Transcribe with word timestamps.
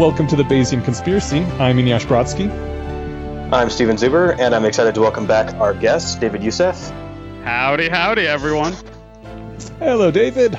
welcome 0.00 0.26
to 0.26 0.34
the 0.34 0.42
Bayesian 0.42 0.82
Conspiracy. 0.82 1.40
I'm 1.40 1.76
Eneasz 1.76 2.06
Brodsky. 2.06 2.48
I'm 3.52 3.68
Steven 3.68 3.96
Zuber, 3.96 4.34
and 4.38 4.54
I'm 4.54 4.64
excited 4.64 4.94
to 4.94 5.02
welcome 5.02 5.26
back 5.26 5.54
our 5.56 5.74
guest, 5.74 6.22
David 6.22 6.42
Youssef. 6.42 6.88
Howdy, 7.44 7.90
howdy, 7.90 8.26
everyone. 8.26 8.74
Hello, 9.78 10.10
David. 10.10 10.58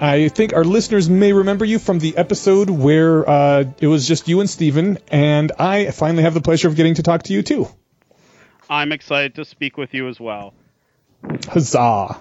I 0.00 0.26
think 0.30 0.52
our 0.52 0.64
listeners 0.64 1.08
may 1.08 1.32
remember 1.32 1.64
you 1.64 1.78
from 1.78 2.00
the 2.00 2.16
episode 2.16 2.70
where 2.70 3.30
uh, 3.30 3.64
it 3.78 3.86
was 3.86 4.08
just 4.08 4.26
you 4.26 4.40
and 4.40 4.50
Steven, 4.50 4.98
and 5.06 5.52
I 5.56 5.92
finally 5.92 6.24
have 6.24 6.34
the 6.34 6.40
pleasure 6.40 6.66
of 6.66 6.74
getting 6.74 6.94
to 6.94 7.04
talk 7.04 7.22
to 7.22 7.32
you 7.32 7.44
too. 7.44 7.68
I'm 8.68 8.90
excited 8.90 9.36
to 9.36 9.44
speak 9.44 9.76
with 9.76 9.94
you 9.94 10.08
as 10.08 10.18
well. 10.18 10.54
Huzzah! 11.48 12.18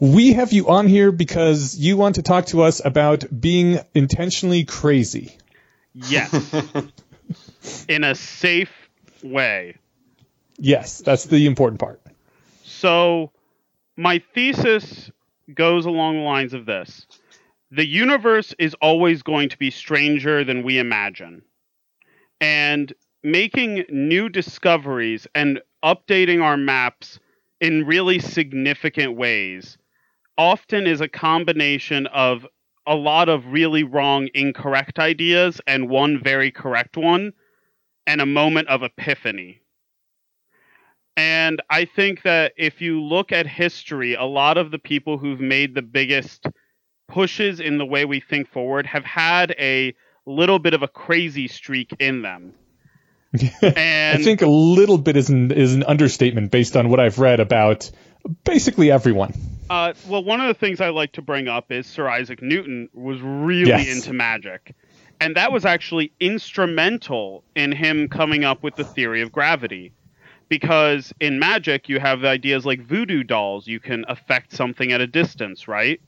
We 0.00 0.32
have 0.32 0.50
you 0.50 0.70
on 0.70 0.88
here 0.88 1.12
because 1.12 1.76
you 1.76 1.98
want 1.98 2.14
to 2.14 2.22
talk 2.22 2.46
to 2.46 2.62
us 2.62 2.82
about 2.82 3.24
being 3.38 3.80
intentionally 3.94 4.64
crazy. 4.64 5.36
Yes. 5.92 6.54
In 7.88 8.02
a 8.04 8.14
safe 8.14 8.72
way. 9.22 9.76
Yes, 10.58 11.02
that's 11.02 11.24
the 11.24 11.44
important 11.46 11.80
part. 11.80 12.00
So, 12.64 13.30
my 13.94 14.22
thesis 14.34 15.10
goes 15.54 15.84
along 15.84 16.16
the 16.16 16.22
lines 16.22 16.54
of 16.54 16.64
this 16.64 17.06
The 17.70 17.86
universe 17.86 18.54
is 18.58 18.74
always 18.80 19.22
going 19.22 19.50
to 19.50 19.58
be 19.58 19.70
stranger 19.70 20.44
than 20.44 20.62
we 20.62 20.78
imagine. 20.78 21.42
And 22.40 22.90
making 23.22 23.84
new 23.90 24.30
discoveries 24.30 25.26
and 25.34 25.60
updating 25.84 26.42
our 26.42 26.56
maps 26.56 27.18
in 27.60 27.84
really 27.84 28.18
significant 28.18 29.14
ways 29.14 29.76
often 30.36 30.86
is 30.86 31.00
a 31.00 31.08
combination 31.08 32.06
of 32.06 32.46
a 32.86 32.94
lot 32.94 33.28
of 33.28 33.46
really 33.46 33.82
wrong, 33.82 34.28
incorrect 34.34 34.98
ideas 34.98 35.60
and 35.66 35.88
one 35.88 36.20
very 36.22 36.50
correct 36.50 36.96
one, 36.96 37.32
and 38.06 38.20
a 38.20 38.26
moment 38.26 38.68
of 38.68 38.82
epiphany. 38.82 39.60
And 41.16 41.60
I 41.68 41.84
think 41.84 42.22
that 42.22 42.52
if 42.56 42.80
you 42.80 43.02
look 43.02 43.32
at 43.32 43.46
history, 43.46 44.14
a 44.14 44.24
lot 44.24 44.56
of 44.56 44.70
the 44.70 44.78
people 44.78 45.18
who've 45.18 45.40
made 45.40 45.74
the 45.74 45.82
biggest 45.82 46.46
pushes 47.08 47.60
in 47.60 47.78
the 47.78 47.84
way 47.84 48.04
we 48.04 48.20
think 48.20 48.48
forward 48.48 48.86
have 48.86 49.04
had 49.04 49.54
a 49.58 49.94
little 50.26 50.58
bit 50.58 50.74
of 50.74 50.82
a 50.82 50.88
crazy 50.88 51.48
streak 51.48 51.90
in 51.98 52.22
them. 52.22 52.54
and 53.62 54.20
I 54.20 54.22
think 54.22 54.42
a 54.42 54.48
little 54.48 54.98
bit 54.98 55.16
is 55.16 55.28
an, 55.28 55.52
is 55.52 55.74
an 55.74 55.84
understatement 55.84 56.50
based 56.50 56.76
on 56.76 56.88
what 56.88 57.00
I've 57.00 57.18
read 57.18 57.38
about 57.38 57.90
basically 58.44 58.90
everyone. 58.90 59.34
Uh, 59.70 59.94
well, 60.08 60.24
one 60.24 60.40
of 60.40 60.48
the 60.48 60.54
things 60.54 60.80
I 60.80 60.88
like 60.88 61.12
to 61.12 61.22
bring 61.22 61.46
up 61.46 61.70
is 61.70 61.86
Sir 61.86 62.08
Isaac 62.08 62.42
Newton 62.42 62.88
was 62.92 63.20
really 63.20 63.68
yes. 63.68 63.88
into 63.88 64.12
magic. 64.12 64.74
And 65.20 65.36
that 65.36 65.52
was 65.52 65.64
actually 65.64 66.12
instrumental 66.18 67.44
in 67.54 67.70
him 67.70 68.08
coming 68.08 68.42
up 68.42 68.64
with 68.64 68.74
the 68.74 68.82
theory 68.82 69.22
of 69.22 69.30
gravity. 69.30 69.92
Because 70.48 71.14
in 71.20 71.38
magic, 71.38 71.88
you 71.88 72.00
have 72.00 72.24
ideas 72.24 72.66
like 72.66 72.80
voodoo 72.80 73.22
dolls. 73.22 73.68
You 73.68 73.78
can 73.78 74.04
affect 74.08 74.52
something 74.52 74.90
at 74.90 75.00
a 75.00 75.06
distance, 75.06 75.68
right? 75.68 76.00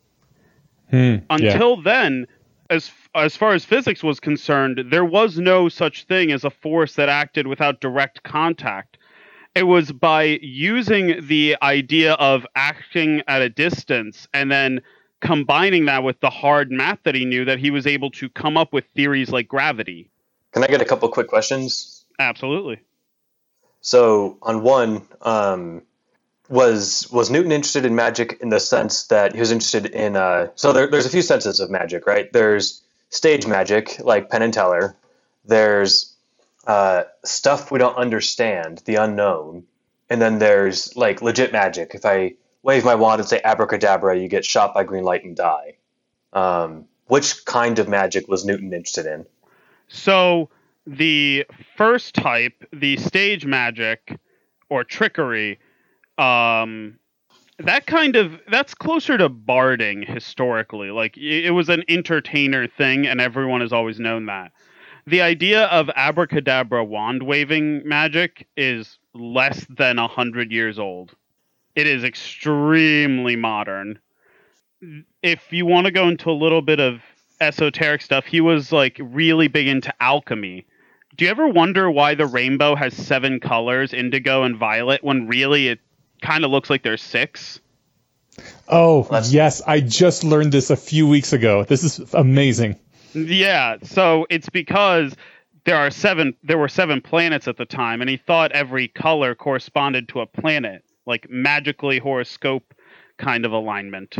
Hmm, 0.90 1.18
Until 1.30 1.76
yeah. 1.76 1.82
then, 1.84 2.26
as 2.68 2.90
as 3.14 3.36
far 3.36 3.52
as 3.52 3.64
physics 3.64 4.02
was 4.02 4.18
concerned, 4.18 4.86
there 4.90 5.04
was 5.04 5.38
no 5.38 5.68
such 5.68 6.04
thing 6.04 6.32
as 6.32 6.42
a 6.42 6.50
force 6.50 6.96
that 6.96 7.08
acted 7.08 7.46
without 7.46 7.80
direct 7.80 8.24
contact 8.24 8.98
it 9.54 9.64
was 9.64 9.92
by 9.92 10.38
using 10.40 11.26
the 11.26 11.56
idea 11.62 12.14
of 12.14 12.46
acting 12.54 13.22
at 13.28 13.42
a 13.42 13.48
distance 13.48 14.26
and 14.32 14.50
then 14.50 14.80
combining 15.20 15.86
that 15.86 16.02
with 16.02 16.18
the 16.20 16.30
hard 16.30 16.70
math 16.70 16.98
that 17.04 17.14
he 17.14 17.24
knew 17.24 17.44
that 17.44 17.58
he 17.58 17.70
was 17.70 17.86
able 17.86 18.10
to 18.10 18.28
come 18.28 18.56
up 18.56 18.72
with 18.72 18.84
theories 18.94 19.30
like 19.30 19.48
gravity. 19.48 20.10
Can 20.52 20.64
I 20.64 20.66
get 20.66 20.82
a 20.82 20.84
couple 20.84 21.08
quick 21.08 21.28
questions? 21.28 22.04
Absolutely. 22.18 22.80
So, 23.80 24.38
on 24.42 24.62
one, 24.62 25.02
um, 25.22 25.82
was 26.48 27.08
was 27.10 27.30
Newton 27.30 27.50
interested 27.50 27.84
in 27.84 27.94
magic 27.94 28.38
in 28.40 28.48
the 28.48 28.60
sense 28.60 29.04
that 29.04 29.32
he 29.32 29.40
was 29.40 29.50
interested 29.50 29.86
in? 29.86 30.16
Uh, 30.16 30.48
so 30.54 30.72
there, 30.72 30.86
there's 30.86 31.06
a 31.06 31.10
few 31.10 31.22
senses 31.22 31.60
of 31.60 31.70
magic, 31.70 32.06
right? 32.06 32.32
There's 32.32 32.82
stage 33.10 33.46
magic, 33.46 33.98
like 34.00 34.28
Penn 34.28 34.42
and 34.42 34.52
Teller. 34.52 34.96
There's 35.44 36.11
uh, 36.66 37.04
stuff 37.24 37.70
we 37.70 37.78
don't 37.78 37.96
understand, 37.96 38.82
the 38.84 38.96
unknown, 38.96 39.64
and 40.08 40.20
then 40.20 40.38
there's 40.38 40.96
like 40.96 41.22
legit 41.22 41.52
magic. 41.52 41.92
If 41.94 42.04
I 42.04 42.34
wave 42.62 42.84
my 42.84 42.94
wand 42.94 43.20
and 43.20 43.28
say 43.28 43.40
abracadabra, 43.42 44.18
you 44.18 44.28
get 44.28 44.44
shot 44.44 44.74
by 44.74 44.84
green 44.84 45.04
light 45.04 45.24
and 45.24 45.36
die. 45.36 45.74
Um, 46.32 46.86
which 47.06 47.44
kind 47.44 47.78
of 47.78 47.88
magic 47.88 48.28
was 48.28 48.44
Newton 48.44 48.72
interested 48.72 49.06
in? 49.06 49.26
So 49.88 50.48
the 50.86 51.46
first 51.76 52.14
type, 52.14 52.64
the 52.72 52.96
stage 52.96 53.44
magic 53.44 54.18
or 54.70 54.84
trickery, 54.84 55.58
um, 56.16 56.98
that 57.58 57.86
kind 57.86 58.16
of 58.16 58.40
that's 58.50 58.74
closer 58.74 59.18
to 59.18 59.28
barding 59.28 60.02
historically. 60.02 60.90
Like 60.90 61.16
it 61.16 61.50
was 61.50 61.68
an 61.68 61.84
entertainer 61.88 62.66
thing, 62.66 63.06
and 63.06 63.20
everyone 63.20 63.60
has 63.60 63.72
always 63.72 64.00
known 64.00 64.26
that 64.26 64.52
the 65.06 65.22
idea 65.22 65.64
of 65.64 65.90
abracadabra 65.94 66.84
wand 66.84 67.22
waving 67.22 67.86
magic 67.86 68.46
is 68.56 68.98
less 69.14 69.66
than 69.68 69.98
a 69.98 70.08
hundred 70.08 70.52
years 70.52 70.78
old. 70.78 71.14
It 71.74 71.86
is 71.86 72.04
extremely 72.04 73.36
modern. 73.36 73.98
If 75.22 75.52
you 75.52 75.66
want 75.66 75.86
to 75.86 75.92
go 75.92 76.08
into 76.08 76.30
a 76.30 76.32
little 76.32 76.62
bit 76.62 76.80
of 76.80 77.00
esoteric 77.40 78.02
stuff, 78.02 78.26
he 78.26 78.40
was 78.40 78.72
like 78.72 78.98
really 79.00 79.48
big 79.48 79.68
into 79.68 79.92
alchemy. 80.00 80.66
Do 81.16 81.24
you 81.24 81.30
ever 81.30 81.46
wonder 81.46 81.90
why 81.90 82.14
the 82.14 82.26
rainbow 82.26 82.74
has 82.74 82.94
seven 82.94 83.40
colors, 83.40 83.92
indigo 83.92 84.44
and 84.44 84.56
violet, 84.56 85.04
when 85.04 85.28
really 85.28 85.68
it 85.68 85.80
kind 86.22 86.44
of 86.44 86.50
looks 86.50 86.70
like 86.70 86.82
there's 86.82 87.02
six? 87.02 87.60
Oh, 88.66 89.06
yes. 89.24 89.60
I 89.66 89.80
just 89.80 90.24
learned 90.24 90.52
this 90.52 90.70
a 90.70 90.76
few 90.76 91.06
weeks 91.06 91.32
ago. 91.34 91.64
This 91.64 91.84
is 91.84 92.14
amazing. 92.14 92.78
Yeah, 93.14 93.76
so 93.82 94.26
it's 94.30 94.48
because 94.48 95.14
there 95.64 95.76
are 95.76 95.90
seven 95.90 96.34
there 96.42 96.58
were 96.58 96.68
seven 96.68 97.00
planets 97.00 97.46
at 97.48 97.56
the 97.56 97.64
time 97.64 98.00
and 98.00 98.10
he 98.10 98.16
thought 98.16 98.52
every 98.52 98.88
color 98.88 99.34
corresponded 99.34 100.08
to 100.10 100.20
a 100.20 100.26
planet, 100.26 100.84
like 101.06 101.28
magically 101.30 101.98
horoscope 101.98 102.74
kind 103.18 103.44
of 103.44 103.52
alignment. 103.52 104.16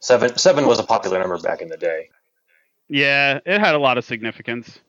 Seven 0.00 0.36
seven 0.36 0.66
was 0.66 0.78
a 0.78 0.84
popular 0.84 1.18
number 1.18 1.38
back 1.38 1.60
in 1.60 1.68
the 1.68 1.76
day. 1.76 2.10
Yeah, 2.88 3.40
it 3.44 3.60
had 3.60 3.74
a 3.74 3.78
lot 3.78 3.98
of 3.98 4.04
significance. 4.04 4.80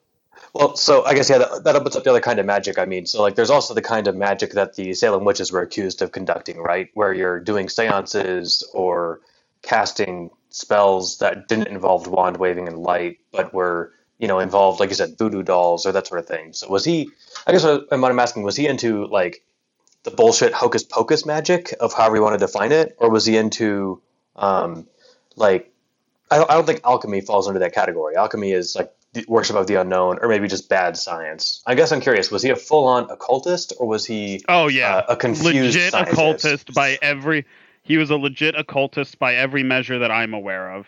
Well, 0.54 0.76
so 0.76 1.04
I 1.06 1.14
guess 1.14 1.30
yeah, 1.30 1.40
that, 1.40 1.64
that 1.66 1.76
opens 1.76 1.96
up 1.96 2.04
the 2.04 2.10
other 2.10 2.22
kind 2.22 2.40
of 2.40 2.46
magic. 2.46 2.80
I 2.80 2.86
mean, 2.86 3.06
so 3.06 3.22
like, 3.22 3.36
there's 3.36 3.50
also 3.50 3.74
the 3.74 3.82
kind 3.82 4.08
of 4.08 4.16
magic 4.16 4.54
that 4.54 4.76
the 4.76 4.94
Salem 4.94 5.26
witches 5.26 5.52
were 5.52 5.62
accused 5.62 6.02
of 6.02 6.12
conducting, 6.12 6.58
right? 6.60 6.90
Where 6.94 7.14
you're 7.14 7.40
doing 7.40 7.70
seances 7.70 8.68
or 8.74 9.20
casting 9.62 10.32
spells 10.50 11.20
that 11.20 11.48
didn't 11.48 11.68
involve 11.68 12.08
wand 12.08 12.38
waving 12.38 12.68
and 12.68 12.78
light, 12.78 13.20
but 13.32 13.54
were 13.54 13.94
you 14.18 14.28
know 14.28 14.40
involved, 14.40 14.80
like 14.80 14.90
you 14.90 14.96
said, 14.96 15.18
voodoo 15.18 15.44
dolls 15.44 15.86
or 15.86 15.92
that 15.92 16.08
sort 16.08 16.20
of 16.20 16.28
thing. 16.28 16.54
So 16.54 16.70
was 16.70 16.86
he? 16.86 17.10
I 17.48 17.52
guess 17.52 17.64
what 17.64 17.88
I'm 17.92 18.20
asking 18.20 18.44
was 18.44 18.56
he 18.56 18.68
into 18.68 19.06
like 19.06 19.44
the 20.04 20.12
bullshit 20.12 20.54
hocus 20.54 20.84
pocus 20.84 21.26
magic 21.26 21.74
of 21.80 21.94
however 21.94 22.18
you 22.18 22.22
want 22.22 22.40
to 22.40 22.46
define 22.46 22.72
it, 22.72 22.96
or 22.98 23.10
was 23.10 23.26
he 23.26 23.38
into 23.38 24.02
um, 24.36 24.88
like 25.36 25.72
I 26.32 26.38
don't, 26.38 26.50
I 26.50 26.54
don't 26.54 26.66
think 26.66 26.82
alchemy 26.84 27.22
falls 27.22 27.48
under 27.48 27.60
that 27.60 27.74
category. 27.74 28.16
Alchemy 28.16 28.52
is 28.52 28.76
like 28.76 28.92
the 29.14 29.26
worship 29.28 29.56
of 29.56 29.68
the 29.68 29.76
unknown, 29.76 30.20
or 30.22 30.28
maybe 30.28 30.48
just 30.48 30.70
bad 30.70 30.96
science. 30.96 31.64
I 31.66 31.76
guess 31.76 31.92
I'm 31.92 32.02
curious: 32.02 32.30
was 32.30 32.44
he 32.44 32.50
a 32.50 32.56
full-on 32.56 33.10
occultist, 33.10 33.74
or 33.80 33.88
was 33.88 34.06
he? 34.06 34.44
Oh 34.48 34.68
yeah, 34.68 34.98
uh, 34.98 35.14
a 35.14 35.16
confused 35.16 35.76
legit 35.76 35.92
scientist? 35.92 36.14
occultist 36.14 36.74
by 36.74 37.00
every 37.02 37.46
he 37.90 37.98
was 37.98 38.12
a 38.12 38.16
legit 38.16 38.56
occultist 38.56 39.18
by 39.18 39.34
every 39.34 39.64
measure 39.64 40.00
that 40.00 40.12
I'm 40.12 40.36
aware 40.36 40.76
of. 40.76 40.88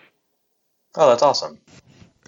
Oh, 0.96 1.10
that's 1.10 1.24
awesome. 1.24 1.58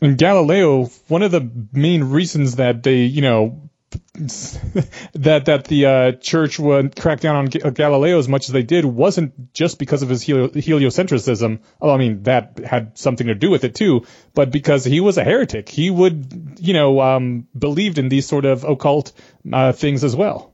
And 0.01 0.17
Galileo, 0.17 0.85
one 1.07 1.21
of 1.21 1.31
the 1.31 1.47
main 1.71 2.05
reasons 2.05 2.55
that 2.55 2.81
they, 2.81 3.03
you 3.03 3.21
know, 3.21 3.69
that 4.15 5.45
that 5.45 5.65
the 5.65 5.85
uh, 5.85 6.11
church 6.13 6.57
would 6.57 6.95
crack 6.95 7.19
down 7.19 7.35
on 7.35 7.45
Galileo 7.45 8.17
as 8.17 8.27
much 8.27 8.49
as 8.49 8.53
they 8.53 8.63
did 8.63 8.83
wasn't 8.83 9.53
just 9.53 9.77
because 9.77 10.01
of 10.01 10.09
his 10.09 10.23
helio- 10.23 10.49
heliocentrism. 10.49 11.59
Well, 11.79 11.91
I 11.91 11.97
mean 11.97 12.23
that 12.23 12.57
had 12.57 12.97
something 12.97 13.27
to 13.27 13.35
do 13.35 13.51
with 13.51 13.63
it 13.65 13.75
too, 13.75 14.07
but 14.33 14.49
because 14.49 14.83
he 14.83 15.01
was 15.01 15.19
a 15.19 15.23
heretic, 15.23 15.69
he 15.69 15.91
would, 15.91 16.57
you 16.59 16.73
know, 16.73 16.99
um, 16.99 17.47
believed 17.55 17.99
in 17.99 18.09
these 18.09 18.25
sort 18.25 18.45
of 18.45 18.63
occult 18.63 19.11
uh, 19.51 19.71
things 19.71 20.03
as 20.03 20.15
well. 20.15 20.51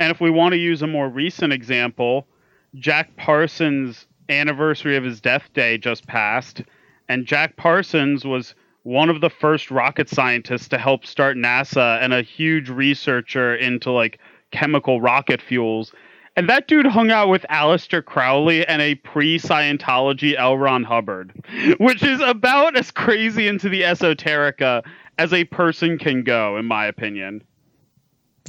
And 0.00 0.10
if 0.10 0.20
we 0.20 0.30
want 0.30 0.54
to 0.54 0.58
use 0.58 0.82
a 0.82 0.88
more 0.88 1.08
recent 1.08 1.52
example, 1.52 2.26
Jack 2.74 3.16
Parsons' 3.16 4.06
anniversary 4.28 4.96
of 4.96 5.04
his 5.04 5.20
death 5.20 5.48
day 5.54 5.78
just 5.78 6.06
passed, 6.06 6.62
and 7.08 7.26
Jack 7.26 7.56
Parsons 7.56 8.24
was 8.24 8.54
one 8.82 9.08
of 9.08 9.20
the 9.20 9.30
first 9.30 9.70
rocket 9.70 10.08
scientists 10.08 10.68
to 10.68 10.78
help 10.78 11.06
start 11.06 11.36
NASA 11.36 12.02
and 12.02 12.12
a 12.12 12.22
huge 12.22 12.68
researcher 12.68 13.54
into 13.54 13.90
like 13.90 14.18
chemical 14.50 15.00
rocket 15.00 15.40
fuels. 15.40 15.92
And 16.36 16.48
that 16.48 16.66
dude 16.66 16.86
hung 16.86 17.10
out 17.10 17.28
with 17.28 17.46
Aleister 17.48 18.04
Crowley 18.04 18.66
and 18.66 18.82
a 18.82 18.96
pre 18.96 19.38
Scientology 19.38 20.34
L. 20.36 20.58
Ron 20.58 20.82
Hubbard, 20.82 21.32
which 21.78 22.02
is 22.02 22.20
about 22.20 22.76
as 22.76 22.90
crazy 22.90 23.46
into 23.46 23.68
the 23.68 23.82
esoterica 23.82 24.82
as 25.16 25.32
a 25.32 25.44
person 25.44 25.96
can 25.96 26.24
go, 26.24 26.56
in 26.56 26.64
my 26.64 26.86
opinion. 26.86 27.42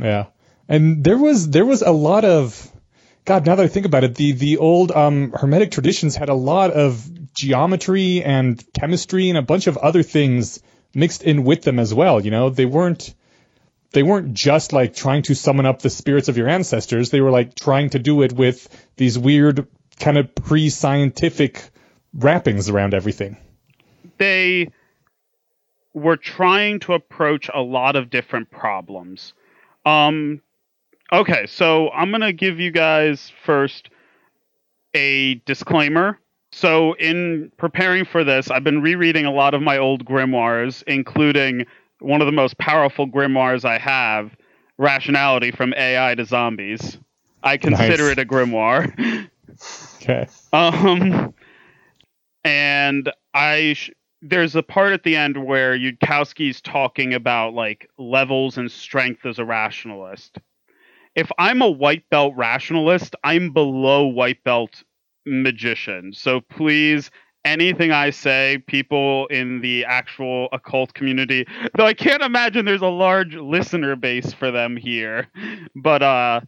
Yeah. 0.01 0.25
And 0.67 1.03
there 1.03 1.17
was 1.17 1.51
there 1.51 1.65
was 1.65 1.83
a 1.83 1.91
lot 1.91 2.25
of 2.25 2.71
God, 3.25 3.47
now 3.47 3.55
that 3.55 3.63
I 3.63 3.67
think 3.67 3.87
about 3.87 4.03
it, 4.03 4.15
the 4.15 4.33
the 4.33 4.57
old 4.57 4.91
um, 4.91 5.31
Hermetic 5.31 5.71
traditions 5.71 6.15
had 6.15 6.29
a 6.29 6.35
lot 6.35 6.71
of 6.71 7.33
geometry 7.33 8.23
and 8.23 8.63
chemistry 8.73 9.29
and 9.29 9.37
a 9.37 9.41
bunch 9.41 9.67
of 9.67 9.77
other 9.77 10.03
things 10.03 10.61
mixed 10.93 11.23
in 11.23 11.43
with 11.43 11.63
them 11.63 11.79
as 11.79 11.93
well. 11.93 12.23
You 12.23 12.31
know, 12.31 12.49
they 12.51 12.65
weren't 12.65 13.13
they 13.91 14.03
weren't 14.03 14.33
just 14.33 14.73
like 14.73 14.95
trying 14.95 15.23
to 15.23 15.35
summon 15.35 15.65
up 15.65 15.81
the 15.81 15.89
spirits 15.89 16.29
of 16.29 16.37
your 16.37 16.47
ancestors. 16.47 17.09
They 17.09 17.21
were 17.21 17.31
like 17.31 17.55
trying 17.55 17.89
to 17.91 17.99
do 17.99 18.21
it 18.21 18.31
with 18.31 18.67
these 18.95 19.17
weird 19.17 19.67
kind 19.99 20.17
of 20.17 20.35
pre-scientific 20.35 21.69
wrappings 22.13 22.69
around 22.69 22.93
everything. 22.93 23.37
They 24.17 24.69
were 25.93 26.17
trying 26.17 26.81
to 26.81 26.93
approach 26.93 27.49
a 27.53 27.61
lot 27.61 27.95
of 27.95 28.09
different 28.09 28.51
problems. 28.51 29.33
Um, 29.85 30.41
okay, 31.11 31.45
so 31.47 31.89
I'm 31.91 32.11
gonna 32.11 32.33
give 32.33 32.59
you 32.59 32.71
guys 32.71 33.31
first 33.43 33.89
a 34.93 35.35
disclaimer. 35.45 36.19
So, 36.51 36.93
in 36.93 37.51
preparing 37.57 38.05
for 38.05 38.23
this, 38.23 38.49
I've 38.49 38.63
been 38.63 38.81
rereading 38.81 39.25
a 39.25 39.31
lot 39.31 39.53
of 39.53 39.61
my 39.61 39.77
old 39.77 40.05
grimoires, 40.05 40.83
including 40.87 41.65
one 41.99 42.21
of 42.21 42.27
the 42.27 42.31
most 42.31 42.57
powerful 42.57 43.07
grimoires 43.07 43.65
I 43.65 43.77
have, 43.77 44.35
Rationality 44.77 45.51
from 45.51 45.73
AI 45.73 46.15
to 46.15 46.25
Zombies. 46.25 46.97
I 47.43 47.57
consider 47.57 48.03
Nice. 48.03 48.11
it 48.11 48.19
a 48.19 48.25
grimoire. 48.25 49.29
Okay. 50.01 50.27
Um, 50.53 51.33
and 52.45 53.11
I 53.33 53.73
sh- 53.73 53.91
there's 54.21 54.55
a 54.55 54.63
part 54.63 54.93
at 54.93 55.03
the 55.03 55.15
end 55.17 55.45
where 55.45 55.77
Yudkowsky's 55.77 56.61
talking 56.61 57.13
about 57.13 57.53
like 57.53 57.89
levels 57.97 58.57
and 58.57 58.71
strength 58.71 59.25
as 59.25 59.37
a 59.39 59.43
rationalist. 59.45 60.37
If 61.15 61.31
I'm 61.37 61.61
a 61.61 61.69
white 61.69 62.09
belt 62.09 62.33
rationalist, 62.35 63.15
I'm 63.23 63.51
below 63.51 64.05
white 64.05 64.43
belt 64.43 64.83
magician. 65.25 66.13
So 66.13 66.41
please, 66.41 67.09
anything 67.45 67.91
I 67.91 68.09
say, 68.09 68.63
people 68.67 69.27
in 69.27 69.61
the 69.61 69.85
actual 69.85 70.49
occult 70.51 70.93
community, 70.93 71.47
though 71.75 71.85
I 71.85 71.93
can't 71.93 72.21
imagine 72.21 72.65
there's 72.65 72.81
a 72.81 72.87
large 72.87 73.35
listener 73.35 73.95
base 73.95 74.33
for 74.33 74.51
them 74.51 74.75
here, 74.75 75.27
but 75.75 76.03
uh, 76.03 76.41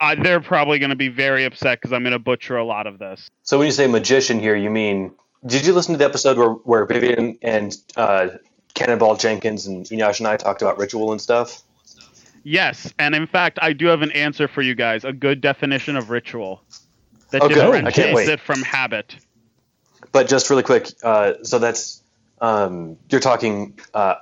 I, 0.00 0.14
they're 0.16 0.40
probably 0.40 0.78
going 0.78 0.90
to 0.90 0.96
be 0.96 1.08
very 1.08 1.44
upset 1.44 1.80
because 1.80 1.92
I'm 1.92 2.02
going 2.02 2.12
to 2.12 2.18
butcher 2.18 2.56
a 2.56 2.64
lot 2.64 2.86
of 2.86 2.98
this. 2.98 3.30
So 3.42 3.58
when 3.58 3.66
you 3.66 3.72
say 3.72 3.86
magician 3.86 4.38
here, 4.38 4.54
you 4.54 4.70
mean? 4.70 5.12
Did 5.46 5.64
you 5.64 5.72
listen 5.72 5.94
to 5.94 5.98
the 5.98 6.04
episode 6.04 6.36
where 6.36 6.50
where 6.50 6.84
Vivian 6.84 7.38
and 7.42 7.76
uh, 7.96 8.28
Cannonball 8.74 9.16
Jenkins 9.16 9.66
and 9.66 9.86
Eneasz 9.86 10.18
and 10.18 10.28
I 10.28 10.36
talked 10.36 10.62
about 10.62 10.78
ritual 10.78 11.12
and 11.12 11.20
stuff? 11.20 11.62
Yes, 12.42 12.92
and 12.98 13.14
in 13.14 13.26
fact, 13.26 13.58
I 13.60 13.72
do 13.72 13.86
have 13.86 14.02
an 14.02 14.12
answer 14.12 14.48
for 14.48 14.62
you 14.62 14.74
guys. 14.74 15.04
A 15.04 15.12
good 15.12 15.40
definition 15.40 15.96
of 15.96 16.10
ritual 16.10 16.62
that 17.30 17.42
Oh. 17.42 17.46
I 17.46 17.48
differentiates 17.48 18.28
it 18.28 18.40
from 18.40 18.62
habit. 18.62 19.16
But 20.12 20.28
just 20.28 20.48
really 20.48 20.62
quick, 20.62 20.88
uh, 21.02 21.34
so 21.42 21.58
that's 21.58 22.02
um, 22.40 22.96
you're 23.10 23.20
talking 23.20 23.78
uh, 23.94 24.14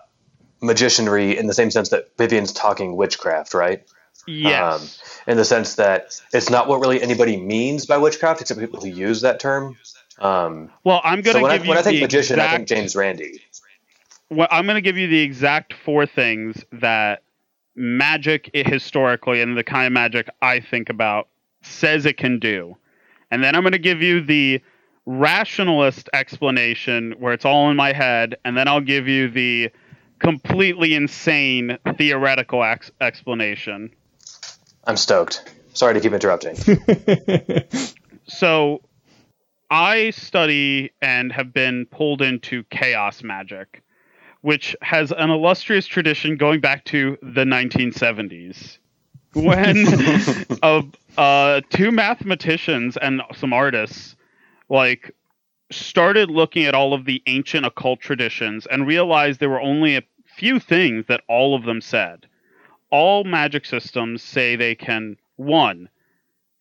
magicianry 0.63 1.37
in 1.37 1.47
the 1.47 1.55
same 1.55 1.71
sense 1.71 1.91
that 1.91 2.17
Vivian's 2.17 2.53
talking 2.53 2.97
witchcraft, 2.97 3.55
right? 3.55 3.85
Yes. 4.27 5.23
Um, 5.27 5.33
in 5.33 5.37
the 5.37 5.45
sense 5.45 5.77
that 5.77 6.21
it's 6.33 6.51
not 6.51 6.67
what 6.67 6.81
really 6.81 7.01
anybody 7.01 7.37
means 7.37 7.87
by 7.87 7.99
witchcraft, 7.99 8.41
except 8.41 8.59
people 8.59 8.81
who 8.81 8.89
use 8.89 9.21
that 9.21 9.39
term. 9.39 9.77
Um, 10.19 10.71
well, 10.83 11.01
I'm 11.05 11.21
going 11.21 11.35
so 11.35 11.41
to 11.41 11.47
I, 11.47 11.59
give 11.59 11.67
you 11.67 11.69
when 11.71 11.79
I 11.79 11.83
think 11.83 12.01
magician, 12.01 12.37
exact, 12.37 12.53
I 12.53 12.57
think 12.57 12.69
James 12.69 12.97
Randi. 12.97 13.41
well, 14.31 14.49
I'm 14.51 14.65
going 14.65 14.77
to 14.77 14.81
give 14.81 14.97
you 14.97 15.07
the 15.07 15.21
exact 15.21 15.75
four 15.75 16.07
things 16.07 16.65
that 16.73 17.23
magic 17.76 18.50
historically 18.52 19.40
and 19.40 19.56
the 19.56 19.64
kind 19.64 19.87
of 19.87 19.93
magic 19.93 20.28
I 20.43 20.61
think 20.61 20.90
about 20.90 21.28
says 21.62 22.06
it 22.06 22.17
can 22.17 22.38
do. 22.38 22.76
And 23.31 23.43
then 23.43 23.55
I'm 23.55 23.62
going 23.62 23.73
to 23.73 23.78
give 23.78 24.02
you 24.02 24.23
the 24.23 24.61
rationalist 25.05 26.08
explanation 26.12 27.14
where 27.19 27.32
it's 27.32 27.44
all 27.44 27.70
in 27.70 27.76
my 27.76 27.93
head, 27.93 28.37
and 28.44 28.56
then 28.56 28.67
I'll 28.67 28.81
give 28.81 29.06
you 29.06 29.28
the 29.28 29.70
completely 30.19 30.94
insane 30.94 31.78
theoretical 31.96 32.64
ex- 32.64 32.90
explanation. 33.00 33.90
I'm 34.84 34.96
stoked. 34.96 35.55
Sorry 35.75 35.94
to 35.94 36.00
keep 36.00 36.12
interrupting. 36.12 36.56
So 38.28 38.82
I 39.70 40.11
study 40.11 40.93
and 41.00 41.32
have 41.32 41.52
been 41.52 41.87
pulled 41.87 42.23
into 42.23 42.64
chaos 42.64 43.23
magic, 43.23 43.82
which 44.47 44.77
has 44.81 45.11
an 45.11 45.29
illustrious 45.29 45.89
tradition 45.89 46.37
going 46.37 46.61
back 46.61 46.85
to 46.85 47.19
the 47.21 47.43
1970s. 47.43 48.79
When 49.35 49.85
uh, 50.63 50.83
uh, 51.19 51.63
two 51.69 51.91
mathematicians 51.91 52.97
and 52.97 53.23
some 53.35 53.53
artists 53.53 54.15
like 54.69 55.11
started 55.73 56.31
looking 56.31 56.65
at 56.65 56.77
all 56.77 56.95
of 56.95 57.07
the 57.07 57.21
ancient 57.27 57.67
occult 57.67 57.99
traditions 57.99 58.69
and 58.71 58.87
realized 58.87 59.41
there 59.41 59.51
were 59.51 59.61
only 59.61 59.97
a 59.97 60.05
few 60.37 60.61
things 60.61 61.07
that 61.09 61.23
all 61.29 61.57
of 61.57 61.65
them 61.65 61.81
said. 61.81 62.29
All 62.93 63.25
magic 63.25 63.65
systems 63.65 64.23
say 64.23 64.55
they 64.55 64.77
can 64.77 65.17
one 65.35 65.89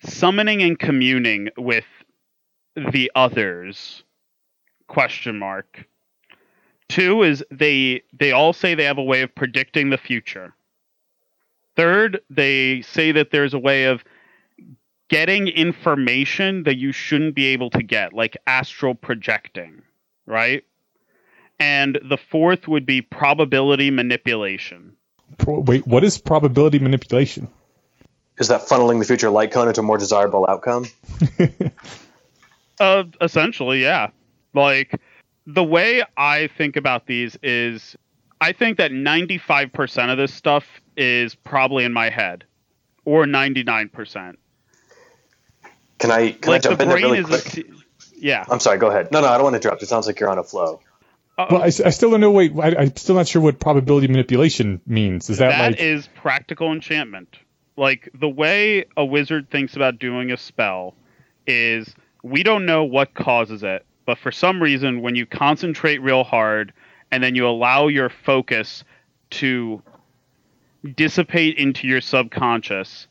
summoning 0.04 0.64
and 0.64 0.80
communing 0.80 1.50
with 1.56 1.86
the 2.76 3.12
others 3.14 4.04
question 4.88 5.38
mark 5.38 5.86
two 6.90 7.24
is 7.24 7.44
they 7.52 8.02
they 8.14 8.32
all 8.32 8.54
say 8.54 8.76
they 8.76 8.84
have 8.84 8.98
a 8.98 9.04
way 9.04 9.22
of 9.22 9.34
predicting 9.36 9.90
the 9.90 9.98
future 9.98 10.54
third 11.76 12.20
they 12.30 12.82
say 12.82 13.12
that 13.12 13.32
there's 13.32 13.54
a 13.54 13.60
way 13.60 13.86
of 13.86 14.04
getting 15.08 15.48
information 15.48 16.63
that 16.63 16.77
you 16.77 16.92
shouldn't 16.92 17.36
be 17.36 17.46
able 17.46 17.70
to 17.70 17.84
get 17.84 18.13
like 18.13 18.38
astral 18.48 18.96
projecting 18.96 19.82
right 20.25 20.63
and 21.60 22.00
the 22.04 22.18
fourth 22.18 22.68
would 22.68 22.86
be 22.86 23.01
probability 23.01 23.92
manipulation 23.92 24.96
Pro- 25.38 25.60
Wait, 25.60 25.88
what 25.88 26.04
is 26.04 26.18
probability 26.18 26.80
manipulation? 26.80 27.50
Is 28.38 28.48
that 28.50 28.62
funneling 28.62 29.00
the 29.00 29.06
future 29.06 29.30
light 29.30 29.51
cone 29.51 29.68
into 29.68 29.80
a 29.80 29.84
more 29.84 29.98
desirable 29.98 30.46
outcome? 30.48 30.86
Uh, 32.77 33.06
essentially, 33.22 33.82
yeah. 33.82 34.10
Like 34.54 35.00
the 35.48 35.64
way 35.64 36.04
I 36.18 36.48
think 36.58 36.75
about 36.75 37.06
these 37.06 37.38
is, 37.44 37.96
I 38.42 38.52
think 38.52 38.78
that 38.78 38.92
ninety 38.92 39.38
five 39.38 39.72
percent 39.74 40.12
of 40.12 40.18
this 40.18 40.34
stuff 40.34 40.66
is 40.98 41.36
probably 41.36 41.84
in 41.86 41.94
my 41.94 42.10
head, 42.10 42.44
or 43.06 43.25
ninety 43.25 43.64
nine 43.64 43.90
percent. 43.90 44.40
Can 46.00 46.12
I 46.12 46.32
can 46.32 46.52
Like 46.52 46.66
I 46.66 46.70
the 46.70 46.70
jump 46.70 46.82
in 46.82 46.88
there 46.90 46.98
brain 46.98 47.04
really 47.06 47.20
is, 47.20 47.25
quick? 47.25 47.58
a, 47.58 47.64
yeah. 48.18 48.46
I'm 48.50 48.60
sorry. 48.60 48.78
Go 48.78 48.88
ahead. 48.90 49.12
No, 49.12 49.22
no, 49.22 49.28
I 49.28 49.36
don't 49.36 49.44
want 49.44 49.54
to 49.54 49.58
interrupt. 49.58 49.82
It 49.84 49.88
sounds 49.88 50.08
like 50.08 50.20
you're 50.20 50.30
on 50.30 50.38
a 50.38 50.44
flow. 50.44 50.82
Uh, 51.38 51.48
Well, 51.52 51.64
I, 51.64 51.68
s- 51.68 51.82
I 51.82 51.90
still 51.90 52.12
don't 52.12 52.22
know. 52.22 52.32
Wait, 52.32 52.52
I, 52.58 52.75
I'm 52.75 52.96
still 52.96 53.16
not 53.16 53.28
sure 53.28 53.42
what 53.42 53.60
probability 53.60 54.08
manipulation 54.08 54.82
means. 54.86 55.30
Is 55.30 55.38
that, 55.40 55.50
That 55.50 55.80
is 55.80 56.08
like 56.08 56.16
practical 56.16 56.72
enchantment. 56.72 57.38
Like 57.78 58.10
the 58.14 58.30
way 58.30 58.86
a 58.96 59.04
wizard 59.06 59.50
thinks 59.50 59.75
about 59.75 60.00
doing 60.00 60.32
a 60.32 60.38
spell 60.38 60.96
is 61.46 61.94
we 62.24 62.44
don't 62.44 62.66
know 62.66 62.86
what 62.86 63.14
causes 63.14 63.64
it, 63.64 63.86
but 64.05 64.17
for 64.17 64.31
some 64.31 64.62
reason 64.62 65.01
when 65.01 65.15
you 65.15 65.25
concentrate 65.25 66.01
real 66.01 66.24
hard 66.24 66.74
and 67.12 67.24
then 67.24 67.35
you 67.35 67.47
allow 67.47 67.88
your 67.88 68.09
focus 68.09 68.83
to 69.31 69.81
dissipate 70.95 71.57
into 71.57 71.88
your 71.88 72.01
subconscious, 72.01 73.07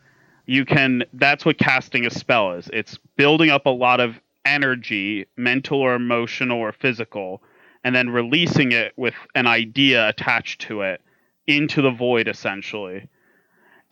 you 0.47 0.65
can 0.65 1.05
that's 1.15 1.45
what 1.45 1.59
casting 1.59 2.07
a 2.07 2.11
spell 2.11 2.53
is. 2.53 2.69
It's 2.73 2.99
building 3.17 3.51
up 3.51 3.67
a 3.67 3.71
lot 3.71 4.01
of 4.01 4.21
energy, 4.45 5.27
mental 5.37 5.81
or 5.81 5.95
emotional 5.95 6.59
or 6.59 6.73
physical, 6.73 7.43
and 7.83 7.95
then 7.95 8.11
releasing 8.11 8.73
it 8.73 8.93
with 8.97 9.15
an 9.35 9.47
idea 9.47 10.09
attached 10.09 10.61
to 10.63 10.83
it 10.83 11.01
into 11.47 11.83
the 11.83 11.91
void 11.91 12.29
essentially 12.29 13.09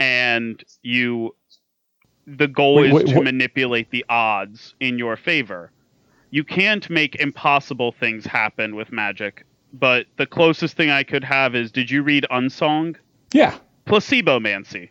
and 0.03 0.65
you 0.83 1.35
the 2.27 2.49
goal 2.49 2.77
Wait, 2.77 2.87
is 2.87 2.93
wait, 2.93 3.07
to 3.07 3.23
manipulate 3.23 3.91
the 3.91 4.05
odds 4.09 4.75
in 4.81 4.99
your 4.99 5.17
favor 5.17 5.71
you 6.33 6.43
can't 6.43 6.91
make 6.91 7.15
impossible 7.17 7.93
things 7.93 8.27
happen 8.27 8.75
with 8.75 8.91
magic 8.91 9.47
but 9.73 10.07
the 10.17 10.27
closest 10.27 10.77
thing 10.77 10.91
i 10.91 11.05
could 11.05 11.23
have 11.23 11.55
is 11.55 11.71
did 11.71 11.89
you 11.91 12.03
read 12.03 12.27
unsong 12.31 12.97
yeah. 13.33 13.57
Placebomancy. 13.87 14.91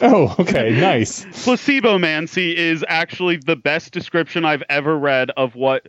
Oh, 0.00 0.34
okay, 0.38 0.70
nice. 0.80 1.24
Placebomancy 1.26 2.54
is 2.54 2.84
actually 2.88 3.36
the 3.36 3.56
best 3.56 3.92
description 3.92 4.44
i've 4.44 4.62
ever 4.68 4.98
read 4.98 5.30
of 5.36 5.54
what 5.54 5.88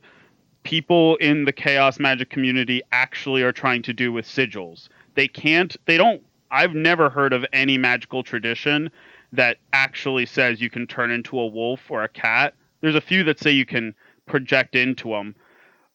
people 0.64 1.16
in 1.18 1.46
the 1.46 1.52
chaos 1.52 2.00
magic 2.00 2.30
community 2.30 2.82
actually 2.92 3.42
are 3.42 3.52
trying 3.52 3.82
to 3.82 3.92
do 3.92 4.14
with 4.14 4.26
sigils 4.26 4.88
they 5.16 5.28
can't 5.28 5.76
they 5.86 5.98
don't 5.98 6.22
I've 6.52 6.76
never 6.76 7.10
heard 7.10 7.34
of 7.34 7.46
any 7.52 7.78
magical 7.78 8.24
tradition 8.24 8.92
that 9.34 9.58
actually 9.74 10.28
says 10.28 10.62
you 10.62 10.70
can 10.70 10.86
turn 10.86 11.10
into 11.10 11.40
a 11.40 11.48
wolf 11.48 11.90
or 11.90 12.04
a 12.04 12.08
cat. 12.08 12.54
There's 12.82 12.94
a 12.94 13.02
few 13.02 13.24
that 13.24 13.40
say 13.40 13.50
you 13.50 13.66
can 13.66 13.96
project 14.26 14.76
into 14.76 15.10
them, 15.10 15.36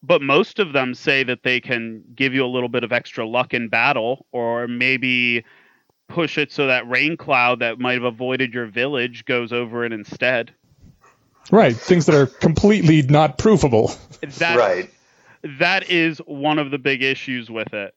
but 0.03 0.23
most 0.23 0.59
of 0.59 0.73
them 0.73 0.95
say 0.95 1.23
that 1.25 1.43
they 1.43 1.61
can 1.61 2.03
give 2.15 2.35
you 2.35 2.45
a 2.45 2.47
little 2.47 2.69
bit 2.69 2.85
of 2.85 2.93
extra 2.93 3.27
luck 3.27 3.55
in 3.55 3.69
battle 3.69 4.27
or 4.33 4.69
maybe 4.69 5.45
push 6.09 6.39
it 6.39 6.51
so 6.53 6.67
that 6.67 6.89
rain 6.89 7.17
cloud 7.17 7.61
that 7.61 7.79
might 7.79 7.95
have 7.95 8.05
avoided 8.05 8.55
your 8.55 8.67
village 8.67 9.25
goes 9.25 9.53
over 9.53 9.85
it 9.85 9.93
instead. 9.93 10.53
Right, 11.51 11.77
things 11.77 12.07
that 12.07 12.15
are 12.15 12.27
completely 12.27 13.03
not 13.03 13.39
provable. 13.39 13.93
That's, 14.21 14.41
right. 14.41 14.91
That 15.59 15.91
is 15.91 16.19
one 16.19 16.59
of 16.59 16.71
the 16.71 16.79
big 16.79 17.03
issues 17.03 17.51
with 17.51 17.73
it. 17.73 17.95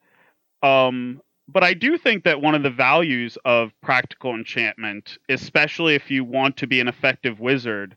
Um, 0.63 1.21
but 1.47 1.63
I 1.63 1.73
do 1.73 1.97
think 1.97 2.23
that 2.23 2.41
one 2.41 2.55
of 2.55 2.63
the 2.63 2.69
values 2.69 3.37
of 3.43 3.71
practical 3.81 4.33
enchantment, 4.33 5.17
especially 5.27 5.95
if 5.95 6.09
you 6.09 6.23
want 6.23 6.57
to 6.57 6.67
be 6.67 6.79
an 6.79 6.87
effective 6.87 7.39
wizard, 7.39 7.95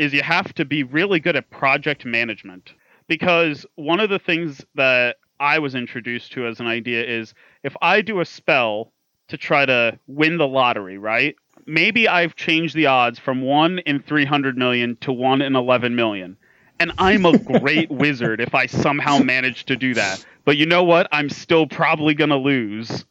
is 0.00 0.14
you 0.14 0.22
have 0.22 0.54
to 0.54 0.64
be 0.64 0.82
really 0.82 1.20
good 1.20 1.36
at 1.36 1.50
project 1.50 2.06
management. 2.06 2.72
Because 3.06 3.66
one 3.74 4.00
of 4.00 4.08
the 4.08 4.18
things 4.18 4.64
that 4.74 5.16
I 5.38 5.58
was 5.58 5.74
introduced 5.74 6.32
to 6.32 6.46
as 6.46 6.58
an 6.58 6.66
idea 6.66 7.04
is 7.04 7.34
if 7.62 7.76
I 7.82 8.00
do 8.00 8.20
a 8.20 8.24
spell 8.24 8.92
to 9.28 9.36
try 9.36 9.66
to 9.66 9.98
win 10.06 10.38
the 10.38 10.46
lottery, 10.48 10.96
right? 10.96 11.36
Maybe 11.66 12.08
I've 12.08 12.34
changed 12.34 12.74
the 12.74 12.86
odds 12.86 13.18
from 13.18 13.42
1 13.42 13.80
in 13.80 14.00
300 14.00 14.56
million 14.56 14.96
to 15.02 15.12
1 15.12 15.42
in 15.42 15.54
11 15.54 15.94
million. 15.94 16.38
And 16.78 16.92
I'm 16.96 17.26
a 17.26 17.36
great 17.60 17.90
wizard 17.90 18.40
if 18.40 18.54
I 18.54 18.66
somehow 18.66 19.18
manage 19.18 19.66
to 19.66 19.76
do 19.76 19.92
that. 19.94 20.24
But 20.46 20.56
you 20.56 20.64
know 20.64 20.82
what? 20.82 21.08
I'm 21.12 21.28
still 21.28 21.66
probably 21.66 22.14
going 22.14 22.30
to 22.30 22.36
lose. 22.36 23.04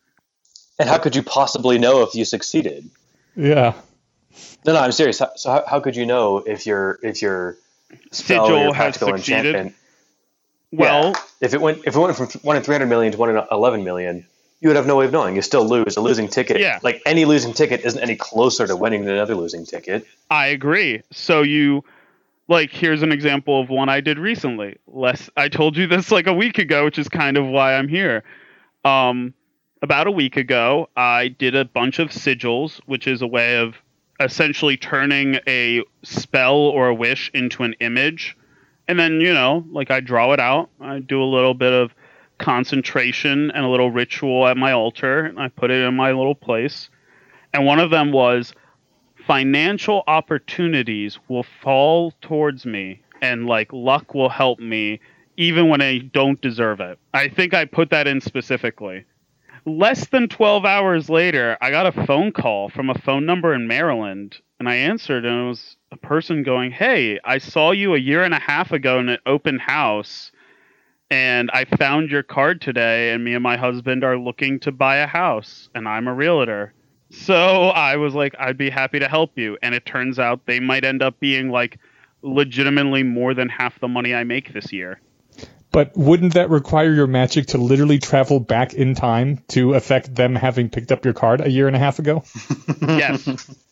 And 0.79 0.89
how 0.89 0.97
could 0.97 1.15
you 1.15 1.21
possibly 1.21 1.77
know 1.77 2.01
if 2.01 2.15
you 2.15 2.25
succeeded? 2.25 2.89
Yeah. 3.35 3.73
No, 4.65 4.73
no, 4.73 4.79
I'm 4.79 4.91
serious. 4.91 5.17
So 5.17 5.27
how, 5.45 5.63
how 5.67 5.79
could 5.79 5.95
you 5.95 6.05
know 6.05 6.37
if 6.37 6.65
your 6.65 6.99
if 7.01 7.21
your 7.21 7.57
spell 8.11 8.43
or 8.43 8.47
Sigil 8.47 8.59
your 8.63 8.73
has 8.73 8.97
practical 8.97 9.17
succeeded? 9.17 9.45
enchantment? 9.47 9.75
Well, 10.71 11.11
Yeah. 11.11 11.21
if 11.41 11.53
it 11.53 11.61
went 11.61 11.79
if 11.85 11.95
it 11.95 11.99
went 11.99 12.15
from 12.15 12.27
one 12.41 12.55
in 12.57 12.63
300 12.63 12.85
million 12.87 13.11
to 13.13 13.17
one 13.17 13.29
in 13.35 13.41
11 13.51 13.83
million, 13.83 14.25
you 14.61 14.69
would 14.69 14.75
have 14.75 14.85
no 14.85 14.97
way 14.97 15.05
of 15.05 15.11
knowing. 15.11 15.35
You 15.35 15.41
still 15.41 15.67
lose. 15.67 15.97
A 15.97 16.01
losing 16.01 16.27
ticket, 16.27 16.59
Yeah. 16.59 16.79
like 16.83 17.01
any 17.05 17.25
losing 17.25 17.53
ticket, 17.53 17.81
isn't 17.81 18.01
any 18.01 18.15
closer 18.15 18.67
to 18.67 18.75
winning 18.75 19.05
than 19.05 19.15
another 19.15 19.35
losing 19.35 19.65
ticket. 19.65 20.05
I 20.29 20.47
agree. 20.47 21.01
So 21.11 21.41
you 21.41 21.83
like 22.47 22.71
here's 22.71 23.01
an 23.01 23.11
example 23.11 23.59
of 23.61 23.69
one 23.69 23.89
I 23.89 24.01
did 24.01 24.19
recently. 24.19 24.77
Less 24.87 25.29
I 25.35 25.49
told 25.49 25.75
you 25.77 25.87
this 25.87 26.11
like 26.11 26.27
a 26.27 26.33
week 26.33 26.59
ago, 26.59 26.85
which 26.85 26.99
is 26.99 27.09
kind 27.09 27.37
of 27.37 27.45
why 27.47 27.75
I'm 27.75 27.87
here. 27.87 28.23
Um 28.85 29.33
about 29.81 30.07
a 30.07 30.11
week 30.11 30.35
ago, 30.37 30.89
I 30.97 31.29
did 31.29 31.55
a 31.55 31.63
bunch 31.65 31.99
of 31.99 32.09
sigils, 32.09 32.79
which 32.85 33.07
is 33.07 33.21
a 33.21 33.27
way 33.27 33.55
of 33.57 33.75
essentially 34.19 34.77
turning 34.77 35.39
a 35.47 35.83
spell 36.03 36.55
or 36.55 36.89
a 36.89 36.93
wish 36.95 37.31
into 37.33 37.63
an 37.63 37.73
image. 37.79 38.35
And 38.87 38.99
then, 38.99 39.21
you 39.21 39.33
know, 39.33 39.65
like 39.71 39.91
I 39.91 39.99
draw 39.99 40.33
it 40.33 40.39
out. 40.39 40.69
I 40.81 40.99
do 40.99 41.21
a 41.21 41.25
little 41.25 41.53
bit 41.53 41.73
of 41.73 41.93
concentration 42.37 43.51
and 43.51 43.65
a 43.65 43.69
little 43.69 43.91
ritual 43.91 44.47
at 44.47 44.57
my 44.57 44.71
altar, 44.71 45.25
and 45.25 45.39
I 45.39 45.49
put 45.49 45.71
it 45.71 45.85
in 45.85 45.95
my 45.95 46.11
little 46.11 46.35
place. 46.35 46.89
And 47.53 47.65
one 47.65 47.79
of 47.79 47.91
them 47.91 48.11
was 48.11 48.53
financial 49.27 50.03
opportunities 50.07 51.19
will 51.27 51.45
fall 51.61 52.13
towards 52.21 52.65
me 52.65 53.01
and 53.21 53.45
like 53.45 53.71
luck 53.71 54.13
will 54.13 54.29
help 54.29 54.59
me 54.59 54.99
even 55.37 55.69
when 55.69 55.81
I 55.81 55.99
don't 55.99 56.41
deserve 56.41 56.79
it. 56.79 56.97
I 57.13 57.27
think 57.29 57.53
I 57.53 57.65
put 57.65 57.91
that 57.91 58.07
in 58.07 58.21
specifically. 58.21 59.05
Less 59.65 60.07
than 60.07 60.27
12 60.27 60.65
hours 60.65 61.09
later, 61.09 61.57
I 61.61 61.71
got 61.71 61.85
a 61.85 62.05
phone 62.05 62.31
call 62.31 62.69
from 62.69 62.89
a 62.89 62.97
phone 62.97 63.25
number 63.25 63.53
in 63.53 63.67
Maryland 63.67 64.39
and 64.59 64.67
I 64.67 64.75
answered 64.75 65.25
and 65.25 65.45
it 65.45 65.47
was 65.47 65.77
a 65.91 65.97
person 65.97 66.43
going, 66.43 66.71
"Hey, 66.71 67.19
I 67.23 67.37
saw 67.37 67.71
you 67.71 67.93
a 67.93 67.99
year 67.99 68.23
and 68.23 68.33
a 68.33 68.39
half 68.39 68.71
ago 68.71 68.99
in 68.99 69.09
an 69.09 69.19
open 69.25 69.59
house 69.59 70.31
and 71.11 71.49
I 71.53 71.65
found 71.65 72.11
your 72.11 72.23
card 72.23 72.61
today 72.61 73.11
and 73.11 73.23
me 73.23 73.33
and 73.33 73.43
my 73.43 73.57
husband 73.57 74.03
are 74.03 74.17
looking 74.17 74.59
to 74.61 74.71
buy 74.71 74.97
a 74.97 75.07
house 75.07 75.69
and 75.75 75.87
I'm 75.87 76.07
a 76.07 76.13
realtor." 76.13 76.73
So 77.11 77.69
I 77.69 77.95
was 77.95 78.13
like, 78.13 78.35
I'd 78.37 78.57
be 78.57 78.69
happy 78.69 78.99
to 78.99 79.07
help 79.07 79.31
you. 79.35 79.57
And 79.63 79.73
it 79.73 79.85
turns 79.85 80.19
out 80.19 80.45
they 80.45 80.59
might 80.59 80.85
end 80.85 81.01
up 81.01 81.19
being 81.19 81.49
like 81.49 81.79
legitimately 82.21 83.03
more 83.03 83.33
than 83.33 83.49
half 83.49 83.79
the 83.79 83.87
money 83.87 84.13
I 84.13 84.23
make 84.23 84.53
this 84.53 84.71
year. 84.71 85.01
But 85.71 85.95
wouldn't 85.95 86.33
that 86.33 86.49
require 86.49 86.91
your 86.93 87.05
magic 87.07 87.47
to 87.47 87.57
literally 87.59 87.99
travel 87.99 88.39
back 88.39 88.73
in 88.73 88.95
time 88.95 89.43
to 89.49 89.75
affect 89.75 90.15
them 90.15 90.35
having 90.35 90.69
picked 90.69 90.91
up 90.91 91.05
your 91.05 91.13
card 91.13 91.41
a 91.41 91.49
year 91.49 91.67
and 91.67 91.75
a 91.75 91.79
half 91.79 91.99
ago? 91.99 92.23
Yes. 92.81 93.49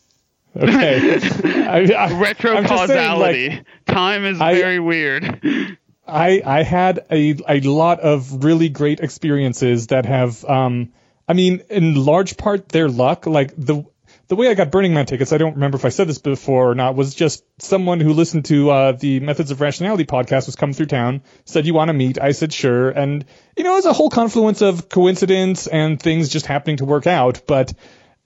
Okay. 0.56 1.20
I, 1.68 1.94
I, 1.94 2.20
Retro 2.20 2.56
I'm 2.56 2.66
just 2.66 2.88
saying, 2.88 3.08
causality. 3.10 3.50
like, 3.50 3.66
Time 3.86 4.26
is 4.26 4.42
I- 4.42 4.56
very 4.56 4.80
weird. 4.80 5.78
I 6.08 6.42
I 6.44 6.64
had 6.64 7.06
a 7.12 7.36
a 7.48 7.60
lot 7.60 8.00
of 8.00 8.44
really 8.44 8.70
great 8.70 9.00
experiences 9.02 9.88
that 9.88 10.06
have 10.08 10.44
um 10.46 10.94
I 11.28 11.34
mean 11.34 11.62
in 11.70 11.94
large 12.04 12.38
part 12.38 12.70
their 12.70 12.88
luck 12.90 13.28
like 13.28 13.54
the 13.58 13.84
the 14.28 14.36
way 14.36 14.50
I 14.50 14.54
got 14.54 14.72
Burning 14.72 14.94
Man 14.94 15.06
tickets 15.06 15.32
I 15.34 15.38
don't 15.38 15.54
remember 15.54 15.78
if 15.78 15.86
I 15.86 15.90
said 15.90 16.08
this 16.08 16.18
before 16.18 16.72
or 16.72 16.76
not 16.76 16.96
was 16.96 17.16
just 17.16 17.44
someone 17.60 18.00
who 18.00 18.14
listened 18.14 18.46
to 18.46 18.70
uh, 18.70 18.92
the 18.94 19.20
Methods 19.20 19.52
of 19.52 19.62
Rationality 19.62 20.06
podcast 20.06 20.46
was 20.46 20.56
coming 20.56 20.74
through 20.74 20.88
town 20.88 21.22
said 21.46 21.66
you 21.66 21.74
want 21.74 21.90
to 21.90 21.94
meet 21.94 22.22
I 22.22 22.32
said 22.32 22.54
sure 22.54 22.90
and 22.90 23.26
you 23.56 23.64
know 23.64 23.74
it 23.74 23.78
was 23.78 23.86
a 23.86 23.94
whole 23.94 24.10
confluence 24.10 24.62
of 24.62 24.90
coincidence 24.90 25.68
and 25.68 26.02
things 26.02 26.30
just 26.30 26.46
happening 26.46 26.78
to 26.78 26.86
work 26.86 27.08
out 27.08 27.42
but 27.48 27.74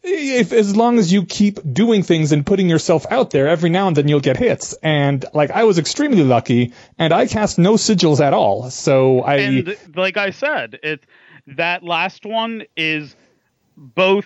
if 0.03 0.51
as 0.51 0.75
long 0.75 0.97
as 0.97 1.13
you 1.13 1.25
keep 1.25 1.59
doing 1.73 2.03
things 2.03 2.31
and 2.31 2.45
putting 2.45 2.69
yourself 2.69 3.05
out 3.11 3.29
there, 3.29 3.47
every 3.47 3.69
now 3.69 3.87
and 3.87 3.95
then 3.95 4.07
you'll 4.07 4.19
get 4.19 4.37
hits. 4.37 4.73
And 4.81 5.23
like 5.33 5.51
I 5.51 5.65
was 5.65 5.77
extremely 5.77 6.23
lucky, 6.23 6.73
and 6.97 7.13
I 7.13 7.27
cast 7.27 7.59
no 7.59 7.73
sigils 7.73 8.19
at 8.19 8.33
all. 8.33 8.69
So 8.71 9.21
I 9.21 9.35
and 9.37 9.77
like 9.95 10.17
I 10.17 10.31
said, 10.31 10.79
it 10.81 11.05
that 11.47 11.83
last 11.83 12.25
one 12.25 12.63
is 12.75 13.15
both 13.77 14.25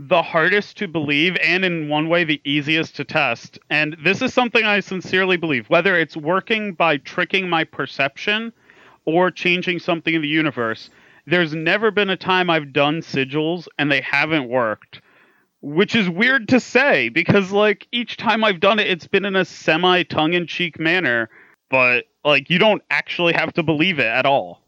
the 0.00 0.22
hardest 0.22 0.76
to 0.76 0.86
believe 0.86 1.36
and 1.42 1.64
in 1.64 1.88
one 1.88 2.08
way 2.08 2.22
the 2.22 2.40
easiest 2.44 2.94
to 2.94 3.04
test. 3.04 3.58
And 3.68 3.96
this 4.04 4.22
is 4.22 4.32
something 4.32 4.64
I 4.64 4.78
sincerely 4.78 5.36
believe. 5.36 5.68
Whether 5.68 5.98
it's 5.98 6.16
working 6.16 6.72
by 6.74 6.98
tricking 6.98 7.48
my 7.48 7.64
perception 7.64 8.52
or 9.04 9.32
changing 9.32 9.80
something 9.80 10.14
in 10.14 10.22
the 10.22 10.28
universe, 10.28 10.88
there's 11.26 11.52
never 11.52 11.90
been 11.90 12.10
a 12.10 12.16
time 12.16 12.48
I've 12.48 12.72
done 12.72 13.00
sigils 13.00 13.66
and 13.76 13.90
they 13.90 14.00
haven't 14.00 14.48
worked. 14.48 15.00
Which 15.62 15.96
is 15.96 16.08
weird 16.08 16.46
to 16.50 16.60
say 16.60 17.08
because 17.08 17.50
like 17.50 17.88
each 17.90 18.16
time 18.16 18.44
I've 18.44 18.60
done 18.60 18.78
it 18.78 18.86
it's 18.86 19.08
been 19.08 19.24
in 19.24 19.34
a 19.34 19.44
semi 19.44 20.04
tongue 20.04 20.32
in 20.32 20.46
cheek 20.46 20.78
manner, 20.78 21.28
but 21.70 22.04
like 22.24 22.48
you 22.50 22.60
don't 22.60 22.82
actually 22.88 23.32
have 23.32 23.52
to 23.54 23.64
believe 23.64 23.98
it 23.98 24.06
at 24.06 24.26
all. 24.26 24.62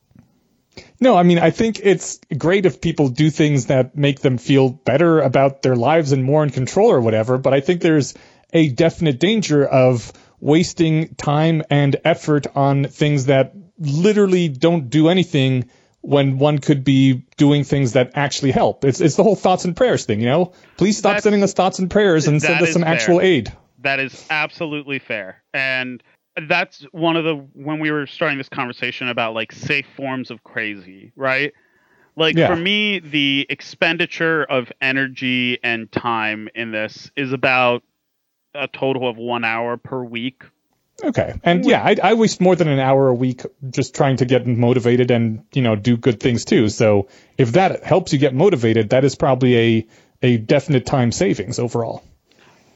No, 1.01 1.17
I 1.17 1.23
mean 1.23 1.39
I 1.39 1.51
think 1.51 1.81
it's 1.83 2.21
great 2.37 2.67
if 2.67 2.81
people 2.81 3.09
do 3.09 3.31
things 3.31 3.67
that 3.67 3.97
make 3.97 4.21
them 4.21 4.39
feel 4.39 4.69
better 4.71 5.21
about 5.21 5.63
their 5.63 5.77
lives 5.77 6.13
and 6.13 6.23
more 6.25 6.43
in 6.45 6.51
control 6.51 6.91
or 6.91 7.01
whatever. 7.01 7.39
But 7.39 7.55
I 7.55 7.61
think 7.61 7.81
there's 7.81 8.15
a 8.53 8.69
definite 8.69 9.19
danger 9.21 9.65
of 9.67 10.13
wasting 10.41 11.15
time 11.17 11.63
and 11.71 11.97
effort 12.05 12.47
on 12.55 12.85
things 12.85 13.27
that 13.27 13.55
literally 13.79 14.49
don't 14.49 14.91
do 14.91 15.09
anything 15.09 15.71
when 16.03 16.39
one 16.39 16.59
could 16.59 16.83
be 16.83 17.25
doing 17.37 17.63
things 17.65 17.93
that 17.93 18.13
actually 18.15 18.51
help. 18.51 18.85
It's 18.85 19.01
it's 19.01 19.17
the 19.17 19.23
whole 19.23 19.37
thoughts 19.37 19.65
and 19.67 19.77
prayers 19.77 20.07
thing, 20.07 20.21
you 20.21 20.27
know. 20.27 20.53
Please 20.77 20.97
stop 20.97 21.11
That's- 21.11 21.25
sending 21.25 21.43
us 21.43 21.53
thoughts 21.53 21.79
and 21.79 21.91
prayers 21.91 22.27
and 22.27 22.41
send 22.41 22.63
us 22.63 22.73
some 22.73 22.83
fair. 22.83 22.93
actual 22.93 23.21
aid. 23.21 23.53
That 23.83 24.01
is 24.01 24.27
absolutely 24.31 24.99
fair. 24.99 25.43
And 25.55 26.03
that's 26.49 26.87
one 26.93 27.17
of 27.17 27.25
the 27.25 27.35
when 27.35 27.81
we 27.81 27.91
were 27.91 28.07
starting 28.07 28.39
this 28.39 28.49
conversation 28.49 29.09
about 29.09 29.35
like 29.35 29.53
safe 29.53 29.87
forms 29.97 30.31
of 30.31 30.43
crazy, 30.45 31.13
right? 31.17 31.53
Like 32.17 32.37
Yeah. 32.37 32.49
for 32.49 32.57
me, 32.57 32.99
the 32.99 33.47
expenditure 33.49 34.45
of 34.45 34.71
energy 34.81 35.59
and 35.63 35.91
time 35.91 36.49
in 36.55 36.71
this 36.71 37.11
is 37.17 37.33
about 37.33 37.83
a 38.55 38.69
total 38.69 39.09
of 39.09 39.17
one 39.17 39.45
hour 39.45 39.77
per 39.77 40.03
week. 40.03 40.43
Okay. 41.03 41.35
And 41.45 41.65
yeah, 41.65 41.83
I, 41.83 41.97
I 42.03 42.15
waste 42.15 42.41
more 42.41 42.55
than 42.57 42.69
an 42.69 42.79
hour 42.79 43.09
a 43.09 43.15
week 43.15 43.43
just 43.71 43.95
trying 43.95 44.19
to 44.19 44.27
get 44.27 44.47
motivated 44.47 45.11
and, 45.11 45.45
you 45.55 45.63
know, 45.63 45.75
do 45.75 45.97
good 45.97 46.21
things 46.21 46.45
too. 46.45 46.69
So 46.69 47.09
if 47.39 47.53
that 47.53 47.85
helps 47.85 48.13
you 48.13 48.19
get 48.19 48.35
motivated, 48.35 48.91
that 48.91 49.05
is 49.05 49.15
probably 49.15 49.57
a, 49.57 49.87
a 50.23 50.37
definite 50.37 50.85
time 50.85 51.11
savings 51.11 51.59
overall. 51.59 52.03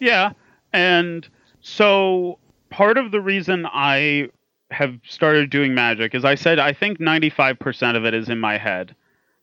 Yeah. 0.01 0.33
And 0.73 1.29
so 1.61 2.39
part 2.75 2.99
of 2.99 3.13
the 3.13 3.21
reason 3.21 3.67
I 3.73 4.31
have 4.73 4.99
started 5.07 5.49
doing 5.49 5.75
magic 5.75 6.13
is 6.13 6.25
I 6.25 6.35
said 6.35 6.59
I 6.59 6.73
think 6.73 6.99
95% 6.99 7.97
of 7.97 8.05
it 8.05 8.15
is 8.15 8.29
in 8.29 8.41
my 8.41 8.59
head. 8.59 8.97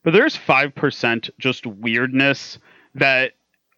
But 0.04 0.12
there's 0.12 0.36
5% 0.36 1.30
just 1.40 1.66
weirdness 1.66 2.60
that 2.96 3.32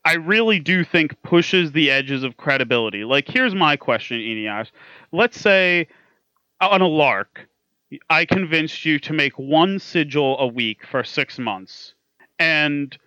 I 0.04 0.16
really 0.16 0.58
do 0.58 0.84
think 0.84 1.22
pushes 1.22 1.72
the 1.72 1.92
edges 1.92 2.24
of 2.24 2.36
credibility. 2.36 3.04
Like 3.04 3.28
here's 3.28 3.54
my 3.54 3.78
question, 3.78 4.18
Eneasz. 4.18 4.72
Let's 5.12 5.40
say 5.40 5.88
uh, 6.60 6.70
on 6.70 6.82
a 6.82 6.88
lark, 6.88 7.48
I 8.10 8.26
convinced 8.26 8.86
you 8.86 8.98
to 9.02 9.14
make 9.14 9.38
one 9.38 9.78
sigil 9.78 10.36
a 10.40 10.48
week 10.48 10.84
for 10.84 11.04
6 11.04 11.38
months. 11.38 11.94
And 12.40 12.98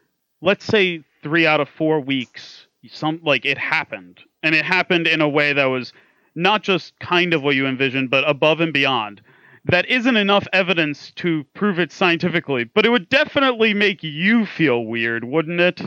let's 0.41 0.65
say 0.65 1.03
three 1.25 1.45
out 1.45 1.61
of 1.61 1.69
four 1.69 1.99
weeks, 1.99 2.69
some 2.89 3.21
like 3.25 3.45
it 3.45 3.59
happened, 3.59 4.21
and 4.45 4.55
it 4.55 4.65
happened 4.65 5.09
in 5.09 5.21
a 5.21 5.29
way 5.29 5.53
that 5.53 5.65
was 5.65 5.93
not 6.37 6.63
just 6.63 6.99
kind 6.99 7.35
of 7.35 7.43
what 7.43 7.57
you 7.57 7.67
envisioned, 7.67 8.11
but 8.11 8.29
above 8.29 8.61
and 8.61 8.73
beyond. 8.73 9.23
That 9.65 9.87
isn't 9.87 10.17
enough 10.17 10.47
evidence 10.53 11.11
to 11.17 11.45
prove 11.55 11.81
it 11.81 11.91
scientifically, 11.91 12.65
but 12.65 12.87
it 12.87 12.91
would 12.91 13.09
definitely 13.09 13.75
make 13.75 14.05
you 14.05 14.47
feel 14.47 14.85
weird, 14.85 15.25
wouldn't 15.25 15.61
it? 15.61 15.81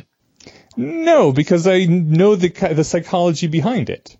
No, 0.75 1.31
because 1.31 1.67
I 1.67 1.85
know 1.85 2.35
the 2.35 2.49
the 2.49 2.83
psychology 2.83 3.47
behind 3.47 3.89
it. 3.89 4.17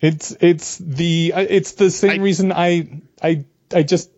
It's 0.00 0.34
it's 0.40 0.78
the 0.78 1.32
it's 1.36 1.72
the 1.72 1.90
same 1.90 2.20
I, 2.20 2.24
reason 2.24 2.52
I 2.52 3.00
I 3.22 3.44
I 3.74 3.82
just 3.82 4.10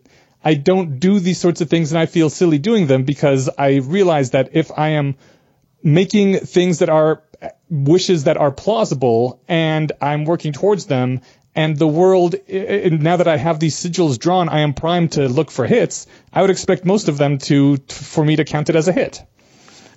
I 0.43 0.53
don't 0.53 0.99
do 0.99 1.19
these 1.19 1.39
sorts 1.39 1.61
of 1.61 1.69
things 1.69 1.91
and 1.91 1.99
I 1.99 2.05
feel 2.05 2.29
silly 2.29 2.59
doing 2.59 2.87
them 2.87 3.03
because 3.03 3.49
I 3.57 3.75
realize 3.75 4.31
that 4.31 4.49
if 4.53 4.71
I 4.77 4.89
am 4.89 5.15
making 5.83 6.39
things 6.39 6.79
that 6.79 6.89
are 6.89 7.23
wishes 7.71 8.25
that 8.25 8.37
are 8.37 8.51
plausible 8.51 9.41
and 9.47 9.91
I'm 10.01 10.25
working 10.25 10.51
towards 10.51 10.85
them 10.85 11.21
and 11.55 11.77
the 11.77 11.87
world 11.87 12.35
now 12.47 13.17
that 13.17 13.27
I 13.27 13.37
have 13.37 13.59
these 13.59 13.75
sigils 13.75 14.19
drawn 14.19 14.49
I 14.49 14.59
am 14.59 14.73
primed 14.73 15.13
to 15.13 15.29
look 15.29 15.49
for 15.49 15.65
hits 15.65 16.05
I 16.33 16.41
would 16.41 16.51
expect 16.51 16.85
most 16.85 17.07
of 17.07 17.17
them 17.17 17.37
to 17.39 17.77
for 17.87 18.25
me 18.25 18.35
to 18.35 18.43
count 18.43 18.69
it 18.69 18.75
as 18.75 18.89
a 18.89 18.91
hit 18.91 19.23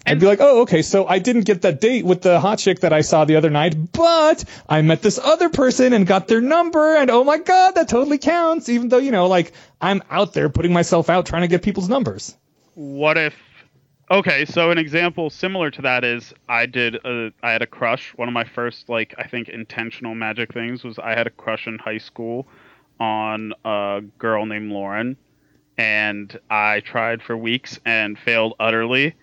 I'd 0.06 0.20
be 0.20 0.26
like, 0.26 0.40
oh, 0.40 0.62
okay, 0.62 0.82
so 0.82 1.06
I 1.06 1.18
didn't 1.18 1.46
get 1.46 1.62
that 1.62 1.80
date 1.80 2.04
with 2.04 2.20
the 2.20 2.38
hot 2.38 2.58
chick 2.58 2.80
that 2.80 2.92
I 2.92 3.00
saw 3.00 3.24
the 3.24 3.36
other 3.36 3.48
night, 3.48 3.92
but 3.92 4.44
I 4.68 4.82
met 4.82 5.00
this 5.00 5.18
other 5.18 5.48
person 5.48 5.94
and 5.94 6.06
got 6.06 6.28
their 6.28 6.42
number, 6.42 6.96
and 6.96 7.10
oh 7.10 7.24
my 7.24 7.38
god, 7.38 7.76
that 7.76 7.88
totally 7.88 8.18
counts, 8.18 8.68
even 8.68 8.90
though, 8.90 8.98
you 8.98 9.12
know, 9.12 9.28
like, 9.28 9.52
I'm 9.80 10.02
out 10.10 10.34
there 10.34 10.50
putting 10.50 10.74
myself 10.74 11.08
out 11.08 11.24
trying 11.24 11.42
to 11.42 11.48
get 11.48 11.62
people's 11.62 11.88
numbers. 11.88 12.36
What 12.74 13.16
if 13.16 13.34
Okay, 14.10 14.44
so 14.44 14.70
an 14.70 14.76
example 14.76 15.30
similar 15.30 15.70
to 15.70 15.82
that 15.82 16.04
is 16.04 16.34
I 16.46 16.66
did 16.66 16.96
a 17.06 17.32
I 17.42 17.52
had 17.52 17.62
a 17.62 17.66
crush. 17.66 18.12
One 18.16 18.28
of 18.28 18.34
my 18.34 18.44
first 18.44 18.90
like 18.90 19.14
I 19.16 19.26
think 19.26 19.48
intentional 19.48 20.14
magic 20.14 20.52
things 20.52 20.84
was 20.84 20.98
I 20.98 21.14
had 21.14 21.26
a 21.26 21.30
crush 21.30 21.66
in 21.66 21.78
high 21.78 21.98
school 21.98 22.46
on 23.00 23.54
a 23.64 24.02
girl 24.18 24.44
named 24.44 24.70
Lauren 24.70 25.16
and 25.78 26.38
I 26.50 26.80
tried 26.80 27.22
for 27.22 27.34
weeks 27.34 27.80
and 27.86 28.18
failed 28.18 28.54
utterly. 28.60 29.14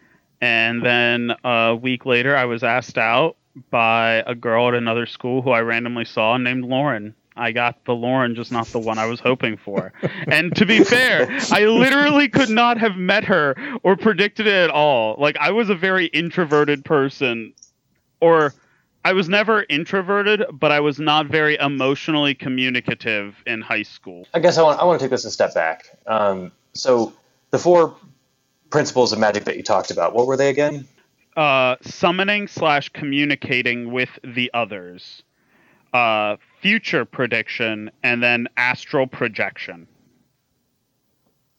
And 0.42 0.84
then 0.84 1.36
a 1.44 1.76
week 1.76 2.08
later 2.08 2.36
I 2.36 2.46
was 2.46 2.64
asked 2.64 2.98
out 2.98 3.38
by 3.70 4.24
a 4.26 4.34
girl 4.34 4.70
at 4.70 4.74
another 4.74 5.06
school 5.06 5.44
who 5.44 5.52
I 5.52 5.62
randomly 5.62 6.06
saw 6.06 6.38
named 6.38 6.66
Lauren. 6.66 7.14
I 7.42 7.52
got 7.52 7.84
the 7.86 7.96
Lauren, 7.96 8.36
just 8.36 8.52
not 8.52 8.68
the 8.68 8.78
one 8.78 9.00
I 9.00 9.08
was 9.08 9.20
hoping 9.20 9.58
for. 9.58 9.92
and 10.28 10.56
to 10.58 10.66
be 10.66 10.84
fair, 10.84 11.28
I 11.50 11.66
literally 11.66 12.30
could 12.30 12.52
not 12.52 12.78
have 12.78 12.96
met 12.96 13.24
her 13.24 13.56
or 13.82 13.98
predicted 13.98 14.46
it 14.46 14.54
at 14.54 14.70
all. 14.70 15.16
Like 15.18 15.38
I 15.38 15.50
was 15.50 15.70
a 15.70 15.76
very 15.76 16.06
introverted 16.06 16.86
person, 16.86 17.54
or 18.20 18.54
I 19.04 19.14
was 19.14 19.28
never 19.28 19.66
introverted, 19.68 20.44
but 20.52 20.72
I 20.72 20.82
was 20.82 21.00
not 21.00 21.26
very 21.26 21.58
emotionally 21.58 22.36
communicative 22.36 23.36
in 23.48 23.62
high 23.62 23.84
school. 23.84 24.28
I 24.36 24.40
guess 24.40 24.60
I 24.60 24.62
want 24.62 24.80
I 24.80 24.86
want 24.86 25.00
to 25.00 25.06
take 25.06 25.12
this 25.12 25.26
a 25.26 25.32
step 25.32 25.56
back. 25.56 25.98
Um, 26.06 26.52
so 26.74 27.12
the 27.50 27.58
four 27.58 27.96
principles 28.70 29.14
of 29.14 29.20
magic 29.20 29.46
that 29.46 29.58
you 29.58 29.64
talked 29.64 29.90
about, 29.90 30.14
what 30.14 30.28
were 30.28 30.38
they 30.38 30.50
again? 30.50 30.88
Uh, 31.36 31.78
summoning 31.82 32.48
slash 32.48 32.90
communicating 32.90 33.92
with 33.92 34.10
the 34.24 34.52
others 34.54 35.24
uh, 35.94 36.38
future 36.62 37.06
prediction, 37.06 37.92
and 38.04 38.22
then 38.22 38.48
astral 38.56 39.08
projection. 39.08 39.88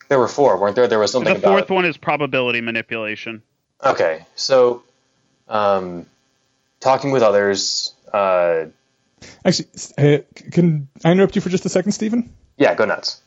There 0.08 0.18
were 0.18 0.28
four, 0.28 0.58
weren't 0.58 0.76
there? 0.76 0.88
There 0.88 0.98
was 0.98 1.12
something. 1.12 1.30
About 1.30 1.42
the 1.42 1.48
fourth 1.48 1.70
one 1.70 1.84
is 1.84 1.96
probability 1.96 2.60
manipulation. 2.60 3.42
Okay, 3.84 4.24
so 4.34 4.82
um, 5.48 6.06
talking 6.80 7.10
with 7.10 7.22
others. 7.22 7.94
Uh, 8.12 8.66
Actually, 9.44 9.68
uh, 9.98 10.18
can 10.50 10.88
I 11.04 11.12
interrupt 11.12 11.36
you 11.36 11.42
for 11.42 11.48
just 11.48 11.64
a 11.64 11.68
second, 11.68 11.92
Steven? 11.92 12.32
Yeah, 12.56 12.74
go 12.74 12.84
nuts. 12.84 13.20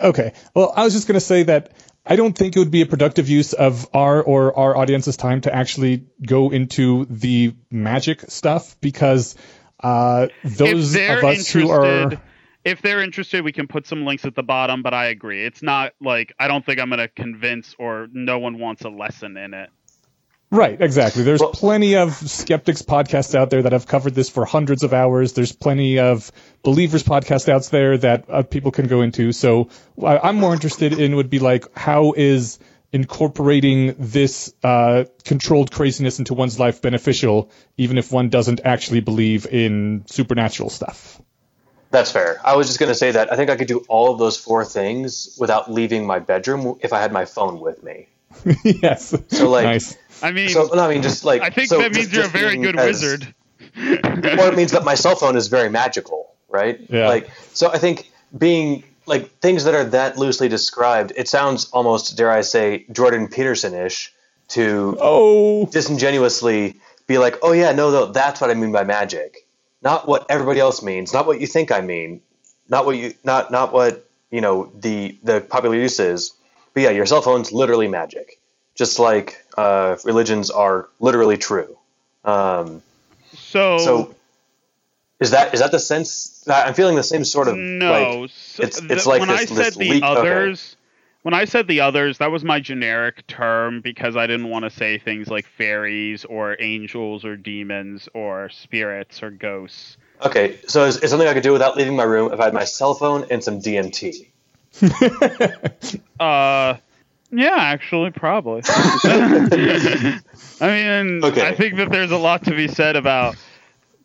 Okay. 0.00 0.32
Well, 0.54 0.72
I 0.74 0.84
was 0.84 0.94
just 0.94 1.06
going 1.06 1.18
to 1.18 1.24
say 1.24 1.42
that 1.44 1.72
I 2.06 2.16
don't 2.16 2.36
think 2.36 2.56
it 2.56 2.58
would 2.58 2.70
be 2.70 2.82
a 2.82 2.86
productive 2.86 3.28
use 3.28 3.52
of 3.52 3.88
our 3.92 4.22
or 4.22 4.56
our 4.58 4.76
audience's 4.76 5.16
time 5.16 5.42
to 5.42 5.54
actually 5.54 6.06
go 6.24 6.50
into 6.50 7.06
the 7.10 7.54
magic 7.70 8.22
stuff 8.30 8.80
because 8.80 9.36
uh, 9.82 10.28
those 10.44 10.94
of 10.94 11.24
us 11.24 11.48
who 11.50 11.70
are 11.70 12.20
if 12.64 12.82
they're 12.82 13.02
interested, 13.02 13.42
we 13.42 13.52
can 13.52 13.66
put 13.68 13.86
some 13.86 14.04
links 14.04 14.24
at 14.24 14.34
the 14.34 14.42
bottom. 14.42 14.82
But 14.82 14.94
I 14.94 15.06
agree, 15.06 15.44
it's 15.44 15.62
not 15.62 15.92
like 16.00 16.32
I 16.38 16.48
don't 16.48 16.64
think 16.64 16.80
I'm 16.80 16.88
going 16.88 16.98
to 16.98 17.08
convince 17.08 17.74
or 17.78 18.08
no 18.12 18.38
one 18.38 18.58
wants 18.58 18.82
a 18.82 18.90
lesson 18.90 19.36
in 19.36 19.54
it. 19.54 19.70
Right, 20.52 20.80
exactly. 20.80 21.22
There's 21.22 21.38
well, 21.38 21.52
plenty 21.52 21.94
of 21.94 22.12
skeptics 22.12 22.82
podcasts 22.82 23.36
out 23.36 23.50
there 23.50 23.62
that 23.62 23.70
have 23.70 23.86
covered 23.86 24.16
this 24.16 24.28
for 24.28 24.44
hundreds 24.44 24.82
of 24.82 24.92
hours. 24.92 25.32
There's 25.32 25.52
plenty 25.52 26.00
of 26.00 26.32
believers 26.64 27.04
podcasts 27.04 27.48
out 27.48 27.62
there 27.66 27.96
that 27.98 28.24
uh, 28.28 28.42
people 28.42 28.72
can 28.72 28.88
go 28.88 29.02
into. 29.02 29.30
So 29.30 29.68
I'm 30.04 30.36
more 30.36 30.52
interested 30.52 30.98
in 30.98 31.14
would 31.14 31.30
be 31.30 31.38
like 31.38 31.66
how 31.76 32.14
is 32.16 32.58
incorporating 32.92 33.94
this 33.98 34.52
uh, 34.62 35.04
controlled 35.24 35.70
craziness 35.70 36.18
into 36.18 36.34
one's 36.34 36.58
life 36.58 36.82
beneficial, 36.82 37.50
even 37.76 37.98
if 37.98 38.10
one 38.10 38.28
doesn't 38.28 38.60
actually 38.64 39.00
believe 39.00 39.46
in 39.46 40.04
supernatural 40.06 40.70
stuff. 40.70 41.20
That's 41.90 42.12
fair. 42.12 42.40
I 42.44 42.56
was 42.56 42.68
just 42.68 42.78
going 42.78 42.88
to 42.90 42.94
say 42.94 43.12
that 43.12 43.32
I 43.32 43.36
think 43.36 43.50
I 43.50 43.56
could 43.56 43.66
do 43.66 43.84
all 43.88 44.12
of 44.12 44.18
those 44.18 44.36
four 44.36 44.64
things 44.64 45.36
without 45.38 45.70
leaving 45.70 46.06
my 46.06 46.20
bedroom 46.20 46.78
if 46.80 46.92
I 46.92 47.00
had 47.00 47.12
my 47.12 47.24
phone 47.24 47.60
with 47.60 47.82
me. 47.82 48.08
yes. 48.64 49.14
So 49.28 49.50
like, 49.50 49.64
nice. 49.64 49.96
I 50.22 50.30
mean, 50.30 50.50
so, 50.50 50.68
no, 50.72 50.84
I 50.84 50.88
mean, 50.88 51.02
just 51.02 51.24
like 51.24 51.42
I 51.42 51.50
think 51.50 51.68
so 51.68 51.78
that 51.78 51.92
means 51.92 52.08
just, 52.08 52.12
you're 52.12 52.22
just 52.24 52.34
a 52.34 52.38
very 52.38 52.56
good 52.58 52.78
as, 52.78 52.86
wizard. 52.86 53.34
or 53.76 54.48
it 54.48 54.56
means 54.56 54.72
that 54.72 54.84
my 54.84 54.94
cell 54.94 55.16
phone 55.16 55.36
is 55.36 55.48
very 55.48 55.68
magical, 55.68 56.32
right? 56.48 56.80
Yeah. 56.88 57.08
Like, 57.08 57.30
so 57.54 57.70
I 57.70 57.78
think 57.78 58.10
being 58.36 58.84
like 59.10 59.28
things 59.40 59.64
that 59.64 59.74
are 59.74 59.84
that 59.84 60.16
loosely 60.16 60.48
described, 60.48 61.12
it 61.16 61.28
sounds 61.28 61.68
almost, 61.72 62.16
dare 62.16 62.30
I 62.30 62.42
say, 62.42 62.86
Jordan 62.92 63.28
Peterson 63.28 63.74
ish 63.74 64.14
to 64.48 64.96
oh. 65.00 65.66
disingenuously 65.66 66.76
be 67.06 67.18
like, 67.18 67.38
oh 67.42 67.52
yeah, 67.52 67.72
no, 67.72 67.90
no, 67.90 68.06
that's 68.06 68.40
what 68.40 68.50
I 68.50 68.54
mean 68.54 68.70
by 68.70 68.84
magic, 68.84 69.46
not 69.82 70.06
what 70.06 70.26
everybody 70.30 70.60
else 70.60 70.80
means, 70.80 71.12
not 71.12 71.26
what 71.26 71.40
you 71.40 71.48
think 71.48 71.72
I 71.72 71.80
mean, 71.80 72.22
not 72.68 72.86
what 72.86 72.96
you, 72.96 73.12
not 73.24 73.50
not 73.50 73.72
what 73.72 74.08
you 74.30 74.40
know 74.40 74.70
the 74.78 75.18
the 75.24 75.40
popular 75.40 75.74
use 75.74 75.98
is, 75.98 76.32
but 76.72 76.84
yeah, 76.84 76.90
your 76.90 77.04
cell 77.04 77.20
phone's 77.20 77.50
literally 77.50 77.88
magic, 77.88 78.38
just 78.76 79.00
like 79.00 79.44
uh, 79.58 79.96
religions 80.04 80.50
are 80.50 80.88
literally 81.00 81.36
true. 81.36 81.76
Um, 82.24 82.80
so 83.34 83.78
so 83.78 84.14
is 85.18 85.32
that 85.32 85.52
is 85.52 85.58
that 85.58 85.72
the 85.72 85.80
sense? 85.80 86.39
I'm 86.50 86.74
feeling 86.74 86.96
the 86.96 87.02
same 87.02 87.24
sort 87.24 87.48
of. 87.48 87.56
No, 87.56 88.20
like, 88.20 88.30
it's 88.58 88.80
it's 88.82 89.06
like 89.06 89.20
when 89.20 89.28
this, 89.28 89.40
I 89.40 89.44
said 89.46 89.56
this 89.56 89.76
the 89.76 89.90
leak, 89.90 90.02
others. 90.02 90.72
Okay. 90.72 90.76
When 91.22 91.34
I 91.34 91.44
said 91.44 91.66
the 91.66 91.80
others, 91.80 92.16
that 92.18 92.30
was 92.30 92.44
my 92.44 92.60
generic 92.60 93.26
term 93.26 93.82
because 93.82 94.16
I 94.16 94.26
didn't 94.26 94.48
want 94.48 94.64
to 94.64 94.70
say 94.70 94.96
things 94.96 95.28
like 95.28 95.46
fairies 95.46 96.24
or 96.24 96.56
angels 96.58 97.26
or 97.26 97.36
demons 97.36 98.08
or 98.14 98.48
spirits 98.48 99.22
or 99.22 99.30
ghosts. 99.30 99.98
Okay, 100.24 100.58
so 100.66 100.86
is, 100.86 100.96
is 100.98 101.10
something 101.10 101.28
I 101.28 101.34
could 101.34 101.42
do 101.42 101.52
without 101.52 101.76
leaving 101.76 101.94
my 101.94 102.04
room 102.04 102.32
if 102.32 102.40
I 102.40 102.44
had 102.44 102.54
my 102.54 102.64
cell 102.64 102.94
phone 102.94 103.26
and 103.30 103.44
some 103.44 103.60
DMT? 103.60 104.28
uh, 106.20 106.76
yeah, 107.32 107.56
actually, 107.56 108.10
probably. 108.10 108.62
I 108.64 110.20
mean, 110.60 111.24
okay. 111.24 111.46
I 111.46 111.54
think 111.54 111.76
that 111.76 111.88
there's 111.90 112.10
a 112.10 112.18
lot 112.18 112.44
to 112.44 112.52
be 112.52 112.68
said 112.68 112.96
about 112.96 113.36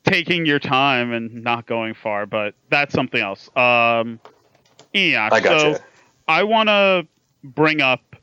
taking 0.05 0.45
your 0.45 0.59
time 0.59 1.11
and 1.11 1.43
not 1.43 1.65
going 1.65 1.93
far, 1.93 2.25
but 2.25 2.55
that's 2.69 2.93
something 2.93 3.21
else. 3.21 3.49
Um, 3.55 4.19
Eneasz, 4.93 5.31
I 5.31 5.39
gotcha. 5.41 5.75
so 5.75 5.83
I 6.27 6.43
want 6.43 6.69
to 6.69 7.07
bring 7.43 7.81
up 7.81 8.15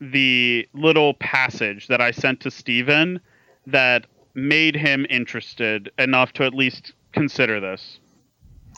the 0.00 0.68
little 0.72 1.14
passage 1.14 1.88
that 1.88 2.00
I 2.00 2.10
sent 2.10 2.40
to 2.40 2.50
Steven 2.50 3.20
that 3.66 4.06
made 4.34 4.76
him 4.76 5.06
interested 5.10 5.90
enough 5.98 6.32
to 6.34 6.44
at 6.44 6.54
least 6.54 6.92
consider 7.12 7.60
this. 7.60 7.98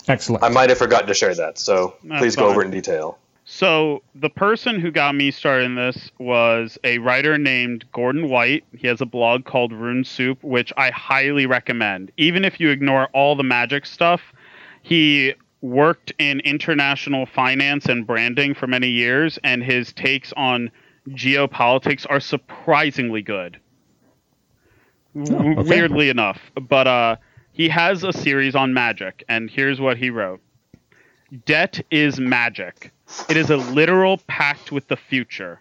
Excellent. 0.08 0.42
I 0.42 0.48
might 0.48 0.70
have 0.70 0.78
forgotten 0.78 1.06
to 1.06 1.14
share 1.14 1.34
that, 1.34 1.58
so 1.58 1.94
that's 2.04 2.20
please 2.20 2.36
go 2.36 2.48
over 2.48 2.62
it 2.62 2.66
in 2.66 2.70
detail. 2.70 3.18
So 3.54 4.02
the 4.14 4.30
person 4.30 4.80
who 4.80 4.90
got 4.90 5.14
me 5.14 5.30
started 5.30 5.66
in 5.66 5.74
this 5.74 6.10
was 6.18 6.78
a 6.84 6.96
writer 6.96 7.36
named 7.36 7.84
Gordon 7.92 8.30
White. 8.30 8.64
He 8.74 8.86
has 8.86 9.02
a 9.02 9.06
blog 9.06 9.44
called 9.44 9.74
Rune 9.74 10.04
Soup, 10.04 10.42
which 10.42 10.72
I 10.78 10.88
highly 10.88 11.44
recommend. 11.44 12.12
Even 12.16 12.46
if 12.46 12.58
you 12.58 12.70
ignore 12.70 13.08
all 13.12 13.36
the 13.36 13.42
magic 13.42 13.84
stuff, 13.84 14.22
he 14.80 15.34
worked 15.60 16.14
in 16.18 16.40
international 16.40 17.26
finance 17.26 17.84
and 17.84 18.06
branding 18.06 18.54
for 18.54 18.66
many 18.66 18.88
years, 18.88 19.38
and 19.44 19.62
his 19.62 19.92
takes 19.92 20.32
on 20.32 20.70
geopolitics 21.10 22.06
are 22.08 22.20
surprisingly 22.20 23.20
good. 23.20 23.60
Oh. 25.14 25.62
Weirdly 25.62 26.08
enough, 26.08 26.40
but 26.54 26.86
uh, 26.86 27.16
he 27.52 27.68
has 27.68 28.02
a 28.02 28.14
series 28.14 28.54
on 28.54 28.72
magic, 28.72 29.24
and 29.28 29.50
here's 29.50 29.78
what 29.78 29.98
he 29.98 30.08
wrote: 30.08 30.40
Debt 31.44 31.84
is 31.90 32.18
magic. 32.18 32.92
It 33.29 33.37
is 33.37 33.51
a 33.51 33.57
literal 33.57 34.18
pact 34.27 34.72
with 34.72 34.88
the 34.88 34.96
future. 34.96 35.61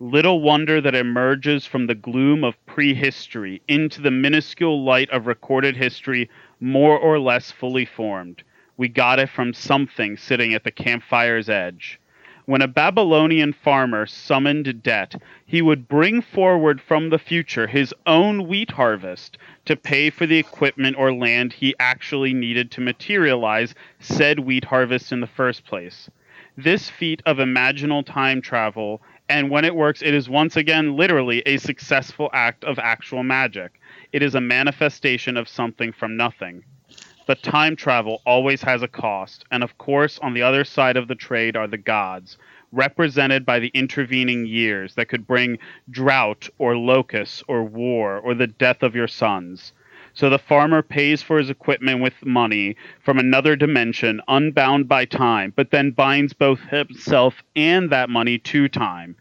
Little 0.00 0.40
wonder 0.40 0.80
that 0.80 0.94
emerges 0.94 1.64
from 1.64 1.86
the 1.86 1.94
gloom 1.94 2.42
of 2.42 2.64
prehistory 2.66 3.62
into 3.68 4.00
the 4.00 4.10
minuscule 4.10 4.82
light 4.82 5.08
of 5.10 5.26
recorded 5.26 5.76
history, 5.76 6.28
more 6.60 6.98
or 6.98 7.20
less 7.20 7.52
fully 7.52 7.84
formed. 7.84 8.42
We 8.76 8.88
got 8.88 9.18
it 9.18 9.28
from 9.28 9.52
something 9.54 10.16
sitting 10.16 10.54
at 10.54 10.64
the 10.64 10.70
campfire's 10.70 11.48
edge. 11.48 12.00
When 12.46 12.62
a 12.62 12.68
Babylonian 12.68 13.52
farmer 13.52 14.06
summoned 14.06 14.82
debt, 14.82 15.14
he 15.44 15.62
would 15.62 15.86
bring 15.86 16.22
forward 16.22 16.80
from 16.80 17.10
the 17.10 17.18
future 17.18 17.66
his 17.66 17.94
own 18.06 18.48
wheat 18.48 18.70
harvest 18.70 19.38
to 19.66 19.76
pay 19.76 20.10
for 20.10 20.26
the 20.26 20.38
equipment 20.38 20.96
or 20.98 21.12
land 21.12 21.52
he 21.52 21.74
actually 21.78 22.32
needed 22.32 22.70
to 22.70 22.80
materialize 22.80 23.74
said 24.00 24.40
wheat 24.40 24.64
harvest 24.64 25.12
in 25.12 25.20
the 25.20 25.26
first 25.26 25.64
place. 25.64 26.08
This 26.60 26.90
feat 26.90 27.22
of 27.24 27.36
imaginal 27.36 28.04
time 28.04 28.42
travel, 28.42 29.00
and 29.28 29.48
when 29.48 29.64
it 29.64 29.76
works, 29.76 30.02
it 30.02 30.12
is 30.12 30.28
once 30.28 30.56
again 30.56 30.96
literally 30.96 31.40
a 31.46 31.56
successful 31.58 32.30
act 32.32 32.64
of 32.64 32.80
actual 32.80 33.22
magic. 33.22 33.80
It 34.12 34.24
is 34.24 34.34
a 34.34 34.40
manifestation 34.40 35.36
of 35.36 35.48
something 35.48 35.92
from 35.92 36.16
nothing. 36.16 36.64
But 37.28 37.44
time 37.44 37.76
travel 37.76 38.22
always 38.26 38.60
has 38.62 38.82
a 38.82 38.88
cost, 38.88 39.44
and 39.52 39.62
of 39.62 39.78
course, 39.78 40.18
on 40.18 40.34
the 40.34 40.42
other 40.42 40.64
side 40.64 40.96
of 40.96 41.06
the 41.06 41.14
trade 41.14 41.54
are 41.54 41.68
the 41.68 41.78
gods, 41.78 42.38
represented 42.72 43.46
by 43.46 43.60
the 43.60 43.70
intervening 43.72 44.44
years 44.44 44.96
that 44.96 45.08
could 45.08 45.28
bring 45.28 45.60
drought 45.90 46.48
or 46.58 46.76
locusts 46.76 47.40
or 47.46 47.62
war 47.62 48.18
or 48.18 48.34
the 48.34 48.48
death 48.48 48.82
of 48.82 48.96
your 48.96 49.06
sons. 49.06 49.72
So 50.14 50.30
the 50.30 50.38
farmer 50.38 50.82
pays 50.82 51.22
for 51.22 51.38
his 51.38 51.50
equipment 51.50 52.00
with 52.00 52.14
money 52.24 52.76
from 53.04 53.18
another 53.18 53.56
dimension, 53.56 54.20
unbound 54.28 54.88
by 54.88 55.04
time, 55.04 55.52
but 55.54 55.70
then 55.70 55.92
binds 55.92 56.32
both 56.32 56.60
himself 56.60 57.34
and 57.54 57.90
that 57.90 58.10
money 58.10 58.38
to 58.38 58.68
time. 58.68 59.16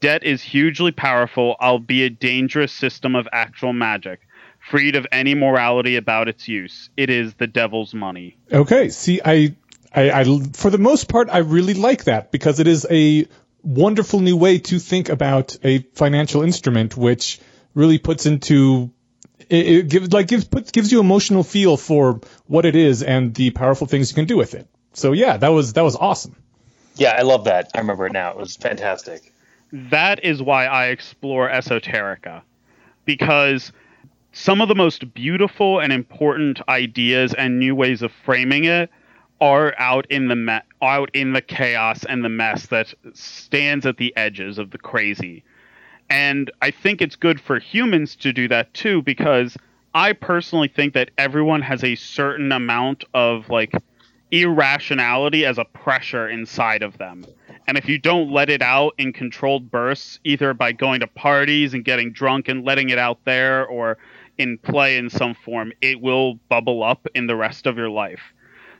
Debt 0.00 0.22
is 0.24 0.42
hugely 0.42 0.92
powerful, 0.92 1.56
albeit 1.60 2.20
dangerous 2.20 2.72
system 2.72 3.14
of 3.14 3.26
actual 3.32 3.72
magic 3.72 4.20
freed 4.58 4.96
of 4.96 5.06
any 5.12 5.34
morality 5.34 5.96
about 5.96 6.28
its 6.28 6.48
use. 6.48 6.90
It 6.96 7.10
is 7.10 7.34
the 7.34 7.46
devil's 7.46 7.94
money. 7.94 8.36
Okay, 8.52 8.90
see, 8.90 9.20
I, 9.24 9.54
I, 9.94 10.10
I, 10.10 10.24
for 10.52 10.70
the 10.70 10.78
most 10.78 11.08
part, 11.08 11.28
I 11.30 11.38
really 11.38 11.74
like 11.74 12.04
that 12.04 12.30
because 12.30 12.60
it 12.60 12.66
is 12.66 12.86
a 12.90 13.26
wonderful 13.62 14.20
new 14.20 14.36
way 14.36 14.58
to 14.58 14.78
think 14.78 15.08
about 15.08 15.56
a 15.64 15.80
financial 15.94 16.42
instrument, 16.42 16.96
which 16.96 17.40
really 17.74 17.98
puts 17.98 18.26
into 18.26 18.90
it, 19.48 19.66
it 19.66 19.88
gives 19.88 20.12
like 20.12 20.28
gives 20.28 20.44
puts, 20.44 20.70
gives 20.70 20.92
you 20.92 21.00
emotional 21.00 21.42
feel 21.42 21.76
for 21.76 22.20
what 22.46 22.64
it 22.64 22.76
is 22.76 23.02
and 23.02 23.34
the 23.34 23.50
powerful 23.50 23.86
things 23.86 24.10
you 24.10 24.14
can 24.14 24.26
do 24.26 24.36
with 24.36 24.54
it. 24.54 24.66
So 24.92 25.12
yeah, 25.12 25.36
that 25.36 25.48
was 25.48 25.74
that 25.74 25.82
was 25.82 25.96
awesome. 25.96 26.36
Yeah, 26.96 27.14
I 27.16 27.22
love 27.22 27.44
that. 27.44 27.70
I 27.74 27.78
remember 27.78 28.06
it 28.06 28.12
now. 28.12 28.30
It 28.30 28.36
was 28.36 28.56
fantastic. 28.56 29.32
That 29.72 30.24
is 30.24 30.42
why 30.42 30.66
I 30.66 30.86
explore 30.86 31.48
esoterica 31.48 32.42
because 33.04 33.72
some 34.32 34.60
of 34.60 34.68
the 34.68 34.74
most 34.74 35.14
beautiful 35.14 35.80
and 35.80 35.92
important 35.92 36.60
ideas 36.68 37.34
and 37.34 37.58
new 37.58 37.74
ways 37.74 38.02
of 38.02 38.12
framing 38.12 38.64
it 38.64 38.90
are 39.40 39.74
out 39.78 40.06
in 40.10 40.28
the 40.28 40.36
me- 40.36 40.60
out 40.82 41.10
in 41.14 41.32
the 41.32 41.40
chaos 41.40 42.04
and 42.04 42.24
the 42.24 42.28
mess 42.28 42.66
that 42.66 42.92
stands 43.14 43.86
at 43.86 43.96
the 43.96 44.14
edges 44.16 44.58
of 44.58 44.70
the 44.70 44.78
crazy. 44.78 45.44
And 46.10 46.50
I 46.62 46.70
think 46.70 47.02
it's 47.02 47.16
good 47.16 47.40
for 47.40 47.58
humans 47.58 48.16
to 48.16 48.32
do 48.32 48.48
that 48.48 48.72
too 48.74 49.02
because 49.02 49.56
I 49.94 50.12
personally 50.12 50.68
think 50.68 50.94
that 50.94 51.10
everyone 51.18 51.62
has 51.62 51.84
a 51.84 51.94
certain 51.94 52.52
amount 52.52 53.04
of 53.14 53.48
like 53.48 53.72
irrationality 54.30 55.44
as 55.44 55.58
a 55.58 55.64
pressure 55.64 56.28
inside 56.28 56.82
of 56.82 56.98
them. 56.98 57.24
And 57.66 57.76
if 57.76 57.88
you 57.88 57.98
don't 57.98 58.30
let 58.30 58.48
it 58.48 58.62
out 58.62 58.94
in 58.98 59.12
controlled 59.12 59.70
bursts, 59.70 60.20
either 60.24 60.54
by 60.54 60.72
going 60.72 61.00
to 61.00 61.06
parties 61.06 61.74
and 61.74 61.84
getting 61.84 62.12
drunk 62.12 62.48
and 62.48 62.64
letting 62.64 62.88
it 62.88 62.98
out 62.98 63.18
there 63.24 63.66
or 63.66 63.98
in 64.38 64.56
play 64.58 64.96
in 64.96 65.10
some 65.10 65.34
form, 65.34 65.72
it 65.82 66.00
will 66.00 66.34
bubble 66.48 66.82
up 66.82 67.06
in 67.14 67.26
the 67.26 67.36
rest 67.36 67.66
of 67.66 67.76
your 67.76 67.90
life. 67.90 68.32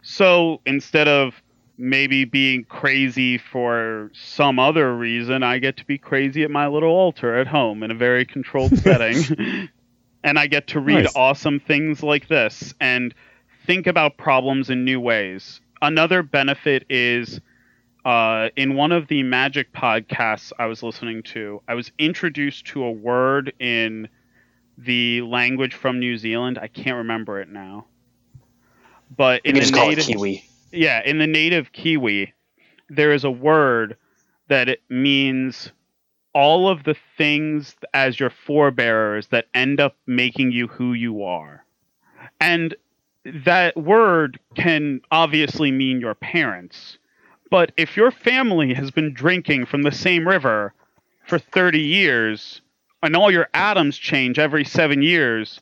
So 0.02 0.60
instead 0.64 1.08
of 1.08 1.34
maybe 1.78 2.24
being 2.24 2.64
crazy 2.64 3.38
for 3.38 4.10
some 4.12 4.58
other 4.58 4.94
reason, 4.94 5.44
I 5.44 5.58
get 5.58 5.76
to 5.78 5.84
be 5.84 5.96
crazy 5.96 6.42
at 6.42 6.50
my 6.50 6.66
little 6.66 6.90
altar 6.90 7.36
at 7.36 7.46
home 7.46 7.84
in 7.84 7.92
a 7.92 7.94
very 7.94 8.24
controlled 8.24 8.76
setting. 8.82 9.68
and 10.24 10.38
I 10.38 10.48
get 10.48 10.66
to 10.68 10.80
read 10.80 11.04
nice. 11.04 11.16
awesome 11.16 11.60
things 11.60 12.02
like 12.02 12.26
this 12.26 12.74
and 12.80 13.14
think 13.64 13.86
about 13.86 14.16
problems 14.16 14.70
in 14.70 14.84
new 14.84 15.00
ways. 15.00 15.60
Another 15.80 16.24
benefit 16.24 16.84
is 16.90 17.40
uh, 18.04 18.48
in 18.56 18.74
one 18.74 18.90
of 18.90 19.06
the 19.06 19.22
magic 19.22 19.72
podcasts 19.72 20.52
I 20.58 20.66
was 20.66 20.82
listening 20.82 21.22
to, 21.24 21.62
I 21.68 21.74
was 21.74 21.92
introduced 21.98 22.66
to 22.68 22.82
a 22.84 22.90
word 22.90 23.52
in 23.60 24.08
the 24.76 25.22
language 25.22 25.74
from 25.74 26.00
New 26.00 26.16
Zealand. 26.16 26.58
I 26.58 26.68
can't 26.68 26.96
remember 26.96 27.40
it 27.40 27.48
now. 27.48 27.86
But 29.16 29.42
in 29.44 29.54
the 29.54 29.70
native 29.70 30.06
Kiwi. 30.06 30.47
Yeah, 30.70 31.02
in 31.04 31.18
the 31.18 31.26
native 31.26 31.72
Kiwi, 31.72 32.34
there 32.88 33.12
is 33.12 33.24
a 33.24 33.30
word 33.30 33.96
that 34.48 34.68
it 34.68 34.82
means 34.88 35.72
all 36.34 36.68
of 36.68 36.84
the 36.84 36.96
things 37.16 37.74
as 37.94 38.20
your 38.20 38.30
forebears 38.30 39.28
that 39.28 39.46
end 39.54 39.80
up 39.80 39.96
making 40.06 40.52
you 40.52 40.68
who 40.68 40.92
you 40.92 41.22
are. 41.22 41.64
And 42.40 42.74
that 43.24 43.76
word 43.76 44.38
can 44.54 45.00
obviously 45.10 45.70
mean 45.70 46.00
your 46.00 46.14
parents. 46.14 46.98
But 47.50 47.72
if 47.76 47.96
your 47.96 48.10
family 48.10 48.74
has 48.74 48.90
been 48.90 49.14
drinking 49.14 49.66
from 49.66 49.82
the 49.82 49.92
same 49.92 50.28
river 50.28 50.74
for 51.26 51.38
30 51.38 51.80
years, 51.80 52.60
and 53.02 53.16
all 53.16 53.30
your 53.30 53.48
atoms 53.54 53.96
change 53.96 54.38
every 54.38 54.64
seven 54.64 55.02
years, 55.02 55.60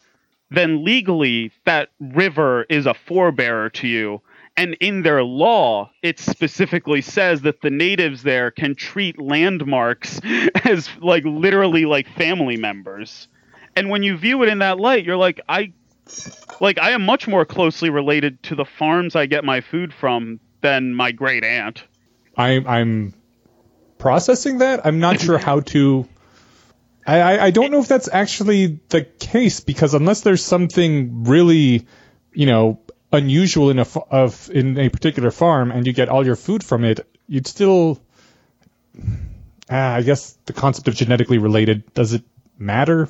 then 0.51 0.85
legally 0.85 1.53
that 1.65 1.91
river 2.01 2.65
is 2.69 2.87
a 2.87 2.95
forebearer 2.95 3.73
to 3.75 3.87
you. 3.87 4.21
And 4.57 4.75
in 4.81 5.03
their 5.03 5.23
law, 5.23 5.91
it 6.03 6.19
specifically 6.19 7.03
says 7.03 7.43
that 7.43 7.61
the 7.61 7.71
natives 7.71 8.23
there 8.23 8.51
can 8.51 8.75
treat 8.75 9.21
landmarks 9.21 10.21
as 10.65 10.89
like 11.01 11.25
literally 11.25 11.85
like 11.85 12.09
family 12.09 12.57
members. 12.57 13.29
And 13.75 13.91
when 13.91 14.03
you 14.03 14.17
view 14.17 14.43
it 14.43 14.49
in 14.49 14.61
that 14.61 14.79
light, 14.79 15.05
you're 15.05 15.17
like, 15.17 15.41
I 15.49 15.73
like 16.61 16.79
I 16.79 16.93
am 16.93 17.05
much 17.05 17.29
more 17.29 17.45
closely 17.45 17.91
related 17.91 18.43
to 18.45 18.55
the 18.55 18.65
farms 18.65 19.17
I 19.17 19.27
get 19.27 19.45
my 19.45 19.61
food 19.61 19.93
from 19.93 20.41
than 20.63 20.95
my 20.95 21.13
great 21.13 21.45
aunt. 21.45 21.85
I'm 22.37 22.67
I'm 22.67 23.15
processing 23.99 24.59
that. 24.59 24.87
I'm 24.87 25.01
not 25.01 25.21
sure 25.21 25.37
how 25.37 25.61
to 25.61 26.09
I, 27.07 27.39
I 27.39 27.51
don't 27.53 27.71
know 27.71 27.81
if 27.81 27.89
that's 27.89 28.09
actually 28.13 28.81
the 28.89 29.03
case 29.03 29.61
because 29.61 29.95
unless 29.95 30.23
there's 30.23 30.45
something 30.45 31.25
really, 31.25 31.87
you 32.33 32.47
know, 32.47 32.81
unusual 33.17 33.71
in 33.71 33.79
a 33.79 33.87
of 34.11 34.51
in 34.51 34.79
a 34.79 34.89
particular 34.89 35.31
farm 35.31 35.71
and 35.71 35.87
you 35.87 35.93
get 35.93 36.09
all 36.09 36.25
your 36.25 36.37
food 36.37 36.63
from 36.63 36.85
it, 36.85 37.07
you'd 37.27 37.47
still. 37.47 38.01
Uh, 39.69 39.75
I 39.75 40.03
guess 40.03 40.39
the 40.47 40.53
concept 40.53 40.87
of 40.87 40.95
genetically 40.95 41.39
related 41.39 41.93
does 41.93 42.13
it 42.13 42.23
matter? 42.57 43.09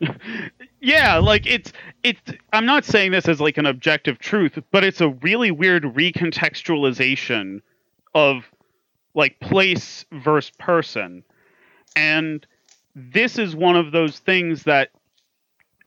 yeah, 0.80 1.18
like 1.18 1.46
it's 1.46 1.72
it's. 2.02 2.20
I'm 2.52 2.66
not 2.66 2.84
saying 2.84 3.12
this 3.12 3.28
as 3.28 3.40
like 3.40 3.56
an 3.56 3.66
objective 3.66 4.18
truth, 4.18 4.58
but 4.70 4.84
it's 4.84 5.00
a 5.00 5.08
really 5.08 5.50
weird 5.50 5.84
recontextualization 5.84 7.60
of 8.14 8.44
like 9.14 9.38
place 9.40 10.04
versus 10.10 10.52
person, 10.58 11.22
and 11.94 12.46
this 12.94 13.38
is 13.38 13.54
one 13.54 13.76
of 13.76 13.92
those 13.92 14.18
things 14.18 14.64
that 14.64 14.90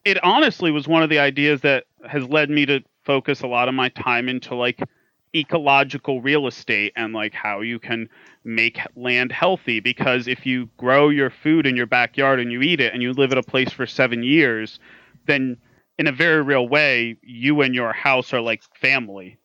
it 0.06 0.24
honestly 0.24 0.72
was 0.72 0.88
one 0.88 1.04
of 1.04 1.10
the 1.10 1.20
ideas 1.20 1.62
that 1.62 1.86
has 2.08 2.28
led 2.28 2.50
me 2.50 2.66
to 2.66 2.84
focus 3.04 3.42
a 3.42 3.48
lot 3.48 3.68
of 3.68 3.74
my 3.74 3.90
time 3.90 4.30
into 4.30 4.56
like 4.56 4.80
ecological 5.36 6.22
real 6.22 6.48
estate 6.48 6.92
and 6.96 7.14
like 7.14 7.34
how 7.34 7.62
you 7.62 7.80
can 7.80 8.10
make 8.44 8.80
land 8.96 9.32
healthy. 9.32 9.80
Because 9.80 10.28
if 10.28 10.46
you 10.46 10.70
grow 10.78 11.10
your 11.10 11.30
food 11.30 11.68
in 11.68 11.76
your 11.76 11.86
backyard 11.86 12.40
and 12.40 12.52
you 12.52 12.62
eat 12.62 12.80
it 12.80 12.94
and 12.94 13.02
you 13.02 13.14
live 13.14 13.32
at 13.32 13.38
a 13.38 13.44
place 13.44 13.72
for 13.72 13.86
7 13.86 14.24
years 14.24 14.80
then 15.26 15.58
in 15.98 16.08
a 16.08 16.12
very 16.12 16.42
real 16.42 16.68
way 16.68 17.18
you 17.22 17.62
and 17.62 17.76
your 17.76 17.94
house 17.94 18.34
are 18.34 18.42
like 18.42 18.64
family. 18.76 19.38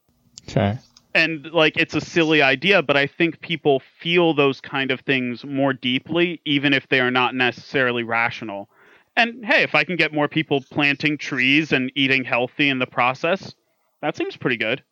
Okay. 0.49 0.79
And 1.15 1.47
like 1.53 1.77
it's 1.77 1.95
a 1.95 2.01
silly 2.01 2.43
idea 2.43 2.83
but 2.83 2.97
i 2.97 3.07
think 3.07 3.41
people 3.41 3.81
feel 4.01 4.35
those 4.35 4.61
kind 4.61 4.91
of 4.91 5.01
things 5.01 5.45
more 5.45 5.73
deeply 5.73 6.41
even 6.45 6.73
if 6.73 6.89
they 6.89 7.01
are 7.01 7.11
not 7.11 7.35
necessarily 7.35 8.03
rational 8.03 8.69
and 9.17 9.45
hey 9.45 9.63
if 9.63 9.75
i 9.75 9.85
can 9.85 9.97
get 9.97 10.13
more 10.13 10.29
people 10.29 10.63
planting 10.71 11.19
trees 11.19 11.73
and 11.73 11.93
eating 11.95 12.25
healthy 12.25 12.69
in 12.69 12.79
the 12.79 12.87
process 12.87 13.55
that 14.03 14.17
seems 14.17 14.37
pretty 14.37 14.57
good 14.57 14.83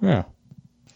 yeah 0.00 0.24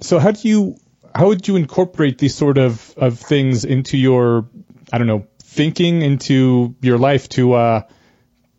so 0.01 0.19
how 0.19 0.31
do 0.31 0.49
you 0.49 0.77
how 1.15 1.29
would 1.29 1.47
you 1.49 1.57
incorporate 1.57 2.19
these 2.19 2.35
sort 2.35 2.59
of 2.59 2.95
of 2.97 3.19
things 3.19 3.65
into 3.65 3.97
your 3.97 4.49
i 4.93 4.99
don't 4.99 5.07
know 5.07 5.27
thinking 5.41 6.03
into 6.03 6.75
your 6.81 6.99
life 6.99 7.29
to 7.29 7.55
uh 7.55 7.83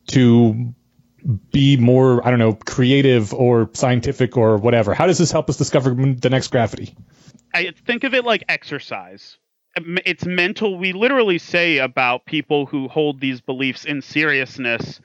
to 0.08 0.74
be 1.52 1.78
more, 1.78 2.26
I 2.26 2.30
don't 2.30 2.40
know, 2.40 2.54
creative 2.54 3.34
or 3.34 3.70
scientific 3.74 4.38
or 4.38 4.58
whatever? 4.58 4.94
How 4.94 5.08
does 5.08 5.18
this 5.18 5.32
help 5.32 5.50
us 5.50 5.58
discover 5.58 5.94
the 5.94 6.30
next 6.30 6.48
gravity? 6.50 6.96
I 7.54 7.74
think 7.86 8.04
of 8.04 8.14
it 8.14 8.26
like 8.26 8.44
exercise. 8.48 9.38
It's 9.76 10.26
mental. 10.26 10.78
We 10.78 10.94
literally 10.94 11.38
say 11.38 11.78
about 11.78 12.26
people 12.26 12.66
who 12.66 12.88
hold 12.88 13.20
these 13.20 13.42
beliefs 13.42 13.86
in 13.86 14.02
seriousness 14.02 15.00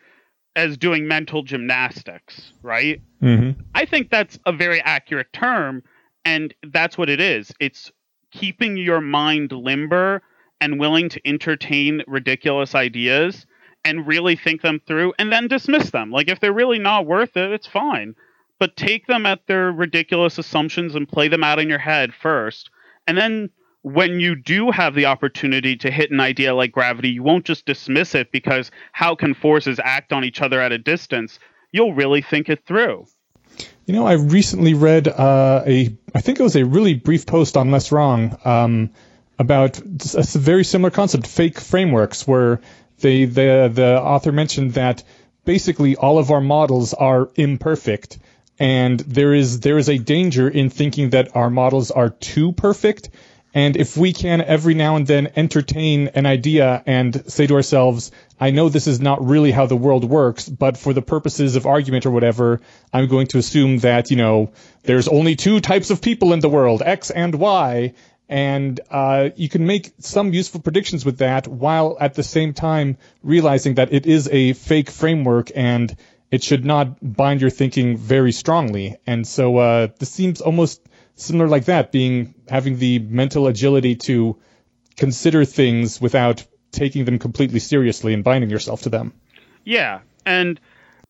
as 0.56 0.76
doing 0.76 1.08
mental 1.08 1.42
gymnastics, 1.42 2.52
right? 2.62 3.00
Mm-hmm. 3.22 3.60
I 3.74 3.84
think 3.84 4.10
that's 4.10 4.38
a 4.46 4.52
very 4.52 4.80
accurate 4.80 5.32
term, 5.32 5.82
and 6.24 6.54
that's 6.72 6.96
what 6.96 7.10
it 7.10 7.20
is. 7.20 7.52
It's 7.60 7.90
keeping 8.32 8.76
your 8.76 9.00
mind 9.00 9.52
limber 9.52 10.22
and 10.60 10.78
willing 10.80 11.08
to 11.10 11.20
entertain 11.26 12.02
ridiculous 12.06 12.74
ideas 12.74 13.46
and 13.84 14.06
really 14.06 14.36
think 14.36 14.62
them 14.62 14.80
through 14.86 15.12
and 15.18 15.30
then 15.30 15.46
dismiss 15.46 15.90
them. 15.90 16.10
Like 16.10 16.28
if 16.28 16.40
they're 16.40 16.52
really 16.52 16.78
not 16.78 17.06
worth 17.06 17.36
it, 17.36 17.52
it's 17.52 17.66
fine. 17.66 18.14
But 18.58 18.76
take 18.76 19.06
them 19.06 19.26
at 19.26 19.46
their 19.46 19.72
ridiculous 19.72 20.38
assumptions 20.38 20.94
and 20.94 21.08
play 21.08 21.28
them 21.28 21.44
out 21.44 21.58
in 21.58 21.68
your 21.68 21.78
head 21.78 22.14
first. 22.14 22.70
And 23.06 23.18
then 23.18 23.50
when 23.84 24.18
you 24.18 24.34
do 24.34 24.70
have 24.70 24.94
the 24.94 25.04
opportunity 25.04 25.76
to 25.76 25.90
hit 25.90 26.10
an 26.10 26.18
idea 26.18 26.54
like 26.54 26.72
gravity, 26.72 27.10
you 27.10 27.22
won't 27.22 27.44
just 27.44 27.66
dismiss 27.66 28.14
it 28.14 28.32
because 28.32 28.70
how 28.92 29.14
can 29.14 29.34
forces 29.34 29.78
act 29.78 30.10
on 30.10 30.24
each 30.24 30.40
other 30.40 30.58
at 30.58 30.72
a 30.72 30.78
distance? 30.78 31.38
You'll 31.70 31.92
really 31.92 32.22
think 32.22 32.48
it 32.48 32.64
through. 32.64 33.06
You 33.84 33.92
know, 33.92 34.06
I 34.06 34.14
recently 34.14 34.72
read 34.72 35.06
uh, 35.06 35.64
a, 35.66 35.94
I 36.14 36.20
think 36.22 36.40
it 36.40 36.42
was 36.42 36.56
a 36.56 36.64
really 36.64 36.94
brief 36.94 37.26
post 37.26 37.58
on 37.58 37.70
Less 37.70 37.92
Wrong 37.92 38.38
um, 38.46 38.90
about 39.38 39.78
a 39.80 40.38
very 40.38 40.64
similar 40.64 40.90
concept, 40.90 41.26
fake 41.26 41.60
frameworks, 41.60 42.26
where 42.26 42.62
they, 43.00 43.26
the 43.26 43.70
the 43.72 44.00
author 44.00 44.32
mentioned 44.32 44.72
that 44.74 45.02
basically 45.44 45.94
all 45.94 46.18
of 46.18 46.30
our 46.30 46.40
models 46.40 46.94
are 46.94 47.28
imperfect, 47.34 48.18
and 48.58 48.98
there 49.00 49.34
is 49.34 49.60
there 49.60 49.76
is 49.76 49.90
a 49.90 49.98
danger 49.98 50.48
in 50.48 50.70
thinking 50.70 51.10
that 51.10 51.36
our 51.36 51.50
models 51.50 51.90
are 51.90 52.08
too 52.08 52.52
perfect 52.52 53.10
and 53.54 53.76
if 53.76 53.96
we 53.96 54.12
can 54.12 54.40
every 54.40 54.74
now 54.74 54.96
and 54.96 55.06
then 55.06 55.30
entertain 55.36 56.08
an 56.08 56.26
idea 56.26 56.82
and 56.86 57.30
say 57.30 57.46
to 57.46 57.54
ourselves, 57.54 58.10
I 58.40 58.50
know 58.50 58.68
this 58.68 58.88
is 58.88 59.00
not 59.00 59.24
really 59.24 59.52
how 59.52 59.66
the 59.66 59.76
world 59.76 60.04
works, 60.04 60.48
but 60.48 60.76
for 60.76 60.92
the 60.92 61.02
purposes 61.02 61.54
of 61.54 61.64
argument 61.64 62.04
or 62.04 62.10
whatever, 62.10 62.60
I'm 62.92 63.06
going 63.06 63.28
to 63.28 63.38
assume 63.38 63.78
that, 63.78 64.10
you 64.10 64.16
know, 64.16 64.52
there's 64.82 65.06
only 65.06 65.36
two 65.36 65.60
types 65.60 65.90
of 65.90 66.02
people 66.02 66.32
in 66.32 66.40
the 66.40 66.48
world, 66.48 66.82
X 66.84 67.12
and 67.12 67.32
Y. 67.36 67.94
And 68.28 68.80
uh, 68.90 69.28
you 69.36 69.48
can 69.48 69.66
make 69.66 69.92
some 70.00 70.32
useful 70.32 70.60
predictions 70.60 71.04
with 71.04 71.18
that 71.18 71.46
while 71.46 71.96
at 72.00 72.14
the 72.14 72.22
same 72.24 72.54
time 72.54 72.96
realizing 73.22 73.74
that 73.74 73.92
it 73.92 74.06
is 74.06 74.28
a 74.32 74.54
fake 74.54 74.90
framework 74.90 75.52
and 75.54 75.94
it 76.30 76.42
should 76.42 76.64
not 76.64 76.96
bind 77.00 77.40
your 77.40 77.50
thinking 77.50 77.96
very 77.96 78.32
strongly. 78.32 78.96
And 79.06 79.24
so 79.24 79.58
uh, 79.58 79.88
this 80.00 80.10
seems 80.10 80.40
almost 80.40 80.80
similar 81.14 81.48
like 81.48 81.66
that, 81.66 81.92
being 81.92 82.34
having 82.48 82.78
the 82.78 82.98
mental 82.98 83.46
agility 83.46 83.96
to 83.96 84.38
consider 84.96 85.44
things 85.44 86.00
without 86.00 86.44
taking 86.72 87.04
them 87.04 87.18
completely 87.18 87.60
seriously 87.60 88.14
and 88.14 88.24
binding 88.24 88.50
yourself 88.50 88.82
to 88.82 88.88
them. 88.88 89.12
Yeah, 89.64 90.00
and 90.26 90.60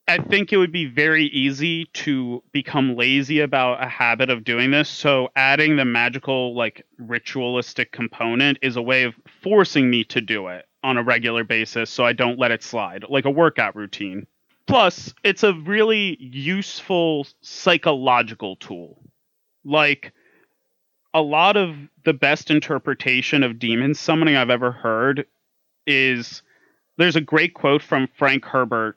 I 0.06 0.18
think 0.18 0.52
it 0.52 0.58
would 0.58 0.72
be 0.72 0.84
very 0.84 1.24
easy 1.26 1.86
to 1.94 2.42
become 2.52 2.96
lazy 2.96 3.40
about 3.40 3.82
a 3.82 3.88
habit 3.88 4.28
of 4.30 4.44
doing 4.44 4.70
this. 4.70 4.88
So 4.88 5.30
adding 5.34 5.76
the 5.76 5.84
magical, 5.84 6.54
like 6.54 6.84
ritualistic 6.98 7.90
component 7.90 8.58
is 8.60 8.76
a 8.76 8.82
way 8.82 9.04
of 9.04 9.14
forcing 9.42 9.90
me 9.90 10.04
to 10.04 10.20
do 10.20 10.48
it 10.48 10.66
on 10.82 10.98
a 10.98 11.02
regular 11.02 11.44
basis 11.44 11.88
so 11.88 12.04
I 12.04 12.12
don't 12.12 12.38
let 12.38 12.50
it 12.50 12.62
slide, 12.62 13.06
like 13.08 13.24
a 13.24 13.30
workout 13.30 13.74
routine. 13.74 14.26
Plus, 14.66 15.14
it's 15.22 15.42
a 15.42 15.54
really 15.54 16.16
useful 16.20 17.26
psychological 17.40 18.56
tool 18.56 19.00
like 19.64 20.12
a 21.12 21.22
lot 21.22 21.56
of 21.56 21.76
the 22.04 22.12
best 22.12 22.50
interpretation 22.50 23.42
of 23.42 23.58
demon 23.58 23.94
summoning 23.94 24.36
I've 24.36 24.50
ever 24.50 24.72
heard 24.72 25.26
is 25.86 26.42
there's 26.98 27.16
a 27.16 27.20
great 27.20 27.54
quote 27.54 27.82
from 27.82 28.08
Frank 28.16 28.44
Herbert. 28.44 28.96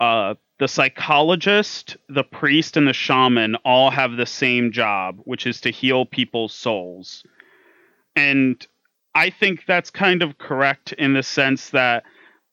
Uh, 0.00 0.34
the 0.58 0.68
psychologist, 0.68 1.96
the 2.08 2.24
priest, 2.24 2.76
and 2.76 2.86
the 2.86 2.92
shaman 2.92 3.56
all 3.64 3.90
have 3.90 4.16
the 4.16 4.26
same 4.26 4.72
job, 4.72 5.20
which 5.24 5.46
is 5.46 5.60
to 5.62 5.70
heal 5.70 6.06
people's 6.06 6.54
souls. 6.54 7.24
And 8.14 8.64
I 9.14 9.30
think 9.30 9.64
that's 9.66 9.90
kind 9.90 10.22
of 10.22 10.38
correct 10.38 10.92
in 10.92 11.14
the 11.14 11.22
sense 11.22 11.70
that 11.70 12.04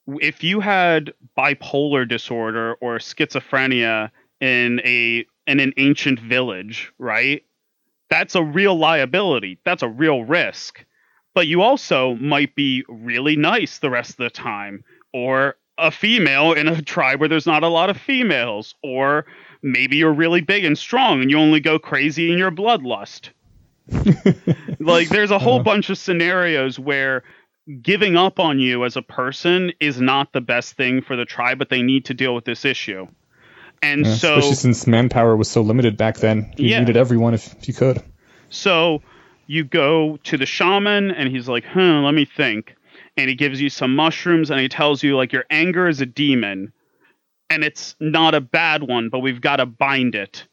if 0.07 0.43
you 0.43 0.59
had 0.59 1.13
bipolar 1.37 2.07
disorder 2.07 2.75
or 2.81 2.97
schizophrenia 2.97 4.11
in 4.39 4.81
a 4.83 5.25
in 5.47 5.59
an 5.59 5.73
ancient 5.77 6.19
village, 6.19 6.91
right? 6.97 7.43
That's 8.09 8.35
a 8.35 8.43
real 8.43 8.77
liability. 8.77 9.59
That's 9.63 9.83
a 9.83 9.87
real 9.87 10.23
risk. 10.23 10.85
But 11.33 11.47
you 11.47 11.61
also 11.61 12.15
might 12.15 12.55
be 12.55 12.83
really 12.89 13.35
nice 13.35 13.77
the 13.77 13.89
rest 13.89 14.11
of 14.11 14.17
the 14.17 14.29
time, 14.29 14.83
or 15.13 15.55
a 15.77 15.91
female 15.91 16.53
in 16.53 16.67
a 16.67 16.81
tribe 16.81 17.19
where 17.19 17.29
there's 17.29 17.47
not 17.47 17.63
a 17.63 17.69
lot 17.69 17.89
of 17.89 17.97
females, 17.97 18.75
or 18.83 19.25
maybe 19.61 19.97
you're 19.97 20.13
really 20.13 20.41
big 20.41 20.65
and 20.65 20.77
strong 20.77 21.21
and 21.21 21.31
you 21.31 21.37
only 21.37 21.59
go 21.59 21.79
crazy 21.79 22.31
in 22.31 22.37
your 22.37 22.51
bloodlust. 22.51 23.29
like 24.79 25.09
there's 25.09 25.31
a 25.31 25.39
whole 25.39 25.55
uh-huh. 25.55 25.63
bunch 25.63 25.89
of 25.89 25.97
scenarios 25.97 26.77
where 26.77 27.23
giving 27.81 28.15
up 28.15 28.39
on 28.39 28.59
you 28.59 28.85
as 28.85 28.95
a 28.95 29.01
person 29.01 29.71
is 29.79 29.99
not 29.99 30.33
the 30.33 30.41
best 30.41 30.73
thing 30.73 31.01
for 31.01 31.15
the 31.15 31.25
tribe, 31.25 31.57
but 31.57 31.69
they 31.69 31.81
need 31.81 32.05
to 32.05 32.13
deal 32.13 32.35
with 32.35 32.45
this 32.45 32.65
issue. 32.65 33.07
And 33.81 34.05
yeah, 34.05 34.13
so, 34.13 34.37
especially 34.37 34.55
since 34.55 34.87
manpower 34.87 35.35
was 35.35 35.49
so 35.49 35.61
limited 35.61 35.97
back 35.97 36.17
then, 36.17 36.53
you 36.57 36.69
yeah. 36.69 36.79
needed 36.79 36.97
everyone 36.97 37.33
if, 37.33 37.53
if 37.57 37.67
you 37.67 37.73
could. 37.73 38.03
So 38.49 39.01
you 39.47 39.63
go 39.63 40.17
to 40.23 40.37
the 40.37 40.45
shaman, 40.45 41.11
and 41.11 41.29
he's 41.29 41.47
like, 41.47 41.65
"Huh, 41.65 42.01
let 42.01 42.13
me 42.13 42.25
think." 42.25 42.75
And 43.17 43.29
he 43.29 43.35
gives 43.35 43.59
you 43.59 43.69
some 43.69 43.95
mushrooms, 43.95 44.51
and 44.51 44.59
he 44.59 44.69
tells 44.69 45.03
you 45.03 45.17
like 45.17 45.33
your 45.33 45.45
anger 45.49 45.87
is 45.87 45.99
a 45.99 46.05
demon, 46.05 46.73
and 47.49 47.63
it's 47.63 47.95
not 47.99 48.35
a 48.35 48.41
bad 48.41 48.83
one, 48.83 49.09
but 49.09 49.19
we've 49.19 49.41
got 49.41 49.57
to 49.57 49.65
bind 49.65 50.15
it. 50.15 50.47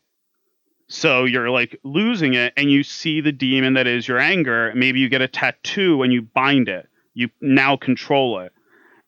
So 0.88 1.24
you're 1.26 1.50
like 1.50 1.78
losing 1.84 2.34
it, 2.34 2.54
and 2.56 2.70
you 2.70 2.82
see 2.82 3.20
the 3.20 3.32
demon 3.32 3.74
that 3.74 3.86
is 3.86 4.08
your 4.08 4.18
anger. 4.18 4.72
Maybe 4.74 5.00
you 5.00 5.08
get 5.10 5.20
a 5.20 5.28
tattoo 5.28 6.02
and 6.02 6.12
you 6.12 6.22
bind 6.22 6.68
it. 6.68 6.88
You 7.12 7.28
now 7.42 7.76
control 7.76 8.40
it. 8.40 8.52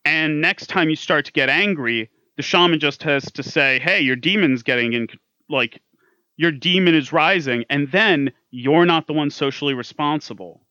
And 0.04 0.40
next 0.40 0.66
time 0.66 0.90
you 0.90 0.96
start 0.96 1.24
to 1.26 1.32
get 1.32 1.48
angry, 1.48 2.10
the 2.36 2.42
shaman 2.42 2.80
just 2.80 3.02
has 3.02 3.24
to 3.32 3.42
say, 3.42 3.78
"Hey, 3.78 4.00
your 4.00 4.16
demon's 4.16 4.62
getting 4.62 4.92
in 4.92 5.08
like 5.48 5.82
your 6.36 6.52
demon 6.52 6.94
is 6.94 7.12
rising 7.12 7.64
and 7.68 7.90
then 7.90 8.32
you're 8.50 8.86
not 8.86 9.06
the 9.06 9.12
one 9.12 9.30
socially 9.30 9.74
responsible." 9.74 10.66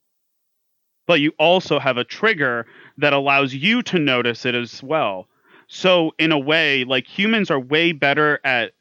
But 1.08 1.22
you 1.22 1.34
also 1.40 1.80
have 1.80 1.98
a 1.98 2.04
trigger 2.04 2.68
that 2.98 3.14
allows 3.14 3.54
you 3.54 3.82
to 3.84 4.00
notice 4.00 4.46
it 4.46 4.56
as 4.56 4.84
well. 4.84 5.28
So 5.68 6.14
in 6.18 6.32
a 6.32 6.40
way, 6.40 6.84
like 6.84 7.08
humans 7.08 7.52
are 7.52 7.60
way 7.60 7.92
better 7.92 8.40
at 8.44 8.74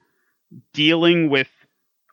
dealing 0.73 1.29
with 1.31 1.49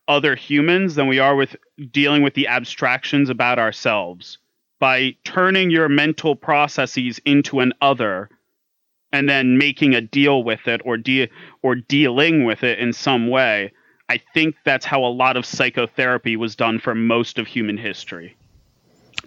other 0.07 0.35
humans 0.35 0.95
than 0.95 1.07
we 1.07 1.19
are 1.19 1.35
with 1.35 1.55
dealing 1.91 2.21
with 2.21 2.33
the 2.33 2.47
abstractions 2.47 3.29
about 3.29 3.59
ourselves. 3.59 4.37
By 4.79 5.15
turning 5.23 5.69
your 5.69 5.89
mental 5.89 6.35
processes 6.35 7.19
into 7.25 7.61
an 7.61 7.73
other, 7.81 8.29
and 9.15 9.29
then 9.29 9.57
making 9.57 9.95
a 9.95 10.01
deal 10.01 10.43
with 10.43 10.67
it 10.67 10.81
or 10.83 10.97
de- 10.97 11.29
or 11.61 11.75
dealing 11.75 12.43
with 12.43 12.63
it 12.63 12.79
in 12.79 12.91
some 12.91 13.29
way. 13.29 13.71
I 14.09 14.19
think 14.33 14.55
that's 14.65 14.85
how 14.85 15.05
a 15.05 15.07
lot 15.07 15.37
of 15.37 15.45
psychotherapy 15.45 16.35
was 16.35 16.55
done 16.55 16.79
for 16.79 16.93
most 16.93 17.39
of 17.39 17.47
human 17.47 17.77
history. 17.77 18.35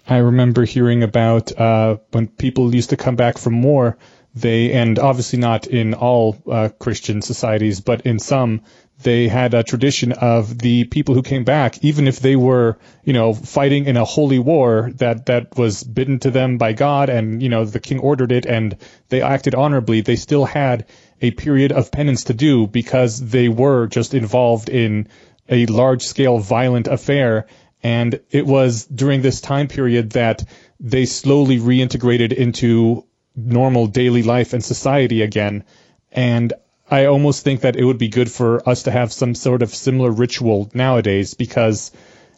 I 0.07 0.17
remember 0.17 0.63
hearing 0.63 1.03
about 1.03 1.57
uh, 1.59 1.97
when 2.11 2.27
people 2.27 2.73
used 2.73 2.91
to 2.91 2.97
come 2.97 3.15
back 3.15 3.37
from 3.37 3.63
war, 3.63 3.97
they, 4.35 4.71
and 4.73 4.97
obviously 4.99 5.39
not 5.39 5.67
in 5.67 5.93
all 5.95 6.37
uh, 6.49 6.69
Christian 6.79 7.21
societies, 7.21 7.81
but 7.81 8.01
in 8.01 8.19
some, 8.19 8.61
they 9.01 9.29
had 9.29 9.53
a 9.53 9.63
tradition 9.63 10.11
of 10.11 10.57
the 10.59 10.83
people 10.83 11.15
who 11.15 11.21
came 11.21 11.45
back, 11.45 11.83
even 11.83 12.07
if 12.07 12.19
they 12.19 12.35
were, 12.35 12.77
you 13.03 13.13
know, 13.13 13.33
fighting 13.33 13.85
in 13.85 13.95
a 13.95 14.03
holy 14.03 14.39
war 14.39 14.91
that, 14.95 15.27
that 15.27 15.57
was 15.57 15.83
bidden 15.83 16.19
to 16.19 16.31
them 16.31 16.57
by 16.57 16.73
God 16.73 17.09
and, 17.09 17.41
you 17.41 17.47
know, 17.47 17.63
the 17.63 17.79
king 17.79 17.99
ordered 17.99 18.31
it 18.31 18.45
and 18.45 18.75
they 19.07 19.21
acted 19.21 19.55
honorably, 19.55 20.01
they 20.01 20.17
still 20.17 20.43
had 20.43 20.85
a 21.21 21.31
period 21.31 21.71
of 21.71 21.91
penance 21.91 22.25
to 22.25 22.33
do 22.33 22.67
because 22.67 23.19
they 23.19 23.47
were 23.47 23.87
just 23.87 24.13
involved 24.13 24.69
in 24.69 25.07
a 25.47 25.65
large 25.67 26.03
scale 26.03 26.37
violent 26.37 26.87
affair. 26.87 27.47
And 27.81 28.19
it 28.31 28.45
was 28.45 28.85
during 28.85 29.21
this 29.21 29.39
time 29.39 29.69
period 29.69 30.11
that 30.11 30.43
they 30.79 31.05
slowly 31.05 31.59
reintegrated 31.59 32.33
into 32.33 33.05
normal 33.35 33.87
daily 33.87 34.23
life 34.23 34.51
and 34.53 34.63
society 34.63 35.21
again. 35.21 35.63
And 36.11 36.51
I 36.89 37.05
almost 37.05 37.43
think 37.43 37.61
that 37.61 37.75
it 37.75 37.83
would 37.83 37.97
be 37.97 38.09
good 38.09 38.31
for 38.31 38.67
us 38.67 38.83
to 38.83 38.91
have 38.91 39.13
some 39.13 39.35
sort 39.35 39.61
of 39.61 39.73
similar 39.73 40.11
ritual 40.11 40.71
nowadays 40.73 41.33
because 41.33 41.91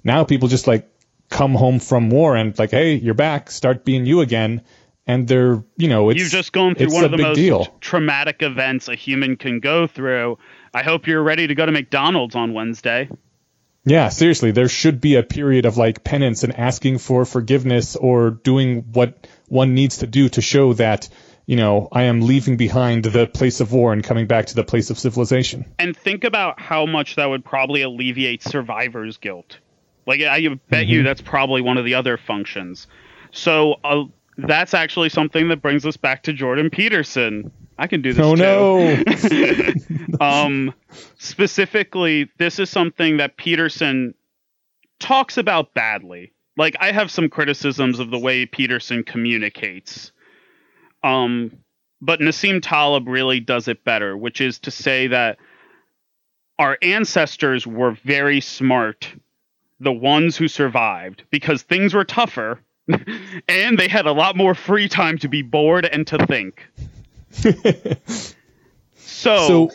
now 0.04 0.24
people 0.24 0.48
just 0.50 0.68
like 0.68 0.90
come 1.30 1.56
home 1.56 1.80
from 1.80 2.10
war 2.10 2.36
and 2.36 2.58
like, 2.60 2.72
hey, 2.72 2.96
you're 2.96 3.14
back, 3.14 3.50
start 3.50 3.86
being 3.86 4.06
you 4.06 4.22
again. 4.22 4.62
And 5.08 5.28
they're, 5.28 5.64
you 5.78 5.88
know, 5.88 6.10
it's, 6.10 6.20
you've 6.20 6.30
just 6.30 6.54
gone 6.54 6.76
through 6.76 6.94
one 6.94 7.04
of 7.04 7.12
the 7.12 7.18
most 7.18 7.36
deal. 7.36 7.66
traumatic 7.82 8.44
events 8.44 8.88
a 8.88 8.96
human 8.96 9.36
can 9.36 9.60
go 9.60 9.88
through. 9.88 10.38
I 10.74 10.84
hope 10.84 11.08
you're 11.08 11.24
ready 11.24 11.48
to 11.48 11.56
go 11.56 11.66
to 11.66 11.72
McDonald's 11.72 12.36
on 12.36 12.54
Wednesday. 12.54 13.10
Yeah, 13.84 14.10
seriously, 14.10 14.52
there 14.52 14.70
should 14.70 15.02
be 15.02 15.16
a 15.16 15.24
period 15.24 15.66
of 15.66 15.76
like 15.76 16.04
penance 16.04 16.44
and 16.44 16.56
asking 16.56 17.00
for 17.00 17.26
forgiveness 17.26 17.96
or 17.96 18.30
doing 18.30 18.86
what 18.94 19.28
one 19.48 19.74
needs 19.74 19.98
to 20.00 20.08
do 20.08 20.30
to 20.30 20.42
show 20.42 20.74
that, 20.74 21.10
you 21.52 21.58
know, 21.58 21.90
I 21.92 22.04
am 22.04 22.22
leaving 22.22 22.56
behind 22.56 23.04
the 23.04 23.28
place 23.28 23.60
of 23.60 23.74
war 23.74 23.92
and 23.92 24.02
coming 24.02 24.26
back 24.26 24.46
to 24.46 24.56
the 24.56 24.64
place 24.64 24.90
of 24.90 24.98
civilization. 24.98 25.66
And 25.80 25.98
think 25.98 26.24
about 26.24 26.62
how 26.62 26.86
much 26.86 27.18
that 27.18 27.26
would 27.26 27.44
probably 27.44 27.82
alleviate 27.82 28.42
survivor's 28.42 29.18
guilt. 29.18 29.58
Like, 30.08 30.22
I 30.22 30.48
bet 30.48 30.60
mm-hmm. 30.86 30.90
you 30.90 31.04
that's 31.04 31.20
probably 31.20 31.62
one 31.62 31.78
of 31.78 31.84
the 31.84 31.96
other 31.96 32.18
functions. 32.18 32.88
So, 33.32 33.82
uh, 33.84 34.06
that's 34.38 34.74
actually 34.74 35.10
something 35.10 35.50
that 35.50 35.62
brings 35.62 35.86
us 35.86 35.98
back 35.98 36.24
to 36.24 36.32
Jordan 36.32 36.70
Peterson. 36.70 37.52
I 37.78 37.88
can 37.88 38.02
do 38.02 38.14
this. 38.14 38.26
Oh 38.26 38.34
too. 38.34 39.74
no! 40.22 40.22
um, 40.26 40.74
specifically, 41.18 42.30
this 42.38 42.60
is 42.60 42.70
something 42.70 43.18
that 43.18 43.36
Peterson 43.36 44.14
talks 45.00 45.38
about 45.38 45.74
badly. 45.74 46.32
Like 46.56 46.78
I 46.80 46.94
have 46.94 47.12
some 47.12 47.28
criticisms 47.28 48.00
of 48.00 48.10
the 48.10 48.20
way 48.20 48.46
Peterson 48.46 49.04
communicates. 49.04 50.14
Um, 51.04 51.58
but 52.02 52.20
Nassim 52.20 52.62
Taleb 52.62 53.08
really 53.08 53.40
does 53.40 53.68
it 53.68 53.84
better, 53.84 54.18
which 54.18 54.42
is 54.42 54.60
to 54.60 54.72
say 54.72 55.08
that 55.08 55.38
our 56.58 56.78
ancestors 56.82 57.66
were 57.66 57.92
very 58.04 58.42
smart, 58.42 59.12
the 59.80 59.92
ones 59.92 60.38
who 60.38 60.48
survived, 60.48 61.24
because 61.30 61.64
things 61.64 61.94
were 61.94 62.06
tougher 62.06 62.60
and 63.48 63.78
they 63.78 63.88
had 63.88 64.06
a 64.06 64.12
lot 64.12 64.36
more 64.36 64.56
free 64.56 64.88
time 64.88 65.18
to 65.20 65.28
be 65.28 65.42
bored 65.42 65.86
and 65.86 66.06
to 66.08 66.26
think. 66.26 66.66
so, 68.96 69.70
so, 69.70 69.72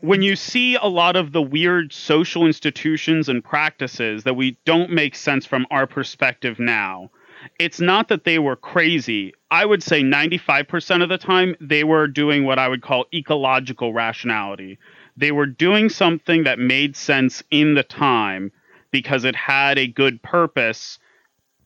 when 0.00 0.22
you 0.22 0.36
see 0.36 0.76
a 0.76 0.86
lot 0.86 1.16
of 1.16 1.32
the 1.32 1.42
weird 1.42 1.92
social 1.92 2.46
institutions 2.46 3.28
and 3.28 3.42
practices 3.44 4.24
that 4.24 4.34
we 4.34 4.56
don't 4.64 4.90
make 4.90 5.14
sense 5.14 5.44
from 5.44 5.66
our 5.70 5.86
perspective 5.86 6.58
now, 6.58 7.10
it's 7.58 7.80
not 7.80 8.08
that 8.08 8.24
they 8.24 8.38
were 8.38 8.56
crazy. 8.56 9.34
I 9.50 9.64
would 9.64 9.82
say 9.82 10.02
95% 10.02 11.02
of 11.02 11.08
the 11.08 11.18
time 11.18 11.56
they 11.60 11.84
were 11.84 12.06
doing 12.06 12.44
what 12.44 12.58
I 12.58 12.68
would 12.68 12.82
call 12.82 13.06
ecological 13.12 13.92
rationality. 13.92 14.78
They 15.16 15.32
were 15.32 15.46
doing 15.46 15.88
something 15.88 16.44
that 16.44 16.58
made 16.58 16.96
sense 16.96 17.42
in 17.50 17.74
the 17.74 17.82
time 17.82 18.52
because 18.90 19.24
it 19.24 19.36
had 19.36 19.78
a 19.78 19.86
good 19.86 20.22
purpose 20.22 20.98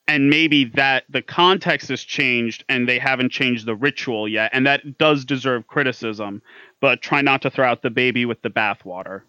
and 0.06 0.28
maybe 0.28 0.66
that 0.66 1.04
the 1.08 1.22
context 1.22 1.88
has 1.88 2.02
changed 2.02 2.64
and 2.68 2.88
they 2.88 2.98
haven't 2.98 3.30
changed 3.30 3.66
the 3.66 3.74
ritual 3.74 4.28
yet 4.28 4.50
and 4.52 4.66
that 4.66 4.98
does 4.98 5.24
deserve 5.24 5.66
criticism 5.66 6.42
but 6.80 7.00
try 7.00 7.22
not 7.22 7.42
to 7.42 7.50
throw 7.50 7.66
out 7.66 7.82
the 7.82 7.90
baby 7.90 8.26
with 8.26 8.42
the 8.42 8.50
bathwater 8.50 9.22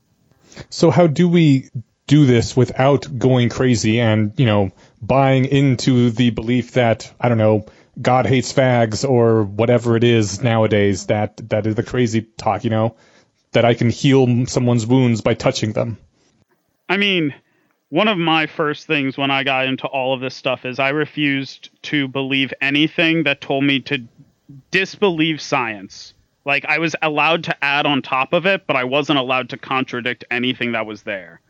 so 0.70 0.90
how 0.90 1.08
do 1.08 1.28
we 1.28 1.70
do 2.08 2.26
this 2.26 2.56
without 2.56 3.08
going 3.18 3.50
crazy 3.50 4.00
and 4.00 4.34
you 4.38 4.46
know 4.46 4.72
buying 5.06 5.46
into 5.46 6.10
the 6.10 6.30
belief 6.30 6.72
that 6.72 7.12
i 7.20 7.30
don't 7.30 7.38
know 7.38 7.66
god 8.02 8.26
hates 8.26 8.52
fags 8.52 9.08
or 9.08 9.44
whatever 9.44 9.96
it 9.96 10.04
is 10.04 10.42
nowadays 10.42 11.08
that 11.08 11.38
that 11.50 11.66
is 11.66 11.76
the 11.76 11.84
crazy 11.84 12.22
talk 12.38 12.64
you 12.64 12.70
know 12.70 12.96
that 13.52 13.66
i 13.66 13.74
can 13.74 13.90
heal 13.90 14.46
someone's 14.46 14.86
wounds 14.86 15.22
by 15.22 15.34
touching 15.34 15.74
them 15.74 15.98
i 16.90 16.98
mean 16.98 17.34
one 17.90 18.08
of 18.08 18.18
my 18.18 18.48
first 18.48 18.88
things 18.88 19.18
when 19.18 19.32
I 19.32 19.44
got 19.44 19.68
into 19.68 19.88
all 19.88 20.14
of 20.14 20.20
this 20.20 20.36
stuff 20.36 20.66
is 20.66 20.80
I 20.80 20.90
refused 20.90 21.70
to 21.84 22.08
believe 22.08 22.54
anything 22.60 23.24
that 23.24 23.42
told 23.42 23.64
me 23.64 23.80
to 23.82 24.04
disbelieve 24.72 25.40
science. 25.40 26.14
Like 26.46 26.66
I 26.66 26.80
was 26.80 26.96
allowed 27.02 27.46
to 27.46 27.64
add 27.64 27.86
on 27.86 28.02
top 28.02 28.34
of 28.34 28.46
it, 28.46 28.68
but 28.68 28.76
I 28.76 28.84
wasn't 28.84 29.20
allowed 29.20 29.50
to 29.50 29.58
contradict 29.58 30.26
anything 30.30 30.74
that 30.74 30.86
was 30.86 31.04
there. 31.04 31.42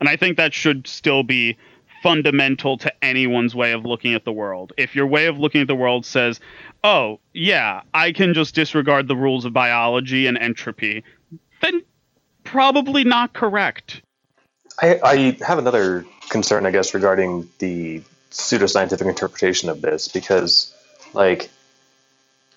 And 0.00 0.08
I 0.08 0.16
think 0.16 0.36
that 0.36 0.52
should 0.52 0.86
still 0.86 1.22
be 1.22 1.56
fundamental 2.04 2.76
to 2.76 2.92
anyone's 3.02 3.54
way 3.54 3.72
of 3.72 3.86
looking 3.86 4.12
at 4.12 4.26
the 4.26 4.32
world. 4.32 4.74
If 4.76 4.94
your 4.94 5.06
way 5.06 5.24
of 5.24 5.38
looking 5.38 5.62
at 5.62 5.68
the 5.68 5.74
world 5.74 6.04
says, 6.04 6.38
"Oh, 6.84 7.18
yeah, 7.32 7.80
I 7.94 8.12
can 8.12 8.34
just 8.34 8.54
disregard 8.54 9.08
the 9.08 9.16
rules 9.16 9.46
of 9.46 9.54
biology 9.54 10.26
and 10.26 10.36
entropy," 10.36 11.02
then 11.62 11.82
probably 12.44 13.04
not 13.04 13.32
correct. 13.32 14.02
I, 14.82 15.00
I 15.02 15.16
have 15.46 15.58
another 15.58 16.04
concern, 16.28 16.66
I 16.66 16.72
guess, 16.72 16.92
regarding 16.92 17.48
the 17.58 18.02
pseudoscientific 18.30 19.08
interpretation 19.08 19.70
of 19.70 19.80
this 19.80 20.08
because, 20.08 20.74
like, 21.14 21.48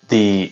the 0.09 0.51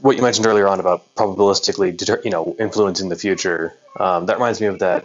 what 0.00 0.16
you 0.16 0.22
mentioned 0.22 0.48
earlier 0.48 0.66
on 0.66 0.80
about 0.80 1.14
probabilistically, 1.14 1.96
deter, 1.96 2.20
you 2.24 2.30
know, 2.30 2.56
influencing 2.58 3.10
the 3.10 3.16
future. 3.16 3.74
Um, 3.96 4.26
that 4.26 4.38
reminds 4.38 4.60
me 4.60 4.66
of 4.66 4.80
that. 4.80 5.04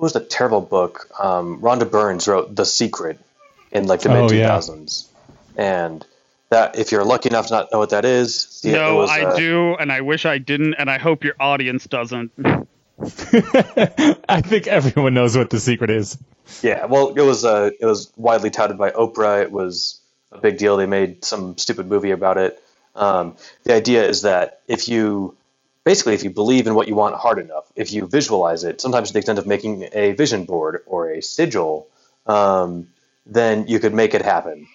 What 0.00 0.04
was 0.04 0.12
that 0.14 0.30
terrible 0.30 0.62
book? 0.62 1.10
Um, 1.22 1.60
Rhonda 1.60 1.88
Burns 1.88 2.26
wrote 2.26 2.56
*The 2.56 2.64
Secret* 2.64 3.20
in 3.70 3.86
like 3.86 4.00
the 4.00 4.08
mid 4.08 4.30
two 4.30 4.40
thousands, 4.40 5.06
and 5.58 6.02
that 6.48 6.78
if 6.78 6.90
you're 6.90 7.04
lucky 7.04 7.28
enough 7.28 7.48
to 7.48 7.52
not 7.52 7.68
know 7.70 7.80
what 7.80 7.90
that 7.90 8.06
is, 8.06 8.62
no, 8.64 8.96
was, 8.96 9.10
I 9.10 9.24
uh, 9.24 9.36
do, 9.36 9.76
and 9.78 9.92
I 9.92 10.00
wish 10.00 10.24
I 10.24 10.38
didn't, 10.38 10.72
and 10.78 10.88
I 10.88 10.96
hope 10.96 11.22
your 11.22 11.34
audience 11.38 11.86
doesn't. 11.86 12.32
I 12.98 14.40
think 14.40 14.68
everyone 14.68 15.12
knows 15.12 15.36
what 15.36 15.50
the 15.50 15.60
secret 15.60 15.90
is. 15.90 16.16
Yeah, 16.62 16.86
well, 16.86 17.10
it 17.10 17.20
was 17.20 17.44
uh, 17.44 17.68
it 17.78 17.84
was 17.84 18.10
widely 18.16 18.48
touted 18.48 18.78
by 18.78 18.92
Oprah. 18.92 19.42
It 19.42 19.52
was 19.52 20.00
a 20.32 20.38
big 20.38 20.56
deal. 20.56 20.78
They 20.78 20.86
made 20.86 21.26
some 21.26 21.58
stupid 21.58 21.90
movie 21.90 22.12
about 22.12 22.38
it. 22.38 22.58
Um, 22.94 23.36
the 23.64 23.74
idea 23.74 24.08
is 24.08 24.22
that 24.22 24.62
if 24.66 24.88
you 24.88 25.36
basically 25.84 26.14
if 26.14 26.24
you 26.24 26.30
believe 26.30 26.66
in 26.66 26.74
what 26.74 26.88
you 26.88 26.94
want 26.94 27.14
hard 27.16 27.38
enough, 27.38 27.70
if 27.76 27.92
you 27.92 28.06
visualize 28.06 28.64
it, 28.64 28.80
sometimes 28.80 29.08
to 29.08 29.12
the 29.12 29.18
extent 29.18 29.38
of 29.38 29.46
making 29.46 29.88
a 29.92 30.12
vision 30.12 30.44
board 30.44 30.82
or 30.86 31.10
a 31.10 31.22
sigil, 31.22 31.88
um, 32.26 32.88
then 33.26 33.66
you 33.68 33.78
could 33.78 33.94
make 33.94 34.14
it 34.14 34.22
happen. 34.22 34.66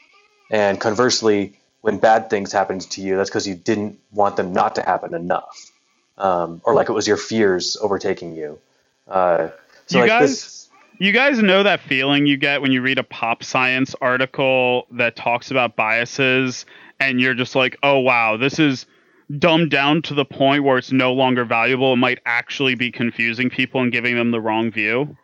And 0.52 0.80
conversely, 0.80 1.60
when 1.82 1.98
bad 1.98 2.30
things 2.30 2.52
happen 2.52 2.80
to 2.80 3.02
you, 3.02 3.16
that's 3.18 3.30
because 3.30 3.48
you 3.48 3.56
didn't 3.56 4.00
want 4.12 4.38
them 4.38 4.54
not 4.54 4.76
to 4.76 4.82
happen 4.82 5.14
enough 5.14 5.72
um, 6.18 6.62
or 6.64 6.74
like 6.74 6.90
it 6.90 6.94
was 6.94 7.08
your 7.08 7.18
fears 7.18 7.78
overtaking 7.82 8.36
you. 8.36 8.60
Uh, 9.08 9.50
so 9.86 9.98
you 9.98 10.02
like 10.02 10.10
guys, 10.10 10.30
this, 10.30 10.70
you 10.98 11.12
guys 11.12 11.40
know 11.40 11.64
that 11.64 11.82
feeling 11.82 12.26
you 12.26 12.38
get 12.38 12.62
when 12.62 12.72
you 12.72 12.82
read 12.82 12.98
a 12.98 13.04
pop 13.04 13.44
science 13.44 13.96
article 14.02 14.88
that 14.92 15.16
talks 15.16 15.52
about 15.52 15.76
biases, 15.76 16.66
and 17.00 17.20
you're 17.20 17.34
just 17.34 17.56
like, 17.56 17.78
oh 17.84 18.00
wow, 18.00 18.38
this 18.38 18.60
is 18.60 18.86
dumbed 19.38 19.72
down 19.72 20.02
to 20.04 20.14
the 20.14 20.26
point 20.26 20.64
where 20.64 20.78
it's 20.78 20.92
no 20.92 21.14
longer 21.14 21.46
valuable. 21.46 21.94
It 21.94 21.98
might 21.98 22.20
actually 22.26 22.76
be 22.76 22.92
confusing 22.92 23.50
people 23.50 23.82
and 23.82 23.92
giving 23.92 24.16
them 24.16 24.32
the 24.32 24.42
wrong 24.42 24.72
view. 24.72 25.18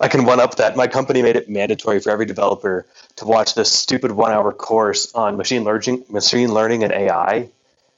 I 0.00 0.08
can 0.08 0.24
one 0.24 0.40
up 0.40 0.56
that. 0.56 0.76
My 0.76 0.86
company 0.86 1.22
made 1.22 1.36
it 1.36 1.48
mandatory 1.48 2.00
for 2.00 2.10
every 2.10 2.26
developer 2.26 2.86
to 3.16 3.24
watch 3.24 3.54
this 3.54 3.72
stupid 3.72 4.12
one 4.12 4.32
hour 4.32 4.52
course 4.52 5.12
on 5.14 5.36
machine 5.36 5.64
learning, 5.64 6.04
machine 6.08 6.54
learning 6.54 6.84
and 6.84 6.92
AI 6.92 7.50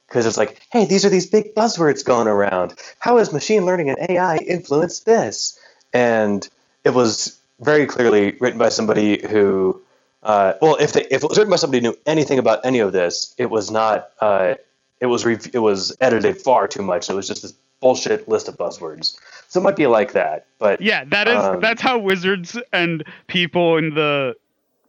because 0.06 0.26
it's 0.26 0.36
like, 0.36 0.60
hey, 0.70 0.84
these 0.84 1.04
are 1.04 1.08
these 1.08 1.26
big 1.26 1.54
buzzwords 1.54 2.04
going 2.04 2.28
around. 2.28 2.74
How 2.98 3.18
has 3.18 3.32
machine 3.32 3.64
learning 3.64 3.90
and 3.90 3.98
AI 4.08 4.36
influenced 4.36 5.04
this? 5.04 5.58
And 5.92 6.46
it 6.84 6.90
was 6.90 7.38
very 7.60 7.86
clearly 7.86 8.36
written 8.40 8.58
by 8.58 8.68
somebody 8.68 9.26
who, 9.26 9.82
uh, 10.22 10.54
well, 10.62 10.76
if 10.76 10.92
they, 10.92 11.02
if 11.02 11.24
it 11.24 11.28
was 11.28 11.36
written 11.36 11.50
by 11.50 11.56
somebody 11.56 11.84
who 11.84 11.90
knew 11.92 11.98
anything 12.06 12.38
about 12.38 12.64
any 12.64 12.78
of 12.80 12.92
this, 12.92 13.34
it 13.38 13.50
was 13.50 13.70
not. 13.70 14.10
Uh, 14.20 14.54
it 15.00 15.06
was 15.06 15.24
re- 15.24 15.38
it 15.52 15.58
was 15.58 15.96
edited 16.00 16.40
far 16.40 16.68
too 16.68 16.82
much. 16.82 17.10
It 17.10 17.14
was 17.14 17.28
just 17.28 17.42
this 17.42 17.54
bullshit 17.80 18.28
list 18.28 18.48
of 18.48 18.56
buzzwords. 18.56 19.18
So 19.48 19.60
it 19.60 19.62
might 19.62 19.76
be 19.76 19.86
like 19.86 20.12
that, 20.12 20.46
but 20.58 20.80
yeah, 20.80 21.04
that 21.06 21.28
is 21.28 21.36
um, 21.36 21.60
that's 21.60 21.82
how 21.82 21.98
wizards 21.98 22.56
and 22.72 23.04
people 23.26 23.76
in 23.76 23.94
the 23.94 24.34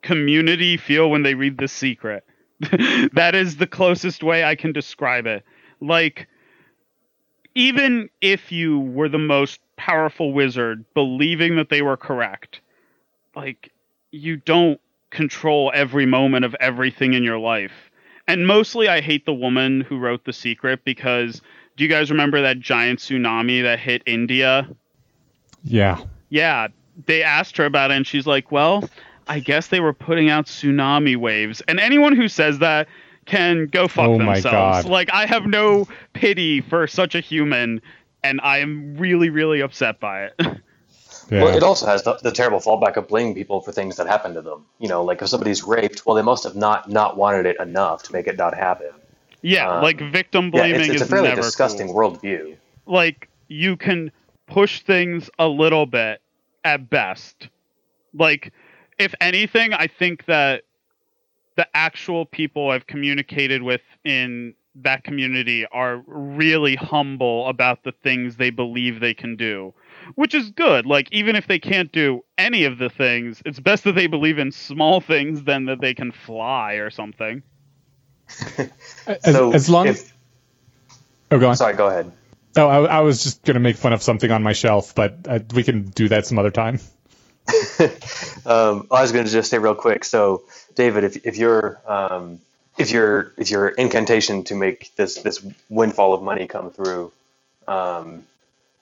community 0.02 0.78
feel 0.78 1.10
when 1.10 1.24
they 1.24 1.34
read 1.34 1.58
The 1.58 1.68
Secret. 1.68 2.24
that 3.14 3.36
is 3.36 3.58
the 3.58 3.68
closest 3.68 4.24
way 4.24 4.46
I 4.46 4.56
can 4.56 4.72
describe 4.72 5.26
it. 5.26 5.44
Like, 5.82 6.28
even 7.54 8.10
if 8.22 8.52
you 8.52 8.80
were 8.80 9.10
the 9.10 9.18
most 9.18 9.60
powerful 9.76 10.32
wizard, 10.32 10.86
believing 10.94 11.58
that 11.58 11.70
they 11.70 11.82
were 11.82 11.98
correct, 11.98 12.62
like, 13.36 13.74
you 14.12 14.38
don't 14.38 14.80
control 15.10 15.72
every 15.74 16.06
moment 16.06 16.46
of 16.46 16.56
everything 16.60 17.14
in 17.14 17.24
your 17.24 17.40
life. 17.40 17.92
And 18.28 18.48
mostly, 18.48 18.88
I 18.88 19.02
hate 19.02 19.26
the 19.26 19.34
woman 19.34 19.82
who 19.82 20.00
wrote 20.00 20.26
The 20.26 20.34
Secret 20.34 20.84
because 20.84 21.42
do 21.78 21.84
you 21.84 21.90
guys 21.90 22.10
remember 22.10 22.42
that 22.42 22.60
giant 22.60 23.00
tsunami 23.00 23.64
that 23.64 23.80
hit 23.80 24.02
India? 24.06 24.68
Yeah. 25.64 26.00
Yeah. 26.30 26.70
They 27.06 27.24
asked 27.24 27.58
her 27.58 27.66
about 27.66 27.92
it, 27.92 27.96
and 27.96 28.08
she's 28.08 28.26
like, 28.26 28.52
well, 28.52 28.90
I 29.28 29.40
guess 29.40 29.68
they 29.68 29.80
were 29.80 29.94
putting 29.94 30.30
out 30.30 30.46
tsunami 30.46 31.18
waves. 31.18 31.62
And 31.68 31.80
anyone 31.80 32.16
who 32.16 32.28
says 32.28 32.60
that 32.60 32.88
can 33.26 33.66
go 33.68 33.88
fuck 33.88 34.08
oh 34.08 34.18
themselves. 34.18 34.86
Like 34.86 35.10
I 35.12 35.26
have 35.26 35.46
no 35.46 35.88
pity 36.14 36.62
for 36.62 36.88
such 36.88 37.16
a 37.16 37.20
human 37.20 37.82
and 38.24 38.40
I 38.42 38.60
am 38.60 38.96
really 38.98 39.30
really 39.30 39.62
upset 39.62 40.00
by 40.00 40.26
it. 40.26 40.40
Yeah. 41.30 41.44
Well, 41.44 41.58
it 41.58 41.64
also 41.64 41.86
has 41.88 42.04
the, 42.04 42.16
the, 42.22 42.32
terrible 42.32 42.60
fallback 42.60 42.98
of 42.98 43.08
blaming 43.08 43.34
people 43.34 43.62
for 43.62 43.72
things 43.72 43.96
that 43.98 44.08
happen 44.08 44.34
to 44.36 44.42
them. 44.42 44.66
You 44.80 44.88
know, 44.88 45.04
like 45.04 45.22
if 45.22 45.30
somebody's 45.30 45.64
raped, 45.64 46.06
well, 46.06 46.16
they 46.16 46.22
must 46.22 46.44
have 46.44 46.56
not 46.56 46.90
not 46.90 47.18
wanted 47.18 47.46
it 47.46 47.60
enough 47.60 48.04
to 48.04 48.14
make 48.14 48.28
it 48.28 48.38
not 48.38 48.56
happen. 48.56 48.92
Yeah, 49.42 49.70
um, 49.70 49.84
like 49.84 50.00
victim 50.00 50.52
blaming 50.52 50.72
yeah, 50.72 50.80
it's, 50.82 50.90
it's 50.90 51.02
is 51.02 51.08
a 51.08 51.12
fairly 51.12 51.34
disgusting 51.36 51.88
cool. 51.88 52.12
worldview. 52.12 52.58
Like 52.86 53.30
you 53.48 53.76
can 53.78 54.12
push 54.48 54.82
things 54.84 55.30
a 55.40 55.48
little 55.48 55.86
bit 55.86 56.22
at 56.64 56.90
best. 56.90 57.50
Like, 58.14 58.54
if 58.98 59.14
anything, 59.22 59.74
I 59.74 59.88
think 59.88 60.26
that 60.26 60.64
the 61.56 61.68
actual 61.74 62.26
people 62.26 62.70
I've 62.70 62.88
communicated 62.88 63.62
with 63.62 63.82
in 64.04 64.54
that 64.76 65.04
community 65.04 65.66
are 65.72 66.04
really 66.08 66.76
humble 66.76 67.48
about 67.48 67.84
the 67.84 67.94
things 68.04 68.36
they 68.36 68.50
believe 68.50 69.00
they 69.00 69.14
can 69.14 69.36
do, 69.36 69.74
which 70.16 70.36
is 70.36 70.52
good. 70.52 70.86
Like, 70.86 71.10
even 71.12 71.36
if 71.36 71.48
they 71.48 71.60
can't 71.60 71.92
do 71.92 72.24
any 72.38 72.66
of 72.66 72.78
the 72.78 72.90
things, 72.90 73.42
it's 73.46 73.60
best 73.60 73.84
that 73.86 73.94
they 73.96 74.08
believe 74.08 74.38
in 74.38 74.52
small 74.52 75.02
things 75.02 75.44
than 75.44 75.66
that 75.66 75.82
they 75.82 75.94
can 75.94 76.12
fly 76.12 76.74
or 76.74 76.90
something. 76.90 77.42
so 78.28 79.52
as 79.54 79.70
long 79.70 79.88
as. 79.88 80.12
Oh, 81.32 81.40
go 81.40 81.50
on. 81.50 81.56
Sorry, 81.56 81.76
go 81.76 81.88
ahead. 81.88 82.12
Oh, 82.56 82.68
I, 82.68 82.98
I 82.98 83.00
was 83.02 83.24
just 83.24 83.44
going 83.44 83.56
to 83.56 83.60
make 83.60 83.76
fun 83.76 83.92
of 83.94 84.02
something 84.02 84.32
on 84.32 84.42
my 84.44 84.54
shelf, 84.54 84.96
but 84.96 85.18
uh, 85.28 85.40
we 85.54 85.64
can 85.64 85.84
do 85.90 86.08
that 86.10 86.26
some 86.26 86.40
other 86.40 86.52
time. 86.52 86.80
um, 88.46 88.88
I 88.92 89.02
was 89.02 89.12
going 89.12 89.26
to 89.26 89.32
just 89.32 89.50
say 89.50 89.58
real 89.58 89.76
quick. 89.76 90.04
So, 90.04 90.44
David, 90.76 91.04
if, 91.04 91.26
if 91.26 91.38
you're 91.38 91.80
um, 91.86 92.40
if 92.78 92.92
your 92.92 93.34
if 93.38 93.52
your 93.52 93.68
incantation 93.68 94.44
to 94.46 94.56
make 94.56 94.96
this 94.96 95.16
this 95.22 95.46
windfall 95.70 96.14
of 96.14 96.24
money 96.24 96.48
come 96.48 96.72
through, 96.72 97.12
um, 97.68 98.24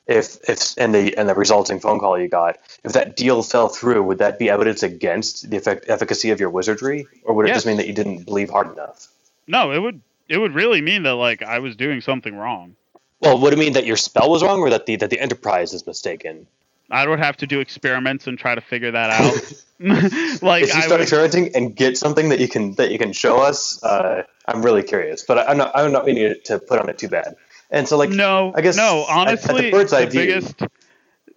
if 0.08 0.38
if 0.50 0.78
and 0.78 0.94
the 0.94 1.18
and 1.18 1.30
the 1.30 1.36
resulting 1.36 1.80
phone 1.80 2.00
call 2.00 2.20
you 2.20 2.28
got, 2.28 2.58
if 2.84 2.94
that 2.94 3.16
deal 3.16 3.42
fell 3.44 3.70
through, 3.70 4.04
would 4.04 4.18
that 4.18 4.38
be 4.38 4.50
evidence 4.50 4.84
against 4.84 5.50
the 5.50 5.58
effect, 5.58 5.86
efficacy 5.88 6.32
of 6.32 6.40
your 6.40 6.50
wizardry, 6.50 7.08
or 7.24 7.34
would 7.34 7.46
it 7.46 7.50
yes. 7.50 7.58
just 7.58 7.66
mean 7.66 7.78
that 7.78 7.88
you 7.88 7.94
didn't 7.94 8.26
believe 8.26 8.50
hard 8.50 8.72
enough? 8.72 9.08
No, 9.48 9.72
it 9.72 9.80
would 9.80 10.02
it 10.28 10.38
would 10.38 10.54
really 10.54 10.82
mean 10.82 11.04
that 11.04 11.16
like 11.16 11.42
I 11.42 11.60
was 11.60 11.76
doing 11.76 12.02
something 12.02 12.36
wrong. 12.36 12.76
Well, 13.22 13.40
would 13.40 13.54
it 13.54 13.60
mean 13.60 13.74
that 13.74 13.86
your 13.86 13.96
spell 13.96 14.30
was 14.30 14.44
wrong, 14.44 14.60
or 14.60 14.70
that 14.72 14.86
the 14.86 14.98
that 14.98 15.10
the 15.10 15.20
enterprise 15.20 15.74
is 15.74 15.88
mistaken? 15.88 16.48
I 16.92 17.08
would 17.08 17.20
have 17.20 17.38
to 17.38 17.48
do 17.48 17.60
experiments 17.60 18.28
and 18.28 18.38
try 18.38 18.56
to 18.56 18.62
figure 18.62 18.92
that 18.92 19.10
out. 19.10 19.54
like 20.42 20.64
if 20.64 20.76
you 20.76 20.82
start 20.82 20.92
would... 20.92 21.02
experimenting 21.02 21.56
and 21.56 21.76
get 21.76 21.98
something 21.98 22.30
that 22.30 22.40
you 22.40 22.48
can 22.48 22.76
that 22.76 22.92
you 22.92 23.00
can 23.00 23.14
show 23.14 23.38
us, 23.38 23.82
uh, 23.84 24.24
I'm 24.46 24.62
really 24.62 24.84
curious. 24.84 25.24
But 25.24 25.40
I, 25.40 25.52
am 25.52 25.58
not 25.58 25.72
I'm 25.76 25.92
not 25.92 26.06
meaning 26.06 26.36
to 26.46 26.60
put 26.60 26.80
on 26.80 26.90
it 26.90 26.98
too 26.98 27.10
bad. 27.10 27.36
And 27.74 27.88
so 27.88 27.98
like 27.98 28.10
no, 28.10 28.54
I 28.56 28.62
guess 28.62 28.78
no. 28.78 29.06
Honestly, 29.10 29.74
at, 29.74 29.74
at 29.74 29.90
the, 29.90 30.06
the 30.06 30.12
biggest 30.12 30.62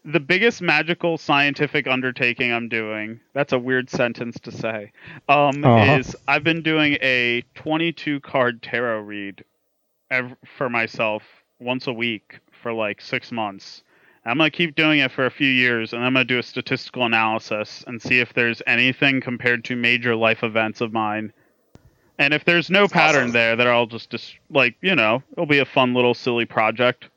the 0.05 0.20
biggest 0.20 0.62
magical 0.62 1.18
scientific 1.18 1.89
undertaking 1.89 2.53
I'm 2.53 2.68
doing. 2.68 3.18
That's 3.32 3.53
a 3.53 3.59
weird 3.59 3.91
sentence 3.91 4.39
to 4.41 4.53
say. 4.53 4.93
Um, 5.28 5.64
uh-huh. 5.64 5.99
Is 5.99 6.14
I've 6.28 6.45
been 6.45 6.62
doing 6.62 6.99
a 7.03 7.43
22 7.57 8.20
card 8.20 8.62
tarot 8.62 9.01
read 9.01 9.45
ev- 10.11 10.37
for 10.57 10.68
myself 10.68 11.24
once 11.59 11.89
a 11.89 11.93
week 11.93 12.39
for 12.62 12.72
like 12.72 13.01
six 13.01 13.32
months 13.32 13.82
I'm 14.26 14.39
going 14.39 14.51
to 14.51 14.57
keep 14.57 14.74
doing 14.74 14.99
it 14.99 15.12
for 15.12 15.24
a 15.24 15.30
few 15.30 15.49
years 15.49 15.93
and 15.93 16.05
I'm 16.05 16.12
going 16.12 16.26
to 16.26 16.34
do 16.34 16.41
a 16.41 16.43
statistical 16.43 17.07
analysis 17.07 17.84
and 17.87 18.03
see 18.03 18.18
if 18.18 18.34
there's 18.34 18.61
anything 18.66 19.20
compared 19.20 19.64
to 19.66 19.76
major 19.76 20.16
life 20.16 20.43
events 20.43 20.80
of 20.80 20.93
mine. 20.93 21.32
And 22.19 22.33
if 22.33 22.45
there's 22.45 22.71
no 22.71 22.89
pattern 22.89 23.25
awesome. 23.25 23.33
there, 23.33 23.57
that 23.57 23.67
I'll 23.67 23.87
just, 23.87 24.11
just, 24.11 24.35
like, 24.51 24.77
you 24.81 24.95
know, 24.95 25.23
it'll 25.33 25.47
be 25.47 25.59
a 25.59 25.64
fun 25.67 25.95
little 25.95 26.14
silly 26.14 26.47
project. 26.47 27.09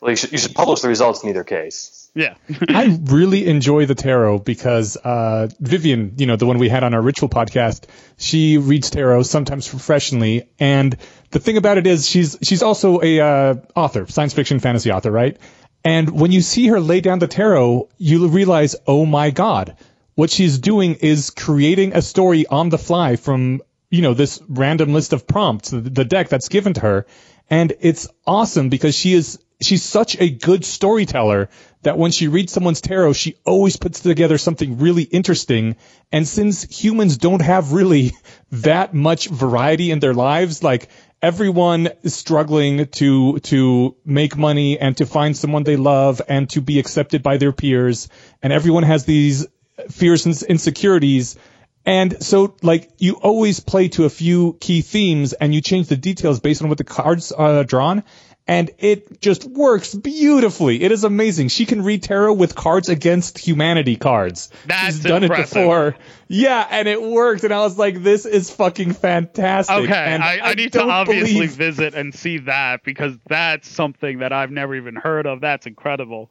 Well, 0.00 0.10
you 0.10 0.16
should, 0.16 0.32
you 0.32 0.38
should 0.38 0.54
publish 0.54 0.80
the 0.80 0.88
results 0.88 1.22
in 1.22 1.30
either 1.30 1.44
case. 1.44 2.10
Yeah. 2.14 2.34
I 2.68 2.98
really 3.04 3.46
enjoy 3.46 3.86
the 3.86 3.94
tarot 3.94 4.40
because 4.40 4.96
uh, 4.96 5.48
Vivian, 5.60 6.14
you 6.18 6.26
know, 6.26 6.36
the 6.36 6.46
one 6.46 6.58
we 6.58 6.68
had 6.68 6.82
on 6.82 6.92
our 6.92 7.00
ritual 7.00 7.28
podcast, 7.28 7.84
she 8.18 8.58
reads 8.58 8.90
tarot 8.90 9.22
sometimes 9.22 9.68
professionally. 9.68 10.48
And 10.58 10.96
the 11.30 11.38
thing 11.38 11.56
about 11.56 11.78
it 11.78 11.86
is 11.86 12.08
she's 12.08 12.36
she's 12.42 12.62
also 12.62 13.00
a 13.00 13.20
uh, 13.20 13.54
author, 13.74 14.06
science 14.08 14.34
fiction 14.34 14.58
fantasy 14.58 14.90
author, 14.90 15.10
right? 15.10 15.38
And 15.84 16.10
when 16.10 16.32
you 16.32 16.42
see 16.42 16.68
her 16.68 16.80
lay 16.80 17.00
down 17.00 17.18
the 17.18 17.26
tarot, 17.26 17.88
you 17.98 18.28
realize, 18.28 18.76
oh 18.86 19.04
my 19.04 19.30
God, 19.30 19.76
what 20.14 20.30
she's 20.30 20.58
doing 20.58 20.94
is 20.94 21.30
creating 21.30 21.94
a 21.94 22.02
story 22.02 22.46
on 22.46 22.68
the 22.68 22.78
fly 22.78 23.16
from, 23.16 23.62
you 23.92 24.00
know, 24.00 24.14
this 24.14 24.40
random 24.48 24.94
list 24.94 25.12
of 25.12 25.26
prompts, 25.26 25.68
the 25.70 26.04
deck 26.04 26.30
that's 26.30 26.48
given 26.48 26.72
to 26.72 26.80
her. 26.80 27.06
And 27.50 27.74
it's 27.80 28.08
awesome 28.26 28.70
because 28.70 28.94
she 28.96 29.12
is, 29.12 29.38
she's 29.60 29.82
such 29.82 30.18
a 30.18 30.30
good 30.30 30.64
storyteller 30.64 31.50
that 31.82 31.98
when 31.98 32.10
she 32.10 32.28
reads 32.28 32.52
someone's 32.54 32.80
tarot, 32.80 33.12
she 33.12 33.36
always 33.44 33.76
puts 33.76 34.00
together 34.00 34.38
something 34.38 34.78
really 34.78 35.02
interesting. 35.02 35.76
And 36.10 36.26
since 36.26 36.62
humans 36.62 37.18
don't 37.18 37.42
have 37.42 37.74
really 37.74 38.12
that 38.52 38.94
much 38.94 39.28
variety 39.28 39.90
in 39.90 40.00
their 40.00 40.14
lives, 40.14 40.62
like 40.62 40.88
everyone 41.20 41.90
is 42.02 42.14
struggling 42.14 42.86
to 42.86 43.40
to 43.40 43.94
make 44.06 44.38
money 44.38 44.78
and 44.78 44.96
to 44.96 45.04
find 45.04 45.36
someone 45.36 45.64
they 45.64 45.76
love 45.76 46.22
and 46.28 46.48
to 46.48 46.62
be 46.62 46.78
accepted 46.78 47.22
by 47.22 47.36
their 47.36 47.52
peers 47.52 48.08
and 48.42 48.52
everyone 48.52 48.82
has 48.82 49.04
these 49.04 49.46
fears 49.88 50.26
and 50.26 50.42
insecurities 50.48 51.36
and 51.84 52.22
so 52.22 52.56
like 52.62 52.90
you 52.98 53.14
always 53.14 53.60
play 53.60 53.88
to 53.88 54.04
a 54.04 54.10
few 54.10 54.56
key 54.60 54.82
themes 54.82 55.32
and 55.32 55.54
you 55.54 55.60
change 55.60 55.88
the 55.88 55.96
details 55.96 56.40
based 56.40 56.62
on 56.62 56.68
what 56.68 56.78
the 56.78 56.84
cards 56.84 57.32
are 57.32 57.64
drawn 57.64 58.04
and 58.46 58.70
it 58.78 59.20
just 59.20 59.44
works 59.44 59.94
beautifully. 59.94 60.82
It 60.82 60.90
is 60.90 61.04
amazing. 61.04 61.48
She 61.48 61.64
can 61.64 61.82
read 61.82 62.02
tarot 62.02 62.34
with 62.34 62.54
cards 62.54 62.88
against 62.88 63.38
humanity 63.38 63.96
cards. 63.96 64.50
That's 64.66 64.96
She's 64.96 65.00
done 65.00 65.22
impressive. 65.22 65.56
it 65.58 65.60
before. 65.60 65.96
Yeah, 66.26 66.66
and 66.68 66.88
it 66.88 67.00
worked. 67.00 67.44
And 67.44 67.54
I 67.54 67.60
was 67.60 67.78
like, 67.78 68.02
this 68.02 68.26
is 68.26 68.50
fucking 68.50 68.94
fantastic. 68.94 69.76
Okay, 69.76 69.94
and 69.94 70.22
I, 70.22 70.38
I, 70.38 70.50
I 70.50 70.54
need 70.54 70.72
to 70.72 70.82
obviously 70.82 71.34
believe... 71.34 71.52
visit 71.52 71.94
and 71.94 72.12
see 72.12 72.38
that 72.38 72.82
because 72.82 73.16
that's 73.28 73.68
something 73.68 74.18
that 74.18 74.32
I've 74.32 74.50
never 74.50 74.74
even 74.74 74.96
heard 74.96 75.26
of. 75.26 75.40
That's 75.40 75.66
incredible. 75.66 76.30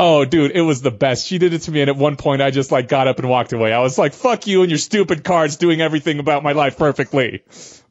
Oh, 0.00 0.24
dude, 0.24 0.52
it 0.52 0.60
was 0.60 0.80
the 0.80 0.92
best. 0.92 1.26
She 1.26 1.38
did 1.38 1.52
it 1.54 1.62
to 1.62 1.72
me, 1.72 1.80
and 1.80 1.90
at 1.90 1.96
one 1.96 2.14
point, 2.14 2.40
I 2.40 2.52
just 2.52 2.70
like 2.70 2.86
got 2.86 3.08
up 3.08 3.18
and 3.18 3.28
walked 3.28 3.52
away. 3.52 3.72
I 3.72 3.80
was 3.80 3.98
like, 3.98 4.14
"Fuck 4.14 4.46
you 4.46 4.62
and 4.62 4.70
your 4.70 4.78
stupid 4.78 5.24
cards 5.24 5.56
doing 5.56 5.80
everything 5.80 6.20
about 6.20 6.44
my 6.44 6.52
life 6.52 6.78
perfectly." 6.78 7.42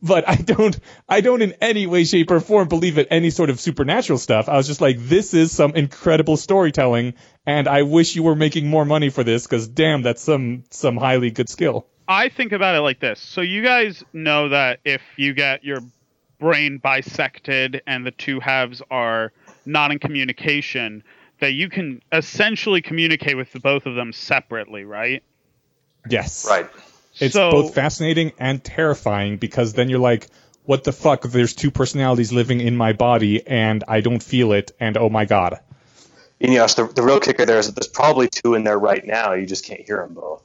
But 0.02 0.30
I 0.30 0.36
don't, 0.36 0.80
I 1.10 1.22
don't 1.22 1.42
in 1.42 1.56
any 1.60 1.86
way, 1.86 2.06
shape, 2.06 2.32
or 2.32 2.40
form 2.40 2.70
believe 2.70 2.98
in 2.98 3.08
any 3.08 3.30
sort 3.30 3.50
of 3.50 3.60
supernatural 3.60 4.20
stuff. 4.20 4.48
I 4.48 4.56
was 4.56 4.68
just 4.68 4.80
like, 4.80 4.98
"This 5.00 5.34
is 5.34 5.52
some 5.52 5.76
incredible 5.76 6.38
storytelling, 6.38 7.16
and 7.46 7.68
I 7.68 7.82
wish 7.82 8.16
you 8.16 8.24
were 8.24 8.36
making 8.36 8.68
more 8.68 8.86
money 8.86 9.10
for 9.10 9.24
this 9.26 9.46
because 9.46 9.68
damn, 9.68 10.02
that's 10.02 10.22
some 10.22 10.64
some 10.70 10.96
highly 10.96 11.32
good 11.32 11.50
skill." 11.50 11.88
I 12.08 12.30
think 12.30 12.54
about 12.54 12.76
it 12.76 12.82
like 12.82 13.02
this. 13.02 13.20
So 13.20 13.42
you 13.42 13.62
guys 13.64 14.02
know 14.14 14.50
that 14.50 14.80
if 14.86 15.02
you 15.18 15.34
get 15.34 15.66
your 15.66 15.80
brain 16.40 16.80
bisected 16.82 17.82
and 17.86 18.06
the 18.06 18.12
two 18.12 18.40
halves 18.40 18.82
are 18.90 19.34
not 19.66 19.92
in 19.92 20.00
communication 20.00 21.04
that 21.40 21.54
you 21.54 21.70
can 21.70 22.02
essentially 22.12 22.82
communicate 22.82 23.38
with 23.38 23.50
both 23.62 23.86
of 23.86 23.96
them 23.96 24.14
separately, 24.14 24.84
right? 24.84 25.24
Yes. 26.10 26.48
Right. 26.50 26.68
It's 27.20 27.34
so, 27.34 27.52
both 27.52 27.74
fascinating 27.74 28.34
and 28.40 28.64
terrifying 28.64 29.38
because 29.38 29.74
then 29.74 29.90
you're 29.90 30.00
like, 30.00 30.28
what 30.66 30.84
the 30.84 30.92
fuck? 30.92 31.24
There's 31.24 31.54
two 31.54 31.72
personalities 31.72 32.32
living 32.32 32.62
in 32.62 32.76
my 32.76 32.94
body 32.94 33.46
and 33.46 33.84
I 33.88 34.02
don't 34.02 34.22
feel 34.22 34.52
it, 34.52 34.72
and 34.80 34.98
oh 34.98 35.10
my 35.10 35.26
god. 35.26 35.60
Eneasz, 36.42 36.76
the, 36.76 36.94
the 36.94 37.02
real 37.02 37.20
kicker 37.20 37.46
there 37.46 37.58
is 37.58 37.68
that 37.68 37.76
there's 37.76 37.88
probably 37.88 38.28
two 38.28 38.54
in 38.54 38.64
there 38.64 38.78
right 38.78 39.04
now. 39.04 39.34
You 39.34 39.48
just 39.48 39.66
can't 39.66 39.82
hear 39.82 39.98
them 39.98 40.14
both. 40.14 40.44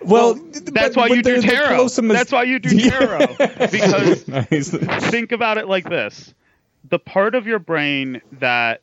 Well, 0.00 0.34
that's 0.34 0.96
why 0.96 1.08
you 1.08 1.22
do 1.22 1.40
tarot. 1.40 1.88
That's 1.88 2.30
why 2.30 2.44
you 2.44 2.58
do 2.60 2.90
tarot. 2.90 3.34
because 3.70 4.28
nice. 4.28 4.70
think 5.10 5.32
about 5.32 5.58
it 5.58 5.66
like 5.66 5.88
this: 5.88 6.32
the 6.88 6.98
part 6.98 7.34
of 7.34 7.46
your 7.46 7.58
brain 7.58 8.20
that 8.32 8.82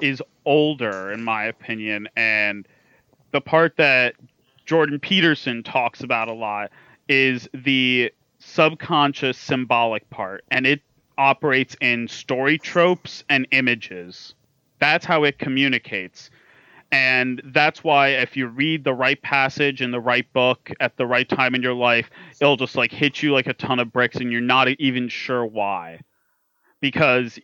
is 0.00 0.22
older, 0.44 1.12
in 1.12 1.22
my 1.22 1.44
opinion, 1.44 2.08
and 2.16 2.66
the 3.32 3.40
part 3.40 3.76
that 3.76 4.14
Jordan 4.66 4.98
Peterson 4.98 5.62
talks 5.62 6.02
about 6.02 6.28
a 6.28 6.32
lot 6.32 6.70
is 7.08 7.48
the 7.52 8.12
subconscious 8.38 9.38
symbolic 9.38 10.08
part, 10.10 10.44
and 10.50 10.66
it 10.66 10.80
operates 11.18 11.76
in 11.80 12.08
story 12.08 12.58
tropes 12.58 13.24
and 13.28 13.46
images. 13.50 14.34
That's 14.80 15.04
how 15.04 15.24
it 15.24 15.38
communicates. 15.38 16.30
And 16.92 17.42
that's 17.46 17.82
why 17.82 18.08
if 18.10 18.36
you 18.36 18.46
read 18.46 18.84
the 18.84 18.94
right 18.94 19.20
passage 19.20 19.82
in 19.82 19.90
the 19.90 20.00
right 20.00 20.30
book 20.32 20.70
at 20.78 20.96
the 20.96 21.06
right 21.06 21.28
time 21.28 21.54
in 21.54 21.62
your 21.62 21.74
life, 21.74 22.08
it'll 22.40 22.56
just 22.56 22.76
like 22.76 22.92
hit 22.92 23.22
you 23.22 23.32
like 23.32 23.46
a 23.46 23.54
ton 23.54 23.80
of 23.80 23.92
bricks 23.92 24.16
and 24.16 24.30
you're 24.30 24.40
not 24.40 24.68
even 24.68 25.08
sure 25.08 25.44
why. 25.44 26.00
Because 26.80 27.38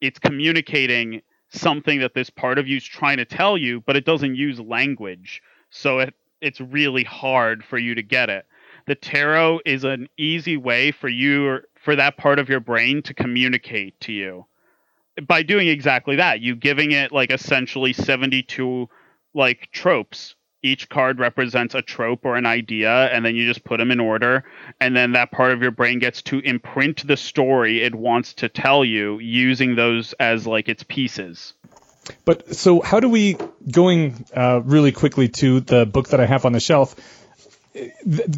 it's 0.00 0.18
communicating 0.18 1.22
something 1.50 2.00
that 2.00 2.14
this 2.14 2.30
part 2.30 2.58
of 2.58 2.68
you 2.68 2.76
is 2.76 2.84
trying 2.84 3.16
to 3.18 3.24
tell 3.24 3.56
you, 3.56 3.80
but 3.80 3.96
it 3.96 4.04
doesn't 4.04 4.36
use 4.36 4.60
language. 4.60 5.42
So 5.70 6.00
it 6.00 6.14
it's 6.40 6.60
really 6.60 7.04
hard 7.04 7.64
for 7.64 7.78
you 7.78 7.94
to 7.96 8.02
get 8.02 8.30
it. 8.30 8.46
The 8.86 8.94
tarot 8.94 9.60
is 9.66 9.84
an 9.84 10.08
easy 10.16 10.56
way 10.56 10.92
for 10.92 11.08
you 11.08 11.58
for 11.74 11.96
that 11.96 12.16
part 12.16 12.38
of 12.38 12.48
your 12.48 12.60
brain 12.60 13.02
to 13.02 13.14
communicate 13.14 13.98
to 14.02 14.12
you 14.12 14.46
by 15.26 15.42
doing 15.42 15.68
exactly 15.68 16.16
that. 16.16 16.40
You 16.40 16.54
giving 16.54 16.92
it 16.92 17.12
like 17.12 17.32
essentially 17.32 17.92
72 17.92 18.88
like 19.34 19.68
tropes 19.72 20.36
each 20.62 20.88
card 20.88 21.18
represents 21.18 21.74
a 21.74 21.82
trope 21.82 22.24
or 22.24 22.36
an 22.36 22.46
idea 22.46 22.90
and 22.90 23.24
then 23.24 23.36
you 23.36 23.46
just 23.46 23.64
put 23.64 23.78
them 23.78 23.90
in 23.90 24.00
order 24.00 24.44
and 24.80 24.96
then 24.96 25.12
that 25.12 25.30
part 25.30 25.52
of 25.52 25.62
your 25.62 25.70
brain 25.70 25.98
gets 25.98 26.22
to 26.22 26.38
imprint 26.40 27.06
the 27.06 27.16
story 27.16 27.82
it 27.82 27.94
wants 27.94 28.34
to 28.34 28.48
tell 28.48 28.84
you 28.84 29.18
using 29.18 29.76
those 29.76 30.12
as 30.14 30.46
like 30.46 30.68
its 30.68 30.82
pieces 30.82 31.54
But 32.24 32.54
so 32.54 32.80
how 32.80 33.00
do 33.00 33.08
we 33.08 33.36
going 33.70 34.24
uh, 34.34 34.60
really 34.64 34.92
quickly 34.92 35.28
to 35.28 35.60
the 35.60 35.86
book 35.86 36.08
that 36.08 36.20
I 36.20 36.26
have 36.26 36.44
on 36.44 36.52
the 36.52 36.60
shelf? 36.60 36.94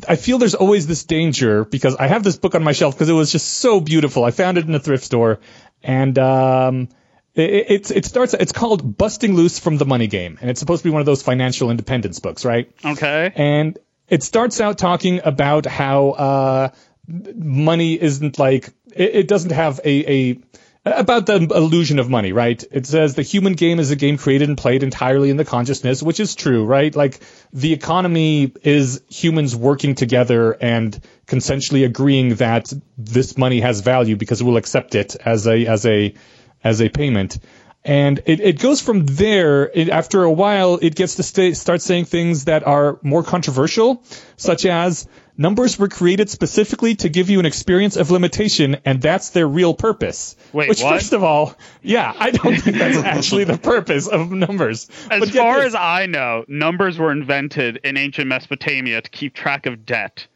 I 0.09 0.17
feel 0.17 0.39
there's 0.39 0.55
always 0.55 0.87
this 0.87 1.05
danger 1.05 1.65
because 1.65 1.97
I 1.97 2.09
have 2.09 2.23
this 2.23 2.37
book 2.37 2.55
on 2.55 2.63
my 2.63 2.73
shelf 2.73 2.95
because 2.95 3.09
it 3.09 3.15
was 3.15 3.33
just 3.33 3.47
so 3.47 3.81
beautiful. 3.81 4.25
I 4.25 4.33
found 4.33 4.59
it 4.59 4.67
in 4.67 4.75
a 4.75 4.81
thrift 4.81 5.05
store, 5.05 5.41
and 5.83 6.19
um, 6.19 6.89
it, 7.35 7.71
it, 7.71 7.91
it 7.91 8.05
starts. 8.05 8.35
It's 8.35 8.53
called 8.53 8.97
"Busting 8.97 9.35
Loose 9.35 9.59
from 9.59 9.79
the 9.79 9.87
Money 9.87 10.07
Game," 10.07 10.39
and 10.41 10.51
it's 10.51 10.61
supposed 10.61 10.83
to 10.83 10.89
be 10.89 10.93
one 10.93 11.01
of 11.01 11.07
those 11.07 11.23
financial 11.23 11.71
independence 11.71 12.19
books, 12.19 12.45
right? 12.45 12.71
Okay. 12.85 13.33
And 13.35 13.79
it 14.09 14.23
starts 14.23 14.61
out 14.61 14.79
talking 14.79 15.21
about 15.25 15.67
how 15.67 16.11
uh, 16.11 16.69
money 17.07 18.01
isn't 18.01 18.39
like 18.39 18.71
it, 18.95 19.15
it 19.15 19.29
doesn't 19.29 19.53
have 19.53 19.81
a, 19.85 20.31
a 20.31 20.41
about 20.85 21.27
the 21.27 21.35
illusion 21.35 21.99
of 21.99 22.09
money, 22.09 22.33
right? 22.33 22.63
It 22.71 22.87
says 22.87 23.15
the 23.15 23.23
human 23.23 23.53
game 23.53 23.79
is 23.81 23.91
a 23.91 23.97
game 23.97 24.17
created 24.17 24.49
and 24.49 24.57
played 24.57 24.83
entirely 24.83 25.29
in 25.29 25.37
the 25.37 25.45
consciousness, 25.45 26.03
which 26.03 26.21
is 26.21 26.35
true, 26.35 26.65
right? 26.65 26.95
Like 26.95 27.21
the 27.53 27.75
economy 27.75 28.53
is 28.63 29.03
humans 29.11 29.55
working 29.55 29.95
together 29.95 30.53
and 30.53 30.99
consensually 31.27 31.85
agreeing 31.85 32.37
that 32.37 32.73
this 32.97 33.37
money 33.37 33.61
has 33.61 33.83
value 33.83 34.17
because 34.17 34.43
we'll 34.43 34.57
accept 34.57 34.95
it 34.95 35.17
as 35.17 35.47
a 35.47 35.67
as 35.67 35.85
a 35.85 36.15
as 36.63 36.81
a 36.81 36.89
payment. 36.89 37.39
And 37.83 38.21
it, 38.27 38.41
it 38.41 38.59
goes 38.59 38.81
from 38.81 39.07
there. 39.07 39.71
It, 39.73 39.89
after 39.89 40.23
a 40.23 40.33
while, 40.33 40.79
it 40.83 40.95
gets 40.95 41.17
to 41.17 41.23
stay, 41.23 41.55
start 41.55 41.81
saying 41.81 42.05
things 42.05 42.45
that 42.45 42.67
are 42.67 42.99
more 43.03 43.23
controversial, 43.23 44.03
such 44.37 44.67
as 44.67 45.09
numbers 45.39 45.79
were 45.79 45.89
created 45.89 46.29
specifically 46.29 46.95
to 46.97 47.09
give 47.09 47.31
you 47.31 47.41
an 47.41 47.47
experience 47.47 47.97
of 47.97 48.11
limitation, 48.11 48.77
and 48.85 49.01
that's 49.01 49.31
their 49.31 49.49
real 49.49 49.73
purpose. 49.73 50.37
Wait, 50.53 50.69
Which, 50.69 50.83
what? 50.83 50.93
first 50.93 51.15
of 51.15 51.25
all, 51.25 51.55
yeah, 51.83 52.13
I 52.19 52.31
don't 52.33 52.57
think 52.57 52.77
that's 52.77 52.99
actually 53.05 53.45
the 53.45 53.57
purpose 53.57 54.07
of 54.07 54.31
numbers. 54.31 54.91
As 55.11 55.31
far 55.31 55.57
this. 55.57 55.69
as 55.69 55.75
I 55.75 56.05
know, 56.05 56.45
numbers 56.49 56.99
were 56.99 57.11
invented 57.11 57.81
in 57.83 57.97
ancient 57.97 58.29
Mesopotamia 58.29 59.01
to 59.01 59.09
keep 59.09 59.33
track 59.33 59.65
of 59.65 59.87
debt. 59.87 60.27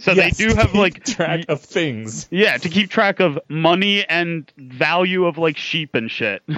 So 0.00 0.12
Yes, 0.12 0.36
they 0.38 0.46
do 0.48 0.54
have 0.54 0.66
keep 0.72 0.74
like 0.74 1.04
track 1.04 1.44
of 1.48 1.60
things. 1.60 2.26
yeah, 2.30 2.56
to 2.56 2.68
keep 2.68 2.90
track 2.90 3.20
of 3.20 3.38
money 3.48 4.04
and 4.08 4.50
value 4.56 5.26
of 5.26 5.36
like 5.38 5.56
sheep 5.56 5.94
and 5.94 6.10
shit. 6.10 6.42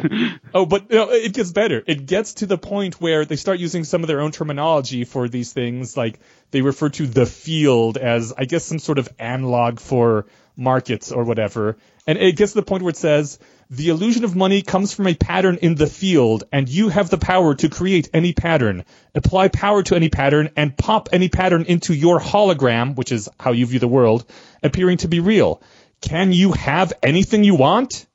Oh, 0.55 0.67
but 0.67 0.91
no, 0.91 1.11
it 1.11 1.33
gets 1.33 1.51
better. 1.51 1.83
It 1.87 2.07
gets 2.07 2.35
to 2.35 2.47
the 2.47 2.59
point 2.59 3.01
where 3.01 3.25
they 3.25 3.37
start 3.37 3.59
using 3.59 3.85
some 3.85 4.03
of 4.03 4.09
their 4.09 4.21
own 4.21 4.33
terminology 4.33 5.05
for 5.05 5.29
these 5.29 5.53
things. 5.53 5.97
Like 5.97 6.19
they 6.51 6.61
refer 6.61 6.91
to 6.91 7.07
the 7.07 7.25
field 7.27 7.97
as, 7.97 8.35
I 8.37 8.45
guess, 8.45 8.65
some 8.65 8.79
sort 8.79 8.99
of 8.99 9.09
analog 9.19 9.81
for 9.81 10.27
markets 10.57 11.13
or 11.13 11.25
whatever. 11.25 11.77
And 12.07 12.19
it 12.19 12.37
gets 12.37 12.53
to 12.53 12.61
the 12.61 12.65
point 12.65 12.83
where 12.83 12.91
it 12.91 12.97
says 12.97 13.39
the 13.71 13.89
illusion 13.89 14.25
of 14.25 14.37
money 14.37 14.63
comes 14.63 14.93
from 14.93 15.07
a 15.07 15.15
pattern 15.15 15.59
in 15.63 15.77
the 15.77 15.87
field, 15.87 16.45
and 16.53 16.69
you 16.69 16.89
have 16.89 17.09
the 17.09 17.19
power 17.19 17.55
to 17.55 17.69
create 17.69 18.11
any 18.13 18.33
pattern, 18.33 18.85
apply 19.15 19.49
power 19.49 19.83
to 19.85 19.95
any 19.95 20.09
pattern, 20.09 20.51
and 20.57 20.77
pop 20.77 21.09
any 21.13 21.29
pattern 21.29 21.65
into 21.65 21.95
your 21.95 22.21
hologram, 22.21 22.97
which 22.97 23.13
is 23.13 23.29
how 23.41 23.53
you 23.53 23.65
view 23.65 23.79
the 23.79 23.89
world, 23.89 24.27
appearing 24.63 24.99
to 24.99 25.09
be 25.09 25.21
real. 25.21 25.63
Can 26.03 26.33
you 26.33 26.53
have 26.53 26.93
anything 27.03 27.45
you 27.45 27.55
want? 27.55 28.07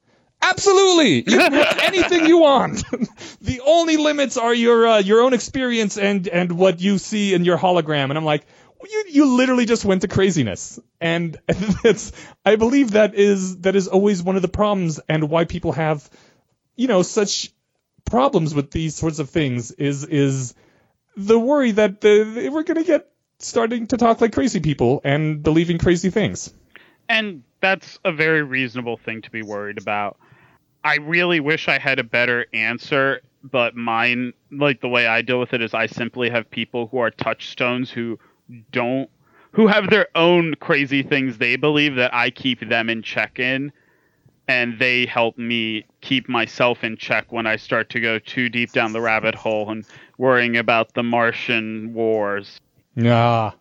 Absolutely, 0.42 1.16
you 1.16 1.24
can 1.24 1.54
have 1.54 1.80
anything 1.84 2.28
you 2.28 2.38
want. 2.38 2.84
the 3.42 3.62
only 3.66 3.98
limits 3.98 4.38
are 4.38 4.54
your 4.54 4.88
uh, 4.88 5.00
your 5.00 5.22
own 5.22 5.34
experience 5.34 5.98
and 5.98 6.28
and 6.28 6.52
what 6.52 6.80
you 6.80 7.00
see 7.00 7.34
in 7.34 7.44
your 7.44 7.58
hologram. 7.58 8.10
And 8.10 8.18
I'm 8.18 8.26
like, 8.26 8.46
you 8.84 9.06
you 9.10 9.26
literally 9.38 9.66
just 9.66 9.86
went 9.86 10.02
to 10.02 10.08
craziness, 10.08 10.80
and 11.02 11.38
that's 11.84 12.12
I 12.46 12.56
believe 12.56 12.92
that 12.92 13.16
is 13.16 13.60
that 13.62 13.76
is 13.76 13.88
always 13.88 14.22
one 14.24 14.36
of 14.36 14.42
the 14.42 14.48
problems 14.48 15.00
and 15.10 15.30
why 15.30 15.46
people 15.46 15.72
have, 15.74 16.10
you 16.76 16.88
know, 16.88 17.02
such 17.02 17.52
problems 18.06 18.56
with 18.56 18.72
these 18.72 18.96
sorts 18.96 19.20
of 19.20 19.30
things 19.30 19.72
is 19.72 20.04
is 20.06 20.54
the 21.16 21.40
worry 21.40 21.72
that 21.72 22.02
the, 22.02 22.50
we're 22.52 22.64
gonna 22.64 22.84
get 22.84 23.10
starting 23.40 23.88
to 23.88 23.98
talk 23.98 24.22
like 24.22 24.34
crazy 24.34 24.60
people 24.60 25.02
and 25.04 25.44
believing 25.44 25.78
crazy 25.78 26.10
things. 26.10 26.54
and 27.10 27.44
that's 27.60 28.00
a 28.06 28.12
very 28.12 28.44
reasonable 28.44 28.98
thing 28.98 29.22
to 29.24 29.32
be 29.32 29.42
worried 29.42 29.78
about. 29.78 30.18
I 30.84 30.98
really 30.98 31.40
wish 31.40 31.68
I 31.68 31.80
had 31.80 32.00
a 32.00 32.04
better 32.04 32.46
answer, 32.54 33.22
but 33.44 33.76
mine, 33.76 34.34
like 34.52 34.80
the 34.80 34.88
way 34.88 35.08
I 35.08 35.22
deal 35.22 35.40
with 35.40 35.54
it, 35.54 35.62
is 35.62 35.74
I 35.74 35.88
simply 35.88 36.30
have 36.30 36.50
people 36.50 36.88
who 36.88 37.00
are 37.00 37.10
touchstones 37.12 37.90
who 37.90 38.20
don't, 38.72 39.10
who 39.52 39.68
have 39.68 39.90
their 39.90 40.08
own 40.16 40.54
crazy 40.56 41.04
things 41.04 41.38
they 41.38 41.56
believe 41.56 41.96
that 41.96 42.14
I 42.14 42.30
keep 42.30 42.68
them 42.68 42.90
in 42.90 43.02
check 43.02 43.40
in, 43.40 43.72
and 44.48 44.80
they 44.80 45.06
help 45.06 45.38
me 45.38 45.86
keep 46.02 46.30
myself 46.30 46.84
in 46.84 46.98
check 46.98 47.32
when 47.32 47.48
I 47.48 47.58
start 47.58 47.90
to 47.92 48.00
go 48.00 48.20
too 48.20 48.50
deep 48.50 48.72
down 48.72 48.94
the 48.94 49.02
rabbit 49.02 49.36
hole 49.36 49.70
and 49.70 49.86
worrying 50.18 50.58
about 50.58 50.94
the 50.94 51.04
Martian 51.04 51.94
wars. 51.94 52.60
Yeah. 52.96 53.52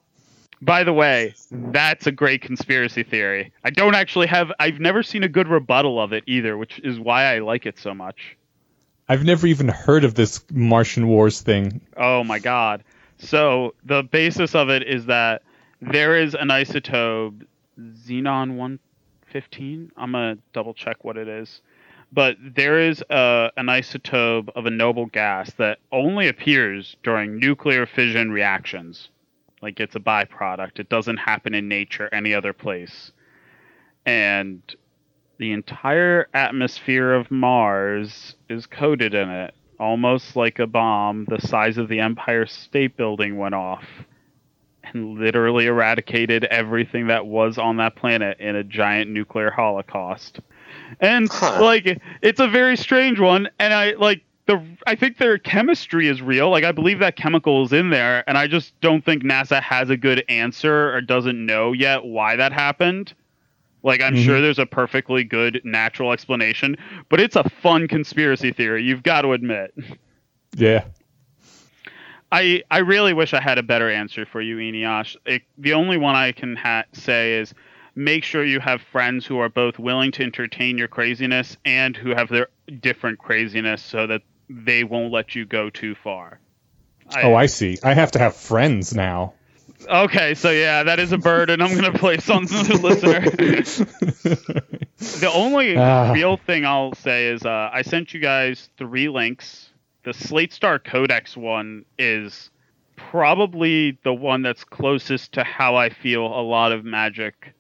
By 0.63 0.85
the 0.85 0.93
way, 0.93 1.35
that's 1.51 2.07
a 2.07 2.13
great 2.13 2.41
conspiracy 2.41 3.03
theory. 3.03 3.53
I 3.63 3.71
don't 3.71 3.95
actually 3.95 4.27
have 4.29 4.51
I've 4.59 4.81
never 4.81 5.03
seen 5.03 5.23
a 5.23 5.29
good 5.29 5.49
rebuttal 5.49 6.01
of 6.01 6.13
it 6.13 6.25
either, 6.27 6.57
which 6.57 6.79
is 6.81 6.99
why 6.99 7.25
I 7.25 7.41
like 7.41 7.67
it 7.67 7.79
so 7.79 7.93
much. 7.93 8.37
I've 9.09 9.25
never 9.25 9.47
even 9.47 9.69
heard 9.69 10.05
of 10.05 10.15
this 10.15 10.43
Martian 10.51 11.09
Wars 11.09 11.41
thing. 11.41 11.81
Oh 11.97 12.25
my 12.25 12.39
god. 12.39 12.85
So, 13.19 13.75
the 13.85 14.03
basis 14.03 14.55
of 14.55 14.69
it 14.69 14.83
is 14.83 15.07
that 15.07 15.43
there 15.81 16.17
is 16.17 16.35
an 16.35 16.49
isotope 16.49 17.47
Xenon 17.79 18.57
115. 18.57 19.93
I'm 19.97 20.13
to 20.13 20.39
double 20.53 20.75
check 20.75 21.05
what 21.05 21.17
it 21.17 21.29
is. 21.29 21.61
But 22.13 22.37
there 22.41 22.79
is 22.79 23.03
a, 23.11 23.51
an 23.57 23.67
isotope 23.67 24.51
of 24.55 24.67
a 24.67 24.71
noble 24.71 25.07
gas 25.07 25.53
that 25.55 25.79
only 25.93 26.29
appears 26.29 26.97
during 27.03 27.39
nuclear 27.39 27.85
fission 27.85 28.31
reactions. 28.31 29.09
Like 29.61 29.81
it's 29.81 29.97
a 29.97 30.01
byproduct. 30.01 30.79
It 30.79 30.89
doesn't 30.89 31.17
happen 31.17 31.55
in 31.55 31.69
nature 31.69 32.09
any 32.13 32.33
other 32.33 32.53
place. 32.53 33.13
And 34.05 34.63
the 35.39 35.53
entire 35.53 36.29
atmosphere 36.33 37.13
of 37.13 37.31
Mars 37.31 38.37
is 38.49 38.67
coated 38.67 39.13
in 39.15 39.29
it, 39.29 39.55
almost 39.79 40.37
like 40.37 40.59
a 40.59 40.67
bomb 40.67 41.25
the 41.27 41.41
size 41.41 41.79
of 41.79 41.89
the 41.89 42.01
Empire 42.01 42.47
State 42.47 42.97
Building 42.97 43.37
went 43.39 43.55
off 43.55 43.85
and 44.85 45.19
literally 45.19 45.67
eradicated 45.67 46.45
everything 46.45 47.09
that 47.09 47.27
was 47.27 47.59
on 47.59 47.77
that 47.79 47.97
planet 47.97 48.39
in 48.41 48.55
a 48.57 48.65
giant 48.65 49.11
nuclear 49.11 49.51
holocaust. 49.51 50.41
And 51.01 51.29
Huh. 51.31 51.63
like 51.63 52.01
it's 52.23 52.41
a 52.41 52.49
very 52.49 52.77
strange 52.77 53.19
one 53.19 53.49
and 53.59 53.75
I 53.75 53.93
like 53.93 54.23
the 54.47 54.63
I 54.87 54.95
think 54.95 55.19
their 55.19 55.39
chemistry 55.39 56.07
is 56.09 56.23
real. 56.23 56.51
Like 56.51 56.65
I 56.65 56.73
believe 56.73 57.01
that 57.01 57.17
chemical 57.17 57.65
is 57.65 57.73
in 57.73 57.91
there 57.91 58.23
and 58.29 58.39
I 58.39 58.47
just 58.47 58.79
don't 58.81 59.05
think 59.05 59.25
NASA 59.25 59.61
has 59.61 59.91
a 59.91 59.97
good 59.97 60.25
answer 60.29 60.95
or 60.95 61.01
doesn't 61.01 61.45
know 61.45 61.73
yet 61.73 62.05
why 62.05 62.37
that 62.37 62.53
happened. 62.53 63.13
Like 63.87 64.03
I'm 64.03 64.15
Mhm. 64.17 64.25
sure 64.25 64.41
there's 64.41 64.59
a 64.59 64.67
perfectly 64.67 65.23
good 65.23 65.61
natural 65.63 66.13
explanation, 66.13 66.77
but 67.09 67.21
it's 67.21 67.37
a 67.37 67.49
fun 67.49 67.87
conspiracy 67.87 68.51
theory. 68.51 68.83
You've 68.83 69.05
got 69.05 69.23
to 69.23 69.33
admit. 69.33 69.73
Yeah. 70.57 70.85
I 72.33 72.65
I 72.69 72.79
really 72.79 73.13
wish 73.13 73.33
I 73.33 73.41
had 73.41 73.59
a 73.59 73.63
better 73.63 73.89
answer 73.89 74.27
for 74.27 74.41
you, 74.41 74.57
Eneasz. 74.57 75.17
It, 75.25 75.43
the 75.57 75.75
only 75.75 75.99
one 75.99 76.17
I 76.17 76.33
can 76.33 76.57
ha- 76.57 76.83
say 76.93 77.35
is 77.35 77.55
make 77.95 78.25
sure 78.25 78.45
you 78.45 78.59
have 78.59 78.83
friends 78.83 79.25
who 79.25 79.39
are 79.39 79.49
both 79.49 79.79
willing 79.79 80.11
to 80.13 80.25
entertain 80.25 80.77
your 80.79 80.89
craziness 80.89 81.57
and 81.65 81.97
who 81.97 82.11
have 82.11 82.29
their 82.29 82.49
different 82.81 83.21
craziness, 83.21 83.81
so 83.83 84.09
that 84.09 84.23
they 84.51 84.83
won't 84.83 85.13
let 85.13 85.37
you 85.37 85.45
go 85.45 85.71
too 85.71 85.95
far. 85.95 86.41
Oh, 87.23 87.35
I 87.37 87.47
see. 87.47 87.79
I 87.85 87.95
have 87.95 88.11
to 88.13 88.19
have 88.19 88.35
friends 88.35 88.93
now. 88.93 89.35
Okay, 89.89 90.35
so 90.35 90.51
yeah, 90.51 90.83
that 90.85 90.99
is 90.99 91.13
a 91.13 91.19
burden 91.19 91.61
I'm 91.61 91.71
going 91.79 91.93
to 91.93 91.99
place 91.99 92.29
on 92.31 92.45
the 92.47 92.79
listener. 92.83 93.21
the 95.21 95.31
only 95.33 95.77
Ah. 95.79 96.13
real 96.13 96.37
thing 96.37 96.65
I'll 96.65 96.95
say 96.95 97.27
is 97.29 97.45
uh, 97.45 97.71
I 97.73 97.83
sent 97.83 98.15
you 98.15 98.21
guys 98.21 98.69
three 98.79 99.09
links. 99.09 99.71
The 100.05 100.13
Slate 100.15 100.53
Star 100.53 100.79
Codex 100.79 101.37
one 101.37 101.85
is 101.99 102.51
probably 102.97 103.99
the 104.05 104.13
one 104.15 104.43
that's 104.43 104.65
closest 104.65 105.33
to 105.33 105.45
how 105.45 105.77
I 105.77 105.91
feel 105.91 106.25
a 106.27 106.43
lot 106.43 106.73
of 106.73 106.85
magic 106.85 107.53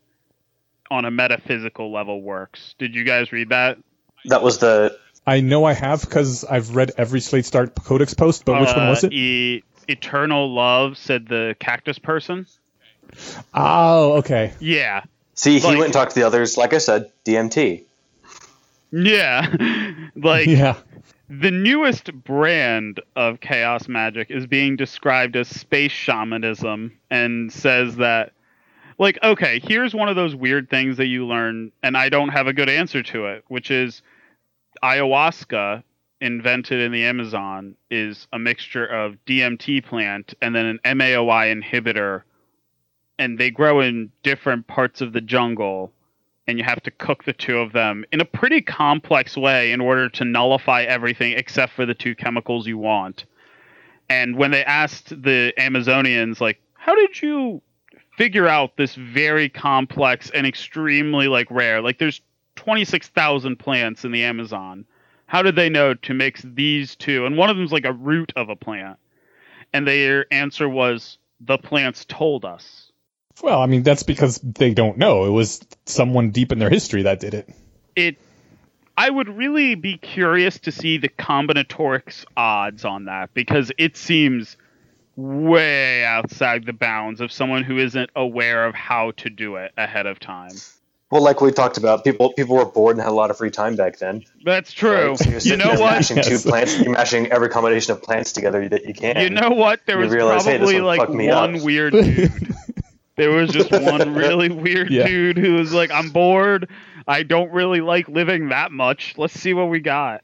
on 0.90 1.04
a 1.04 1.10
metaphysical 1.10 1.92
level 1.92 2.22
works. 2.22 2.74
Did 2.78 2.94
you 2.94 3.04
guys 3.04 3.32
read 3.32 3.50
that? 3.50 3.78
That 4.26 4.42
was 4.42 4.58
the 4.58 4.98
I 5.26 5.40
know 5.40 5.64
I 5.64 5.72
have 5.72 6.02
because 6.02 6.44
I've 6.44 6.74
read 6.76 6.92
every 6.96 7.20
Slate 7.20 7.44
Star 7.44 7.66
Codex 7.66 8.14
post, 8.14 8.44
but 8.44 8.60
which 8.60 8.70
one 8.74 8.88
was 8.88 9.04
Uh, 9.04 9.08
it? 9.08 9.12
E- 9.12 9.64
Eternal 9.88 10.52
Love 10.54 10.96
said 10.98 11.26
the 11.28 11.56
cactus 11.60 11.98
person. 11.98 12.46
Oh, 13.54 14.12
okay. 14.14 14.52
Yeah. 14.60 15.02
see. 15.34 15.58
He 15.58 15.64
Like- 15.66 15.74
went 15.74 15.84
and 15.86 15.92
talked 15.94 16.14
to 16.14 16.20
the 16.20 16.26
others. 16.26 16.56
Like 16.56 16.72
I 16.74 16.78
said, 16.78 17.10
DMT. 17.24 17.84
Yeah. 18.92 19.54
like 20.16 20.46
yeah. 20.46 20.76
The 21.28 21.50
newest 21.50 22.12
brand 22.22 23.00
of 23.16 23.40
chaos 23.40 23.88
magic 23.88 24.30
is 24.30 24.46
being 24.46 24.76
described 24.76 25.34
as 25.36 25.48
space 25.48 25.90
shamanism 25.90 26.92
and 27.10 27.52
says 27.52 27.96
that, 27.96 28.32
like, 28.98 29.18
okay, 29.22 29.60
here's 29.62 29.92
one 29.92 30.08
of 30.08 30.14
those 30.14 30.36
weird 30.36 30.70
things 30.70 30.98
that 30.98 31.06
you 31.06 31.26
learn, 31.26 31.72
and 31.82 31.96
I 31.96 32.10
don't 32.10 32.28
have 32.28 32.46
a 32.46 32.52
good 32.52 32.68
answer 32.68 33.02
to 33.02 33.26
it, 33.26 33.44
which 33.48 33.72
is 33.72 34.02
ayahuasca 34.84 35.82
invented 36.26 36.80
in 36.80 36.92
the 36.92 37.04
Amazon 37.04 37.76
is 37.90 38.26
a 38.32 38.38
mixture 38.38 38.84
of 38.84 39.16
DMT 39.26 39.84
plant 39.84 40.34
and 40.42 40.54
then 40.54 40.66
an 40.66 40.80
MAOI 40.84 41.62
inhibitor, 41.62 42.22
and 43.18 43.38
they 43.38 43.50
grow 43.50 43.80
in 43.80 44.10
different 44.22 44.66
parts 44.66 45.00
of 45.00 45.12
the 45.12 45.20
jungle, 45.20 45.92
and 46.46 46.58
you 46.58 46.64
have 46.64 46.82
to 46.82 46.90
cook 46.90 47.24
the 47.24 47.32
two 47.32 47.58
of 47.58 47.72
them 47.72 48.04
in 48.12 48.20
a 48.20 48.24
pretty 48.24 48.60
complex 48.60 49.36
way 49.36 49.72
in 49.72 49.80
order 49.80 50.08
to 50.10 50.24
nullify 50.24 50.82
everything 50.82 51.32
except 51.32 51.72
for 51.72 51.86
the 51.86 51.94
two 51.94 52.14
chemicals 52.14 52.66
you 52.66 52.76
want. 52.76 53.24
And 54.08 54.36
when 54.36 54.50
they 54.50 54.64
asked 54.64 55.08
the 55.10 55.52
Amazonians, 55.58 56.40
like, 56.40 56.60
how 56.74 56.94
did 56.94 57.22
you 57.22 57.62
figure 58.16 58.46
out 58.46 58.76
this 58.76 58.94
very 58.94 59.48
complex 59.48 60.30
and 60.30 60.46
extremely 60.46 61.28
like 61.28 61.50
rare? 61.50 61.80
Like, 61.80 61.98
there's 61.98 62.20
26,000 62.56 63.56
plants 63.56 64.04
in 64.04 64.12
the 64.12 64.24
Amazon. 64.24 64.84
How 65.26 65.42
did 65.42 65.56
they 65.56 65.68
know 65.68 65.94
to 65.94 66.14
mix 66.14 66.42
these 66.42 66.96
two? 66.96 67.26
And 67.26 67.36
one 67.36 67.50
of 67.50 67.56
them's 67.56 67.72
like 67.72 67.84
a 67.84 67.92
root 67.92 68.32
of 68.36 68.48
a 68.48 68.56
plant. 68.56 68.98
And 69.72 69.86
their 69.86 70.26
answer 70.32 70.68
was, 70.68 71.18
the 71.40 71.58
plants 71.58 72.04
told 72.04 72.44
us. 72.44 72.92
Well, 73.42 73.60
I 73.60 73.66
mean, 73.66 73.82
that's 73.82 74.04
because 74.04 74.38
they 74.38 74.72
don't 74.72 74.96
know. 74.96 75.26
It 75.26 75.30
was 75.30 75.60
someone 75.84 76.30
deep 76.30 76.52
in 76.52 76.58
their 76.58 76.70
history 76.70 77.02
that 77.02 77.20
did 77.20 77.34
it. 77.34 77.50
It 77.94 78.16
I 78.96 79.10
would 79.10 79.28
really 79.28 79.74
be 79.74 79.98
curious 79.98 80.58
to 80.60 80.72
see 80.72 80.96
the 80.96 81.10
combinatorics 81.10 82.24
odds 82.34 82.86
on 82.86 83.04
that 83.06 83.34
because 83.34 83.70
it 83.76 83.96
seems 83.96 84.56
way 85.16 86.02
outside 86.04 86.64
the 86.64 86.72
bounds 86.72 87.20
of 87.20 87.30
someone 87.30 87.62
who 87.62 87.76
isn't 87.78 88.10
aware 88.16 88.64
of 88.64 88.74
how 88.74 89.10
to 89.12 89.28
do 89.28 89.56
it 89.56 89.72
ahead 89.76 90.06
of 90.06 90.18
time. 90.18 90.52
Well, 91.10 91.22
like 91.22 91.40
we 91.40 91.52
talked 91.52 91.76
about, 91.76 92.02
people 92.02 92.32
people 92.32 92.56
were 92.56 92.64
bored 92.64 92.96
and 92.96 93.02
had 93.02 93.10
a 93.10 93.14
lot 93.14 93.30
of 93.30 93.38
free 93.38 93.50
time 93.50 93.76
back 93.76 93.98
then. 93.98 94.24
That's 94.44 94.72
true. 94.72 95.10
Right? 95.10 95.18
So 95.18 95.30
you're 95.30 95.40
you 95.40 95.56
know 95.56 95.70
what? 95.70 95.78
Mashing 95.92 96.22
two 96.22 96.38
plants, 96.38 96.80
you're 96.80 96.92
mashing 96.92 97.30
every 97.30 97.48
combination 97.48 97.92
of 97.92 98.02
plants 98.02 98.32
together 98.32 98.68
that 98.68 98.86
you 98.86 98.92
can. 98.94 99.16
You 99.20 99.30
know 99.30 99.50
what? 99.50 99.80
There 99.86 99.98
was 99.98 100.10
realize, 100.10 100.42
probably 100.42 100.80
one 100.80 100.84
like 100.84 101.10
me 101.10 101.28
one 101.28 101.56
up. 101.56 101.62
weird 101.62 101.92
dude. 101.92 102.54
there 103.14 103.30
was 103.30 103.50
just 103.50 103.70
one 103.70 104.14
really 104.14 104.48
weird 104.48 104.90
Yeah. 104.90 105.06
dude 105.06 105.38
who 105.38 105.54
was 105.54 105.72
like, 105.72 105.92
"I'm 105.92 106.10
bored. 106.10 106.68
I 107.06 107.22
don't 107.22 107.52
really 107.52 107.80
like 107.80 108.08
living 108.08 108.48
that 108.48 108.72
much. 108.72 109.14
Let's 109.16 109.38
see 109.38 109.54
what 109.54 109.66
we 109.70 109.78
got." 109.78 110.22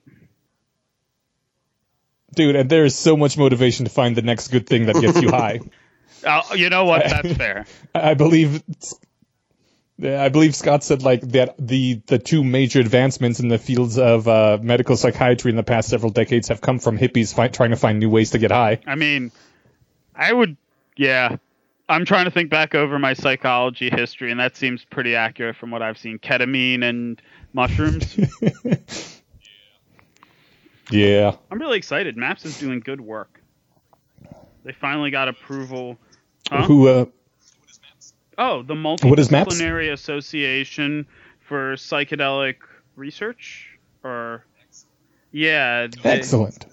Dude, 2.35 2.57
and 2.57 2.68
there 2.68 2.85
is 2.85 2.97
so 2.97 3.16
much 3.16 3.39
motivation 3.39 3.85
to 3.85 3.91
find 3.91 4.16
the 4.16 4.22
next 4.22 4.49
good 4.49 4.66
thing 4.66 4.87
that 4.87 4.97
gets 5.01 5.20
you 5.20 5.30
high. 5.30 5.61
Uh, 6.24 6.41
you 6.55 6.70
know 6.70 6.85
what? 6.85 7.03
That's 7.05 7.33
fair. 7.37 7.66
I 7.97 8.11
I 8.11 8.14
believe 8.14 8.62
I 10.03 10.28
believe 10.30 10.55
Scott 10.55 10.82
said 10.82 11.03
like 11.03 11.20
that 11.28 11.55
the 11.59 12.00
the 12.07 12.18
two 12.18 12.42
major 12.42 12.80
advancements 12.80 13.40
in 13.40 13.48
the 13.48 13.59
fields 13.59 13.98
of 13.98 14.26
uh, 14.26 14.59
medical 14.61 14.96
psychiatry 14.96 15.50
in 15.50 15.57
the 15.57 15.62
past 15.62 15.88
several 15.88 16.11
decades 16.11 16.48
have 16.48 16.61
come 16.61 16.78
from 16.78 16.98
hippies 16.98 17.34
fi- 17.34 17.48
trying 17.48 17.70
to 17.70 17.76
find 17.76 18.00
new 18.00 18.11
ways 18.11 18.30
to 18.30 18.38
get 18.38 18.50
high. 18.50 18.80
I 18.86 18.96
mean, 18.96 19.30
I 20.14 20.32
would, 20.32 20.57
yeah. 20.96 21.36
I'm 21.88 22.05
trying 22.05 22.24
to 22.24 22.30
think 22.30 22.48
back 22.48 22.74
over 22.74 22.98
my 22.98 23.14
psychology 23.14 23.90
history, 23.90 24.30
and 24.30 24.40
that 24.40 24.57
seems 24.57 24.84
pretty 24.84 25.14
accurate 25.14 25.57
from 25.57 25.70
what 25.70 25.82
I've 25.82 25.98
seen. 25.98 26.18
Ketamine 26.18 26.82
and 26.82 27.20
mushrooms. 27.53 28.18
Yeah. 30.92 31.36
I'm 31.50 31.59
really 31.59 31.78
excited. 31.78 32.16
MAPS 32.16 32.44
is 32.44 32.59
doing 32.59 32.80
good 32.80 33.00
work. 33.00 33.40
They 34.64 34.72
finally 34.72 35.11
got 35.11 35.28
approval. 35.28 35.98
Huh? 36.50 36.64
Who 36.64 36.88
uh 36.88 37.07
Oh, 38.39 38.62
the 38.62 38.74
What 38.74 39.18
is 39.18 39.30
MAPS? 39.30 39.61
Multidisciplinary 39.61 39.93
Association 39.93 41.07
for 41.41 41.74
Psychedelic 41.74 42.57
Research, 42.97 43.78
or 44.03 44.45
yeah, 45.30 45.87
they- 45.87 46.11
excellent. 46.11 46.66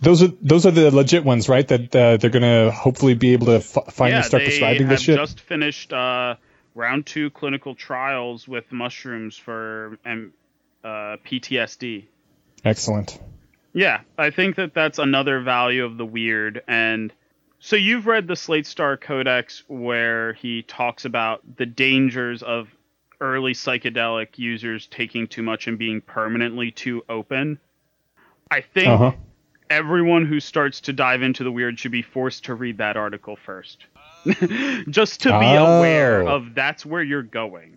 Those 0.00 0.22
are 0.24 0.32
those 0.42 0.66
are 0.66 0.72
the 0.72 0.90
legit 0.90 1.24
ones, 1.24 1.48
right? 1.48 1.66
That 1.68 1.94
uh, 1.94 2.16
they're 2.16 2.30
gonna 2.30 2.72
hopefully 2.72 3.14
be 3.14 3.34
able 3.34 3.46
to 3.46 3.56
f- 3.56 3.92
finally 3.94 4.16
yeah, 4.18 4.22
start 4.22 4.42
prescribing 4.42 4.88
this 4.88 5.02
shit. 5.02 5.16
just 5.16 5.38
finished 5.38 5.92
uh, 5.92 6.34
round 6.74 7.06
two 7.06 7.30
clinical 7.30 7.76
trials 7.76 8.48
with 8.48 8.72
mushrooms 8.72 9.36
for 9.36 9.98
um, 10.04 10.32
uh, 10.82 11.18
PTSD. 11.24 12.06
Excellent. 12.64 13.18
Yeah, 13.72 14.00
I 14.18 14.30
think 14.30 14.56
that 14.56 14.74
that's 14.74 14.98
another 14.98 15.40
value 15.40 15.84
of 15.84 15.96
the 15.96 16.04
weird. 16.04 16.62
And 16.66 17.12
so 17.64 17.76
you've 17.76 18.06
read 18.08 18.26
the 18.26 18.34
Slate 18.34 18.66
Star 18.66 18.96
Codex 18.96 19.62
where 19.68 20.32
he 20.32 20.62
talks 20.64 21.04
about 21.04 21.42
the 21.56 21.64
dangers 21.66 22.42
of 22.42 22.68
early 23.20 23.52
psychedelic 23.52 24.36
users 24.36 24.88
taking 24.88 25.28
too 25.28 25.44
much 25.44 25.68
and 25.68 25.78
being 25.78 26.00
permanently 26.00 26.72
too 26.72 27.04
open. 27.08 27.56
I 28.50 28.62
think 28.62 28.88
Uh 28.88 28.96
huh. 28.96 29.12
everyone 29.70 30.26
who 30.26 30.40
starts 30.40 30.80
to 30.82 30.92
dive 30.92 31.22
into 31.22 31.44
the 31.44 31.52
weird 31.52 31.78
should 31.78 31.92
be 31.92 32.02
forced 32.02 32.44
to 32.46 32.54
read 32.56 32.78
that 32.78 32.96
article 32.96 33.36
first. 33.36 33.86
Just 34.90 35.20
to 35.22 35.28
be 35.38 35.46
Oh. 35.56 35.76
aware 35.78 36.22
of 36.26 36.54
that's 36.56 36.84
where 36.84 37.02
you're 37.02 37.22
going. 37.22 37.76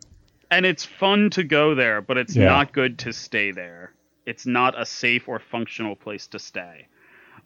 And 0.50 0.66
it's 0.66 0.84
fun 0.84 1.30
to 1.32 1.44
go 1.44 1.76
there, 1.76 2.02
but 2.02 2.18
it's 2.18 2.36
Yeah. 2.36 2.46
not 2.46 2.72
good 2.74 2.98
to 3.00 3.14
stay 3.14 3.52
there. 3.52 3.94
It's 4.26 4.48
not 4.48 4.80
a 4.80 4.86
safe 4.86 5.28
or 5.30 5.38
functional 5.38 5.96
place 5.96 6.26
to 6.28 6.40
stay. 6.40 6.88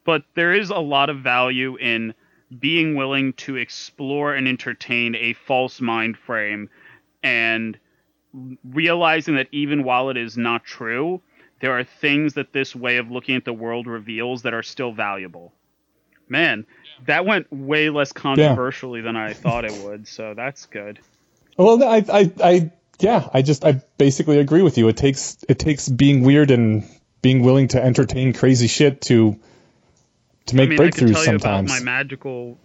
But 0.05 0.23
there 0.35 0.53
is 0.53 0.69
a 0.69 0.79
lot 0.79 1.09
of 1.09 1.19
value 1.19 1.75
in 1.75 2.13
being 2.58 2.95
willing 2.95 3.34
to 3.34 3.56
explore 3.56 4.34
and 4.34 4.47
entertain 4.47 5.16
a 5.16 5.34
false 5.34 5.82
mind 5.82 6.18
frame 6.18 6.70
and 7.22 7.78
realizing 8.64 9.36
that 9.36 9.47
even 9.52 9.84
while 9.84 10.10
it 10.10 10.18
is 10.18 10.38
not 10.38 10.64
true, 10.64 11.22
there 11.62 11.78
are 11.78 11.84
things 11.84 12.36
that 12.36 12.54
this 12.54 12.76
way 12.76 12.97
of 12.97 13.12
looking 13.12 13.36
at 13.36 13.45
the 13.45 13.54
world 13.54 13.88
reveals 13.88 14.43
that 14.43 14.54
are 14.54 14.64
still 14.64 14.91
valuable. 14.91 15.54
Man, 16.28 16.66
that 17.06 17.26
went 17.26 17.52
way 17.52 17.89
less 17.89 18.12
controversially 18.12 19.02
than 19.02 19.16
I 19.16 19.34
thought 19.34 19.66
it 19.66 19.84
would, 19.84 20.08
so 20.08 20.34
that's 20.36 20.68
good. 20.68 21.00
Well, 21.58 21.84
I, 21.84 22.06
I, 22.12 22.32
I, 22.43 22.72
yeah, 23.00 23.28
I 23.34 23.41
just, 23.41 23.66
I 23.66 23.82
basically 23.97 24.39
agree 24.39 24.62
with 24.62 24.78
you. 24.78 24.88
It 24.88 24.97
takes, 24.97 25.38
it 25.50 25.60
takes 25.60 25.89
being 25.89 26.24
weird 26.24 26.52
and 26.52 26.88
being 27.22 27.41
willing 27.41 27.70
to 27.70 27.84
entertain 27.84 28.34
crazy 28.34 28.68
shit 28.68 29.02
to, 29.02 29.39
to 30.50 30.56
make 30.56 30.68
I 30.68 30.70
mean, 30.70 30.82
I 30.82 30.89
can 30.91 31.08
breakthroughs 31.08 31.14
tell 31.14 31.34
you 31.34 31.39
sometimes. 31.39 31.72
about 31.72 31.80
my 31.80 31.84
magical 31.84 32.58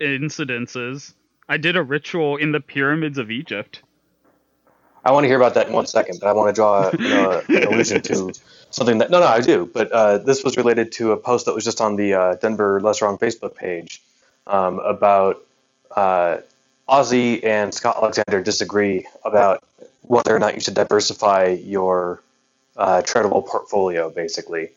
incidences. 0.00 1.14
I 1.48 1.56
did 1.56 1.76
a 1.76 1.82
ritual 1.82 2.36
in 2.36 2.52
the 2.52 2.60
pyramids 2.60 3.18
of 3.18 3.30
Egypt. 3.30 3.82
I 5.04 5.12
want 5.12 5.24
to 5.24 5.28
hear 5.28 5.36
about 5.36 5.54
that 5.54 5.68
in 5.68 5.72
one 5.72 5.86
second, 5.86 6.18
but 6.20 6.28
I 6.28 6.32
want 6.32 6.54
to 6.54 6.58
draw 6.58 6.90
you 6.92 7.08
know, 7.08 7.42
an 7.48 7.64
allusion 7.72 8.02
to 8.02 8.32
something 8.70 8.98
that. 8.98 9.10
No, 9.10 9.20
no, 9.20 9.26
I 9.26 9.40
do. 9.40 9.68
But 9.72 9.90
uh, 9.90 10.18
this 10.18 10.44
was 10.44 10.56
related 10.56 10.92
to 10.92 11.12
a 11.12 11.16
post 11.16 11.46
that 11.46 11.54
was 11.54 11.64
just 11.64 11.80
on 11.80 11.96
the 11.96 12.14
uh, 12.14 12.34
Denver 12.36 12.80
Less 12.80 13.00
Wrong 13.00 13.16
Facebook 13.16 13.54
page 13.54 14.02
um, 14.46 14.78
about 14.80 15.42
uh, 15.96 16.38
Ozy 16.88 17.42
and 17.44 17.72
Scott 17.72 17.96
Alexander 17.96 18.42
disagree 18.42 19.06
about 19.24 19.64
whether 20.02 20.34
or 20.34 20.38
not 20.38 20.54
you 20.54 20.60
should 20.60 20.74
diversify 20.74 21.58
your 21.64 22.22
uh, 22.76 23.00
charitable 23.02 23.42
portfolio. 23.42 24.10
Basically, 24.10 24.68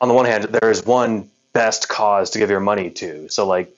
on 0.00 0.08
the 0.08 0.14
one 0.14 0.26
hand, 0.26 0.44
there 0.44 0.70
is 0.70 0.84
one 0.84 1.30
best 1.52 1.88
cause 1.88 2.30
to 2.30 2.38
give 2.38 2.50
your 2.50 2.60
money 2.60 2.90
to, 2.90 3.28
so 3.28 3.46
like 3.46 3.74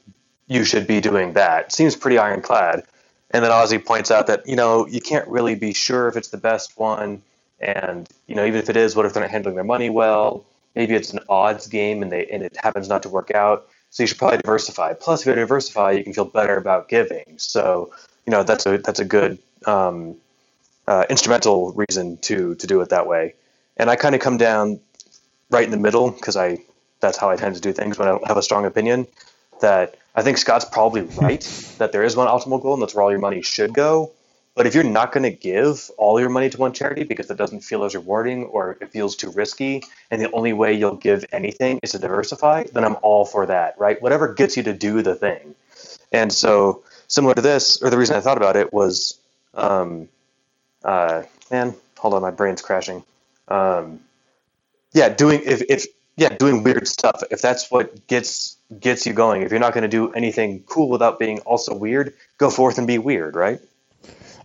you 0.47 0.65
should 0.65 0.87
be 0.87 1.01
doing 1.01 1.33
that. 1.35 1.73
Seems 1.73 1.97
pretty 1.97 2.19
ironclad. 2.19 2.85
And 3.31 3.43
then 3.43 3.51
Ozy 3.51 3.83
points 3.83 4.11
out 4.11 4.27
that 4.27 4.47
you 4.47 4.57
know 4.57 4.87
you 4.87 5.01
can't 5.01 5.27
really 5.29 5.55
be 5.55 5.73
sure 5.73 6.09
if 6.09 6.17
it's 6.17 6.29
the 6.29 6.37
best 6.37 6.79
one, 6.79 7.23
and 7.61 8.09
you 8.27 8.35
know 8.35 8.45
even 8.45 8.61
if 8.61 8.69
it 8.69 8.77
is, 8.77 8.95
what 8.95 9.07
if 9.07 9.15
they're 9.15 9.23
not 9.23 9.31
handling 9.31 9.55
their 9.55 9.65
money 9.65 9.91
well? 9.91 10.45
Maybe 10.75 10.95
it's 10.95 11.13
an 11.13 11.21
odds 11.29 11.67
game, 11.67 12.03
and 12.03 12.13
they 12.13 12.27
and 12.27 12.43
it 12.43 12.57
happens 12.63 12.89
not 12.89 13.03
to 13.05 13.09
work 13.09 13.31
out. 13.31 13.69
So 13.91 14.03
you 14.03 14.07
should 14.07 14.19
probably 14.19 14.39
diversify. 14.39 14.95
Plus, 14.95 15.23
if 15.23 15.27
you 15.27 15.35
diversify, 15.35 15.93
you 15.93 16.05
can 16.05 16.13
feel 16.13 16.25
better 16.25 16.57
about 16.57 16.89
giving. 16.89 17.35
So 17.39 17.93
you 18.27 18.31
know 18.31 18.43
that's 18.43 18.67
a 18.67 18.79
that's 18.79 19.01
a 19.01 19.05
good 19.05 19.39
um, 19.67 20.17
uh, 20.87 21.07
instrumental 21.09 21.73
reason 21.73 22.19
to 22.19 22.55
to 22.57 22.67
do 22.67 22.81
it 22.83 22.91
that 22.91 23.07
way. 23.07 23.35
And 23.79 23.89
I 23.89 23.97
kind 23.97 24.15
of 24.15 24.21
come 24.21 24.37
down 24.37 24.81
right 25.51 25.65
in 25.65 25.71
the 25.71 25.79
middle 25.79 26.11
because 26.11 26.37
I 26.37 26.59
that's 27.03 27.19
how 27.19 27.29
I 27.29 27.37
tend 27.37 27.57
to 27.57 27.61
do 27.61 27.73
things 27.73 27.99
when 27.99 28.09
I 28.09 28.19
have 28.27 28.39
a 28.39 28.43
strong 28.43 28.65
opinion. 28.65 29.07
That 29.61 29.97
I 30.15 30.23
think 30.23 30.39
Scott's 30.39 30.65
probably 30.65 31.03
right 31.03 31.43
that 31.79 31.93
there 31.93 32.03
is 32.03 32.17
one 32.17 32.29
optimal 32.29 32.63
goal 32.63 32.75
and 32.75 32.83
that's 32.83 32.95
where 32.95 33.03
all 33.03 33.11
your 33.11 33.21
money 33.21 33.43
should 33.43 33.75
go. 33.75 34.13
But 34.55 34.67
if 34.67 34.75
you're 34.75 34.85
not 34.85 35.13
going 35.13 35.23
to 35.23 35.31
give 35.31 35.91
all 35.97 36.21
your 36.21 36.29
money 36.29 36.51
to 36.51 36.59
one 36.59 36.73
charity 36.73 37.05
because 37.05 37.31
it 37.31 37.39
doesn't 37.39 37.61
feel 37.61 37.85
as 37.85 37.95
rewarding 37.95 38.45
or 38.45 38.77
it 38.81 38.91
feels 38.91 39.17
too 39.17 39.31
risky, 39.31 39.83
and 40.11 40.21
the 40.21 40.31
only 40.33 40.53
way 40.53 40.75
you'll 40.75 40.97
give 40.97 41.25
anything 41.33 41.81
is 41.83 41.93
to 41.93 41.99
diversify, 41.99 42.65
then 42.65 42.85
I'm 42.85 42.97
all 43.01 43.25
for 43.25 43.47
that, 43.47 43.79
right? 43.79 44.01
Whatever 44.03 44.35
gets 44.35 44.59
you 44.59 44.63
to 44.65 44.75
do 44.75 45.01
the 45.01 45.15
thing. 45.15 45.55
And 46.13 46.31
so, 46.31 46.83
similar 47.09 47.35
to 47.35 47.41
this, 47.41 47.81
or 47.81 47.89
the 47.89 47.97
reason 47.97 48.15
I 48.15 48.21
thought 48.21 48.37
about 48.37 48.57
it 48.57 48.75
was, 48.75 49.19
um, 49.55 50.11
uh, 50.85 51.23
man, 51.51 51.75
hold 51.97 52.13
on, 52.13 52.21
my 52.21 52.31
brain's 52.31 52.61
crashing. 52.61 53.03
Um, 53.49 54.01
yeah, 54.93 55.09
doing 55.09 55.41
if, 55.47 55.63
if 55.71 55.87
yeah, 56.17 56.31
doing 56.31 56.63
weird 56.63 56.87
stuff. 56.87 57.23
If 57.31 57.41
that's 57.41 57.71
what 57.71 58.07
gets 58.07 58.57
gets 58.79 59.07
you 59.07 59.13
going, 59.13 59.43
if 59.43 59.51
you're 59.51 59.61
not 59.61 59.75
going 59.75 59.83
to 59.83 59.89
do 59.89 60.13
anything 60.13 60.63
cool 60.67 60.89
without 60.89 61.19
being 61.19 61.41
also 61.41 61.75
weird, 61.75 62.15
go 62.39 62.51
forth 62.51 62.79
and 62.79 62.87
be 62.87 62.99
weird, 62.99 63.35
right? 63.35 63.61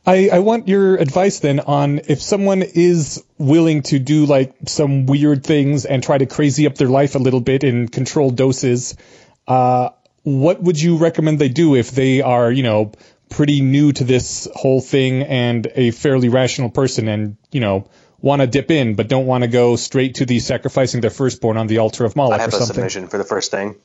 I, 0.06 0.30
I 0.32 0.40
want 0.40 0.70
your 0.70 0.96
advice 0.96 1.40
then 1.40 1.60
on 1.60 2.00
if 2.08 2.22
someone 2.22 2.62
is 2.62 3.26
willing 3.38 3.82
to 3.84 4.00
do 4.00 4.26
like 4.26 4.56
some 4.66 5.06
weird 5.06 5.44
things 5.44 5.86
and 5.86 6.02
try 6.02 6.18
to 6.18 6.26
crazy 6.26 6.66
up 6.66 6.76
their 6.76 6.88
life 6.88 7.16
a 7.16 7.20
little 7.20 7.42
bit 7.42 7.66
in 7.66 7.90
controlled 7.90 8.38
doses. 8.38 8.96
Uh, 9.46 9.90
what 10.24 10.62
would 10.62 10.82
you 10.82 10.98
recommend 10.98 11.40
they 11.40 11.50
do 11.50 11.76
if 11.76 11.92
they 11.92 12.22
are, 12.22 12.50
you 12.50 12.64
know, 12.64 12.94
pretty 13.30 13.60
new 13.60 13.92
to 13.92 14.06
this 14.06 14.48
whole 14.56 14.80
thing 14.80 15.24
and 15.24 15.68
a 15.76 15.92
fairly 15.92 16.30
rational 16.30 16.70
person 16.70 17.10
and, 17.10 17.36
you 17.52 17.60
know, 17.60 17.90
want 18.20 18.42
to 18.42 18.48
dip 18.48 18.72
in 18.72 18.96
but 18.96 19.08
don't 19.08 19.26
want 19.26 19.44
to 19.44 19.48
go 19.48 19.76
straight 19.76 20.16
to 20.16 20.26
the 20.26 20.40
sacrificing 20.40 21.02
their 21.02 21.10
firstborn 21.10 21.58
on 21.58 21.68
the 21.68 21.78
altar 21.80 22.06
of 22.06 22.16
Moloch 22.16 22.40
I 22.40 22.42
have 22.42 22.54
or 22.54 22.58
a 22.58 22.62
submission 22.62 23.08
for 23.08 23.18
the 23.18 23.24
first 23.24 23.52
thing. 23.52 23.76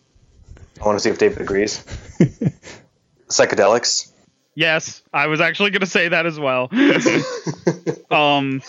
I 0.81 0.85
want 0.87 0.97
to 0.97 1.03
see 1.03 1.11
if 1.11 1.19
David 1.19 1.41
agrees. 1.41 1.85
Psychedelics. 3.29 4.11
Yes, 4.55 5.03
I 5.13 5.29
was 5.29 5.41
actually 5.41 5.71
going 5.71 5.81
to 5.81 5.87
say 5.87 6.09
that 6.09 6.27
as 6.27 6.39
well. 6.39 6.69
um, 8.11 8.63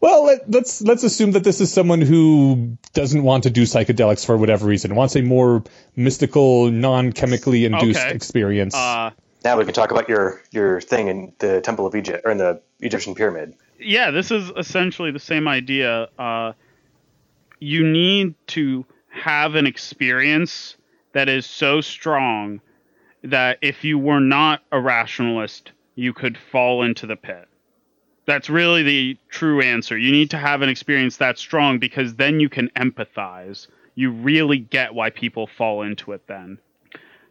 Well, 0.00 0.24
let, 0.24 0.50
let's 0.50 0.80
let's 0.80 1.02
assume 1.02 1.32
that 1.32 1.44
this 1.44 1.60
is 1.60 1.72
someone 1.72 2.00
who 2.00 2.78
doesn't 2.94 3.22
want 3.22 3.42
to 3.42 3.50
do 3.50 3.62
psychedelics 3.62 4.24
for 4.24 4.36
whatever 4.36 4.66
reason, 4.66 4.94
wants 4.94 5.16
a 5.16 5.22
more 5.22 5.64
mystical, 5.96 6.70
non-chemically 6.70 7.64
induced 7.64 8.00
Okay. 8.00 8.14
experience. 8.14 8.74
uh, 8.74 9.10
Now 9.44 9.58
we 9.58 9.64
can 9.64 9.74
talk 9.74 9.90
about 9.90 10.08
your 10.08 10.40
your 10.50 10.80
thing 10.80 11.08
in 11.08 11.32
the 11.38 11.60
Temple 11.60 11.86
of 11.86 11.94
Egypt 11.94 12.22
or 12.24 12.30
in 12.30 12.38
the 12.38 12.62
Egyptian 12.80 13.14
pyramid. 13.14 13.54
Yeah, 13.78 14.10
this 14.10 14.30
is 14.30 14.50
essentially 14.56 15.10
the 15.10 15.18
same 15.18 15.48
idea. 15.48 16.08
Uh, 16.18 16.52
you 17.60 17.86
need 17.86 18.34
to 18.48 18.84
have 19.08 19.54
an 19.54 19.66
experience 19.66 20.76
that 21.12 21.28
is 21.28 21.46
so 21.46 21.80
strong 21.80 22.60
that 23.24 23.58
if 23.62 23.84
you 23.84 23.98
were 23.98 24.20
not 24.20 24.62
a 24.70 24.80
rationalist, 24.80 25.72
you 25.94 26.12
could 26.12 26.38
fall 26.38 26.82
into 26.82 27.06
the 27.06 27.16
pit. 27.16 27.48
That's 28.26 28.50
really 28.50 28.82
the 28.82 29.18
true 29.30 29.62
answer. 29.62 29.96
You 29.96 30.12
need 30.12 30.30
to 30.30 30.38
have 30.38 30.62
an 30.62 30.68
experience 30.68 31.16
that 31.16 31.38
strong 31.38 31.78
because 31.78 32.14
then 32.14 32.40
you 32.40 32.48
can 32.48 32.68
empathize. 32.76 33.66
You 33.94 34.12
really 34.12 34.58
get 34.58 34.94
why 34.94 35.10
people 35.10 35.46
fall 35.46 35.82
into 35.82 36.12
it 36.12 36.26
then. 36.28 36.58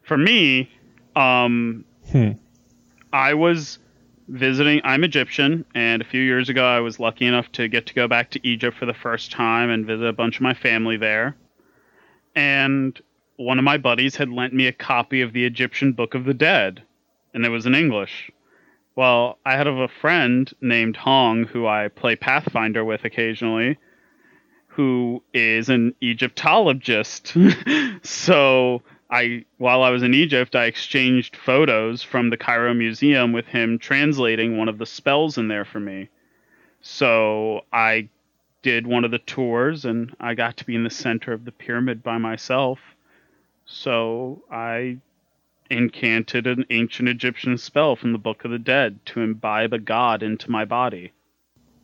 For 0.03 0.17
me, 0.17 0.69
um, 1.15 1.85
Hmm. 2.11 2.31
I 3.11 3.33
was 3.33 3.79
visiting. 4.27 4.81
I'm 4.83 5.03
Egyptian, 5.03 5.65
and 5.73 6.01
a 6.01 6.05
few 6.05 6.21
years 6.21 6.49
ago, 6.49 6.65
I 6.65 6.79
was 6.79 6.99
lucky 6.99 7.25
enough 7.25 7.51
to 7.53 7.67
get 7.67 7.85
to 7.87 7.93
go 7.93 8.07
back 8.07 8.31
to 8.31 8.47
Egypt 8.47 8.77
for 8.77 8.85
the 8.85 8.93
first 8.93 9.31
time 9.31 9.69
and 9.69 9.85
visit 9.85 10.05
a 10.05 10.13
bunch 10.13 10.37
of 10.37 10.41
my 10.41 10.53
family 10.53 10.97
there. 10.97 11.35
And 12.35 12.99
one 13.37 13.57
of 13.57 13.63
my 13.63 13.77
buddies 13.77 14.15
had 14.15 14.29
lent 14.29 14.53
me 14.53 14.67
a 14.67 14.73
copy 14.73 15.21
of 15.21 15.33
the 15.33 15.45
Egyptian 15.45 15.93
Book 15.93 16.13
of 16.13 16.25
the 16.25 16.33
Dead, 16.33 16.83
and 17.33 17.45
it 17.45 17.49
was 17.49 17.65
in 17.65 17.75
English. 17.75 18.31
Well, 18.95 19.37
I 19.45 19.55
had 19.55 19.67
a 19.67 19.87
friend 19.87 20.51
named 20.59 20.97
Hong 20.97 21.43
who 21.43 21.67
I 21.67 21.87
play 21.87 22.15
Pathfinder 22.15 22.83
with 22.83 23.05
occasionally, 23.05 23.77
who 24.67 25.23
is 25.33 25.69
an 25.69 25.93
Egyptologist. 26.01 27.35
so 28.03 28.81
I, 29.09 29.45
while 29.57 29.83
I 29.83 29.89
was 29.89 30.03
in 30.03 30.13
Egypt, 30.13 30.55
I 30.55 30.65
exchanged 30.65 31.35
photos 31.35 32.03
from 32.03 32.29
the 32.29 32.37
Cairo 32.37 32.73
Museum 32.73 33.31
with 33.31 33.47
him 33.47 33.79
translating 33.79 34.57
one 34.57 34.67
of 34.67 34.77
the 34.77 34.85
spells 34.85 35.37
in 35.37 35.47
there 35.47 35.65
for 35.65 35.79
me. 35.79 36.09
So 36.81 37.61
I 37.71 38.09
did 38.61 38.85
one 38.85 39.05
of 39.05 39.11
the 39.11 39.19
tours, 39.19 39.85
and 39.85 40.13
I 40.19 40.33
got 40.33 40.57
to 40.57 40.65
be 40.65 40.75
in 40.75 40.83
the 40.83 40.89
center 40.89 41.31
of 41.31 41.45
the 41.45 41.51
pyramid 41.51 42.03
by 42.03 42.17
myself. 42.17 42.79
So 43.65 44.43
I 44.51 44.97
incanted 45.69 46.47
an 46.47 46.65
ancient 46.69 47.09
Egyptian 47.09 47.57
spell 47.57 47.95
from 47.95 48.11
the 48.11 48.17
Book 48.17 48.43
of 48.45 48.51
the 48.51 48.59
Dead 48.59 49.05
to 49.07 49.21
imbibe 49.21 49.73
a 49.73 49.79
god 49.79 50.23
into 50.23 50.51
my 50.51 50.65
body. 50.65 51.11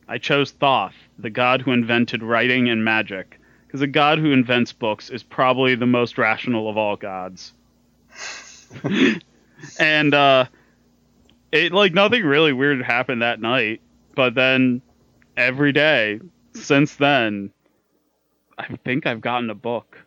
I 0.06 0.18
chose 0.18 0.50
Thoth, 0.50 0.94
the 1.18 1.30
god 1.30 1.62
who 1.62 1.72
invented 1.72 2.22
writing 2.22 2.68
and 2.68 2.84
magic, 2.84 3.40
because 3.74 3.82
a 3.82 3.88
god 3.88 4.20
who 4.20 4.30
invents 4.30 4.72
books 4.72 5.10
is 5.10 5.24
probably 5.24 5.74
the 5.74 5.84
most 5.84 6.16
rational 6.16 6.70
of 6.70 6.76
all 6.76 6.94
gods. 6.94 7.52
and 9.80 10.14
uh 10.14 10.44
it 11.50 11.72
like 11.72 11.92
nothing 11.92 12.22
really 12.22 12.52
weird 12.52 12.80
happened 12.84 13.22
that 13.22 13.40
night, 13.40 13.80
but 14.14 14.36
then 14.36 14.80
every 15.36 15.72
day 15.72 16.20
since 16.54 16.94
then 16.94 17.50
I 18.56 18.76
think 18.84 19.06
I've 19.06 19.20
gotten 19.20 19.50
a 19.50 19.56
book. 19.56 19.98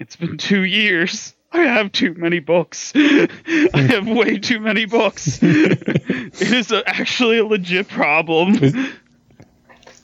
It's 0.00 0.16
been 0.16 0.36
2 0.38 0.62
years. 0.62 1.36
I 1.52 1.60
have 1.60 1.92
too 1.92 2.14
many 2.14 2.40
books. 2.40 2.92
I 2.96 3.86
have 3.88 4.08
way 4.08 4.38
too 4.38 4.58
many 4.58 4.86
books. 4.86 5.38
it 5.40 6.40
is 6.40 6.72
a, 6.72 6.82
actually 6.88 7.38
a 7.38 7.44
legit 7.44 7.86
problem. 7.86 8.56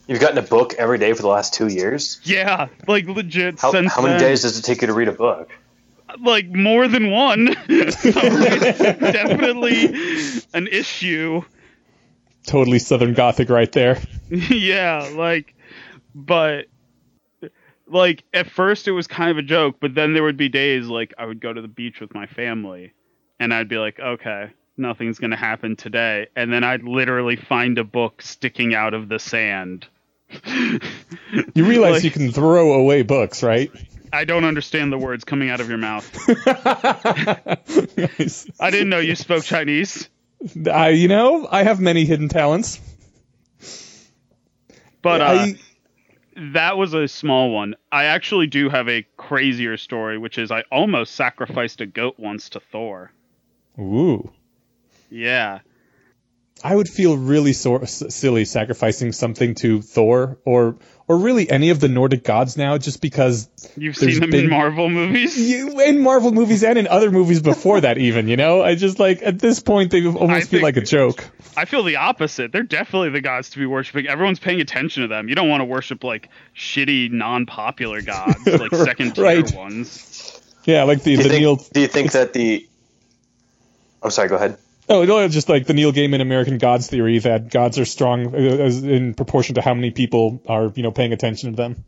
You've 0.07 0.21
gotten 0.21 0.39
a 0.39 0.43
book 0.43 0.75
every 0.75 0.99
day 0.99 1.13
for 1.15 1.23
the 1.23 1.29
last 1.29 1.53
two 1.53 1.67
years. 1.67 2.21
Yeah, 2.23 2.69
like 2.87 3.07
legit. 3.07 3.59
How, 3.59 3.73
since 3.73 3.93
how 3.93 4.03
many 4.03 4.15
then. 4.15 4.23
days 4.23 4.43
does 4.43 4.59
it 4.59 4.63
take 4.63 4.81
you 4.81 4.87
to 4.87 4.95
read 4.95 5.09
a 5.09 5.13
book? 5.13 5.51
Like 6.21 6.47
more 6.47 6.87
than 6.87 7.11
one. 7.11 7.49
so 7.55 7.63
it's 7.69 8.03
definitely 9.01 10.45
an 10.55 10.69
issue. 10.69 11.43
totally 12.47 12.79
Southern 12.79 13.15
Gothic 13.15 13.51
right 13.51 13.71
there. 13.73 14.01
yeah, 14.31 15.11
like, 15.15 15.55
but 16.15 16.67
like 17.89 18.23
at 18.33 18.49
first 18.49 18.87
it 18.87 18.93
was 18.93 19.09
kind 19.09 19.33
of 19.33 19.39
a 19.39 19.43
joke, 19.43 19.77
but 19.81 19.97
then 19.97 20.15
there 20.15 20.23
would 20.23 20.37
be 20.37 20.49
days 20.49 20.87
like 20.87 21.15
I 21.19 21.27
would 21.27 21.41
go 21.41 21.53
to 21.53 21.61
the 21.61 21.69
beach 21.69 22.01
with 22.01 22.15
my 22.15 22.27
family, 22.27 22.93
and 23.41 23.53
I'd 23.53 23.69
be 23.69 23.79
like, 23.79 23.99
okay, 23.99 24.51
nothing's 24.77 25.19
gonna 25.19 25.37
happen 25.37 25.75
today, 25.75 26.29
and 26.37 26.53
then 26.53 26.63
I'd 26.63 26.85
literally 26.85 27.35
find 27.35 27.77
a 27.79 27.85
book 27.85 28.23
sticking 28.23 28.73
out 28.73 28.95
of 28.95 29.09
the 29.09 29.19
sand. 29.19 29.89
You 31.55 31.65
realize 31.65 31.95
Like- 31.95 32.05
you 32.05 32.11
can 32.11 32.33
throw 32.33 32.75
away 32.75 33.03
books, 33.03 33.43
right? 33.43 33.71
I 34.13 34.25
don't 34.25 34.45
understand 34.45 34.93
the 34.93 34.99
words 34.99 35.25
coming 35.25 35.51
out 35.51 35.61
of 35.61 35.69
your 35.69 35.79
mouth. 35.79 36.07
Nice. 37.97 38.47
I 38.61 38.71
didn't 38.71 38.89
know 38.89 38.99
you 38.99 39.15
spoke 39.15 39.45
Chinese. 39.45 40.09
I, 40.71 40.91
you 40.91 41.09
know, 41.09 41.47
I 41.51 41.63
have 41.65 41.81
many 41.81 42.05
hidden 42.05 42.29
talents. 42.29 42.81
But 45.03 45.21
uh, 45.21 45.25
I, 45.25 45.59
that 46.53 46.77
was 46.77 46.95
a 46.95 47.09
small 47.09 47.51
one. 47.51 47.75
I 47.93 48.05
actually 48.05 48.47
do 48.47 48.69
have 48.69 48.89
a 48.89 49.07
crazier 49.17 49.77
story, 49.77 50.19
which 50.19 50.39
is 50.39 50.51
I 50.51 50.63
almost 50.71 51.15
sacrificed 51.15 51.81
a 51.81 51.87
goat 51.87 52.15
once 52.19 52.51
to 52.51 52.61
Thor. 52.61 53.13
ooh, 53.79 54.31
Yeah. 55.11 55.61
I 56.65 56.75
would 56.75 56.89
feel 56.89 57.17
really 57.17 57.53
so, 57.53 57.77
s- 57.79 58.03
silly 58.09 58.45
sacrificing 58.47 59.13
something 59.13 59.55
to 59.57 59.83
Thor 59.83 60.39
or 60.45 60.77
or 61.09 61.19
really 61.19 61.49
any 61.49 61.71
of 61.71 61.79
the 61.79 61.87
Nordic 61.87 62.25
gods 62.25 62.57
now, 62.57 62.79
just 62.79 63.01
because 63.01 63.49
You've 63.77 63.97
seen 63.97 64.19
them 64.19 64.31
been- 64.31 64.45
in 64.47 64.51
Marvel 64.51 64.89
movies? 64.89 65.39
you, 65.39 65.81
in 65.81 66.01
Marvel 66.01 66.33
movies 66.33 66.65
and 66.65 66.77
in 66.79 66.89
other 66.89 67.13
movies 67.13 67.41
before 67.43 67.81
that, 67.83 67.99
even 67.99 68.27
you 68.27 68.37
know, 68.37 68.63
I 68.63 68.75
just 68.75 68.99
like 68.99 69.23
at 69.23 69.39
this 69.39 69.61
point 69.61 69.93
they 69.93 70.05
almost 70.07 70.49
feel 70.49 70.61
think- 70.61 70.63
like 70.63 70.77
a 70.79 70.81
joke. 70.81 71.25
I 71.59 71.65
feel 71.67 71.83
the 71.85 71.97
opposite. 71.97 72.53
They're 72.53 72.63
definitely 72.65 73.11
the 73.11 73.21
gods 73.21 73.51
to 73.51 73.59
be 73.59 73.67
worshiping. 73.67 74.09
Everyone's 74.09 74.41
paying 74.41 74.61
attention 74.61 75.03
to 75.03 75.09
them. 75.09 75.29
You 75.29 75.35
don't 75.35 75.49
want 75.49 75.61
to 75.61 75.65
worship 75.67 76.03
like 76.05 76.29
shitty, 76.57 77.11
non-popular 77.13 78.03
gods, 78.03 78.45
like 78.47 78.75
second-tier 78.75 79.25
Right. 79.25 79.55
ones. 79.55 80.41
Yeah, 80.65 80.83
like 80.85 81.03
the 81.03 81.17
Do 81.17 81.23
the 81.23 81.29
think, 81.29 81.41
Neil. 81.41 81.57
do 81.73 81.81
you 81.81 81.87
think 81.87 82.13
that 82.13 82.33
the? 82.33 82.67
I'm 84.03 84.11
sorry. 84.11 84.29
Go 84.29 84.37
ahead. 84.37 84.59
Oh 84.89 85.05
no, 85.05 85.27
just 85.29 85.49
like 85.49 85.67
the 85.67 85.75
Neil 85.75 85.93
Gaiman 85.93 86.21
American 86.21 86.59
Gods 86.59 86.87
theory 86.89 87.19
that 87.21 87.51
gods 87.51 87.79
are 87.79 87.85
strong 87.85 88.35
uh, 88.35 88.39
as 88.39 88.83
in 88.85 89.15
proportion 89.15 89.57
to 89.57 89.63
how 89.63 89.75
many 89.75 89.91
people 89.91 90.43
are 90.49 90.73
you 90.75 90.83
know 90.83 90.93
paying 90.93 91.13
attention 91.13 91.51
to 91.53 91.57
them. 91.57 91.85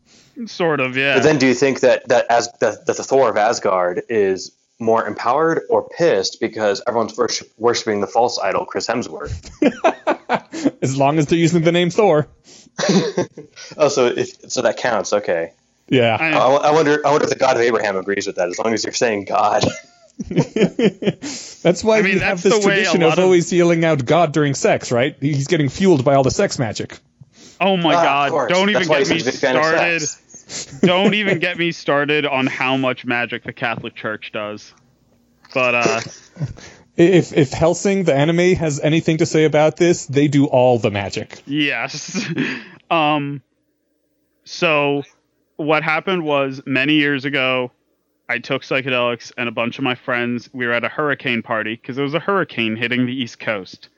Sort 0.46 0.80
of, 0.80 0.96
yeah. 0.96 1.14
But 1.14 1.22
then, 1.24 1.38
do 1.38 1.46
you 1.46 1.54
think 1.54 1.80
that 1.80 2.08
that 2.08 2.26
as 2.30 2.48
that, 2.60 2.86
that 2.86 2.96
the 2.96 3.02
Thor 3.04 3.28
of 3.30 3.36
Asgard 3.36 4.02
is 4.08 4.52
more 4.80 5.04
empowered 5.06 5.62
or 5.68 5.88
pissed 5.88 6.38
because 6.40 6.80
everyone's 6.86 7.16
worship, 7.16 7.48
worshiping 7.56 8.00
the 8.00 8.06
false 8.06 8.38
idol 8.38 8.64
Chris 8.64 8.86
Hemsworth? 8.86 9.50
As 10.82 10.96
long 10.96 11.18
as 11.18 11.26
they're 11.26 11.38
using 11.38 11.62
the 11.62 11.72
name 11.72 11.90
Thor. 11.90 12.28
Oh, 13.76 13.88
so 13.88 14.06
if 14.06 14.50
so 14.50 14.62
that 14.62 14.76
counts. 14.76 15.12
Okay. 15.12 15.52
Yeah. 15.88 16.16
I- 16.20 16.30
I, 16.32 16.46
I 16.68 16.70
wonder. 16.72 17.04
I 17.06 17.10
wonder 17.10 17.24
if 17.24 17.30
the 17.30 17.36
God 17.38 17.56
of 17.56 17.62
Abraham 17.62 17.96
agrees 17.96 18.26
with 18.26 18.36
that. 18.36 18.48
As 18.48 18.58
long 18.58 18.72
as 18.74 18.84
you're 18.84 18.92
saying 18.92 19.24
God. 19.24 19.64
that's 20.28 21.84
why 21.84 21.98
I 21.98 22.02
mean, 22.02 22.14
we 22.14 22.20
have 22.20 22.42
this 22.42 22.54
the 22.54 22.60
tradition 22.60 23.02
of 23.02 23.12
of- 23.14 23.18
always 23.18 23.52
yelling 23.52 23.84
out 23.84 24.04
God 24.04 24.32
during 24.32 24.54
sex, 24.54 24.90
right? 24.92 25.16
He's 25.20 25.46
getting 25.46 25.68
fueled 25.68 26.04
by 26.04 26.14
all 26.14 26.22
the 26.22 26.30
sex 26.30 26.58
magic. 26.58 26.98
oh 27.60 27.76
my 27.76 27.94
Ah, 27.94 28.28
god! 28.30 28.48
Don't 28.48 28.70
even 28.70 28.86
That's 28.88 29.08
get 29.08 29.08
me 29.08 29.14
he's 29.14 29.26
a 29.26 29.30
big 29.30 29.40
fan 29.40 29.56
of 29.56 29.64
started. 29.64 30.02
don't 30.86 31.14
even 31.14 31.38
get 31.40 31.58
me 31.58 31.72
started 31.72 32.24
on 32.24 32.46
how 32.46 32.76
much 32.76 33.04
magic 33.04 33.44
the 33.44 33.52
Catholic 33.52 33.94
Church 33.94 34.32
does. 34.32 34.72
But 35.54 35.74
uh, 35.74 36.00
If 36.96 37.32
if 37.36 37.50
Hellsing 37.52 38.04
the 38.04 38.14
anime 38.14 38.54
has 38.56 38.80
anything 38.80 39.18
to 39.18 39.26
say 39.26 39.44
about 39.44 39.76
this, 39.76 40.06
they 40.06 40.26
do 40.28 40.46
all 40.46 40.78
the 40.78 40.90
magic. 40.90 41.42
Yes. 41.46 42.26
um 42.90 43.40
so 44.44 45.02
what 45.56 45.82
happened 45.82 46.24
was 46.24 46.62
many 46.66 46.94
years 46.94 47.24
ago 47.26 47.70
I 48.28 48.38
took 48.38 48.62
psychedelics 48.62 49.32
and 49.38 49.48
a 49.48 49.52
bunch 49.52 49.78
of 49.78 49.84
my 49.84 49.94
friends 49.94 50.50
we 50.52 50.66
were 50.66 50.72
at 50.72 50.84
a 50.84 50.88
hurricane 50.88 51.42
party 51.42 51.74
because 51.76 51.96
there 51.96 52.04
was 52.04 52.14
a 52.14 52.20
hurricane 52.20 52.76
hitting 52.76 53.06
the 53.06 53.12
east 53.12 53.38
coast 53.40 53.88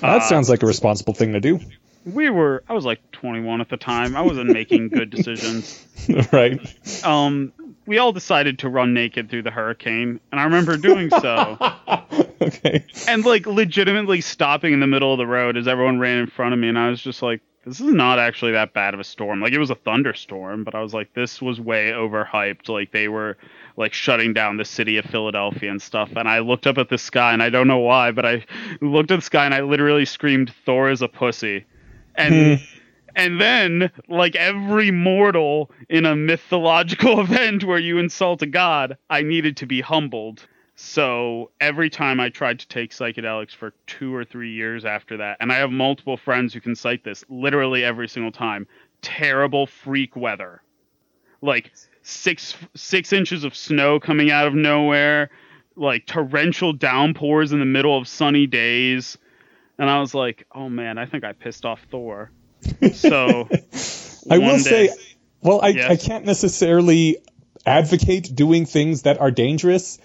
That 0.00 0.16
Uh, 0.16 0.20
sounds 0.20 0.48
like 0.48 0.62
a 0.62 0.66
responsible 0.66 1.14
thing 1.14 1.32
to 1.34 1.40
do, 1.40 1.60
We 2.04 2.28
were. 2.30 2.64
I 2.68 2.72
was 2.72 2.84
like 2.84 3.00
21 3.12 3.60
at 3.60 3.68
the 3.68 3.76
time. 3.76 4.16
I 4.16 4.22
wasn't 4.22 4.50
making 4.50 4.88
good 4.88 5.10
decisions. 5.16 5.86
right? 6.32 6.58
Um, 7.04 7.52
we 7.86 7.98
all 7.98 8.12
decided 8.12 8.58
to 8.60 8.68
run 8.68 8.94
naked 8.94 9.30
through 9.30 9.42
the 9.42 9.50
hurricane, 9.52 10.18
and 10.32 10.40
I 10.40 10.44
remember 10.44 10.76
doing 10.76 11.10
so. 11.10 11.56
okay. 12.40 12.84
and 13.06 13.24
like 13.24 13.46
legitimately 13.46 14.20
stopping 14.20 14.72
in 14.72 14.80
the 14.80 14.86
middle 14.88 15.12
of 15.12 15.18
the 15.18 15.26
road 15.26 15.56
as 15.56 15.68
everyone 15.68 16.00
ran 16.00 16.18
in 16.18 16.26
front 16.26 16.52
of 16.54 16.58
me 16.58 16.68
and 16.68 16.76
i 16.78 16.88
was 16.90 17.00
just 17.00 17.22
like 17.22 17.40
this 17.64 17.80
is 17.80 17.92
not 17.92 18.18
actually 18.18 18.52
that 18.52 18.72
bad 18.72 18.94
of 18.94 19.00
a 19.00 19.04
storm. 19.04 19.40
Like 19.40 19.52
it 19.52 19.58
was 19.58 19.70
a 19.70 19.74
thunderstorm 19.74 20.64
but 20.64 20.74
i 20.74 20.80
was 20.80 20.92
like 20.92 21.14
this 21.14 21.40
was 21.40 21.60
way 21.60 21.90
overhyped. 21.90 22.68
Like 22.68 22.92
they 22.92 23.08
were 23.08 23.36
like 23.76 23.92
shutting 23.92 24.32
down 24.32 24.56
the 24.56 24.64
city 24.64 24.96
of 24.98 25.04
philadelphia 25.06 25.70
and 25.70 25.80
stuff. 25.80 26.10
And 26.16 26.28
i 26.28 26.40
looked 26.40 26.66
up 26.66 26.78
at 26.78 26.88
the 26.88 26.98
sky 26.98 27.32
and 27.32 27.42
i 27.42 27.50
don't 27.50 27.68
know 27.68 27.78
why 27.78 28.10
but 28.10 28.26
i 28.26 28.44
looked 28.80 29.10
at 29.10 29.16
the 29.16 29.22
sky 29.22 29.44
and 29.44 29.54
i 29.54 29.60
literally 29.60 30.04
screamed 30.04 30.52
thor 30.64 30.90
is 30.90 31.02
a 31.02 31.08
pussy. 31.08 31.64
And 32.14 32.58
hmm. 32.58 32.64
and 33.16 33.40
then 33.40 33.90
like 34.08 34.36
every 34.36 34.90
mortal 34.90 35.70
in 35.88 36.04
a 36.04 36.16
mythological 36.16 37.20
event 37.26 37.64
where 37.64 37.78
you 37.78 37.98
insult 37.98 38.42
a 38.42 38.46
god 38.46 38.96
i 39.08 39.22
needed 39.22 39.56
to 39.58 39.66
be 39.66 39.80
humbled 39.80 40.46
so 40.84 41.52
every 41.60 41.88
time 41.90 42.18
I 42.18 42.28
tried 42.28 42.58
to 42.58 42.66
take 42.66 42.90
psychedelics 42.90 43.54
for 43.54 43.72
two 43.86 44.12
or 44.12 44.24
three 44.24 44.50
years 44.52 44.84
after 44.84 45.18
that, 45.18 45.36
and 45.40 45.52
I 45.52 45.56
have 45.58 45.70
multiple 45.70 46.16
friends 46.16 46.52
who 46.52 46.60
can 46.60 46.74
cite 46.74 47.04
this 47.04 47.24
literally 47.28 47.84
every 47.84 48.08
single 48.08 48.32
time, 48.32 48.66
terrible 49.00 49.66
freak 49.68 50.16
weather. 50.16 50.60
Like 51.40 51.70
six 52.02 52.56
six 52.74 53.12
inches 53.12 53.44
of 53.44 53.54
snow 53.54 54.00
coming 54.00 54.32
out 54.32 54.48
of 54.48 54.54
nowhere, 54.54 55.30
like 55.76 56.04
torrential 56.04 56.72
downpours 56.72 57.52
in 57.52 57.60
the 57.60 57.64
middle 57.64 57.96
of 57.96 58.08
sunny 58.08 58.48
days. 58.48 59.16
And 59.78 59.88
I 59.88 60.00
was 60.00 60.14
like, 60.14 60.48
oh 60.52 60.68
man, 60.68 60.98
I 60.98 61.06
think 61.06 61.22
I 61.22 61.32
pissed 61.32 61.64
off 61.64 61.80
Thor. 61.92 62.32
So 62.92 63.48
I 64.30 64.38
will 64.38 64.56
day- 64.56 64.88
say, 64.88 64.90
well, 65.42 65.60
I, 65.62 65.68
Yes. 65.68 65.90
I 65.92 65.96
can't 65.96 66.24
necessarily 66.24 67.18
advocate 67.64 68.34
doing 68.34 68.66
things 68.66 69.02
that 69.02 69.20
are 69.20 69.30
dangerous. 69.30 70.00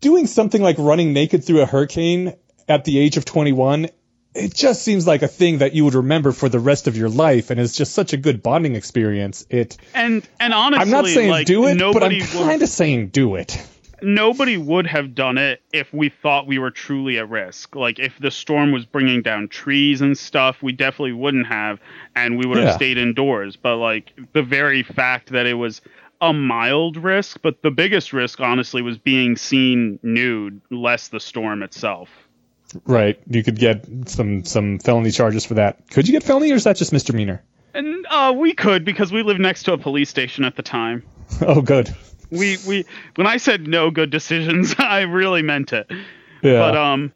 Doing 0.00 0.26
something 0.26 0.60
like 0.60 0.76
running 0.78 1.12
naked 1.12 1.44
through 1.44 1.62
a 1.62 1.66
hurricane 1.66 2.34
at 2.68 2.84
the 2.84 2.98
age 2.98 3.16
of 3.16 3.24
21, 3.24 3.88
it 4.34 4.54
just 4.54 4.82
seems 4.82 5.06
like 5.06 5.22
a 5.22 5.28
thing 5.28 5.58
that 5.58 5.74
you 5.74 5.84
would 5.84 5.94
remember 5.94 6.32
for 6.32 6.48
the 6.48 6.60
rest 6.60 6.86
of 6.86 6.96
your 6.96 7.08
life, 7.08 7.50
and 7.50 7.58
it's 7.58 7.74
just 7.76 7.94
such 7.94 8.12
a 8.12 8.16
good 8.16 8.42
bonding 8.42 8.76
experience. 8.76 9.46
It. 9.48 9.76
and 9.94 10.26
and 10.38 10.52
honestly, 10.52 10.82
I'm 10.82 10.90
not 10.90 11.06
saying 11.06 11.30
like, 11.30 11.46
do 11.46 11.66
it, 11.66 11.78
but 11.78 12.02
I'm 12.02 12.20
kind 12.20 12.62
of 12.62 12.68
saying 12.68 13.08
do 13.08 13.36
it. 13.36 13.60
nobody 14.02 14.56
would 14.56 14.86
have 14.86 15.14
done 15.14 15.36
it 15.38 15.62
if 15.72 15.92
we 15.92 16.10
thought 16.10 16.46
we 16.46 16.58
were 16.58 16.70
truly 16.70 17.18
at 17.18 17.28
risk. 17.28 17.74
Like 17.74 17.98
if 17.98 18.18
the 18.18 18.30
storm 18.30 18.72
was 18.72 18.84
bringing 18.86 19.22
down 19.22 19.48
trees 19.48 20.00
and 20.00 20.16
stuff, 20.16 20.62
we 20.62 20.72
definitely 20.72 21.12
wouldn't 21.12 21.46
have, 21.48 21.80
and 22.14 22.38
we 22.38 22.46
would 22.46 22.58
have 22.58 22.66
Yeah. 22.68 22.76
stayed 22.76 22.98
indoors. 22.98 23.56
But 23.56 23.76
like 23.76 24.12
the 24.32 24.42
very 24.42 24.82
fact 24.82 25.30
that 25.30 25.46
it 25.46 25.54
was 25.54 25.80
a 26.20 26.32
mild 26.32 26.96
risk, 26.96 27.40
but 27.42 27.62
the 27.62 27.70
biggest 27.70 28.12
risk, 28.12 28.40
honestly, 28.40 28.82
was 28.82 28.98
being 28.98 29.36
seen 29.36 29.98
nude, 30.02 30.60
less 30.70 31.08
the 31.08 31.20
storm 31.20 31.62
itself. 31.62 32.08
Right. 32.84 33.18
You 33.28 33.42
could 33.42 33.58
get 33.58 33.86
some 34.06 34.44
some 34.44 34.78
felony 34.78 35.10
charges 35.10 35.44
for 35.44 35.54
that. 35.54 35.90
Could 35.90 36.06
you 36.06 36.12
get 36.12 36.22
felony, 36.22 36.52
or 36.52 36.54
is 36.54 36.64
that 36.64 36.76
just 36.76 36.92
misdemeanor? 36.92 37.42
And 37.74 38.06
uh, 38.08 38.34
we 38.36 38.52
could 38.52 38.84
because 38.84 39.12
we 39.12 39.22
lived 39.22 39.40
next 39.40 39.64
to 39.64 39.72
a 39.72 39.78
police 39.78 40.10
station 40.10 40.44
at 40.44 40.56
the 40.56 40.62
time. 40.62 41.02
Oh, 41.42 41.62
good. 41.62 41.94
We 42.30 42.58
we 42.66 42.84
when 43.14 43.28
I 43.28 43.36
said 43.36 43.66
no 43.68 43.90
good 43.92 44.10
decisions, 44.10 44.74
I 44.78 45.02
really 45.02 45.42
meant 45.42 45.72
it. 45.72 45.86
Yeah. 46.42 46.58
But 46.58 46.76
um, 46.76 47.12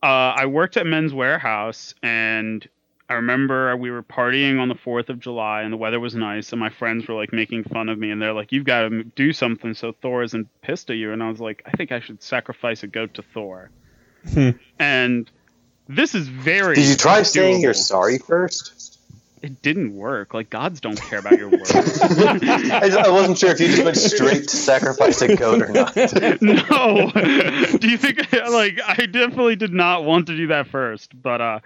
uh, 0.00 0.06
I 0.06 0.46
worked 0.46 0.76
at 0.76 0.86
Men's 0.86 1.12
Wearhouse, 1.12 1.94
and 2.02 2.66
I 3.08 3.14
remember 3.14 3.74
we 3.76 3.90
were 3.90 4.02
partying 4.02 4.60
on 4.60 4.68
the 4.68 4.74
Fourth 4.74 5.08
of 5.08 5.18
July, 5.18 5.62
and 5.62 5.72
the 5.72 5.78
weather 5.78 5.98
was 5.98 6.14
nice, 6.14 6.52
and 6.52 6.60
my 6.60 6.68
friends 6.68 7.08
were 7.08 7.14
like 7.14 7.32
making 7.32 7.64
fun 7.64 7.88
of 7.88 7.98
me, 7.98 8.10
and 8.10 8.20
they're 8.20 8.34
like, 8.34 8.52
"You've 8.52 8.64
got 8.66 8.88
to 8.88 9.04
do 9.04 9.32
something 9.32 9.72
so 9.72 9.92
Thor 9.92 10.22
isn't 10.22 10.46
pissed 10.60 10.90
at 10.90 10.96
you." 10.96 11.12
And 11.12 11.22
I 11.22 11.30
was 11.30 11.40
like, 11.40 11.62
"I 11.64 11.70
think 11.70 11.90
I 11.90 12.00
should 12.00 12.22
sacrifice 12.22 12.82
a 12.82 12.86
goat 12.86 13.14
to 13.14 13.22
Thor." 13.22 13.70
Hmm. 14.32 14.50
And 14.78 15.30
this 15.88 16.14
is 16.14 16.28
very. 16.28 16.74
Did 16.74 16.86
you 16.86 16.96
try 16.96 17.22
saying 17.22 17.62
you're 17.62 17.72
sorry 17.72 18.18
first? 18.18 18.98
It 19.40 19.62
didn't 19.62 19.94
work. 19.94 20.34
Like 20.34 20.50
gods 20.50 20.80
don't 20.80 21.00
care 21.00 21.20
about 21.20 21.38
your 21.38 21.48
words. 21.48 21.70
I, 21.74 22.88
just- 22.88 22.98
I 22.98 23.08
wasn't 23.08 23.38
sure 23.38 23.50
if 23.50 23.60
you 23.60 23.68
just 23.68 23.84
went 23.84 23.96
straight 23.96 24.48
to 24.48 24.56
sacrifice 24.56 25.22
a 25.22 25.34
goat 25.36 25.62
or 25.62 25.68
not. 25.68 25.96
no. 26.42 27.10
do 27.78 27.88
you 27.88 27.96
think 27.96 28.32
like 28.32 28.80
I 28.84 29.06
definitely 29.06 29.56
did 29.56 29.72
not 29.72 30.04
want 30.04 30.26
to 30.26 30.36
do 30.36 30.48
that 30.48 30.66
first, 30.66 31.20
but 31.22 31.40
uh 31.40 31.60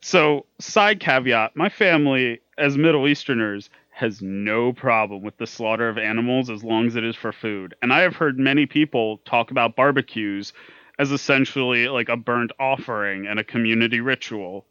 so 0.00 0.46
side 0.58 1.00
caveat, 1.00 1.56
my 1.56 1.68
family 1.68 2.40
as 2.56 2.76
Middle 2.76 3.08
Easterners 3.08 3.70
has 3.90 4.22
no 4.22 4.72
problem 4.72 5.22
with 5.22 5.36
the 5.38 5.46
slaughter 5.46 5.88
of 5.88 5.98
animals 5.98 6.50
as 6.50 6.62
long 6.62 6.86
as 6.86 6.96
it 6.96 7.04
is 7.04 7.16
for 7.16 7.32
food. 7.32 7.74
And 7.82 7.92
I 7.92 8.00
have 8.00 8.14
heard 8.16 8.38
many 8.38 8.66
people 8.66 9.18
talk 9.24 9.50
about 9.50 9.76
barbecues 9.76 10.52
as 10.98 11.10
essentially 11.10 11.88
like 11.88 12.08
a 12.08 12.16
burnt 12.16 12.52
offering 12.60 13.26
and 13.26 13.40
a 13.40 13.44
community 13.44 14.00
ritual. 14.00 14.66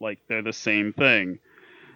Like 0.00 0.20
they're 0.28 0.42
the 0.42 0.52
same 0.52 0.92
thing. 0.92 1.40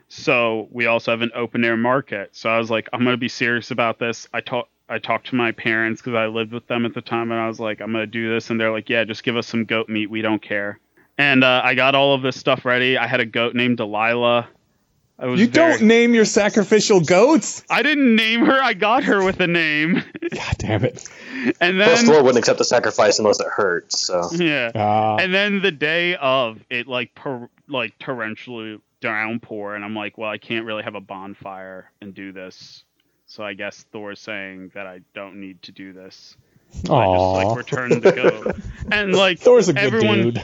So 0.08 0.68
we 0.70 0.86
also 0.86 1.10
have 1.12 1.22
an 1.22 1.30
open 1.34 1.64
air 1.64 1.76
market. 1.76 2.30
So 2.36 2.50
I 2.50 2.58
was 2.58 2.70
like, 2.70 2.88
I'm 2.92 3.04
gonna 3.04 3.16
be 3.16 3.28
serious 3.28 3.70
about 3.70 3.98
this. 3.98 4.28
I 4.32 4.40
talked 4.40 4.70
I 4.88 4.98
talked 4.98 5.28
to 5.28 5.36
my 5.36 5.52
parents 5.52 6.02
because 6.02 6.14
I 6.16 6.26
lived 6.26 6.52
with 6.52 6.66
them 6.66 6.84
at 6.84 6.92
the 6.92 7.00
time, 7.00 7.30
and 7.32 7.40
I 7.40 7.48
was 7.48 7.58
like, 7.60 7.80
I'm 7.80 7.92
gonna 7.92 8.06
do 8.06 8.28
this, 8.28 8.50
and 8.50 8.60
they're 8.60 8.72
like, 8.72 8.90
Yeah, 8.90 9.04
just 9.04 9.22
give 9.24 9.36
us 9.36 9.46
some 9.46 9.64
goat 9.64 9.88
meat. 9.88 10.10
We 10.10 10.20
don't 10.20 10.42
care. 10.42 10.80
And 11.18 11.44
uh, 11.44 11.60
I 11.64 11.74
got 11.74 11.94
all 11.94 12.14
of 12.14 12.22
this 12.22 12.38
stuff 12.38 12.64
ready. 12.64 12.96
I 12.96 13.06
had 13.06 13.20
a 13.20 13.26
goat 13.26 13.54
named 13.54 13.76
Delilah. 13.78 14.48
I 15.18 15.26
was 15.26 15.40
you 15.40 15.46
very- 15.46 15.72
don't 15.78 15.82
name 15.86 16.14
your 16.14 16.24
sacrificial 16.24 17.00
goats. 17.00 17.62
I 17.70 17.82
didn't 17.82 18.16
name 18.16 18.44
her. 18.46 18.60
I 18.60 18.72
got 18.74 19.04
her 19.04 19.22
with 19.22 19.38
a 19.40 19.46
name, 19.46 20.02
God 20.34 20.56
damn 20.58 20.84
it. 20.84 21.08
and 21.60 21.76
Plus, 21.76 22.00
then 22.00 22.06
Thor 22.06 22.22
wouldn't 22.22 22.38
accept 22.38 22.58
the 22.58 22.64
sacrifice 22.64 23.18
unless 23.18 23.38
it 23.38 23.46
hurts. 23.46 24.00
So 24.04 24.30
yeah. 24.32 24.72
Ah. 24.74 25.16
And 25.18 25.32
then 25.32 25.60
the 25.62 25.70
day 25.70 26.16
of 26.16 26.58
it, 26.70 26.88
like 26.88 27.14
per, 27.14 27.48
like 27.68 27.96
torrential 28.00 28.78
downpour, 29.00 29.76
and 29.76 29.84
I'm 29.84 29.94
like, 29.94 30.18
well, 30.18 30.30
I 30.30 30.38
can't 30.38 30.64
really 30.64 30.82
have 30.82 30.94
a 30.96 31.00
bonfire 31.00 31.90
and 32.00 32.14
do 32.14 32.32
this. 32.32 32.82
So 33.26 33.44
I 33.44 33.54
guess 33.54 33.84
Thor's 33.92 34.18
saying 34.18 34.72
that 34.74 34.86
I 34.86 35.00
don't 35.14 35.36
need 35.40 35.62
to 35.62 35.72
do 35.72 35.92
this. 35.92 36.36
I 36.90 37.04
just 37.06 37.46
like 37.46 37.56
returned 37.56 38.02
the 38.02 38.12
goat, 38.12 38.56
and 38.90 39.14
like 39.14 39.38
Thor's 39.38 39.68
a 39.68 39.74
good 39.74 39.82
everyone. 39.84 40.22
dude. 40.22 40.42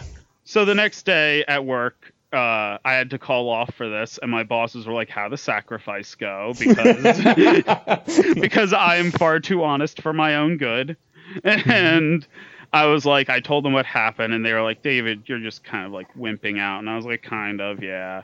So 0.49 0.65
the 0.65 0.75
next 0.75 1.03
day 1.05 1.45
at 1.47 1.67
work, 1.67 2.11
uh, 2.33 2.79
I 2.83 2.95
had 2.95 3.11
to 3.11 3.19
call 3.19 3.51
off 3.51 3.75
for 3.75 3.87
this, 3.87 4.19
and 4.23 4.31
my 4.31 4.45
bosses 4.45 4.87
were 4.87 4.95
like, 4.95 5.11
"How 5.11 5.29
the 5.29 5.37
sacrifice 5.37 6.15
go?" 6.15 6.55
Because 6.59 8.35
because 8.35 8.73
I 8.73 8.97
am 8.97 9.11
far 9.11 9.41
too 9.41 9.63
honest 9.63 10.01
for 10.01 10.15
my 10.15 10.37
own 10.37 10.57
good. 10.57 10.97
And 11.45 12.27
I 12.73 12.87
was 12.87 13.05
like, 13.05 13.29
I 13.29 13.41
told 13.41 13.63
them 13.63 13.75
what 13.75 13.85
happened, 13.85 14.33
and 14.33 14.43
they 14.43 14.55
were 14.55 14.63
like, 14.63 14.81
David, 14.81 15.25
you're 15.27 15.39
just 15.39 15.65
kind 15.65 15.85
of 15.85 15.93
like 15.93 16.11
wimping 16.15 16.59
out. 16.59 16.79
And 16.79 16.89
I 16.89 16.97
was 16.97 17.05
like, 17.05 17.21
kind 17.21 17.61
of, 17.61 17.83
yeah. 17.83 18.23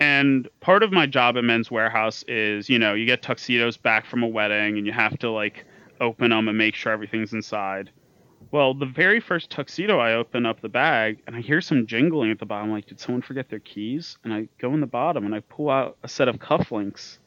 And 0.00 0.48
part 0.60 0.82
of 0.82 0.92
my 0.92 1.04
job 1.04 1.36
at 1.36 1.44
Men's 1.44 1.68
Wearhouse 1.68 2.24
is, 2.26 2.70
you 2.70 2.78
know, 2.78 2.94
you 2.94 3.04
get 3.04 3.20
tuxedos 3.20 3.76
back 3.76 4.06
from 4.06 4.22
a 4.22 4.28
wedding, 4.28 4.78
and 4.78 4.86
you 4.86 4.92
have 4.94 5.18
to 5.18 5.30
like 5.30 5.66
open 6.00 6.30
them 6.30 6.48
and 6.48 6.56
make 6.56 6.74
sure 6.74 6.90
everything's 6.90 7.34
inside. 7.34 7.90
Well, 8.50 8.74
the 8.74 8.86
very 8.86 9.20
first 9.20 9.50
tuxedo, 9.50 9.98
I 9.98 10.14
open 10.14 10.46
up 10.46 10.60
the 10.60 10.68
bag 10.68 11.22
and 11.26 11.34
I 11.34 11.40
hear 11.40 11.60
some 11.60 11.86
jingling 11.86 12.30
at 12.30 12.38
the 12.38 12.46
bottom. 12.46 12.70
Like, 12.70 12.86
did 12.86 13.00
someone 13.00 13.22
forget 13.22 13.48
their 13.48 13.58
keys? 13.58 14.16
And 14.24 14.32
I 14.32 14.48
go 14.58 14.72
in 14.74 14.80
the 14.80 14.86
bottom 14.86 15.26
and 15.26 15.34
I 15.34 15.40
pull 15.40 15.70
out 15.70 15.96
a 16.02 16.08
set 16.08 16.28
of 16.28 16.36
cufflinks, 16.36 17.18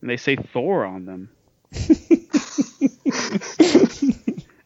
and 0.00 0.10
they 0.10 0.16
say 0.16 0.36
Thor 0.36 0.84
on 0.84 1.04
them. 1.04 1.30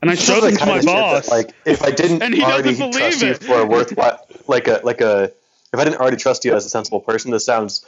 and 0.02 0.10
I 0.10 0.14
showed 0.14 0.42
them 0.42 0.56
to 0.56 0.66
my 0.66 0.66
kind 0.66 0.78
of 0.78 0.82
shit 0.82 0.86
boss. 0.86 1.26
that, 1.26 1.30
like 1.30 1.54
if 1.64 1.82
I 1.82 1.90
didn't 1.90 2.22
And 2.22 2.34
he 2.34 2.42
already 2.42 2.70
doesn't 2.70 2.92
trust 2.92 3.20
believe 3.20 3.40
you 3.40 3.46
for 3.46 3.60
a 3.60 3.66
worthwhile, 3.66 4.26
like 4.48 4.68
a 4.68 4.80
like 4.82 5.00
a, 5.00 5.32
if 5.72 5.80
I 5.80 5.84
didn't 5.84 6.00
already 6.00 6.16
trust 6.16 6.44
you 6.44 6.54
as 6.54 6.64
a 6.64 6.68
sensible 6.68 7.00
person, 7.00 7.30
this 7.30 7.44
sounds 7.44 7.84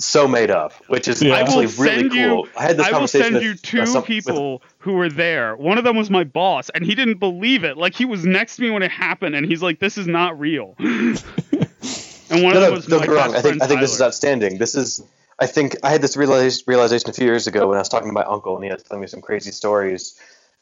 so 0.00 0.28
made 0.28 0.50
up, 0.50 0.72
which 0.86 1.08
is 1.08 1.20
Yeah. 1.22 1.34
I 1.34 1.40
actually 1.40 1.66
really 1.66 2.02
send 2.02 2.12
you- 2.14 2.28
cool. 2.28 2.48
I 2.56 2.62
had 2.62 2.76
this 2.76 2.86
I 2.86 2.90
will 2.90 2.98
conversation. 2.98 3.24
send 3.24 3.34
with- 3.34 3.42
you 3.44 3.50
with 3.50 3.62
two 3.62 3.86
some- 3.86 3.96
with- 3.96 4.04
people 4.06 4.62
who 4.78 4.92
were 4.92 5.08
there. 5.08 5.56
One 5.56 5.76
of 5.78 5.84
them 5.84 5.96
was 5.96 6.08
my 6.10 6.24
boss, 6.24 6.70
and 6.70 6.84
he 6.84 6.94
didn't 6.94 7.18
believe 7.18 7.64
it. 7.64 7.76
Like 7.76 7.94
he 7.94 8.04
was 8.04 8.24
next 8.24 8.56
to 8.56 8.62
me 8.62 8.70
when 8.70 8.82
it 8.82 8.90
happened, 8.92 9.34
and 9.34 9.44
he's 9.44 9.62
like, 9.62 9.80
"This 9.80 9.98
is 9.98 10.06
not 10.06 10.38
real." 10.38 10.76
and 10.78 11.22
one 12.30 12.40
no, 12.40 12.48
of 12.48 12.54
them 12.54 12.62
no, 12.62 12.70
was 12.72 12.86
don't 12.86 13.00
my 13.00 13.06
get 13.06 13.12
wrong. 13.12 13.34
I 13.34 13.40
think 13.40 13.62
I 13.62 13.66
think 13.66 13.80
this 13.80 13.92
is 13.94 14.02
outstanding. 14.02 14.58
This 14.58 14.74
is. 14.74 15.02
I 15.40 15.46
think 15.46 15.76
I 15.84 15.90
had 15.90 16.02
this 16.02 16.16
realization, 16.16 16.64
realization 16.66 17.10
a 17.10 17.12
few 17.12 17.24
years 17.26 17.46
ago 17.46 17.68
when 17.68 17.76
I 17.76 17.80
was 17.80 17.88
talking 17.88 18.08
to 18.08 18.12
my 18.12 18.24
uncle, 18.24 18.56
and 18.56 18.64
he 18.64 18.70
was 18.72 18.82
telling 18.82 19.00
me 19.00 19.06
some 19.06 19.20
crazy 19.20 19.52
stories. 19.52 20.14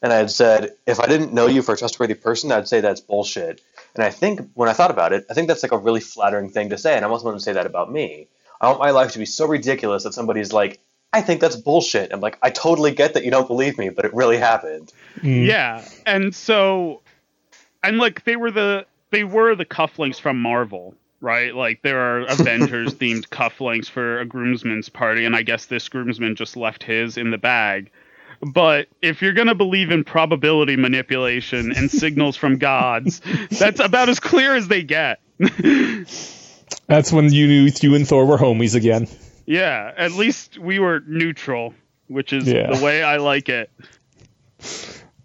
And 0.03 0.13
I 0.13 0.17
had 0.17 0.29
said, 0.29 0.73
if 0.85 0.99
I 0.99 1.07
didn't 1.07 1.33
know 1.33 1.47
you 1.47 1.63
for 1.63 1.73
a 1.73 1.77
trustworthy 1.77 2.13
person, 2.13 2.51
I'd 2.51 2.67
say 2.67 2.81
that's 2.81 3.01
bullshit. 3.01 3.59
And 3.95 4.03
I 4.03 4.11
think 4.11 4.41
when 4.53 4.69
I 4.69 4.73
thought 4.73 4.91
about 4.91 5.11
it, 5.13 5.25
I 5.31 5.33
think 5.33 5.47
that's 5.47 5.63
like 5.63 5.71
a 5.71 5.77
really 5.79 6.01
flattering 6.01 6.51
thing 6.51 6.69
to 6.69 6.77
say. 6.77 6.95
And 6.95 7.03
I 7.03 7.07
almost 7.07 7.25
want 7.25 7.35
to 7.37 7.43
say 7.43 7.53
that 7.53 7.65
about 7.65 7.91
me. 7.91 8.27
I 8.59 8.67
want 8.67 8.79
my 8.79 8.91
life 8.91 9.11
to 9.13 9.19
be 9.19 9.25
so 9.25 9.47
ridiculous 9.47 10.03
that 10.03 10.13
somebody's 10.13 10.51
like, 10.51 10.79
I 11.13 11.21
think 11.21 11.41
that's 11.41 11.55
bullshit. 11.55 12.11
I'm 12.11 12.19
like, 12.19 12.37
I 12.41 12.49
totally 12.49 12.91
get 12.91 13.13
that 13.13 13.23
you 13.23 13.31
don't 13.31 13.47
believe 13.47 13.77
me, 13.77 13.89
but 13.89 14.05
it 14.05 14.13
really 14.13 14.37
happened. 14.37 14.91
Mm. 15.19 15.45
Yeah, 15.45 15.87
and 16.05 16.35
so, 16.35 17.01
and 17.83 17.97
like 17.97 18.23
they 18.25 18.35
were 18.35 18.51
the 18.51 18.85
they 19.11 19.23
were 19.23 19.55
the 19.55 19.65
cufflinks 19.65 20.19
from 20.19 20.41
Marvel, 20.41 20.95
right? 21.21 21.55
Like 21.55 21.81
there 21.81 21.99
are 21.99 22.19
Avengers 22.27 22.93
themed 22.95 23.29
cufflinks 23.29 23.89
for 23.89 24.19
a 24.19 24.25
groomsman's 24.25 24.89
party, 24.89 25.25
and 25.25 25.35
I 25.35 25.43
guess 25.43 25.65
this 25.65 25.87
groomsman 25.87 26.35
just 26.35 26.57
left 26.57 26.83
his 26.83 27.17
in 27.17 27.31
the 27.31 27.37
bag. 27.37 27.89
But 28.41 28.87
if 29.01 29.21
you're 29.21 29.33
going 29.33 29.47
to 29.47 29.55
believe 29.55 29.89
in 29.89 30.03
probability 30.03 30.75
manipulation 30.75 31.71
and 31.71 31.89
signals 31.89 32.35
from 32.35 32.57
gods, 32.59 33.21
that's 33.49 33.79
about 33.79 34.09
as 34.09 34.19
clear 34.19 34.55
as 34.55 34.67
they 34.67 34.83
get. 34.83 35.19
That's 36.87 37.11
when 37.11 37.31
you 37.31 37.47
knew 37.47 37.71
you 37.81 37.95
and 37.95 38.07
Thor 38.07 38.25
were 38.25 38.37
homies 38.37 38.75
again. 38.75 39.07
Yeah, 39.45 39.93
at 39.95 40.11
least 40.11 40.57
we 40.57 40.79
were 40.79 41.01
neutral, 41.05 41.73
which 42.07 42.33
is 42.33 42.47
Yeah. 42.47 42.73
the 42.75 42.83
way 42.83 43.03
I 43.03 43.17
like 43.17 43.49
it. 43.49 43.69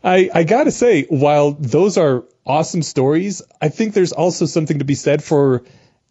I, 0.05 0.31
I 0.35 0.45
gotta 0.45 0.71
say, 0.71 1.05
while 1.05 1.53
those 1.53 1.97
are 1.97 2.25
awesome 2.45 2.83
stories, 2.83 3.43
I 3.61 3.69
think 3.69 3.95
there's 3.95 4.13
also 4.13 4.47
something 4.47 4.81
to 4.81 4.85
be 4.85 4.95
said 4.95 5.23
for 5.23 5.63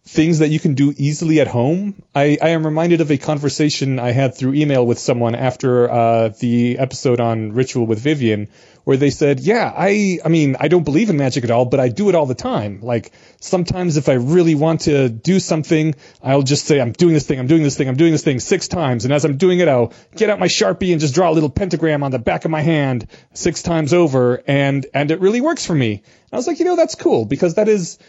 things 0.04 0.40
that 0.40 0.50
you 0.50 0.60
can 0.60 0.74
do 0.74 0.94
easily 0.98 1.40
at 1.40 1.48
home. 1.48 2.02
I, 2.16 2.38
I 2.42 2.50
am 2.50 2.66
reminded 2.66 3.02
of 3.02 3.12
a 3.12 3.18
conversation 3.18 4.00
I 4.00 4.12
had 4.12 4.36
through 4.36 4.56
email 4.56 4.86
with 4.86 4.98
someone 4.98 5.36
after 5.36 5.90
uh, 5.90 6.30
the 6.40 6.80
episode 6.80 7.20
on 7.20 7.54
Ritual 7.54 7.86
with 7.86 8.00
Vivian, 8.00 8.48
where 8.84 8.98
they 8.98 9.12
said, 9.12 9.40
"Yeah, 9.40 9.72
I 9.76 10.18
I 10.26 10.30
mean, 10.30 10.58
I 10.60 10.70
don't 10.70 10.84
believe 10.84 11.12
in 11.12 11.18
magic 11.18 11.44
at 11.44 11.52
all, 11.52 11.66
but 11.66 11.80
I 11.80 11.90
do 11.90 12.10
it 12.10 12.16
all 12.16 12.26
the 12.26 12.34
time. 12.34 12.82
Like 12.82 13.12
sometimes 13.40 13.96
if 13.98 14.10
I 14.10 14.14
really 14.14 14.56
want 14.56 14.82
to 14.82 15.08
do 15.08 15.40
something, 15.40 15.94
I'll 16.24 16.42
just 16.42 16.66
say 16.66 16.82
I'm 16.82 16.94
doing 16.94 17.14
this 17.14 17.28
thing, 17.28 17.40
I'm 17.40 17.48
doing 17.48 17.62
this 17.62 17.78
thing, 17.78 17.88
I'm 17.88 17.96
doing 17.96 18.12
this 18.12 18.24
thing 18.24 18.40
six 18.40 18.68
times, 18.68 19.06
and 19.06 19.14
as 19.14 19.24
I'm 19.24 19.38
doing 19.38 19.60
it, 19.60 19.68
I'll 19.68 19.94
get 20.16 20.32
out 20.32 20.40
my 20.40 20.48
Sharpie 20.48 20.94
and 20.94 21.00
just 21.00 21.14
draw 21.14 21.30
a 21.30 21.34
little 21.34 21.52
pentagram 21.52 22.02
on 22.02 22.10
the 22.10 22.20
back 22.20 22.44
of 22.44 22.50
my 22.50 22.62
hand 22.62 23.06
six 23.34 23.62
times 23.62 23.94
over, 23.94 24.42
and 24.48 24.84
and 24.96 25.12
it 25.12 25.20
really 25.20 25.42
works 25.42 25.64
for 25.64 25.76
me." 25.76 25.94
And 25.94 26.34
I 26.34 26.38
was 26.38 26.48
like, 26.48 26.58
you 26.58 26.66
know, 26.66 26.76
that's 26.76 26.96
cool 26.96 27.26
because 27.26 27.56
that 27.56 27.70
is 27.70 28.00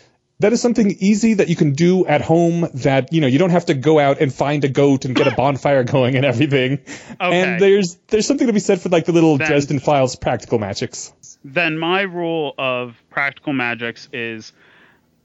that 0.41 0.53
is 0.53 0.61
something 0.61 0.91
easy 0.99 1.35
that 1.35 1.49
you 1.49 1.55
can 1.57 1.73
do 1.73 2.05
at 2.07 2.21
home 2.21 2.67
that 2.75 3.13
you 3.13 3.21
know 3.21 3.27
you 3.27 3.39
don't 3.39 3.51
have 3.51 3.67
to 3.67 3.75
go 3.75 3.99
out 3.99 4.21
and 4.21 4.33
find 4.35 4.65
a 4.65 4.69
goat 4.69 5.05
and 5.05 5.15
get 5.15 5.27
a 5.27 5.31
bonfire 5.37 5.85
going 5.85 6.17
and 6.17 6.25
everything 6.25 6.79
Okay. 7.21 7.41
and 7.43 7.61
there's 7.61 7.97
there's 8.09 8.27
something 8.27 8.47
to 8.49 8.53
be 8.53 8.59
said 8.61 8.81
for 8.81 8.89
like 8.89 9.05
the 9.05 9.13
little 9.13 9.39
Then- 9.39 9.49
dresden 9.49 9.79
files 9.79 10.17
practical 10.17 10.59
magics 10.59 11.13
then 11.45 11.79
my 11.79 12.03
rule 12.03 12.55
of 12.59 12.97
practical 13.11 13.53
magics 13.53 14.09
is 14.13 14.53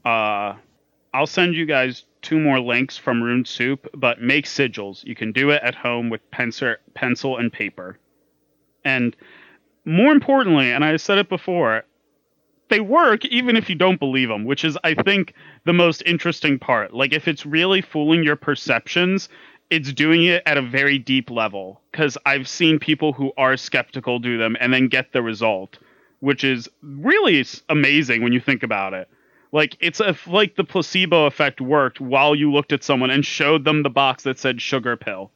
uh, 0.04 0.54
I'll 1.12 1.26
send 1.26 1.54
you 1.54 1.66
guys 1.66 2.04
two 2.22 2.38
more 2.38 2.60
links 2.60 2.96
from 2.96 3.22
Rune 3.22 3.44
Soup, 3.44 3.86
but 3.94 4.20
make 4.20 4.46
sigils. 4.46 5.04
You 5.04 5.14
can 5.14 5.32
do 5.32 5.50
it 5.50 5.62
at 5.62 5.74
home 5.74 6.10
with 6.10 6.28
pencil, 6.30 6.74
pencil 6.94 7.36
and 7.36 7.52
paper. 7.52 7.98
And 8.84 9.14
more 9.84 10.12
importantly, 10.12 10.70
and 10.72 10.84
I 10.84 10.96
said 10.96 11.18
it 11.18 11.28
before, 11.28 11.84
they 12.68 12.80
work 12.80 13.24
even 13.26 13.56
if 13.56 13.68
you 13.68 13.74
don't 13.74 13.98
believe 13.98 14.28
them, 14.28 14.44
which 14.44 14.64
is, 14.64 14.76
I 14.84 14.94
think, 14.94 15.34
the 15.64 15.72
most 15.72 16.02
interesting 16.06 16.58
part. 16.58 16.94
Like, 16.94 17.12
if 17.12 17.28
it's 17.28 17.44
really 17.46 17.80
fooling 17.80 18.22
your 18.22 18.36
perceptions, 18.36 19.28
it's 19.70 19.92
doing 19.92 20.24
it 20.24 20.42
at 20.46 20.56
a 20.58 20.62
very 20.62 20.98
deep 20.98 21.30
level. 21.30 21.80
Because 21.92 22.16
I've 22.26 22.48
seen 22.48 22.78
people 22.78 23.12
who 23.12 23.32
are 23.36 23.56
skeptical 23.56 24.18
do 24.18 24.38
them 24.38 24.56
and 24.60 24.72
then 24.72 24.88
get 24.88 25.12
the 25.12 25.22
result, 25.22 25.78
which 26.20 26.44
is 26.44 26.68
really 26.82 27.44
amazing 27.68 28.22
when 28.22 28.32
you 28.32 28.40
think 28.40 28.62
about 28.62 28.94
it. 28.94 29.08
Like, 29.50 29.76
it's 29.80 30.00
a, 30.00 30.14
like 30.26 30.56
the 30.56 30.64
placebo 30.64 31.26
effect 31.26 31.60
worked 31.60 32.00
while 32.00 32.34
you 32.34 32.52
looked 32.52 32.72
at 32.72 32.84
someone 32.84 33.10
and 33.10 33.24
showed 33.24 33.64
them 33.64 33.82
the 33.82 33.90
box 33.90 34.24
that 34.24 34.38
said 34.38 34.60
sugar 34.60 34.96
pill. 34.96 35.30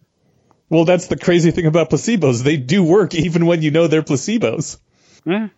well 0.69 0.85
that's 0.85 1.07
the 1.09 1.17
crazy 1.17 1.51
thing 1.51 1.67
about 1.67 1.91
placebos 1.91 2.43
they 2.45 2.57
do 2.57 2.83
work 2.83 3.15
even 3.15 3.45
when 3.47 3.61
you 3.63 3.71
know 3.71 3.87
they're 3.89 4.03
placebos 4.03 4.79
Eh. 5.27 5.49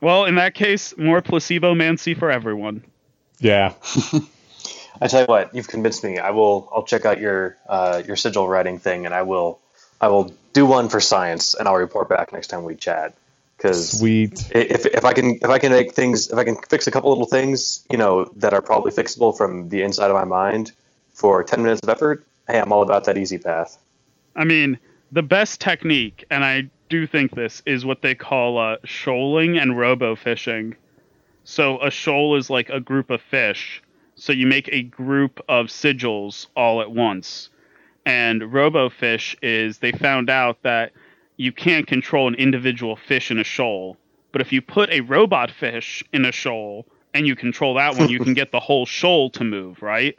Well, 0.00 0.24
in 0.24 0.34
that 0.36 0.54
case, 0.54 0.96
more 0.96 1.22
placebomancy 1.22 2.18
for 2.18 2.30
everyone. 2.30 2.84
yeah 3.38 3.72
I 5.00 5.08
tell 5.08 5.20
you 5.20 5.26
what, 5.26 5.54
you've 5.54 5.68
convinced 5.68 6.02
me. 6.04 6.18
I 6.18 6.30
will. 6.30 6.70
I'll 6.74 6.84
check 6.84 7.04
out 7.04 7.20
your 7.20 7.56
uh, 7.68 8.02
your 8.06 8.16
sigil 8.16 8.48
writing 8.48 8.78
thing, 8.78 9.04
and 9.04 9.14
I 9.14 9.22
will. 9.22 9.60
I 10.00 10.08
will 10.08 10.34
do 10.52 10.66
one 10.66 10.88
for 10.88 11.00
science, 11.00 11.54
and 11.54 11.68
I'll 11.68 11.76
report 11.76 12.08
back 12.08 12.32
next 12.32 12.48
time 12.48 12.64
we 12.64 12.76
chat. 12.76 13.14
Because 13.56 13.98
sweet 13.98 14.50
if, 14.54 14.84
if 14.84 15.04
I 15.04 15.14
can 15.14 15.36
if 15.36 15.46
I 15.48 15.58
can 15.58 15.72
make 15.72 15.92
things 15.92 16.30
if 16.30 16.36
I 16.36 16.44
can 16.44 16.56
fix 16.56 16.86
a 16.86 16.90
couple 16.90 17.08
little 17.08 17.26
things 17.26 17.86
you 17.90 17.96
know 17.96 18.26
that 18.36 18.52
are 18.52 18.60
probably 18.60 18.92
fixable 18.92 19.34
from 19.34 19.70
the 19.70 19.80
inside 19.80 20.10
of 20.10 20.14
my 20.14 20.24
mind 20.24 20.72
for 21.14 21.42
ten 21.42 21.62
minutes 21.62 21.80
of 21.82 21.88
effort, 21.88 22.26
hey, 22.46 22.60
I'm 22.60 22.72
all 22.72 22.82
about 22.82 23.04
that 23.04 23.16
easy 23.16 23.38
path. 23.38 23.78
I 24.34 24.44
mean, 24.44 24.78
the 25.10 25.22
best 25.22 25.60
technique, 25.60 26.24
and 26.30 26.44
I 26.44 26.68
do 26.88 27.06
think 27.06 27.34
this, 27.34 27.62
is 27.66 27.84
what 27.84 28.02
they 28.02 28.14
call 28.14 28.58
uh, 28.58 28.76
shoaling 28.84 29.58
and 29.58 29.78
robo 29.78 30.16
fishing. 30.16 30.76
So 31.44 31.80
a 31.82 31.90
shoal 31.90 32.36
is 32.36 32.50
like 32.50 32.68
a 32.70 32.80
group 32.80 33.10
of 33.10 33.20
fish. 33.20 33.82
So 34.16 34.32
you 34.32 34.46
make 34.46 34.68
a 34.72 34.82
group 34.82 35.40
of 35.48 35.66
sigils 35.66 36.46
all 36.56 36.80
at 36.80 36.90
once. 36.90 37.50
And 38.04 38.40
robofish 38.40 39.36
is 39.42 39.78
they 39.78 39.92
found 39.92 40.30
out 40.30 40.62
that 40.62 40.92
you 41.36 41.52
can't 41.52 41.86
control 41.86 42.28
an 42.28 42.34
individual 42.34 42.96
fish 42.96 43.30
in 43.30 43.38
a 43.38 43.44
shoal. 43.44 43.96
But 44.32 44.40
if 44.40 44.52
you 44.52 44.62
put 44.62 44.90
a 44.90 45.00
robot 45.00 45.50
fish 45.50 46.04
in 46.12 46.24
a 46.24 46.32
shoal 46.32 46.86
and 47.14 47.26
you 47.26 47.36
control 47.36 47.74
that 47.74 47.96
one, 47.96 48.08
you 48.08 48.20
can 48.20 48.34
get 48.40 48.52
the 48.52 48.60
whole 48.60 48.86
shoal 48.86 49.30
to 49.30 49.44
move, 49.44 49.82
right? 49.82 50.18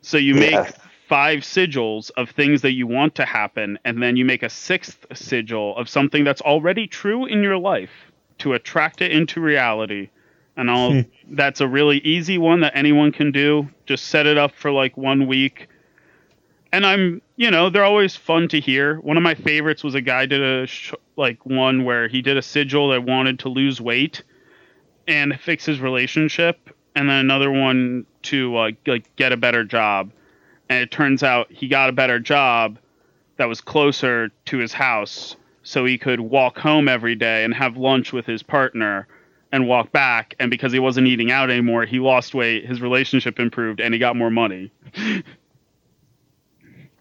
So 0.00 0.16
you 0.16 0.34
make 0.34 0.52
Yeah. 0.52 0.70
Five 1.08 1.40
sigils 1.40 2.10
of 2.16 2.30
things 2.30 2.62
that 2.62 2.72
you 2.72 2.86
want 2.86 3.14
to 3.16 3.24
happen, 3.24 3.78
and 3.84 4.02
then 4.02 4.16
you 4.16 4.24
make 4.24 4.42
a 4.42 4.48
sixth 4.48 5.06
sigil 5.14 5.76
of 5.76 5.88
something 5.88 6.24
that's 6.24 6.40
already 6.40 6.86
true 6.86 7.26
in 7.26 7.42
your 7.42 7.58
life 7.58 7.90
to 8.38 8.54
attract 8.54 9.02
it 9.02 9.12
into 9.12 9.40
reality. 9.40 10.10
And 10.56 10.70
I'll, 10.70 10.92
that's 11.28 11.60
a 11.60 11.68
really 11.68 11.98
easy 11.98 12.38
one 12.38 12.60
that 12.60 12.76
anyone 12.76 13.12
can 13.12 13.32
do. 13.32 13.68
Just 13.86 14.06
set 14.06 14.26
it 14.26 14.38
up 14.38 14.52
for 14.54 14.70
like 14.70 14.96
one 14.96 15.26
week. 15.26 15.68
And 16.72 16.86
I'm, 16.86 17.22
you 17.36 17.50
know, 17.50 17.70
they're 17.70 17.84
always 17.84 18.16
fun 18.16 18.48
to 18.48 18.60
hear. 18.60 19.00
One 19.00 19.16
of 19.16 19.22
my 19.22 19.34
favorites 19.34 19.84
was 19.84 19.94
a 19.94 20.00
guy 20.00 20.26
did 20.26 20.42
a 20.42 20.66
sh- 20.66 20.92
like 21.16 21.44
one 21.44 21.84
where 21.84 22.08
he 22.08 22.22
did 22.22 22.36
a 22.36 22.42
sigil 22.42 22.90
that 22.90 23.04
wanted 23.04 23.40
to 23.40 23.48
lose 23.48 23.80
weight 23.80 24.22
and 25.06 25.38
fix 25.40 25.64
his 25.64 25.80
relationship, 25.80 26.70
and 26.96 27.08
then 27.08 27.18
another 27.18 27.50
one 27.50 28.06
to 28.22 28.56
uh, 28.56 28.70
like 28.86 29.14
get 29.16 29.32
a 29.32 29.36
better 29.36 29.64
job. 29.64 30.12
And 30.68 30.82
it 30.82 30.90
turns 30.90 31.22
out 31.22 31.50
he 31.52 31.68
got 31.68 31.88
a 31.88 31.92
better 31.92 32.18
job 32.18 32.78
that 33.36 33.46
was 33.46 33.60
closer 33.60 34.30
to 34.46 34.58
his 34.58 34.72
house, 34.72 35.36
so 35.62 35.84
he 35.84 35.98
could 35.98 36.20
walk 36.20 36.58
home 36.58 36.88
every 36.88 37.14
day 37.14 37.44
and 37.44 37.52
have 37.54 37.76
lunch 37.76 38.12
with 38.12 38.26
his 38.26 38.42
partner 38.42 39.06
and 39.52 39.68
walk 39.68 39.92
back. 39.92 40.34
And 40.38 40.50
because 40.50 40.72
he 40.72 40.78
wasn't 40.78 41.06
eating 41.06 41.30
out 41.30 41.50
anymore, 41.50 41.84
he 41.84 41.98
lost 42.00 42.34
weight, 42.34 42.66
his 42.66 42.80
relationship 42.80 43.38
improved, 43.38 43.80
and 43.80 43.92
he 43.94 44.00
got 44.00 44.16
more 44.16 44.30
money. 44.30 44.70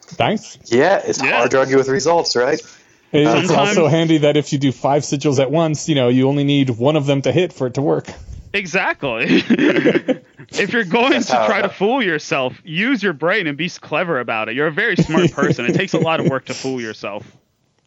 Thanks. 0.01 0.57
Yeah, 0.65 1.01
it's 1.05 1.23
Yeah. 1.23 1.37
hard 1.37 1.51
to 1.51 1.59
argue 1.59 1.77
with 1.77 1.87
results, 1.87 2.35
right? 2.35 2.59
It's 3.11 3.29
Sometimes- 3.29 3.51
also 3.51 3.87
handy 3.87 4.19
that 4.19 4.37
if 4.37 4.51
you 4.53 4.59
do 4.59 4.71
five 4.71 5.03
sigils 5.03 5.39
at 5.39 5.51
once, 5.51 5.87
you 5.87 5.95
know, 5.95 6.09
you 6.09 6.27
only 6.27 6.43
need 6.43 6.69
one 6.71 6.95
of 6.95 7.05
them 7.05 7.21
to 7.23 7.31
hit 7.31 7.53
for 7.53 7.67
it 7.67 7.75
to 7.75 7.81
work. 7.81 8.07
Exactly. 8.53 9.25
if 10.49 10.73
you're 10.73 10.83
going 10.83 11.13
That's 11.13 11.27
to 11.27 11.45
try 11.45 11.61
to 11.61 11.69
fool 11.79 12.03
yourself, 12.03 12.61
use 12.63 13.01
your 13.01 13.13
brain 13.13 13.47
and 13.47 13.57
be 13.57 13.69
clever 13.69 14.19
about 14.19 14.49
it. 14.49 14.55
You're 14.55 14.67
a 14.67 14.71
very 14.71 14.95
smart 14.95 15.31
person. 15.33 15.65
it 15.65 15.73
takes 15.73 15.93
a 15.93 15.99
lot 15.99 16.19
of 16.19 16.27
work 16.27 16.45
to 16.45 16.53
fool 16.53 16.79
yourself. 16.79 17.25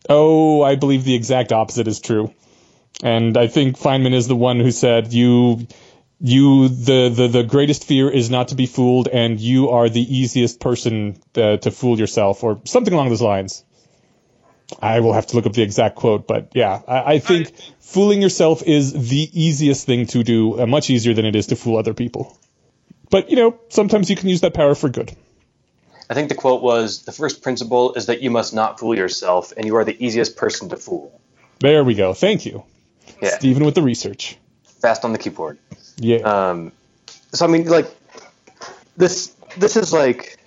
Oh, 0.08 0.62
I 0.62 0.74
believe 0.76 1.04
the 1.04 1.14
exact 1.14 1.52
opposite 1.52 1.86
is 1.86 2.00
true. 2.00 2.34
And 3.02 3.36
I 3.36 3.46
think 3.46 3.78
Feynman 3.78 4.14
is 4.14 4.26
the 4.26 4.36
one 4.36 4.58
who 4.58 4.70
said 4.70 5.12
you 5.12 5.66
you 6.18 6.68
the, 6.68 7.10
the 7.10 7.28
the 7.28 7.42
greatest 7.42 7.84
fear 7.84 8.08
is 8.08 8.30
not 8.30 8.48
to 8.48 8.54
be 8.54 8.64
fooled 8.64 9.06
and 9.06 9.38
you 9.38 9.68
are 9.68 9.90
the 9.90 10.00
easiest 10.00 10.60
person 10.60 11.20
uh, 11.36 11.58
to 11.58 11.70
fool 11.70 11.98
yourself 11.98 12.42
or 12.42 12.58
something 12.64 12.94
along 12.94 13.10
those 13.10 13.20
lines. 13.20 13.65
I 14.82 15.00
will 15.00 15.12
have 15.12 15.26
to 15.28 15.36
look 15.36 15.46
up 15.46 15.52
the 15.52 15.62
exact 15.62 15.96
quote, 15.96 16.26
but 16.26 16.50
yeah, 16.54 16.80
I, 16.88 17.14
I 17.14 17.18
think 17.20 17.52
fooling 17.80 18.20
yourself 18.20 18.62
is 18.64 18.92
the 18.92 19.30
easiest 19.32 19.86
thing 19.86 20.06
to 20.08 20.24
do, 20.24 20.60
uh, 20.60 20.66
much 20.66 20.90
easier 20.90 21.14
than 21.14 21.24
it 21.24 21.36
is 21.36 21.46
to 21.48 21.56
fool 21.56 21.78
other 21.78 21.94
people. 21.94 22.36
But 23.10 23.30
you 23.30 23.36
know, 23.36 23.58
sometimes 23.68 24.10
you 24.10 24.16
can 24.16 24.28
use 24.28 24.40
that 24.40 24.54
power 24.54 24.74
for 24.74 24.88
good. 24.88 25.14
I 26.10 26.14
think 26.14 26.28
the 26.28 26.34
quote 26.34 26.62
was 26.62 27.02
the 27.02 27.12
first 27.12 27.42
principle 27.42 27.94
is 27.94 28.06
that 28.06 28.22
you 28.22 28.30
must 28.30 28.54
not 28.54 28.78
fool 28.80 28.96
yourself, 28.96 29.52
and 29.56 29.66
you 29.66 29.76
are 29.76 29.84
the 29.84 29.96
easiest 30.04 30.36
person 30.36 30.68
to 30.70 30.76
fool. 30.76 31.20
There 31.60 31.84
we 31.84 31.94
go. 31.94 32.12
Thank 32.14 32.44
you, 32.46 32.64
Yeah, 33.22 33.38
Steven, 33.38 33.64
with 33.64 33.74
the 33.76 33.82
research. 33.82 34.36
fast 34.80 35.04
on 35.04 35.12
the 35.12 35.18
keyboard. 35.18 35.58
Yeah. 35.98 36.18
Um, 36.18 36.72
so 37.32 37.44
I 37.46 37.48
mean, 37.48 37.66
like 37.68 37.86
this. 38.96 39.32
This 39.56 39.76
is 39.76 39.90
like, 39.90 40.38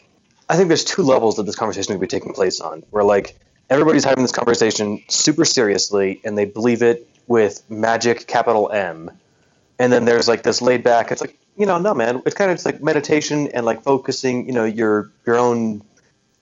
I 0.48 0.56
think 0.56 0.68
there's 0.68 0.84
two 0.84 1.02
levels 1.02 1.38
that 1.38 1.44
this 1.44 1.56
conversation 1.56 1.94
could 1.96 2.02
be 2.02 2.06
taking 2.08 2.34
place 2.34 2.62
on. 2.62 2.84
Where 2.92 3.04
like 3.04 3.40
everybody's 3.70 4.04
having 4.04 4.24
this 4.24 4.32
conversation 4.32 5.04
super 5.08 5.46
seriously, 5.46 6.22
and 6.24 6.38
they 6.38 6.46
believe 6.46 6.82
it 6.82 7.08
with 7.28 7.64
magic, 7.70 8.28
capital 8.28 8.72
M. 8.72 9.12
And 9.78 9.94
then 9.94 10.06
there's 10.06 10.28
like 10.28 10.44
this 10.44 10.62
laid 10.62 10.84
back. 10.84 11.12
It's 11.12 11.22
like 11.22 11.38
you 11.56 11.66
know, 11.66 11.78
no 11.78 11.94
man. 11.94 12.22
It's 12.26 12.36
kind 12.36 12.52
of 12.52 12.58
just 12.58 12.66
like 12.66 12.82
meditation 12.82 13.50
and 13.50 13.66
like 13.66 13.84
focusing. 13.84 14.48
You 14.48 14.54
know, 14.54 14.66
your 14.66 15.12
your 15.26 15.38
own 15.38 15.84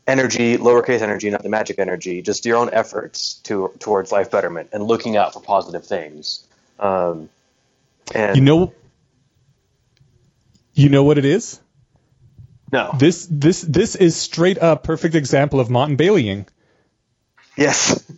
energy, 0.08 0.58
lowercase 0.58 1.02
energy, 1.02 1.30
not 1.30 1.44
the 1.44 1.50
magic 1.50 1.80
energy, 1.80 2.22
just 2.22 2.46
your 2.46 2.58
own 2.58 2.70
efforts 2.72 3.36
to 3.44 3.72
towards 3.80 4.12
life 4.12 4.32
betterment 4.32 4.70
and 4.74 4.84
looking 4.84 5.18
out 5.18 5.34
for 5.34 5.42
positive 5.42 5.86
things. 5.86 6.48
Um, 6.80 7.30
and 8.14 8.36
You 8.36 8.42
know, 8.42 8.74
You 10.74 10.90
know 10.90 11.04
what 11.04 11.18
it 11.18 11.26
is? 11.26 11.60
No. 12.72 12.94
This 12.98 13.28
this 13.30 13.62
this 13.62 13.96
is 13.96 14.16
straight 14.16 14.60
up 14.60 14.84
perfect 14.84 15.16
example 15.16 15.60
of 15.60 15.70
Motte 15.70 15.90
and 15.90 15.98
Baileying. 15.98 16.48
Yes. 17.58 18.04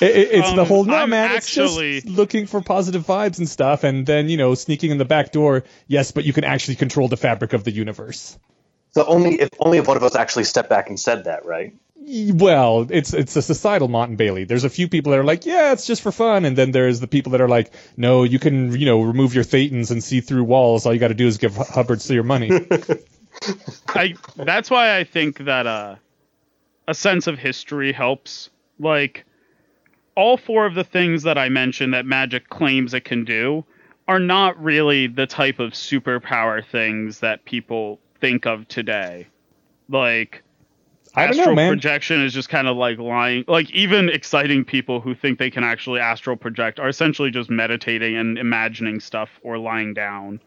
It, 0.00 0.14
it, 0.16 0.28
it's 0.32 0.52
the 0.52 0.60
Um, 0.62 0.66
whole 0.66 0.84
no 0.84 0.94
I'm 0.94 1.10
man. 1.10 1.32
actually- 1.32 1.96
It's 1.96 2.04
just 2.06 2.16
looking 2.16 2.46
for 2.46 2.60
positive 2.62 3.04
vibes 3.04 3.38
and 3.38 3.48
stuff, 3.48 3.82
and 3.84 4.06
then 4.06 4.28
you 4.28 4.36
know 4.36 4.54
sneaking 4.54 4.92
in 4.92 4.98
the 4.98 5.04
back 5.04 5.32
door. 5.32 5.64
Yes, 5.88 6.12
but 6.12 6.24
you 6.24 6.32
can 6.32 6.44
actually 6.44 6.76
control 6.76 7.08
the 7.08 7.16
fabric 7.16 7.52
of 7.52 7.64
the 7.64 7.72
universe. 7.72 8.38
so 8.92 9.04
only 9.04 9.40
if 9.40 9.48
only 9.58 9.78
if 9.78 9.88
one 9.88 9.96
of 9.96 10.04
us 10.04 10.14
actually 10.14 10.44
stepped 10.44 10.68
back 10.70 10.88
and 10.88 10.98
said 11.00 11.24
that, 11.24 11.44
right? 11.44 11.74
Well, 11.96 12.86
it's 12.88 13.12
it's 13.12 13.34
a 13.36 13.42
societal 13.42 13.88
Motte 13.88 14.08
and 14.10 14.16
Bailey. 14.18 14.44
There's 14.44 14.64
a 14.64 14.70
few 14.70 14.88
people 14.88 15.10
that 15.12 15.18
are 15.18 15.24
like, 15.24 15.44
yeah, 15.44 15.72
it's 15.72 15.84
just 15.86 16.00
for 16.00 16.12
fun, 16.12 16.44
and 16.44 16.56
then 16.56 16.70
there's 16.70 17.00
the 17.00 17.08
people 17.08 17.32
that 17.32 17.40
are 17.40 17.48
like, 17.48 17.72
no, 17.96 18.22
you 18.22 18.38
can 18.38 18.72
you 18.78 18.86
know 18.86 19.02
remove 19.02 19.34
your 19.34 19.44
thetans 19.44 19.90
and 19.90 20.02
see 20.02 20.20
through 20.22 20.44
walls. 20.44 20.86
All 20.86 20.94
you 20.94 21.00
got 21.00 21.08
to 21.08 21.14
do 21.14 21.26
is 21.26 21.38
give 21.38 21.56
Hubbard 21.56 22.00
some 22.00 22.14
your 22.14 22.24
money. 22.24 22.50
I 23.88 24.14
that's 24.36 24.70
why 24.70 24.96
I 24.96 25.04
think 25.04 25.38
that 25.38 25.66
uh, 25.66 25.96
a 26.88 26.94
sense 26.94 27.28
of 27.28 27.38
history 27.38 27.92
helps. 27.92 28.50
Like 28.80 29.24
all 30.16 30.36
four 30.36 30.66
of 30.66 30.74
the 30.74 30.82
things 30.82 31.22
that 31.22 31.38
I 31.38 31.48
mentioned 31.48 31.94
that 31.94 32.04
magic 32.04 32.48
claims 32.48 32.94
it 32.94 33.04
can 33.04 33.24
do 33.24 33.64
are 34.08 34.18
not 34.18 34.60
really 34.60 35.06
the 35.06 35.26
type 35.26 35.60
of 35.60 35.72
superpower 35.72 36.64
things 36.64 37.20
that 37.20 37.44
people 37.44 38.00
think 38.20 38.46
of 38.46 38.66
today. 38.66 39.28
Like 39.88 40.42
know, 41.14 41.22
astral 41.22 41.54
man. 41.54 41.70
projection 41.70 42.24
is 42.24 42.32
just 42.32 42.48
kind 42.48 42.66
of 42.66 42.76
like 42.76 42.98
lying. 42.98 43.44
Like 43.46 43.70
even 43.70 44.08
exciting 44.08 44.64
people 44.64 45.00
who 45.00 45.14
think 45.14 45.38
they 45.38 45.50
can 45.50 45.62
actually 45.62 46.00
astral 46.00 46.36
project 46.36 46.80
are 46.80 46.88
essentially 46.88 47.30
just 47.30 47.48
meditating 47.48 48.16
and 48.16 48.36
imagining 48.36 48.98
stuff 48.98 49.30
or 49.42 49.58
lying 49.58 49.94
down 49.94 50.40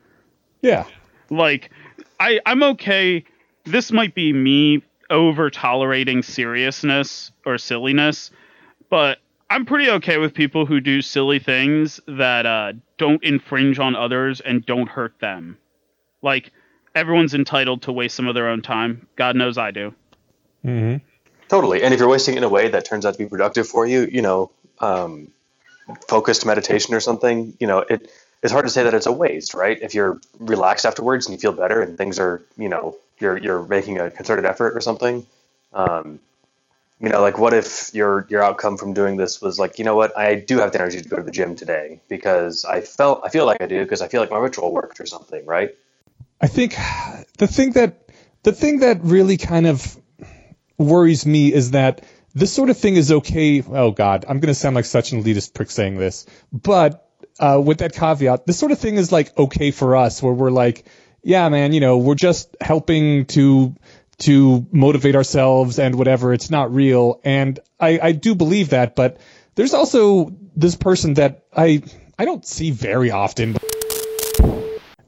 yeah, 0.62 0.86
like 1.30 1.72
i 2.20 2.39
i'm 2.46 2.64
okay 2.64 3.24
this 3.66 3.92
might 3.92 4.14
be 4.16 4.34
me 4.34 4.82
over 5.12 5.49
tolerating 5.49 6.24
seriousness 6.24 7.32
or 7.45 7.57
silliness 7.57 8.32
but 8.89 9.20
i'm 9.49 9.66
pretty 9.66 9.89
okay 9.89 10.18
with 10.18 10.34
people 10.34 10.66
who 10.66 10.80
do 10.80 11.01
silly 11.01 11.38
things 11.38 11.99
that 12.07 12.45
uh, 12.45 12.74
don't 12.97 13.24
infringe 13.24 13.80
on 13.80 13.95
others 13.95 14.41
and 14.41 14.64
don't 14.64 14.88
hurt 14.88 15.20
them. 15.20 15.57
Like 16.22 16.51
everyone's 16.93 17.34
entitled 17.34 17.82
to 17.82 17.91
waste 17.91 18.16
some 18.16 18.28
of 18.28 18.36
their 18.36 18.47
own 18.47 18.62
time. 18.62 19.07
God 19.16 19.36
knows 19.36 19.57
i 19.57 19.72
do. 19.72 19.93
Hmm 20.62 20.97
Totally. 21.51 21.84
And 21.84 21.93
if 21.93 21.99
you're 21.99 22.07
wasting 22.07 22.36
it 22.36 22.38
in 22.38 22.43
a 22.45 22.49
way 22.49 22.70
that 22.70 22.86
turns 22.86 23.05
out 23.05 23.12
to 23.12 23.18
be 23.18 23.26
productive 23.26 23.68
for 23.68 23.86
you, 23.86 24.07
you 24.09 24.22
know, 24.22 24.51
um, 24.80 25.34
focused 26.07 26.45
meditation 26.45 26.95
or 26.95 27.01
something, 27.01 27.57
you 27.59 27.68
know, 27.68 27.80
it 27.80 28.09
it's 28.42 28.52
hard 28.52 28.66
to 28.66 28.72
say 28.72 28.84
that 28.84 28.94
it's 28.94 29.06
a 29.06 29.12
waste, 29.12 29.54
right? 29.54 29.78
If 29.82 29.94
you're 29.94 30.20
relaxed 30.39 30.86
afterwards 30.86 31.28
and 31.28 31.34
you 31.34 31.39
feel 31.39 31.54
better 31.54 31.82
and 31.82 31.98
things 31.98 32.20
are, 32.20 32.42
you 32.58 32.70
know, 32.70 32.98
you're 33.20 33.38
you're 33.38 33.64
making 33.64 34.00
a 34.00 34.10
concerted 34.10 34.46
effort 34.46 34.76
or 34.76 34.82
something. 34.82 35.26
Um, 35.74 36.20
you 37.00 37.10
know, 37.10 37.22
like 37.22 37.38
what 37.38 37.54
if 37.54 37.94
your 37.94 38.26
your 38.30 38.44
outcome 38.44 38.78
from 38.78 38.94
doing 38.94 39.18
this 39.18 39.42
was 39.42 39.60
like, 39.60 39.80
you 39.80 39.86
know 39.86 39.96
what, 39.96 40.18
I 40.18 40.36
do 40.36 40.60
have 40.60 40.72
the 40.72 40.80
energy 40.80 41.02
to 41.02 41.10
go 41.10 41.18
to 41.18 41.24
the 41.24 41.32
gym 41.32 41.56
today 41.56 42.00
because 42.08 42.66
I 42.66 42.82
felt 42.82 43.22
I 43.24 43.30
feel 43.30 43.46
like 43.46 43.62
I 43.62 43.68
do 43.68 43.82
because 43.84 44.02
I 44.02 44.08
feel 44.08 44.22
like 44.22 44.32
my 44.32 44.38
ritual 44.38 44.72
worked 44.72 45.00
or 45.00 45.06
something, 45.06 45.46
right? 45.46 45.76
I 46.39 46.48
think 46.48 46.76
the 47.38 47.48
thing 47.48 47.72
that 47.74 48.10
the 48.44 48.52
thing 48.52 48.80
that 48.80 49.04
really 49.04 49.38
kind 49.38 49.68
of 49.68 49.98
worries 50.78 51.26
me 51.26 51.54
is 51.54 51.72
that 51.72 52.04
this 52.34 52.52
sort 52.52 52.70
of 52.70 52.78
thing 52.78 52.96
is 52.96 53.12
okay. 53.12 53.62
Oh 53.62 53.92
God, 53.92 54.26
I'm 54.28 54.39
gonna 54.39 54.56
sound 54.56 54.76
like 54.76 54.86
such 54.86 55.12
an 55.12 55.24
elitist 55.24 55.54
prick 55.54 55.70
saying 55.70 55.98
this, 55.98 56.26
but 56.52 57.11
uh, 57.42 57.60
with 57.60 57.80
that 57.80 57.94
caveat, 57.94 58.46
this 58.46 58.58
sort 58.58 58.72
of 58.72 58.80
thing 58.80 58.96
is 58.96 59.12
like 59.12 59.38
okay 59.38 59.72
for 59.72 59.96
us, 59.96 60.22
where 60.22 60.34
we're 60.34 60.52
like, 60.52 60.86
yeah, 61.24 61.50
man, 61.50 61.74
you 61.74 61.80
know, 61.80 61.98
we're 61.98 62.16
just 62.16 62.56
helping 62.62 63.26
to 63.28 63.76
to 64.20 64.68
motivate 64.72 65.16
ourselves 65.16 65.80
and 65.80 65.96
whatever. 65.96 66.34
It's 66.34 66.52
not 66.52 66.74
real, 66.74 67.20
and 67.24 67.60
I 67.80 68.00
I 68.02 68.12
do 68.12 68.36
believe 68.36 68.70
that, 68.70 68.96
but 68.96 69.18
there's 69.56 69.74
also 69.74 70.32
this 70.56 70.76
person 70.76 71.16
that 71.16 71.46
I 71.56 71.82
I 72.18 72.26
don't 72.26 72.46
see 72.46 72.72
very 72.72 73.12
often. 73.12 73.58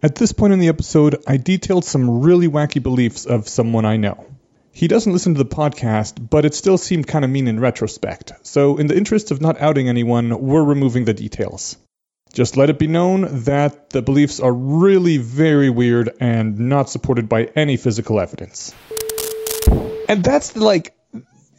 At 0.02 0.16
this 0.16 0.34
point 0.34 0.52
in 0.52 0.60
the 0.60 0.68
episode, 0.68 1.24
I 1.28 1.38
detailed 1.38 1.86
some 1.86 2.22
really 2.22 2.50
wacky 2.50 2.84
beliefs 2.84 3.26
of 3.26 3.48
someone 3.48 3.86
I 3.86 3.96
know. 3.96 4.26
He 4.74 4.88
doesn't 4.88 5.14
listen 5.14 5.36
to 5.36 5.38
the 5.44 5.50
podcast, 5.50 6.30
but 6.30 6.46
it 6.46 6.56
still 6.56 6.80
seemed 6.80 7.08
kind 7.08 7.24
of 7.24 7.32
mean 7.32 7.48
in 7.48 7.60
retrospect. 7.60 8.34
So, 8.42 8.78
in 8.78 8.88
the 8.88 8.98
interest 8.98 9.30
of 9.30 9.40
not 9.40 9.62
outing 9.62 9.88
anyone, 9.88 10.42
we're 10.42 10.64
removing 10.64 11.06
the 11.06 11.14
details. 11.14 11.78
Just 12.34 12.58
let 12.58 12.70
it 12.72 12.80
be 12.80 12.88
known 12.88 13.44
that 13.44 13.92
the 13.92 14.02
beliefs 14.02 14.40
are 14.40 14.52
really 14.52 15.18
very 15.18 15.70
weird 15.70 16.10
and 16.20 16.58
not 16.60 16.90
supported 16.90 17.30
by 17.30 17.44
any 17.56 17.78
physical 17.78 18.20
evidence. 18.20 18.74
And 20.10 20.24
that's 20.24 20.56
like, 20.56 20.96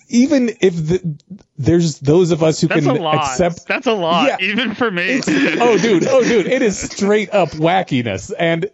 even 0.09 0.51
if 0.61 0.75
the, 0.75 1.19
there's 1.57 2.01
those 2.01 2.33
of 2.33 2.43
us 2.43 2.61
who 2.61 2.67
that's 2.67 2.85
can 2.85 2.97
a 2.97 3.01
lot 3.01 3.15
accept 3.15 3.67
that's 3.67 3.87
a 3.87 3.93
lot 3.93 4.27
Yeah. 4.29 4.37
even 4.41 4.75
for 4.75 4.91
me 4.91 5.21
oh 5.61 5.79
dude 5.79 6.07
oh 6.07 6.23
dude 6.23 6.47
it 6.47 6.61
is 6.61 6.79
straight 6.79 7.33
up 7.33 7.51
wackiness 7.51 8.31
and 8.39 8.71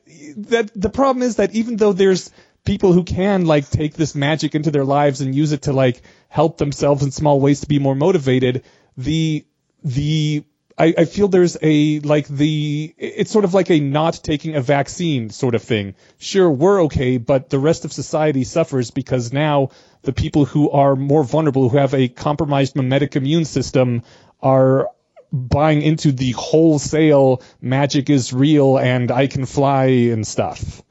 that 0.48 0.72
the 0.74 0.90
problem 0.90 1.22
is 1.22 1.36
that 1.36 1.54
even 1.54 1.76
though 1.76 1.92
there's 1.92 2.30
people 2.64 2.92
who 2.92 3.04
can 3.04 3.46
like 3.46 3.70
take 3.70 3.94
this 3.94 4.16
magic 4.16 4.56
into 4.56 4.72
their 4.72 4.84
lives 4.84 5.20
and 5.20 5.32
use 5.34 5.52
it 5.52 5.62
to 5.62 5.72
like 5.72 6.02
help 6.28 6.58
themselves 6.58 7.04
in 7.04 7.12
small 7.12 7.40
ways 7.40 7.60
to 7.60 7.68
be 7.68 7.78
more 7.78 7.94
motivated 7.94 8.64
the 8.96 9.46
the 9.84 10.44
I, 10.80 10.94
I 10.96 11.04
feel 11.04 11.28
there's 11.28 11.58
a 11.60 12.00
like 12.00 12.26
the 12.26 12.94
it's 12.96 13.30
sort 13.30 13.44
of 13.44 13.52
like 13.52 13.70
a 13.70 13.80
not 13.80 14.20
taking 14.22 14.56
a 14.56 14.62
vaccine 14.62 15.28
sort 15.28 15.54
of 15.54 15.62
thing. 15.62 15.94
Sure, 16.16 16.50
we're 16.50 16.84
okay, 16.84 17.18
but 17.18 17.50
the 17.50 17.58
rest 17.58 17.84
of 17.84 17.92
society 17.92 18.44
suffers 18.44 18.90
because 18.90 19.30
now 19.30 19.68
the 20.02 20.14
people 20.14 20.46
who 20.46 20.70
are 20.70 20.96
more 20.96 21.22
vulnerable, 21.22 21.68
who 21.68 21.76
have 21.76 21.92
a 21.92 22.08
compromised 22.08 22.76
mimetic 22.76 23.14
immune 23.14 23.44
system, 23.44 24.04
are 24.40 24.88
buying 25.30 25.82
into 25.82 26.12
the 26.12 26.30
wholesale 26.30 27.42
magic 27.60 28.08
is 28.08 28.32
real 28.32 28.78
and 28.78 29.10
I 29.10 29.26
can 29.26 29.44
fly 29.44 29.84
and 29.84 30.26
stuff. 30.26 30.82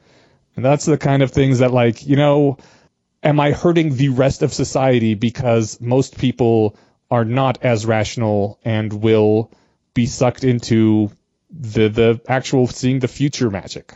And 0.55 0.63
that's 0.63 0.85
the 0.85 0.99
kind 0.99 1.23
of 1.23 1.31
things 1.31 1.59
that 1.59 1.71
like, 1.71 2.05
you 2.05 2.15
know, 2.15 2.59
am 3.23 3.39
I 3.39 3.53
hurting 3.53 3.95
the 3.95 4.09
rest 4.09 4.43
of 4.43 4.53
society 4.53 5.15
because 5.15 5.81
most 5.81 6.19
people 6.19 6.77
are 7.09 7.25
not 7.25 7.63
as 7.63 7.87
rational 7.87 8.59
and 8.63 8.93
will 8.93 9.51
be 9.93 10.05
sucked 10.05 10.43
into 10.43 11.11
the 11.51 11.89
the 11.89 12.21
actual 12.28 12.67
seeing 12.67 12.99
the 12.99 13.07
future 13.07 13.49
magic. 13.49 13.93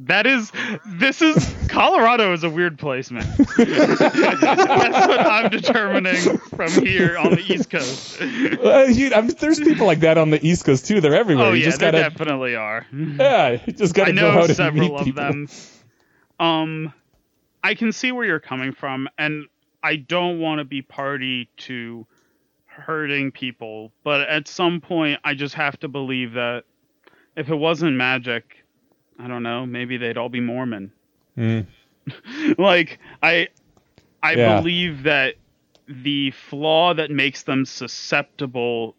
That 0.00 0.26
is, 0.26 0.52
this 0.84 1.22
is 1.22 1.54
Colorado 1.68 2.34
is 2.34 2.44
a 2.44 2.50
weird 2.50 2.78
place, 2.78 3.10
man. 3.10 3.24
That's 3.56 5.08
what 5.08 5.20
I'm 5.20 5.50
determining 5.50 6.36
from 6.38 6.70
here 6.70 7.16
on 7.16 7.30
the 7.30 7.40
East 7.40 7.70
Coast. 7.70 8.20
Uh, 8.20 8.84
you, 8.90 9.14
I 9.14 9.22
mean, 9.22 9.34
there's 9.38 9.58
people 9.58 9.86
like 9.86 10.00
that 10.00 10.18
on 10.18 10.28
the 10.30 10.46
East 10.46 10.66
Coast 10.66 10.86
too. 10.86 11.00
They're 11.00 11.14
everywhere. 11.14 11.46
Oh 11.46 11.52
you 11.52 11.60
yeah, 11.60 11.64
just 11.64 11.80
gotta, 11.80 11.98
definitely 11.98 12.56
are. 12.56 12.86
yeah, 12.92 13.58
you 13.64 13.72
just 13.72 13.94
gotta 13.94 14.10
I 14.10 14.12
know, 14.12 14.46
to 14.46 14.54
several 14.54 14.98
of 14.98 15.04
people. 15.04 15.22
them. 15.22 15.48
Um, 16.38 16.92
I 17.64 17.74
can 17.74 17.92
see 17.92 18.12
where 18.12 18.26
you're 18.26 18.38
coming 18.38 18.72
from, 18.72 19.08
and 19.16 19.46
I 19.82 19.96
don't 19.96 20.40
want 20.40 20.58
to 20.58 20.64
be 20.64 20.82
party 20.82 21.48
to 21.58 22.06
hurting 22.76 23.32
people, 23.32 23.92
but 24.04 24.28
at 24.28 24.48
some 24.48 24.80
point, 24.80 25.20
I 25.24 25.34
just 25.34 25.54
have 25.54 25.78
to 25.80 25.88
believe 25.88 26.32
that 26.34 26.64
if 27.36 27.48
it 27.48 27.54
wasn't 27.54 27.96
magic, 27.96 28.64
I 29.18 29.28
don't 29.28 29.42
know, 29.42 29.66
maybe 29.66 29.96
they'd 29.96 30.16
all 30.16 30.28
be 30.28 30.40
Mormon. 30.40 30.92
Mm. 31.36 31.66
like 32.58 32.98
I, 33.22 33.48
I 34.22 34.34
Yeah. 34.34 34.56
believe 34.56 35.04
that 35.04 35.34
the 35.88 36.30
flaw 36.32 36.94
that 36.94 37.10
makes 37.10 37.42
them 37.44 37.64
susceptible 37.64 38.94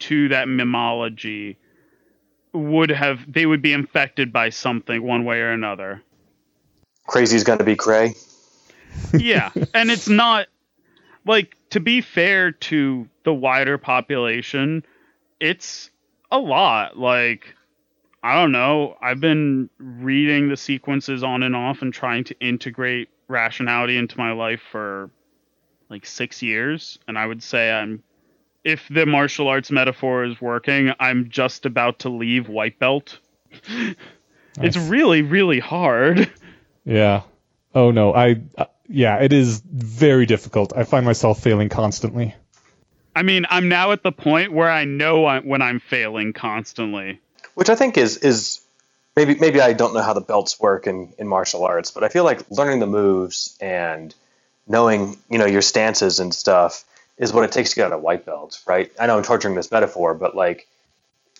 to 0.00 0.28
that 0.28 0.48
mimology 0.48 1.56
would 2.52 2.90
have 2.90 3.30
they 3.30 3.46
would 3.46 3.62
be 3.62 3.72
infected 3.72 4.32
by 4.32 4.50
something 4.50 5.02
one 5.02 5.24
way 5.24 5.40
or 5.40 5.52
another. 5.52 6.02
Crazy's 7.06 7.44
gonna 7.44 7.64
be 7.64 7.76
cray. 7.76 8.14
Yeah, 9.12 9.50
and 9.74 9.90
it's 9.90 10.08
not 10.08 10.46
like 11.26 11.56
to 11.70 11.80
be 11.80 12.00
fair 12.00 12.52
to 12.52 13.08
the 13.24 13.32
wider 13.32 13.78
population, 13.78 14.84
it's 15.38 15.90
a 16.30 16.38
lot. 16.38 16.98
Like 16.98 17.54
I 18.22 18.34
don't 18.34 18.52
know, 18.52 18.96
I've 19.00 19.20
been 19.20 19.70
reading 19.78 20.48
the 20.48 20.56
sequences 20.56 21.22
on 21.22 21.42
and 21.42 21.56
off 21.56 21.80
and 21.82 21.92
trying 21.92 22.24
to 22.24 22.38
integrate 22.38 23.08
rationality 23.28 23.96
into 23.96 24.18
my 24.18 24.32
life 24.32 24.60
for 24.70 25.10
like 25.88 26.04
6 26.04 26.42
years, 26.42 26.98
and 27.08 27.18
I 27.18 27.26
would 27.26 27.42
say 27.42 27.70
I'm 27.70 28.02
if 28.62 28.86
the 28.90 29.06
martial 29.06 29.48
arts 29.48 29.70
metaphor 29.70 30.24
is 30.24 30.38
working, 30.40 30.92
I'm 31.00 31.30
just 31.30 31.64
about 31.64 32.00
to 32.00 32.10
leave 32.10 32.48
white 32.48 32.78
belt. 32.78 33.18
It's 34.60 34.76
really 34.76 35.22
really 35.22 35.60
hard. 35.60 36.30
Yeah. 36.84 37.22
Oh 37.74 37.90
no. 37.90 38.14
I. 38.14 38.40
Yeah. 38.90 39.22
It 39.22 39.32
is 39.32 39.60
very 39.60 40.26
difficult. 40.26 40.72
I 40.76 40.84
find 40.84 41.06
myself 41.06 41.40
failing 41.42 41.68
constantly. 41.68 42.34
I 43.14 43.22
mean, 43.22 43.46
I'm 43.50 43.68
now 43.68 43.92
at 43.92 44.02
the 44.02 44.12
point 44.12 44.52
where 44.52 44.70
I 44.70 44.84
know 44.84 45.24
I, 45.24 45.40
when 45.40 45.62
I'm 45.62 45.80
failing 45.80 46.32
constantly. 46.32 47.20
which 47.54 47.68
I 47.68 47.74
think 47.74 47.98
is 47.98 48.16
is 48.18 48.60
maybe 49.16 49.34
maybe 49.34 49.60
I 49.60 49.72
don't 49.72 49.94
know 49.94 50.02
how 50.02 50.14
the 50.14 50.20
belts 50.20 50.58
work 50.60 50.86
in, 50.86 51.12
in 51.18 51.26
martial 51.26 51.64
arts, 51.64 51.90
but 51.90 52.04
I 52.04 52.08
feel 52.08 52.24
like 52.24 52.50
learning 52.50 52.80
the 52.80 52.86
moves 52.86 53.56
and 53.60 54.14
knowing 54.66 55.18
you 55.28 55.38
know 55.38 55.46
your 55.46 55.62
stances 55.62 56.20
and 56.20 56.34
stuff 56.34 56.84
is 57.18 57.32
what 57.32 57.44
it 57.44 57.52
takes 57.52 57.70
to 57.70 57.76
get 57.76 57.86
out 57.86 57.92
a 57.92 57.98
white 57.98 58.24
belt, 58.24 58.60
right? 58.66 58.90
I 58.98 59.06
know 59.06 59.16
I'm 59.18 59.24
torturing 59.24 59.54
this 59.54 59.70
metaphor, 59.70 60.14
but 60.14 60.34
like 60.34 60.66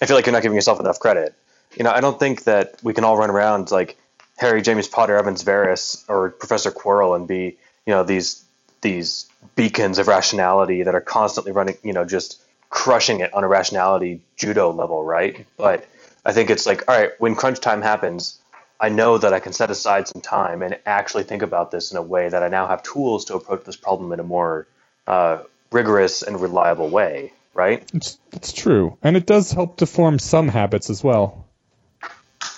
I 0.02 0.06
feel 0.06 0.16
like 0.16 0.26
you're 0.26 0.32
not 0.32 0.42
giving 0.42 0.56
yourself 0.56 0.80
enough 0.80 0.98
credit. 0.98 1.34
You 1.76 1.84
know, 1.84 1.90
I 1.92 2.00
don't 2.00 2.18
think 2.18 2.44
that 2.44 2.74
we 2.82 2.92
can 2.92 3.04
all 3.04 3.16
run 3.16 3.30
around 3.30 3.70
like 3.70 3.96
Harry, 4.40 4.62
James 4.62 4.88
Potter, 4.88 5.16
Evans 5.16 5.44
Verres, 5.44 6.02
or 6.08 6.30
Professor 6.30 6.70
Quirrell 6.70 7.14
and 7.14 7.28
be 7.28 7.58
you 7.86 7.92
know 7.92 8.04
these 8.04 8.42
these 8.80 9.28
beacons 9.54 9.98
of 9.98 10.08
rationality 10.08 10.84
that 10.84 10.94
are 10.94 11.00
constantly 11.02 11.52
running, 11.52 11.76
you 11.82 11.92
know, 11.92 12.06
just 12.06 12.40
crushing 12.70 13.20
it 13.20 13.34
on 13.34 13.44
a 13.44 13.48
rationality 13.48 14.22
judo 14.36 14.72
level, 14.72 15.04
right? 15.04 15.44
But 15.58 15.86
I 16.24 16.32
think 16.32 16.48
it's 16.48 16.64
like, 16.64 16.88
all 16.88 16.98
right, 16.98 17.10
when 17.18 17.34
crunch 17.34 17.60
time 17.60 17.82
happens, 17.82 18.40
I 18.80 18.88
know 18.88 19.18
that 19.18 19.34
I 19.34 19.40
can 19.40 19.52
set 19.52 19.70
aside 19.70 20.08
some 20.08 20.22
time 20.22 20.62
and 20.62 20.78
actually 20.86 21.24
think 21.24 21.42
about 21.42 21.70
this 21.70 21.90
in 21.90 21.98
a 21.98 22.02
way 22.02 22.28
that 22.28 22.42
I 22.42 22.48
now 22.48 22.66
have 22.66 22.82
tools 22.82 23.26
to 23.26 23.34
approach 23.34 23.64
this 23.64 23.76
problem 23.76 24.12
in 24.12 24.20
a 24.20 24.24
more 24.24 24.66
uh, 25.06 25.42
rigorous 25.70 26.22
and 26.22 26.40
reliable 26.40 26.88
way, 26.88 27.34
right? 27.52 27.86
It's, 27.92 28.18
it's 28.32 28.52
true. 28.52 28.96
And 29.02 29.16
it 29.18 29.26
does 29.26 29.52
help 29.52 29.78
to 29.78 29.86
form 29.86 30.18
some 30.18 30.48
habits 30.48 30.88
as 30.88 31.04
well. 31.04 31.46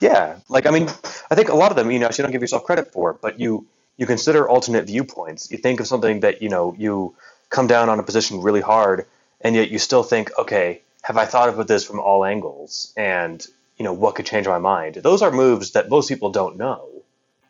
Yeah. 0.03 0.39
Like, 0.49 0.67
I 0.67 0.71
mean, 0.71 0.89
I 1.31 1.35
think 1.37 1.49
a 1.49 1.55
lot 1.55 1.71
of 1.71 1.77
them, 1.77 1.91
you 1.91 1.99
know, 2.01 2.09
you 2.11 2.23
don't 2.25 2.33
give 2.33 2.41
yourself 2.43 2.65
credit 2.65 2.93
for, 2.93 3.15
but 3.15 3.39
you, 3.39 3.67
you 3.97 4.07
consider 4.07 4.49
alternate 4.49 4.87
viewpoints. 4.87 5.51
You 5.51 5.59
think 5.59 5.81
of 5.81 5.87
something 5.87 6.21
that, 6.21 6.43
you 6.43 6.49
know, 6.49 6.75
you 6.77 7.15
come 7.51 7.67
down 7.69 7.89
on 7.89 8.01
a 8.01 8.03
position 8.03 8.43
really 8.43 8.61
hard 8.61 9.07
and 9.41 9.55
yet 9.55 9.71
you 9.71 9.79
still 9.79 10.03
think, 10.03 10.37
okay, 10.39 10.83
have 11.03 11.17
I 11.17 11.25
thought 11.25 11.49
about 11.49 11.69
this 11.69 11.85
from 11.85 12.01
all 12.01 12.25
angles? 12.25 12.93
And 12.97 13.47
you 13.79 13.85
know, 13.85 13.93
what 13.93 14.15
could 14.17 14.27
change 14.27 14.47
my 14.47 14.59
mind? 14.59 14.97
Those 14.97 15.23
are 15.23 15.31
moves 15.33 15.73
that 15.73 15.89
most 15.89 16.09
people 16.09 16.31
don't 16.31 16.57
know. 16.57 16.89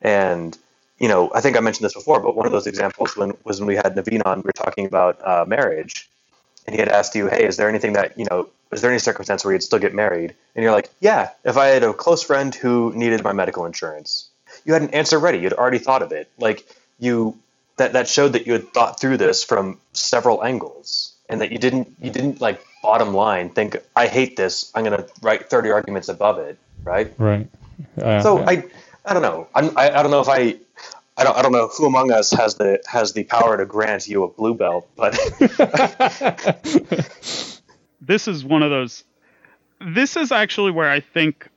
And 0.03 0.57
you 0.99 1.09
know, 1.09 1.31
I 1.35 1.41
think 1.41 1.57
I 1.57 1.61
mentioned 1.61 1.85
this 1.85 1.95
before, 1.95 2.21
but 2.21 2.37
one 2.37 2.47
of 2.47 2.53
those 2.53 2.67
examples 2.67 3.17
when, 3.17 3.33
was 3.45 3.61
when 3.61 3.67
we 3.67 3.77
had 3.77 3.97
Naveen 3.97 4.23
on. 4.25 4.39
We 4.39 4.45
were 4.47 4.53
talking 4.53 4.87
about 4.87 5.21
uh, 5.27 5.45
marriage, 5.47 6.09
and 6.67 6.75
he 6.75 6.81
had 6.81 6.89
asked 6.89 7.15
you, 7.15 7.29
"Hey, 7.29 7.45
is 7.47 7.57
there 7.57 7.69
anything 7.69 7.95
that 7.95 8.19
you 8.19 8.27
know? 8.31 8.49
Is 8.73 8.81
there 8.81 8.91
any 8.91 8.99
circumstance 8.99 9.45
where 9.45 9.53
you'd 9.53 9.63
still 9.63 9.79
get 9.79 9.95
married?" 9.95 10.35
And 10.55 10.63
you're 10.63 10.73
like, 10.73 10.91
"Yeah, 11.01 11.31
if 11.45 11.57
I 11.57 11.69
had 11.69 11.83
a 11.83 11.93
close 11.93 12.23
friend 12.23 12.55
who 12.55 12.93
needed 12.95 13.23
my 13.23 13.33
medical 13.33 13.67
insurance." 13.67 14.29
You 14.65 14.75
had 14.75 14.83
an 14.83 14.91
answer 14.91 15.19
ready. 15.19 15.39
You'd 15.39 15.55
already 15.55 15.79
thought 15.79 16.03
of 16.03 16.13
it. 16.13 16.31
Like 16.39 16.67
you, 16.99 17.39
that 17.77 17.95
that 17.95 18.09
showed 18.09 18.35
that 18.35 18.47
you 18.47 18.53
had 18.53 18.73
thought 18.73 19.01
through 19.01 19.17
this 19.17 19.45
from 19.45 19.79
several 19.93 20.45
angles, 20.45 21.13
and 21.29 21.41
that 21.41 21.53
you 21.53 21.59
didn't 21.59 21.95
you 22.01 22.11
didn't 22.11 22.41
like 22.41 22.65
bottom 22.83 23.15
line 23.15 23.49
think 23.49 23.77
I 23.97 24.07
hate 24.07 24.37
this. 24.37 24.71
I'm 24.75 24.85
going 24.85 24.97
to 24.97 25.09
write 25.23 25.49
30 25.49 25.71
arguments 25.71 26.09
above 26.09 26.39
it, 26.39 26.59
right? 26.83 27.13
Right. 27.17 27.49
Uh, 28.01 28.21
so 28.21 28.41
yeah. 28.41 28.47
I 28.49 28.65
I 29.05 29.15
don't 29.15 29.23
know. 29.23 29.49
I'm, 29.55 29.77
I 29.77 29.91
I 29.91 30.03
don't 30.03 30.11
know 30.11 30.21
if 30.21 30.29
I 30.29 30.57
I 31.17 31.25
don't 31.25 31.37
I 31.37 31.43
don't 31.43 31.53
know 31.53 31.69
who 31.69 31.87
among 31.87 32.13
us 32.13 32.31
has 32.33 32.57
the 32.57 32.81
has 32.87 33.13
the 33.13 33.25
power 33.25 33.57
to 33.57 33.65
grant 33.65 34.07
you 34.07 34.25
a 34.25 34.29
blue 34.29 34.55
belt, 34.55 34.89
but 34.97 35.19
this 38.03 38.29
is 38.29 38.45
one 38.45 38.63
of 38.63 38.71
those. 38.71 39.05
This 39.81 40.17
is 40.17 40.31
actually 40.31 40.71
where 40.71 40.91
I 40.91 41.01
think 41.01 41.49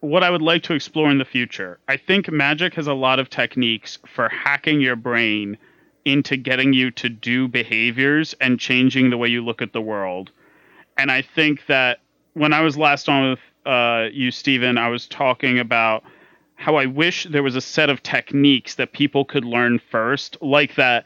what 0.00 0.22
I 0.22 0.30
would 0.30 0.42
like 0.42 0.62
to 0.64 0.74
explore 0.74 1.10
in 1.10 1.18
the 1.18 1.24
future. 1.24 1.80
I 1.88 1.96
think 1.96 2.30
magic 2.30 2.74
has 2.74 2.86
a 2.86 2.94
lot 2.94 3.18
of 3.18 3.28
techniques 3.28 3.98
for 4.06 4.28
hacking 4.28 4.80
your 4.80 4.94
brain 4.94 5.58
into 6.04 6.36
getting 6.36 6.72
you 6.72 6.90
to 6.92 7.08
do 7.08 7.48
behaviors 7.48 8.34
and 8.40 8.60
changing 8.60 9.10
the 9.10 9.18
way 9.18 9.28
you 9.28 9.44
look 9.44 9.60
at 9.60 9.72
the 9.72 9.80
world 9.80 10.30
and 10.98 11.12
I 11.12 11.22
think 11.22 11.64
that 11.66 12.00
when 12.34 12.52
I 12.52 12.60
was 12.60 12.76
last 12.76 13.08
on 13.08 13.30
with 13.30 13.38
uh, 13.64 14.08
you, 14.12 14.30
Steven, 14.30 14.76
I 14.76 14.88
was 14.88 15.06
talking 15.06 15.58
about 15.58 16.02
how 16.56 16.74
I 16.74 16.86
wish 16.86 17.24
there 17.30 17.42
was 17.42 17.54
a 17.54 17.60
set 17.60 17.88
of 17.88 18.02
techniques 18.02 18.74
that 18.74 18.92
people 18.92 19.24
could 19.24 19.44
learn 19.44 19.80
first, 19.90 20.36
like 20.42 20.74
that 20.74 21.04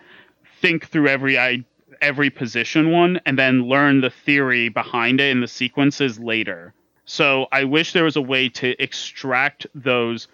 think 0.60 0.88
through 0.88 1.08
every 1.08 1.38
I, 1.38 1.64
every 2.02 2.28
position 2.28 2.90
one, 2.90 3.20
and 3.24 3.38
then 3.38 3.68
learn 3.68 4.02
the 4.02 4.10
theory 4.10 4.68
behind 4.68 5.20
it 5.20 5.30
and 5.30 5.42
the 5.42 5.48
sequences 5.48 6.18
later. 6.18 6.74
So 7.04 7.46
I 7.50 7.64
wish 7.64 7.92
there 7.92 8.04
was 8.04 8.16
a 8.16 8.22
way 8.22 8.48
to 8.50 8.82
extract 8.82 9.66
those 9.74 10.28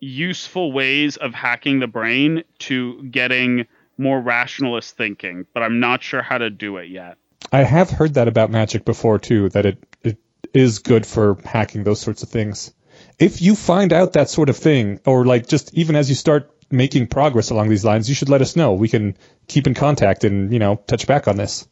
useful 0.00 0.72
ways 0.72 1.16
of 1.16 1.32
hacking 1.34 1.80
the 1.80 1.86
brain 1.86 2.44
to 2.58 3.02
getting 3.04 3.66
more 3.98 4.20
rationalist 4.20 4.96
thinking, 4.96 5.46
but 5.54 5.62
I'm 5.62 5.80
not 5.80 6.02
sure 6.02 6.22
how 6.22 6.38
to 6.38 6.50
do 6.50 6.76
it 6.76 6.90
yet. 6.90 7.16
I 7.50 7.62
have 7.62 7.90
heard 7.90 8.14
that 8.14 8.28
about 8.28 8.50
Magic 8.50 8.84
before 8.84 9.18
too, 9.18 9.48
that 9.50 9.66
it, 9.66 9.82
it 10.02 10.18
is 10.52 10.80
good 10.80 11.06
for 11.06 11.38
hacking 11.44 11.84
those 11.84 12.00
sorts 12.00 12.22
of 12.22 12.28
things. 12.28 12.72
If 13.18 13.40
you 13.40 13.54
find 13.54 13.92
out 13.92 14.14
that 14.14 14.28
sort 14.28 14.48
of 14.48 14.56
thing, 14.56 15.00
or 15.06 15.24
like 15.24 15.46
just 15.46 15.72
even 15.74 15.96
as 15.96 16.08
you 16.08 16.14
start 16.14 16.50
making 16.70 17.06
progress 17.06 17.50
along 17.50 17.68
these 17.68 17.84
lines, 17.84 18.08
you 18.08 18.14
should 18.14 18.28
let 18.28 18.42
us 18.42 18.56
know. 18.56 18.74
We 18.74 18.88
can 18.88 19.16
keep 19.46 19.66
in 19.66 19.74
contact 19.74 20.24
and, 20.24 20.52
you 20.52 20.58
know, 20.58 20.76
touch 20.76 21.06
back 21.06 21.28
on 21.28 21.36
this. 21.36 21.66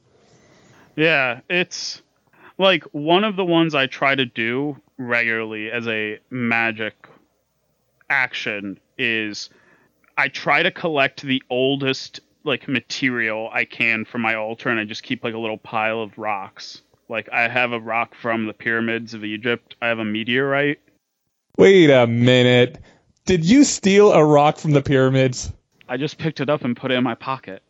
Yeah, 0.97 1.41
it's 1.51 2.03
like 2.59 2.85
one 2.93 3.25
of 3.25 3.37
the 3.37 3.45
ones 3.45 3.75
I 3.75 3.87
try 3.87 4.15
to 4.15 4.25
do 4.25 4.81
regularly 4.97 5.71
as 5.71 5.89
a 5.89 6.21
magic 6.31 6.95
action 8.09 8.79
is 8.97 9.51
I 10.17 10.29
try 10.29 10.63
to 10.63 10.71
collect 10.71 11.23
the 11.23 11.43
oldest 11.51 12.21
like 12.45 12.69
material 12.69 13.49
I 13.53 13.65
can 13.65 14.05
for 14.05 14.19
my 14.19 14.35
altar, 14.35 14.69
and 14.69 14.79
I 14.79 14.85
just 14.85 15.03
keep 15.03 15.25
like 15.25 15.35
a 15.35 15.39
little 15.39 15.59
pile 15.59 16.03
of 16.03 16.17
rocks. 16.19 16.83
Like 17.09 17.29
I 17.33 17.49
have 17.49 17.73
a 17.73 17.81
rock 17.81 18.15
from 18.15 18.47
the 18.47 18.53
pyramids 18.53 19.15
of 19.15 19.25
Egypt. 19.25 19.77
I 19.81 19.89
have 19.89 19.99
a 19.99 20.05
meteorite. 20.05 20.81
Wait 21.57 21.91
a 21.91 22.07
minute. 22.07 22.81
Did 23.27 23.45
you 23.45 23.65
steal 23.65 24.13
a 24.13 24.25
rock 24.25 24.59
from 24.59 24.73
the 24.73 24.83
pyramids? 24.83 25.51
I 25.89 25.97
just 25.97 26.19
picked 26.19 26.41
it 26.41 26.51
up 26.51 26.65
and 26.65 26.77
put 26.77 26.91
it 26.91 26.95
in 26.95 27.05
my 27.05 27.15
pocket. 27.15 27.63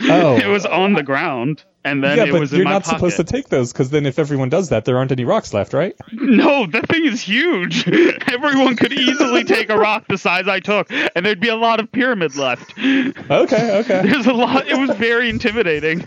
Oh. 0.00 0.36
it 0.42 0.46
was 0.46 0.66
on 0.66 0.94
the 0.94 1.02
ground, 1.02 1.62
and 1.84 2.02
then 2.02 2.16
yeah, 2.16 2.24
it 2.24 2.32
was 2.32 2.50
you're 2.50 2.62
in 2.62 2.64
my 2.64 2.72
not 2.72 2.84
pocket. 2.84 2.96
supposed 2.96 3.16
to 3.18 3.24
take 3.24 3.48
those 3.48 3.72
because 3.72 3.90
then 3.90 4.06
if 4.06 4.18
everyone 4.18 4.48
does 4.48 4.70
that, 4.70 4.84
there 4.84 4.96
aren't 4.96 5.12
any 5.12 5.24
rocks 5.24 5.52
left, 5.54 5.72
right? 5.74 5.94
No, 6.12 6.66
that 6.66 6.88
thing 6.88 7.04
is 7.04 7.20
huge. 7.20 7.86
everyone 8.28 8.76
could 8.76 8.92
easily 8.92 9.44
take 9.44 9.68
a 9.68 9.76
rock 9.76 10.06
the 10.08 10.18
size 10.18 10.48
I 10.48 10.60
took, 10.60 10.90
and 10.90 11.24
there'd 11.24 11.40
be 11.40 11.48
a 11.48 11.56
lot 11.56 11.78
of 11.78 11.92
pyramid 11.92 12.36
left. 12.36 12.74
Okay, 13.28 13.78
okay. 13.80 14.02
There's 14.02 14.26
a 14.26 14.32
lot. 14.32 14.68
It 14.68 14.78
was 14.78 14.96
very 14.96 15.28
intimidating. 15.28 16.06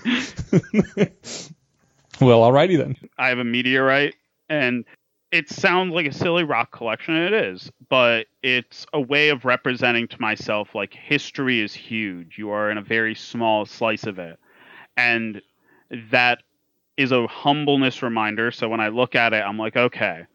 well, 2.21 2.41
alrighty 2.41 2.77
then. 2.77 2.95
I 3.17 3.29
have 3.29 3.39
a 3.39 3.43
meteorite, 3.43 4.15
and 4.47 4.85
it 5.31 5.49
sounds 5.49 5.93
like 5.93 6.07
a 6.07 6.13
silly 6.13 6.43
rock 6.43 6.71
collection, 6.71 7.15
it 7.15 7.33
is, 7.33 7.71
but 7.89 8.27
it's 8.41 8.87
a 8.93 9.01
way 9.01 9.29
of 9.29 9.45
representing 9.45 10.07
to 10.07 10.19
myself 10.19 10.73
like 10.73 10.93
history 10.93 11.61
is 11.61 11.73
huge. 11.73 12.37
You 12.37 12.49
are 12.49 12.71
in 12.71 12.77
a 12.77 12.81
very 12.81 13.13
small 13.13 13.65
slice 13.65 14.05
of 14.05 14.17
it. 14.17 14.39
And 14.97 15.41
that 16.11 16.43
is 16.97 17.11
a 17.11 17.27
humbleness 17.27 18.01
reminder. 18.01 18.51
So 18.51 18.69
when 18.69 18.81
I 18.81 18.89
look 18.89 19.15
at 19.15 19.33
it, 19.33 19.43
I'm 19.43 19.57
like, 19.57 19.77
okay, 19.77 20.25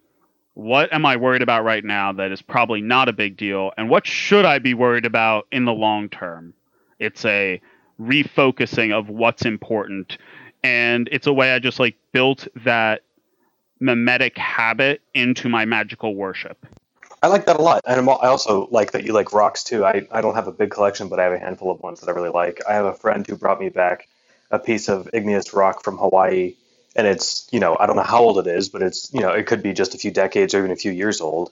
what 0.55 0.93
am 0.93 1.05
I 1.05 1.17
worried 1.17 1.43
about 1.43 1.65
right 1.65 1.85
now 1.85 2.13
that 2.13 2.31
is 2.31 2.41
probably 2.41 2.81
not 2.81 3.09
a 3.09 3.13
big 3.13 3.37
deal? 3.37 3.73
And 3.77 3.91
what 3.91 4.07
should 4.07 4.45
I 4.45 4.61
be 4.61 4.75
worried 4.75 5.07
about 5.07 5.49
in 5.51 5.65
the 5.65 5.73
long 5.73 6.09
term? 6.09 6.55
It's 7.01 7.25
a 7.25 7.61
refocusing 8.01 8.93
of 8.93 9.09
what's 9.09 9.45
important. 9.45 10.19
And 10.63 11.09
it's 11.11 11.27
a 11.27 11.33
way 11.33 11.53
I 11.53 11.59
just 11.59 11.81
like 11.81 11.97
built 12.13 12.47
that 12.65 13.03
mimetic 13.81 14.39
habit 14.39 15.03
into 15.15 15.49
my 15.49 15.65
magical 15.65 16.15
worship. 16.15 16.67
I 17.23 17.29
like 17.29 17.47
that 17.47 17.57
a 17.57 17.63
lot, 17.63 17.81
and 17.87 18.09
I 18.09 18.27
also 18.27 18.69
like 18.71 18.93
that 18.93 19.05
you 19.05 19.15
like 19.15 19.33
rocks 19.33 19.65
too. 19.65 19.85
I, 19.85 20.07
I 20.11 20.21
don't 20.21 20.35
have 20.35 20.47
a 20.47 20.53
big 20.53 20.71
collection, 20.71 21.09
but 21.09 21.19
I 21.19 21.25
have 21.25 21.33
a 21.33 21.39
handful 21.39 21.71
of 21.71 21.81
ones 21.81 22.01
that 22.01 22.11
I 22.11 22.13
really 22.13 22.29
like. 22.29 22.61
I 22.69 22.75
have 22.75 22.85
a 22.85 22.93
friend 22.93 23.27
who 23.27 23.35
brought 23.37 23.59
me 23.59 23.71
back 23.71 24.09
a 24.51 24.59
piece 24.59 24.89
of 24.89 25.09
igneous 25.13 25.55
rock 25.55 25.83
from 25.83 25.97
Hawaii, 25.97 26.55
and 26.95 27.07
it's 27.07 27.49
you 27.51 27.61
know 27.61 27.79
I 27.81 27.87
don't 27.87 27.97
know 27.97 28.03
how 28.03 28.23
old 28.23 28.47
it 28.47 28.47
is, 28.47 28.69
but 28.69 28.83
it's 28.83 29.13
you 29.13 29.21
know 29.21 29.31
it 29.31 29.47
could 29.47 29.63
be 29.63 29.73
just 29.73 29.95
a 29.95 29.99
few 29.99 30.11
decades 30.11 30.53
or 30.53 30.59
even 30.59 30.71
a 30.71 30.77
few 30.77 30.93
years 30.93 31.23
old. 31.23 31.51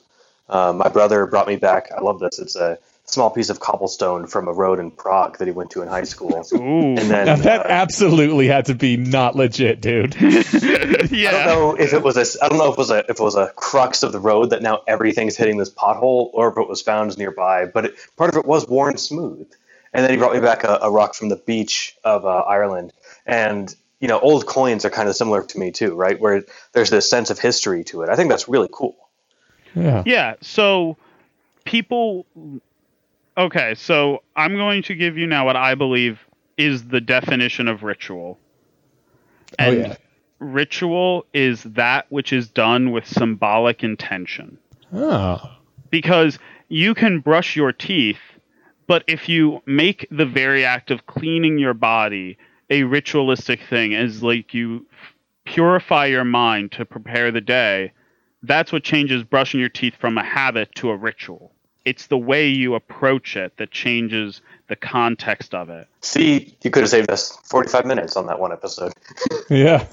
Um, 0.49 0.77
my 0.77 0.89
brother 0.89 1.25
brought 1.27 1.49
me 1.49 1.57
back. 1.57 1.91
I 1.91 2.03
love 2.03 2.21
this. 2.21 2.39
It's 2.39 2.57
a 2.57 2.79
small 3.05 3.31
piece 3.31 3.51
of 3.51 3.61
cobblestone 3.61 4.27
from 4.27 4.49
a 4.49 4.53
road 4.53 4.79
in 4.79 4.91
Prague 4.91 5.39
that 5.39 5.47
he 5.47 5.53
went 5.53 5.71
to 5.73 5.83
in 5.83 5.89
high 5.89 6.05
school. 6.05 6.35
Ooh. 6.55 6.59
And 6.59 6.99
then 6.99 7.27
now 7.27 7.37
that 7.37 7.67
uh, 7.67 7.69
absolutely 7.69 8.47
had 8.47 8.67
to 8.67 8.75
be 8.75 8.97
not 8.97 9.37
legit, 9.37 9.81
dude. 9.81 10.15
yeah. 10.21 11.29
I 11.29 11.33
don't 11.33 11.47
know 11.47 11.77
if 11.79 11.93
it 11.93 12.03
was 12.03 12.17
a 12.17 12.45
I 12.45 12.49
don't 12.49 12.59
know 12.59 12.69
if 12.69 12.75
it 12.75 12.79
was 12.79 12.91
a 12.91 12.99
if 13.01 13.11
it 13.11 13.21
was 13.21 13.35
a 13.35 13.49
crux 13.57 14.03
of 14.03 14.13
the 14.13 14.21
road 14.21 14.51
that 14.51 14.63
now 14.63 14.83
everything's 14.87 15.37
hitting 15.37 15.59
this 15.59 15.71
pothole 15.71 16.31
or 16.33 16.51
if 16.51 16.59
it 16.59 16.69
was 16.69 16.81
found 16.81 17.17
nearby, 17.19 17.67
but 17.67 17.87
it, 17.87 17.95
part 18.17 18.31
of 18.31 18.37
it 18.37 18.47
was 18.47 18.69
worn 18.69 18.97
smooth. 18.97 19.51
And 19.93 20.05
then 20.05 20.11
he 20.11 20.17
brought 20.17 20.33
me 20.33 20.41
back 20.41 20.65
a, 20.65 20.79
a 20.83 20.91
rock 20.91 21.15
from 21.15 21.29
the 21.29 21.37
beach 21.37 21.97
of 22.03 22.25
uh, 22.25 22.29
Ireland. 22.29 22.93
And 23.27 23.75
you 24.01 24.09
know, 24.09 24.19
old 24.19 24.47
coins 24.47 24.85
are 24.85 24.91
kind 24.91 25.09
of 25.09 25.15
similar 25.15 25.43
to 25.43 25.59
me 25.59 25.71
too, 25.71 25.95
right? 25.95 26.19
Where 26.19 26.43
there's 26.73 26.91
this 26.91 27.09
sense 27.09 27.31
of 27.31 27.39
history 27.39 27.85
to 27.85 28.03
it. 28.03 28.09
I 28.09 28.17
think 28.17 28.31
that's 28.31 28.49
really 28.49 28.69
cool. 28.71 28.97
Yeah. 29.75 30.03
Yeah. 30.05 30.35
So 30.41 30.97
people 31.65 32.27
Okay, 33.37 33.75
so 33.75 34.23
I'm 34.37 34.57
going 34.57 34.83
to 34.85 34.95
give 34.95 35.17
you 35.17 35.27
now 35.27 35.47
what 35.47 35.57
I 35.57 35.75
believe 35.75 36.21
is 36.57 36.89
the 36.89 37.01
definition 37.01 37.69
of 37.69 37.83
ritual. 37.83 38.39
And 39.59 39.77
oh, 39.77 39.89
yeah. 39.89 39.97
ritual 40.39 41.27
is 41.33 41.63
that 41.63 42.07
which 42.11 42.33
is 42.33 42.49
done 42.49 42.91
with 42.91 43.07
symbolic 43.07 43.83
intention. 43.83 44.59
Oh. 44.95 45.41
because 45.91 46.39
you 46.69 46.95
can 46.95 47.21
brush 47.21 47.57
your 47.57 47.73
teeth, 47.73 48.21
but 48.87 49.05
if 49.07 49.29
you 49.29 49.63
make 49.65 50.07
the 50.11 50.27
very 50.27 50.65
act 50.65 50.91
of 50.91 51.07
cleaning 51.07 51.59
your 51.59 51.75
body 51.75 52.37
a 52.69 52.83
ritualistic 52.83 53.61
thing, 53.69 53.95
as 53.95 54.23
like 54.23 54.53
you 54.53 54.87
purify 55.45 56.07
your 56.07 56.25
mind 56.25 56.73
to 56.73 56.85
prepare 56.85 57.31
the 57.31 57.41
day, 57.41 57.93
that's 58.43 58.73
what 58.73 58.83
changes 58.83 59.23
brushing 59.23 59.61
your 59.61 59.69
teeth 59.69 59.95
from 59.99 60.19
a 60.19 60.25
habit 60.25 60.75
to 60.75 60.91
a 60.91 60.97
ritual. 60.97 61.53
It's 61.85 62.07
the 62.07 62.19
way 62.19 62.49
you 62.49 62.75
approach 62.75 63.37
it 63.37 63.57
that 63.57 63.71
changes 63.71 64.41
the 64.69 64.77
context 64.77 65.55
of 65.55 65.69
it. 65.69 65.89
See, 66.01 66.57
you 66.63 66.71
could 66.71 66.83
have 66.83 66.91
saved 66.91 67.11
us 67.11 67.37
45 67.45 67.85
minutes 67.85 68.17
on 68.17 68.27
that 68.27 68.39
one 68.39 68.53
episode. 68.53 68.93
Yeah. 69.51 69.87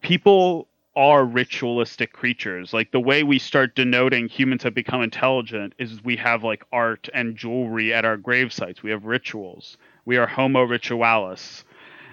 People 0.00 0.68
are 0.96 1.24
ritualistic 1.24 2.12
creatures. 2.12 2.72
Like 2.72 2.90
the 2.90 3.00
way 3.00 3.22
we 3.22 3.38
start 3.38 3.76
denoting 3.76 4.28
humans 4.28 4.62
have 4.62 4.74
become 4.74 5.02
intelligent 5.02 5.74
is 5.78 6.02
we 6.02 6.16
have 6.16 6.42
like 6.42 6.64
art 6.72 7.08
and 7.12 7.36
jewelry 7.36 7.92
at 7.92 8.04
our 8.04 8.16
grave 8.16 8.52
sites. 8.52 8.82
We 8.82 8.90
have 8.90 9.04
rituals. 9.04 9.76
We 10.06 10.16
are 10.16 10.26
homo 10.26 10.66
ritualis. 10.66 11.64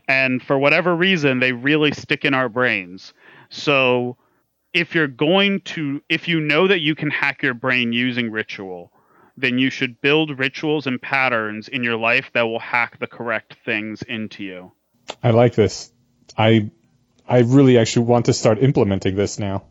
And 0.07 0.43
for 0.43 0.57
whatever 0.57 0.93
reason, 0.95 1.39
they 1.39 1.53
really 1.53 1.93
stick 1.93 2.25
in 2.25 2.33
our 2.33 2.49
brains. 2.49 3.13
So 3.49 4.17
if 4.73 4.95
you're 4.95 5.07
going 5.07 5.61
to 5.61 6.01
if 6.09 6.27
you 6.27 6.39
know 6.39 6.67
that 6.67 6.79
you 6.79 6.95
can 6.95 7.11
hack 7.11 7.43
your 7.43 7.53
brain 7.53 7.93
using 7.93 8.31
ritual, 8.31 8.91
then 9.37 9.57
you 9.59 9.69
should 9.69 10.01
build 10.01 10.37
rituals 10.39 10.87
and 10.87 11.01
patterns 11.01 11.67
in 11.67 11.83
your 11.83 11.97
life 11.97 12.31
that 12.33 12.43
will 12.43 12.59
hack 12.59 12.99
the 12.99 13.07
correct 13.07 13.55
things 13.63 14.01
into 14.01 14.43
you. 14.43 14.71
I 15.21 15.31
like 15.31 15.55
this. 15.55 15.91
I 16.37 16.71
I 17.27 17.39
really 17.39 17.77
actually 17.77 18.07
want 18.07 18.25
to 18.25 18.33
start 18.33 18.59
implementing 18.59 19.15
this 19.15 19.39
now. 19.39 19.63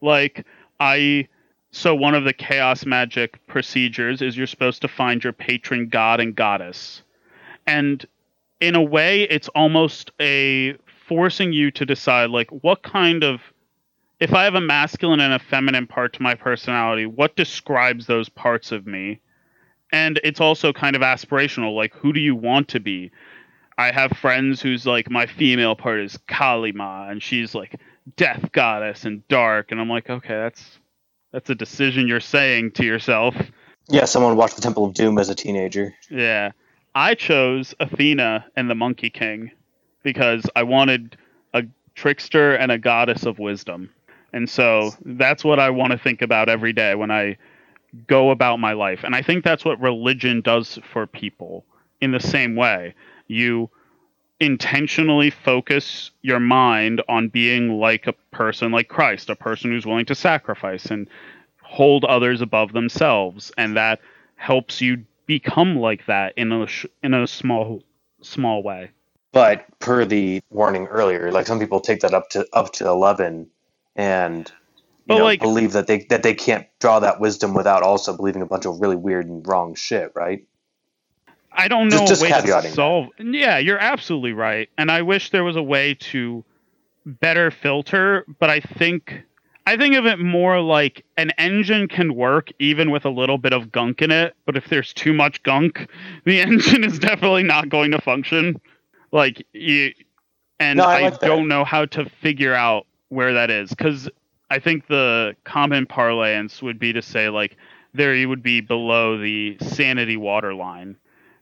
Like 0.00 0.46
I 0.80 1.28
so 1.70 1.94
one 1.94 2.14
of 2.14 2.24
the 2.24 2.32
chaos 2.32 2.86
magic 2.86 3.46
procedures 3.46 4.22
is 4.22 4.36
you're 4.36 4.46
supposed 4.46 4.80
to 4.82 4.88
find 4.88 5.22
your 5.22 5.34
patron 5.34 5.88
god 5.88 6.20
and 6.20 6.34
goddess. 6.34 7.02
And 7.66 8.04
in 8.60 8.74
a 8.74 8.82
way 8.82 9.22
it's 9.22 9.48
almost 9.48 10.10
a 10.18 10.74
forcing 11.06 11.52
you 11.52 11.70
to 11.72 11.84
decide 11.84 12.30
like 12.30 12.50
what 12.50 12.82
kind 12.82 13.24
of 13.24 13.40
if 14.20 14.34
I 14.34 14.44
have 14.44 14.54
a 14.54 14.60
masculine 14.60 15.20
and 15.20 15.32
a 15.32 15.38
feminine 15.38 15.86
part 15.86 16.14
to 16.14 16.22
my 16.22 16.34
personality, 16.34 17.06
what 17.06 17.36
describes 17.36 18.06
those 18.06 18.28
parts 18.28 18.72
of 18.72 18.86
me? 18.86 19.20
And 19.92 20.20
it's 20.24 20.40
also 20.40 20.72
kind 20.72 20.96
of 20.96 21.02
aspirational. 21.02 21.74
Like, 21.74 21.94
who 21.94 22.12
do 22.12 22.20
you 22.20 22.34
want 22.34 22.68
to 22.68 22.80
be? 22.80 23.10
I 23.78 23.92
have 23.92 24.10
friends 24.12 24.60
who's 24.60 24.84
like, 24.84 25.10
my 25.10 25.26
female 25.26 25.76
part 25.76 26.00
is 26.00 26.18
Kali 26.26 26.72
Ma, 26.72 27.08
and 27.08 27.22
she's 27.22 27.54
like 27.54 27.80
death 28.16 28.50
goddess 28.52 29.04
and 29.04 29.26
dark. 29.28 29.70
And 29.70 29.80
I'm 29.80 29.88
like, 29.88 30.10
okay, 30.10 30.34
that's 30.34 30.78
that's 31.32 31.48
a 31.50 31.54
decision 31.54 32.08
you're 32.08 32.20
saying 32.20 32.72
to 32.72 32.84
yourself. 32.84 33.36
Yeah, 33.88 34.04
someone 34.04 34.36
watched 34.36 34.56
the 34.56 34.62
Temple 34.62 34.84
of 34.84 34.94
Doom 34.94 35.18
as 35.18 35.28
a 35.28 35.34
teenager. 35.34 35.94
Yeah. 36.10 36.52
I 36.94 37.14
chose 37.14 37.74
Athena 37.78 38.46
and 38.56 38.68
the 38.68 38.74
Monkey 38.74 39.10
King 39.10 39.52
because 40.02 40.44
I 40.56 40.64
wanted 40.64 41.16
a 41.54 41.62
trickster 41.94 42.54
and 42.54 42.72
a 42.72 42.78
goddess 42.78 43.24
of 43.24 43.38
wisdom. 43.38 43.90
And 44.32 44.48
so 44.48 44.90
that's 45.04 45.44
what 45.44 45.58
I 45.58 45.70
want 45.70 45.92
to 45.92 45.98
think 45.98 46.22
about 46.22 46.48
every 46.48 46.72
day 46.72 46.94
when 46.94 47.10
I 47.10 47.36
go 48.06 48.30
about 48.30 48.58
my 48.58 48.72
life. 48.72 49.00
And 49.04 49.14
I 49.14 49.22
think 49.22 49.44
that's 49.44 49.64
what 49.64 49.80
religion 49.80 50.40
does 50.40 50.78
for 50.92 51.06
people 51.06 51.64
in 52.00 52.12
the 52.12 52.20
same 52.20 52.54
way. 52.54 52.94
You 53.26 53.70
intentionally 54.40 55.30
focus 55.30 56.10
your 56.22 56.40
mind 56.40 57.02
on 57.08 57.28
being 57.28 57.80
like 57.80 58.06
a 58.06 58.12
person 58.30 58.70
like 58.70 58.88
Christ, 58.88 59.30
a 59.30 59.36
person 59.36 59.70
who's 59.70 59.86
willing 59.86 60.06
to 60.06 60.14
sacrifice 60.14 60.86
and 60.86 61.08
hold 61.62 62.04
others 62.04 62.40
above 62.40 62.72
themselves. 62.72 63.50
And 63.56 63.76
that 63.76 64.00
helps 64.36 64.80
you 64.80 65.04
become 65.26 65.76
like 65.76 66.06
that 66.06 66.34
in 66.36 66.52
a, 66.52 66.66
in 67.02 67.14
a 67.14 67.26
small, 67.26 67.82
small 68.20 68.62
way. 68.62 68.90
But 69.32 69.66
per 69.78 70.04
the 70.04 70.40
warning 70.50 70.86
earlier, 70.86 71.30
like 71.30 71.46
some 71.46 71.58
people 71.58 71.80
take 71.80 72.00
that 72.00 72.14
up 72.14 72.30
to 72.30 72.46
up 72.52 72.72
to 72.74 72.88
eleven 72.88 73.48
and 73.98 74.50
you 75.08 75.16
know, 75.18 75.24
like- 75.24 75.40
believe 75.40 75.72
that 75.72 75.86
they 75.86 76.06
that 76.08 76.22
they 76.22 76.32
can't 76.34 76.66
draw 76.80 77.00
that 77.00 77.20
wisdom 77.20 77.52
without 77.52 77.82
also 77.82 78.16
believing 78.16 78.40
a 78.40 78.46
bunch 78.46 78.64
of 78.64 78.80
really 78.80 78.96
weird 78.96 79.26
and 79.26 79.46
wrong 79.46 79.74
shit, 79.74 80.12
right? 80.14 80.46
I 81.52 81.68
don't 81.68 81.88
know 81.88 81.98
Just- 81.98 82.08
just 82.08 82.22
a 82.22 82.24
way 82.24 82.30
to 82.30 82.36
caveating 82.46 82.74
solve. 82.74 83.08
Yeah, 83.18 83.58
you're 83.58 83.78
absolutely 83.78 84.32
right, 84.32 84.68
and 84.78 84.90
I 84.90 85.02
wish 85.02 85.30
there 85.30 85.44
was 85.44 85.56
a 85.56 85.62
way 85.62 85.94
to 86.12 86.44
better 87.04 87.50
filter. 87.50 88.24
But 88.38 88.50
I 88.50 88.60
think 88.60 89.22
I 89.66 89.76
think 89.76 89.96
of 89.96 90.06
it 90.06 90.18
more 90.18 90.60
like 90.60 91.04
an 91.16 91.30
engine 91.38 91.88
can 91.88 92.14
work 92.14 92.50
even 92.58 92.90
with 92.90 93.04
a 93.04 93.10
little 93.10 93.38
bit 93.38 93.52
of 93.52 93.72
gunk 93.72 94.02
in 94.02 94.10
it. 94.10 94.34
But 94.46 94.56
if 94.56 94.68
there's 94.68 94.92
too 94.92 95.12
much 95.12 95.42
gunk, 95.42 95.88
the 96.24 96.40
engine 96.48 96.84
is 96.84 96.98
definitely 96.98 97.42
not 97.44 97.68
going 97.70 97.90
to 97.92 98.00
function. 98.00 98.60
Like 99.10 99.44
you, 99.52 99.92
and 100.60 100.76
No, 100.76 100.84
I 100.84 100.98
I, 100.98 101.02
like 101.04 101.20
that. 101.20 101.26
don't 101.26 101.48
know 101.48 101.64
how 101.64 101.86
to 101.86 102.08
figure 102.20 102.54
out 102.54 102.86
where 103.08 103.34
that 103.34 103.50
is 103.50 103.70
because 103.70 104.08
I 104.50 104.58
think 104.58 104.86
the 104.86 105.36
common 105.44 105.86
parlance 105.86 106.62
would 106.62 106.78
be 106.78 106.92
to 106.92 107.02
say 107.02 107.28
like 107.28 107.56
there 107.94 108.14
you 108.14 108.28
would 108.28 108.42
be 108.42 108.60
below 108.60 109.18
the 109.18 109.56
sanity 109.60 110.16
waterline. 110.16 110.96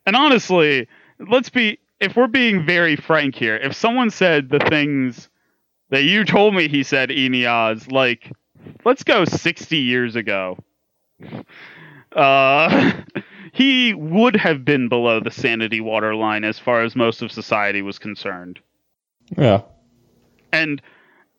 And 0.07 0.17
honestly, 0.17 0.89
let's 1.19 1.51
be 1.51 1.79
if 2.01 2.17
we're 2.17 2.29
being 2.29 2.65
very 2.65 2.97
frank 2.97 3.35
here, 3.35 3.57
if 3.57 3.75
someone 3.75 4.11
said 4.11 4.49
the 4.49 4.61
things 4.61 5.29
that 5.91 6.05
you 6.05 6.25
told 6.25 6.55
me 6.55 6.69
he 6.69 6.83
said 6.83 7.11
Eneasz, 7.11 7.91
like 7.91 8.31
let's 8.85 9.03
go 9.03 9.25
60 9.25 9.77
years 9.77 10.17
ago. 10.17 10.59
Uh 12.13 12.93
he 13.53 13.93
would 13.95 14.37
have 14.37 14.65
been 14.65 14.89
below 14.89 15.21
the 15.21 15.31
sanity 15.31 15.81
waterline 15.81 16.45
as 16.45 16.59
far 16.59 16.83
as 16.83 16.97
most 16.97 17.21
of 17.23 17.33
society 17.33 17.83
was 17.83 17.99
concerned. 17.99 18.61
Yeah. 19.37 19.63
And 20.53 20.81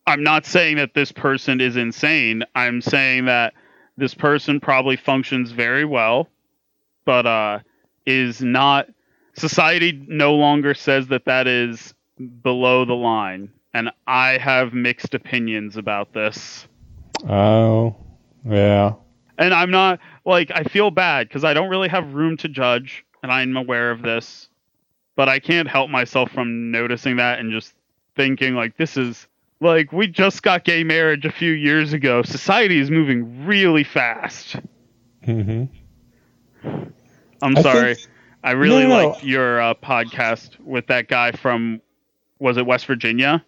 I'm 0.07 0.23
not 0.23 0.45
saying 0.45 0.77
that 0.77 0.93
this 0.93 1.11
person 1.11 1.59
is 1.59 1.75
insane. 1.75 2.43
I'm 2.55 2.81
saying 2.81 3.25
that 3.25 3.53
this 3.97 4.13
person 4.13 4.61
probably 4.61 4.95
functions 4.95 5.51
very 5.51 5.83
well, 5.83 6.29
but 7.03 7.25
uh, 7.25 7.59
is 8.05 8.41
not. 8.41 8.87
Society 9.35 10.03
no 10.07 10.33
longer 10.33 10.73
says 10.73 11.07
that 11.09 11.25
that 11.25 11.45
is 11.45 11.93
below 12.41 12.85
the 12.85 12.93
line. 12.93 13.51
And 13.73 13.91
I 14.07 14.37
have 14.37 14.73
mixed 14.73 15.13
opinions 15.13 15.75
about 15.77 16.13
this. 16.13 16.67
Oh. 17.29 17.95
Yeah. 18.45 18.93
And 19.37 19.53
I'm 19.53 19.69
not, 19.69 19.99
like, 20.25 20.51
I 20.55 20.63
feel 20.63 20.89
bad 20.89 21.27
because 21.27 21.43
I 21.43 21.53
don't 21.53 21.69
really 21.69 21.89
have 21.89 22.13
room 22.13 22.37
to 22.37 22.47
judge, 22.47 23.05
and 23.21 23.31
I'm 23.31 23.55
aware 23.57 23.91
of 23.91 24.01
this. 24.01 24.49
But 25.15 25.27
I 25.29 25.39
can't 25.39 25.67
help 25.67 25.89
myself 25.89 26.31
from 26.31 26.71
noticing 26.71 27.17
that 27.17 27.39
and 27.39 27.51
just 27.51 27.73
thinking, 28.15 28.55
like, 28.55 28.77
this 28.77 28.97
is 28.97 29.27
like 29.59 29.91
we 29.91 30.07
just 30.07 30.43
got 30.43 30.63
gay 30.63 30.83
marriage 30.83 31.25
a 31.25 31.31
few 31.31 31.51
years 31.51 31.93
ago. 31.93 32.21
Society 32.23 32.79
is 32.79 32.89
moving 32.91 33.45
really 33.45 33.83
fast. 33.83 34.55
hmm 35.23 35.65
I'm 37.41 37.57
I 37.57 37.61
sorry. 37.61 37.95
think- 37.95 38.07
I 38.43 38.51
really 38.51 38.83
No, 38.83 38.89
no, 38.89 39.09
no. 39.11 39.17
your 39.21 39.59
uh, 39.61 39.73
podcast 39.73 40.59
with 40.59 40.87
that 40.87 41.07
guy 41.07 41.31
from 41.31 41.81
was 42.39 42.57
it 42.57 42.65
West 42.65 42.85
Virginia? 42.85 43.43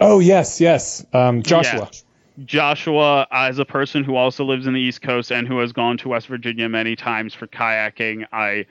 Oh 0.00 0.18
yes, 0.20 0.60
yes. 0.60 1.04
Um, 1.12 1.42
Joshua. 1.42 1.90
Joshua, 2.44 3.26
as 3.30 3.58
a 3.58 3.64
person 3.66 4.02
who 4.02 4.16
also 4.16 4.44
lives 4.44 4.66
in 4.66 4.72
the 4.72 4.80
East 4.80 5.02
Coast 5.02 5.30
and 5.30 5.46
who 5.46 5.58
has 5.58 5.72
gone 5.72 5.98
to 5.98 6.08
West 6.08 6.26
Virginia 6.28 6.68
many 6.70 6.96
times 6.96 7.34
for 7.34 7.46
kayaking, 7.46 8.24
I 8.32 8.64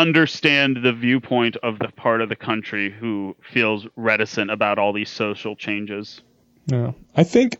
understand 0.00 0.78
the 0.82 0.92
viewpoint 0.92 1.56
of 1.62 1.78
the 1.78 1.88
part 1.88 2.20
of 2.20 2.28
the 2.28 2.36
country 2.36 2.90
who 2.90 3.36
feels 3.52 3.86
reticent 3.96 4.50
about 4.50 4.78
all 4.78 4.92
these 4.92 5.10
social 5.10 5.56
changes. 5.56 6.20
No, 6.70 6.94
I 7.16 7.24
think, 7.24 7.56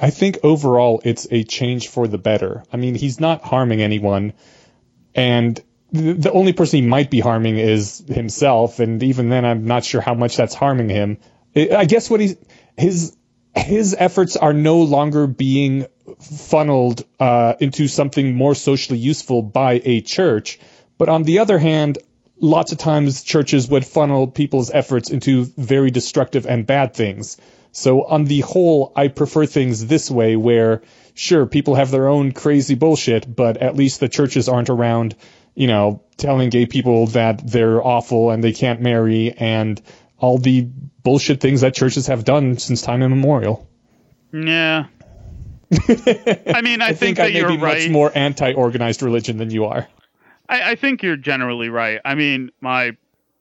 I 0.00 0.10
think 0.10 0.38
overall 0.42 1.00
it's 1.04 1.26
a 1.30 1.44
change 1.44 1.88
for 1.88 2.08
the 2.08 2.18
better. 2.18 2.64
I 2.72 2.76
mean, 2.76 2.94
he's 2.94 3.20
not 3.20 3.42
harming 3.42 3.82
anyone, 3.82 4.32
and 5.14 5.60
the, 5.90 6.30
only 6.32 6.52
person 6.52 6.82
he 6.82 6.86
might 6.86 7.10
be 7.10 7.20
harming 7.20 7.58
is 7.58 8.04
himself, 8.06 8.78
and 8.78 9.02
even 9.02 9.30
then, 9.30 9.44
I'm 9.44 9.64
not 9.64 9.84
sure 9.84 10.00
how 10.00 10.14
much 10.14 10.36
that's 10.36 10.54
harming 10.54 10.90
him. 10.90 11.18
I 11.56 11.68
I 11.70 11.84
guess 11.86 12.10
what 12.10 12.20
he's 12.20 12.36
his 12.76 13.16
his 13.54 13.96
efforts 13.98 14.36
are 14.36 14.52
no 14.52 14.82
longer 14.82 15.26
being 15.26 15.86
funneled 16.20 17.04
uh, 17.18 17.54
into 17.60 17.88
something 17.88 18.34
more 18.34 18.54
socially 18.54 18.98
useful 18.98 19.42
by 19.42 19.80
a 19.84 20.00
church, 20.00 20.60
but 20.98 21.08
on 21.08 21.22
the 21.22 21.38
other 21.38 21.58
hand, 21.58 21.98
lots 22.40 22.72
of 22.72 22.78
times 22.78 23.22
churches 23.22 23.68
would 23.68 23.86
funnel 23.86 24.26
people's 24.26 24.70
efforts 24.70 25.10
into 25.10 25.44
very 25.44 25.90
destructive 25.90 26.46
and 26.46 26.66
bad 26.66 26.94
things. 26.94 27.36
So 27.72 28.04
on 28.04 28.24
the 28.24 28.40
whole, 28.40 28.92
I 28.96 29.08
prefer 29.08 29.46
things 29.46 29.86
this 29.86 30.10
way 30.10 30.36
where 30.36 30.82
sure 31.14 31.46
people 31.46 31.74
have 31.74 31.90
their 31.90 32.08
own 32.08 32.32
crazy 32.32 32.74
bullshit, 32.74 33.34
but 33.34 33.58
at 33.58 33.76
least 33.76 34.00
the 34.00 34.08
churches 34.08 34.48
aren't 34.48 34.70
around, 34.70 35.16
you 35.54 35.66
know, 35.66 36.02
telling 36.16 36.50
gay 36.50 36.66
people 36.66 37.06
that 37.08 37.46
they're 37.46 37.84
awful 37.84 38.30
and 38.30 38.42
they 38.42 38.52
can't 38.52 38.80
marry 38.80 39.32
and 39.32 39.80
all 40.18 40.38
the 40.38 40.62
bullshit 41.02 41.40
things 41.40 41.60
that 41.60 41.74
churches 41.74 42.08
have 42.08 42.24
done 42.24 42.58
since 42.58 42.82
time 42.82 43.02
immemorial. 43.02 43.68
Yeah. 44.32 44.86
I 45.88 46.60
mean, 46.62 46.80
I, 46.80 46.88
I 46.88 46.92
think, 46.94 46.98
think, 46.98 47.20
I 47.20 47.26
that 47.26 47.32
may 47.32 47.38
you're 47.40 47.48
be 47.48 47.58
right. 47.58 47.82
much 47.82 47.90
more 47.90 48.10
anti-organized 48.14 49.02
religion 49.02 49.36
than 49.36 49.50
you 49.50 49.66
are. 49.66 49.86
I, 50.48 50.72
I 50.72 50.74
think 50.74 51.02
you're 51.02 51.16
generally 51.16 51.68
right. 51.68 52.00
I 52.04 52.14
mean, 52.14 52.50
my 52.60 52.96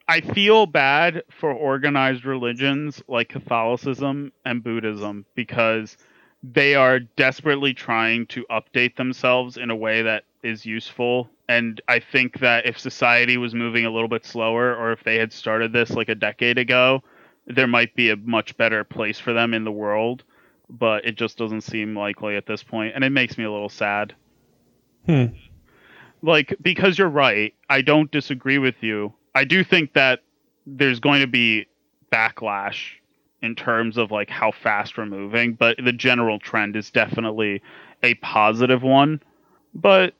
I 0.07 0.21
feel 0.21 0.65
bad 0.65 1.23
for 1.29 1.51
organized 1.51 2.25
religions 2.25 3.03
like 3.07 3.27
Catholicism 3.29 4.31
and 4.45 4.63
Buddhism 4.63 5.25
because 5.35 5.97
they 6.43 6.75
are 6.75 6.99
desperately 6.99 7.73
trying 7.73 8.25
to 8.27 8.45
update 8.49 8.95
themselves 8.95 9.57
in 9.57 9.69
a 9.69 9.75
way 9.75 10.01
that 10.03 10.23
is 10.43 10.65
useful. 10.65 11.29
And 11.49 11.81
I 11.89 11.99
think 11.99 12.39
that 12.39 12.65
if 12.65 12.79
society 12.79 13.37
was 13.37 13.53
moving 13.53 13.85
a 13.85 13.89
little 13.89 14.07
bit 14.07 14.25
slower, 14.25 14.75
or 14.75 14.93
if 14.93 15.03
they 15.03 15.17
had 15.17 15.33
started 15.33 15.73
this 15.73 15.91
like 15.91 16.09
a 16.09 16.15
decade 16.15 16.57
ago, 16.57 17.03
there 17.45 17.67
might 17.67 17.93
be 17.95 18.09
a 18.09 18.15
much 18.15 18.55
better 18.55 18.83
place 18.83 19.19
for 19.19 19.33
them 19.33 19.53
in 19.53 19.63
the 19.65 19.71
world. 19.71 20.23
But 20.69 21.05
it 21.05 21.15
just 21.15 21.37
doesn't 21.37 21.61
seem 21.61 21.97
likely 21.97 22.35
at 22.35 22.45
this 22.45 22.63
point, 22.63 22.93
and 22.95 23.03
it 23.03 23.09
makes 23.09 23.37
me 23.37 23.45
a 23.45 23.51
little 23.51 23.69
sad. 23.69 24.13
Hmm. 25.05 25.27
Like, 26.21 26.55
because 26.61 26.97
you're 26.97 27.09
right, 27.09 27.53
I 27.69 27.81
don't 27.81 28.11
disagree 28.11 28.57
with 28.57 28.75
you. 28.81 29.13
I 29.35 29.43
do 29.43 29.63
think 29.63 29.93
that 29.93 30.21
there's 30.65 30.99
going 30.99 31.21
to 31.21 31.27
be 31.27 31.67
backlash 32.11 32.93
in 33.41 33.55
terms 33.55 33.97
of 33.97 34.11
like 34.11 34.29
how 34.29 34.51
fast 34.51 34.97
we're 34.97 35.05
moving, 35.05 35.53
but 35.53 35.77
the 35.83 35.93
general 35.93 36.39
trend 36.39 36.75
is 36.75 36.89
definitely 36.89 37.61
a 38.03 38.15
positive 38.15 38.83
one. 38.83 39.21
But 39.73 40.15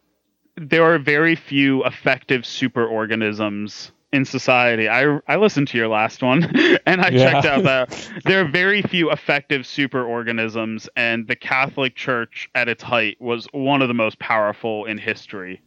there 0.56 0.84
are 0.84 1.00
very 1.00 1.36
few 1.36 1.84
effective 1.86 2.42
superorganisms 2.44 3.92
in 4.14 4.26
society. 4.26 4.88
I 4.88 5.20
I 5.28 5.36
listened 5.38 5.68
to 5.70 5.78
your 5.78 5.88
last 5.88 6.22
one 6.24 6.44
and 6.86 7.02
I 7.02 7.10
Yeah. 7.10 7.42
checked 7.42 7.46
out 7.46 7.64
that 7.64 7.90
there 8.24 8.42
are 8.42 8.48
very 8.48 8.82
few 8.82 9.12
effective 9.12 9.64
superorganisms 9.64 10.88
and 10.96 11.28
the 11.28 11.36
Catholic 11.36 11.96
Church 11.96 12.50
at 12.56 12.70
its 12.70 12.84
height 12.84 13.20
was 13.20 13.48
one 13.52 13.82
of 13.82 13.88
the 13.88 13.94
most 13.94 14.20
powerful 14.20 14.86
in 14.86 14.98
history. 14.98 15.62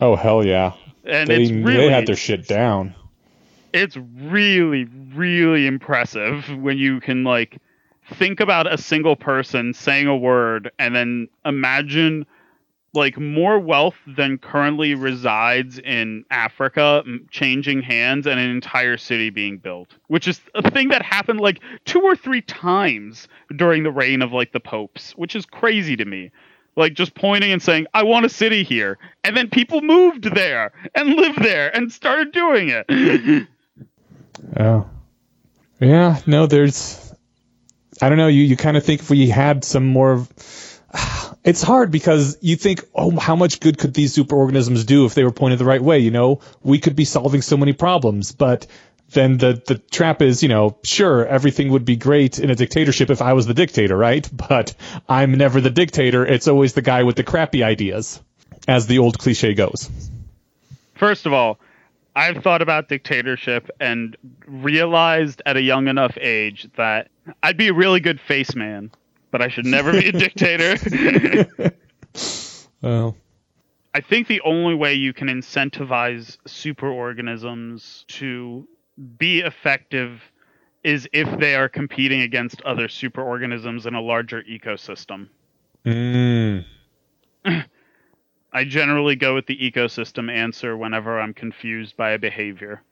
Oh 0.00 0.16
hell 0.16 0.44
yeah! 0.44 0.72
And 1.04 1.28
They 1.28 1.42
it's 1.42 1.50
really 1.52 1.76
they 1.76 1.90
had 1.90 2.06
their 2.06 2.16
shit 2.16 2.46
down. 2.46 2.94
it's 3.72 3.96
really 3.96 4.84
really 5.14 5.66
impressive 5.66 6.48
when 6.58 6.78
you 6.78 7.00
can 7.00 7.24
like 7.24 7.58
think 8.14 8.40
about 8.40 8.72
a 8.72 8.76
single 8.76 9.16
person 9.16 9.72
saying 9.72 10.06
a 10.06 10.16
word 10.16 10.70
and 10.78 10.94
then 10.94 11.28
imagine 11.44 12.26
like 12.92 13.18
more 13.18 13.58
wealth 13.58 13.96
than 14.06 14.38
currently 14.38 14.94
resides 14.94 15.78
in 15.78 16.24
Africa 16.30 17.02
changing 17.30 17.82
hands 17.82 18.26
and 18.26 18.38
an 18.38 18.50
entire 18.50 18.96
city 18.96 19.30
being 19.30 19.58
built 19.58 19.96
which 20.08 20.28
is 20.28 20.40
a 20.54 20.68
thing 20.70 20.88
that 20.88 21.02
happened 21.02 21.40
like 21.40 21.60
two 21.84 22.00
or 22.02 22.14
three 22.14 22.42
times 22.42 23.26
during 23.56 23.82
the 23.84 23.90
reign 23.90 24.20
of 24.22 24.32
like 24.32 24.52
the 24.52 24.60
popes 24.60 25.12
which 25.12 25.34
is 25.34 25.46
crazy 25.46 25.96
to 25.96 26.04
me 26.04 26.30
like 26.76 26.94
just 26.94 27.14
pointing 27.14 27.52
and 27.52 27.62
saying 27.62 27.86
i 27.94 28.02
want 28.02 28.26
a 28.26 28.28
city 28.28 28.62
here 28.62 28.98
and 29.22 29.36
then 29.36 29.48
people 29.48 29.80
moved 29.80 30.24
there 30.24 30.72
and 30.94 31.10
lived 31.10 31.42
there 31.42 31.74
and 31.74 31.92
started 31.92 32.32
doing 32.32 32.68
it 32.70 33.46
Oh, 34.56 34.88
yeah. 35.80 36.20
No, 36.26 36.46
there's. 36.46 37.00
I 38.00 38.08
don't 38.08 38.18
know. 38.18 38.28
You 38.28 38.42
you 38.42 38.56
kind 38.56 38.76
of 38.76 38.84
think 38.84 39.00
if 39.00 39.10
we 39.10 39.28
had 39.28 39.64
some 39.64 39.86
more. 39.86 40.26
It's 41.44 41.60
hard 41.60 41.90
because 41.90 42.38
you 42.40 42.56
think, 42.56 42.82
oh, 42.94 43.14
how 43.18 43.36
much 43.36 43.60
good 43.60 43.76
could 43.76 43.92
these 43.92 44.16
superorganisms 44.16 44.86
do 44.86 45.04
if 45.04 45.12
they 45.12 45.24
were 45.24 45.30
pointed 45.30 45.58
the 45.58 45.66
right 45.66 45.82
way? 45.82 45.98
You 45.98 46.10
know, 46.10 46.40
we 46.62 46.78
could 46.78 46.96
be 46.96 47.04
solving 47.04 47.42
so 47.42 47.58
many 47.58 47.74
problems, 47.74 48.32
but 48.32 48.66
then 49.14 49.38
the 49.38 49.62
the 49.66 49.78
trap 49.78 50.22
is, 50.22 50.42
you 50.42 50.48
know, 50.48 50.78
sure, 50.82 51.26
everything 51.26 51.70
would 51.70 51.84
be 51.84 51.96
great 51.96 52.38
in 52.38 52.50
a 52.50 52.54
dictatorship 52.54 53.10
if 53.10 53.22
I 53.22 53.32
was 53.32 53.46
the 53.46 53.54
dictator, 53.54 53.96
right? 53.96 54.28
But 54.48 54.74
I'm 55.08 55.32
never 55.32 55.60
the 55.60 55.70
dictator. 55.70 56.26
It's 56.26 56.48
always 56.48 56.74
the 56.74 56.82
guy 56.82 57.04
with 57.04 57.16
the 57.16 57.24
crappy 57.24 57.62
ideas, 57.62 58.20
as 58.68 58.86
the 58.86 58.98
old 58.98 59.18
cliche 59.18 59.54
goes. 59.54 59.90
First 60.94 61.26
of 61.26 61.32
all, 61.32 61.58
I've 62.14 62.42
thought 62.42 62.62
about 62.62 62.88
dictatorship 62.88 63.70
and 63.80 64.16
realized 64.46 65.42
at 65.46 65.56
a 65.56 65.62
young 65.62 65.88
enough 65.88 66.16
age 66.20 66.68
that 66.76 67.08
I'd 67.42 67.56
be 67.56 67.68
a 67.68 67.72
really 67.72 68.00
good 68.00 68.20
face 68.20 68.54
man, 68.54 68.90
but 69.30 69.42
I 69.42 69.48
should 69.48 69.66
never 69.66 69.92
be 69.92 70.08
a 70.08 70.12
dictator. 70.26 70.76
Well, 72.84 73.16
I 73.94 74.02
think 74.02 74.26
the 74.28 74.42
only 74.42 74.74
way 74.74 74.92
you 74.92 75.14
can 75.14 75.28
incentivize 75.28 76.36
superorganisms 76.46 78.06
to 78.08 78.68
be 79.18 79.40
effective 79.40 80.20
is 80.82 81.08
if 81.12 81.38
they 81.38 81.54
are 81.54 81.68
competing 81.68 82.20
against 82.20 82.60
other 82.62 82.88
superorganisms 82.88 83.86
in 83.86 83.94
a 83.94 84.00
larger 84.00 84.42
ecosystem. 84.42 85.28
mm, 85.84 86.64
I 88.52 88.64
generally 88.64 89.16
go 89.16 89.34
with 89.34 89.46
the 89.46 89.56
ecosystem 89.56 90.30
answer 90.30 90.76
whenever 90.76 91.18
I'm 91.18 91.34
confused 91.34 91.96
by 91.96 92.12
a 92.12 92.18
behavior, 92.18 92.82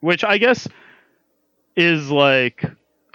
which 0.00 0.24
I 0.24 0.38
guess 0.38 0.66
is 1.76 2.10
like 2.10 2.64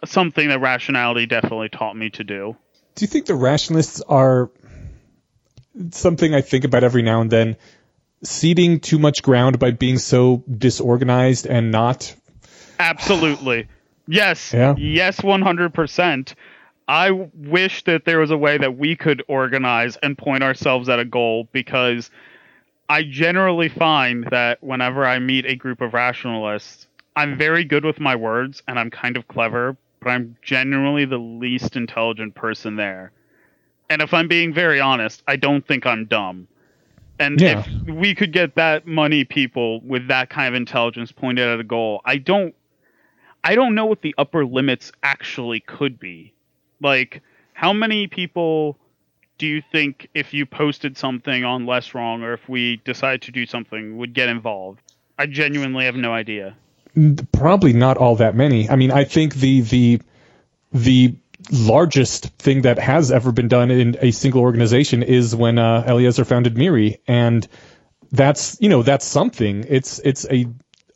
something 0.05 0.47
that 0.47 0.61
rationality 0.61 1.25
definitely 1.25 1.69
taught 1.69 1.97
me 1.97 2.11
to 2.11 2.23
do. 2.23 2.55
do 2.95 3.03
you 3.03 3.07
think 3.07 3.25
the 3.25 3.35
rationalists 3.35 4.01
are 4.01 4.51
something 5.91 6.33
I 6.33 6.41
think 6.41 6.63
about 6.63 6.83
every 6.83 7.01
now 7.01 7.21
and 7.21 7.29
then, 7.29 7.57
ceding 8.23 8.79
too 8.79 8.99
much 8.99 9.21
ground 9.21 9.59
by 9.59 9.71
being 9.71 9.97
so 9.97 10.43
disorganized 10.49 11.45
and 11.45 11.71
not? 11.71 12.15
Absolutely. 12.79 13.67
Yes. 14.07 14.53
Yeah. 14.53 14.75
Yes, 14.77 15.21
100%. 15.21 16.33
I 16.87 17.11
wish 17.11 17.83
that 17.83 18.05
there 18.05 18.19
was 18.19 18.31
a 18.31 18.37
way 18.37 18.57
that 18.57 18.77
we 18.77 18.95
could 18.95 19.21
organize 19.27 19.97
and 19.97 20.17
point 20.17 20.43
ourselves 20.43 20.87
at 20.87 20.99
a 20.99 21.05
goal 21.05 21.49
because 21.51 22.09
I 22.87 23.03
generally 23.03 23.67
find 23.67 24.25
that 24.31 24.63
whenever 24.63 25.05
I 25.05 25.19
meet 25.19 25.45
a 25.45 25.55
group 25.55 25.81
of 25.81 25.93
rationalists, 25.93 26.87
I'm 27.17 27.37
very 27.37 27.65
good 27.65 27.83
with 27.83 27.99
my 27.99 28.15
words 28.15 28.63
and 28.67 28.79
I'm 28.79 28.89
kind 28.89 29.17
of 29.17 29.27
clever, 29.27 29.75
but 29.99 30.09
I'm 30.09 30.37
generally 30.41 31.03
the 31.03 31.17
least 31.17 31.75
intelligent 31.75 32.35
person 32.35 32.77
there. 32.77 33.11
And 33.89 34.01
if 34.01 34.13
I'm 34.13 34.29
being 34.29 34.53
very 34.53 34.79
honest, 34.79 35.23
I 35.27 35.35
don't 35.35 35.65
think 35.67 35.85
I'm 35.85 36.05
dumb. 36.05 36.47
And 37.19 37.41
Yeah. 37.41 37.59
if 37.65 37.67
we 37.87 38.15
could 38.15 38.31
get 38.31 38.55
that 38.55 38.85
money 38.85 39.25
people 39.25 39.81
with 39.81 40.07
that 40.07 40.29
kind 40.29 40.47
of 40.47 40.53
intelligence 40.55 41.11
pointed 41.11 41.47
at 41.47 41.59
a 41.59 41.63
goal, 41.63 42.01
I 42.05 42.17
don't 42.17 42.53
I 43.47 43.55
don't 43.55 43.75
know 43.75 43.85
what 43.85 44.01
the 44.01 44.13
upper 44.17 44.45
limits 44.45 44.91
actually 45.01 45.61
could 45.61 46.01
be. 46.01 46.33
Like, 46.81 47.21
how 47.53 47.71
many 47.71 48.07
people 48.07 48.77
do 49.37 49.47
you 49.47 49.61
think, 49.61 50.09
if 50.13 50.33
you 50.33 50.45
posted 50.45 50.97
something 50.97 51.45
on 51.45 51.65
Less 51.65 51.93
Wrong 51.93 52.23
or 52.23 52.33
if 52.33 52.49
we 52.49 52.81
decide 52.83 53.21
to 53.21 53.31
do 53.31 53.45
something, 53.45 53.97
would 53.99 54.13
get 54.13 54.27
involved? 54.27 54.81
I 55.17 55.27
genuinely 55.27 55.85
have 55.85 55.95
no 55.95 56.11
idea. 56.11 56.57
Probably 57.31 57.71
not 57.71 57.95
all 57.95 58.17
that 58.17 58.35
many. 58.35 58.69
I 58.69 58.75
mean, 58.75 58.91
I 58.91 59.05
think 59.05 59.35
the 59.35 59.61
the 59.61 60.01
the 60.73 61.15
largest 61.49 62.25
thing 62.39 62.63
that 62.63 62.77
has 62.79 63.13
ever 63.13 63.31
been 63.31 63.47
done 63.47 63.71
in 63.71 63.95
a 64.01 64.11
single 64.11 64.41
organization 64.41 65.03
is 65.03 65.33
when 65.33 65.57
uh, 65.57 65.85
Eliezer 65.87 66.25
founded 66.25 66.57
MIRI, 66.57 66.97
and 67.07 67.47
that's 68.11 68.57
you 68.59 68.67
know 68.67 68.83
that's 68.83 69.05
something. 69.05 69.63
It's 69.69 69.99
it's 69.99 70.25
a 70.29 70.47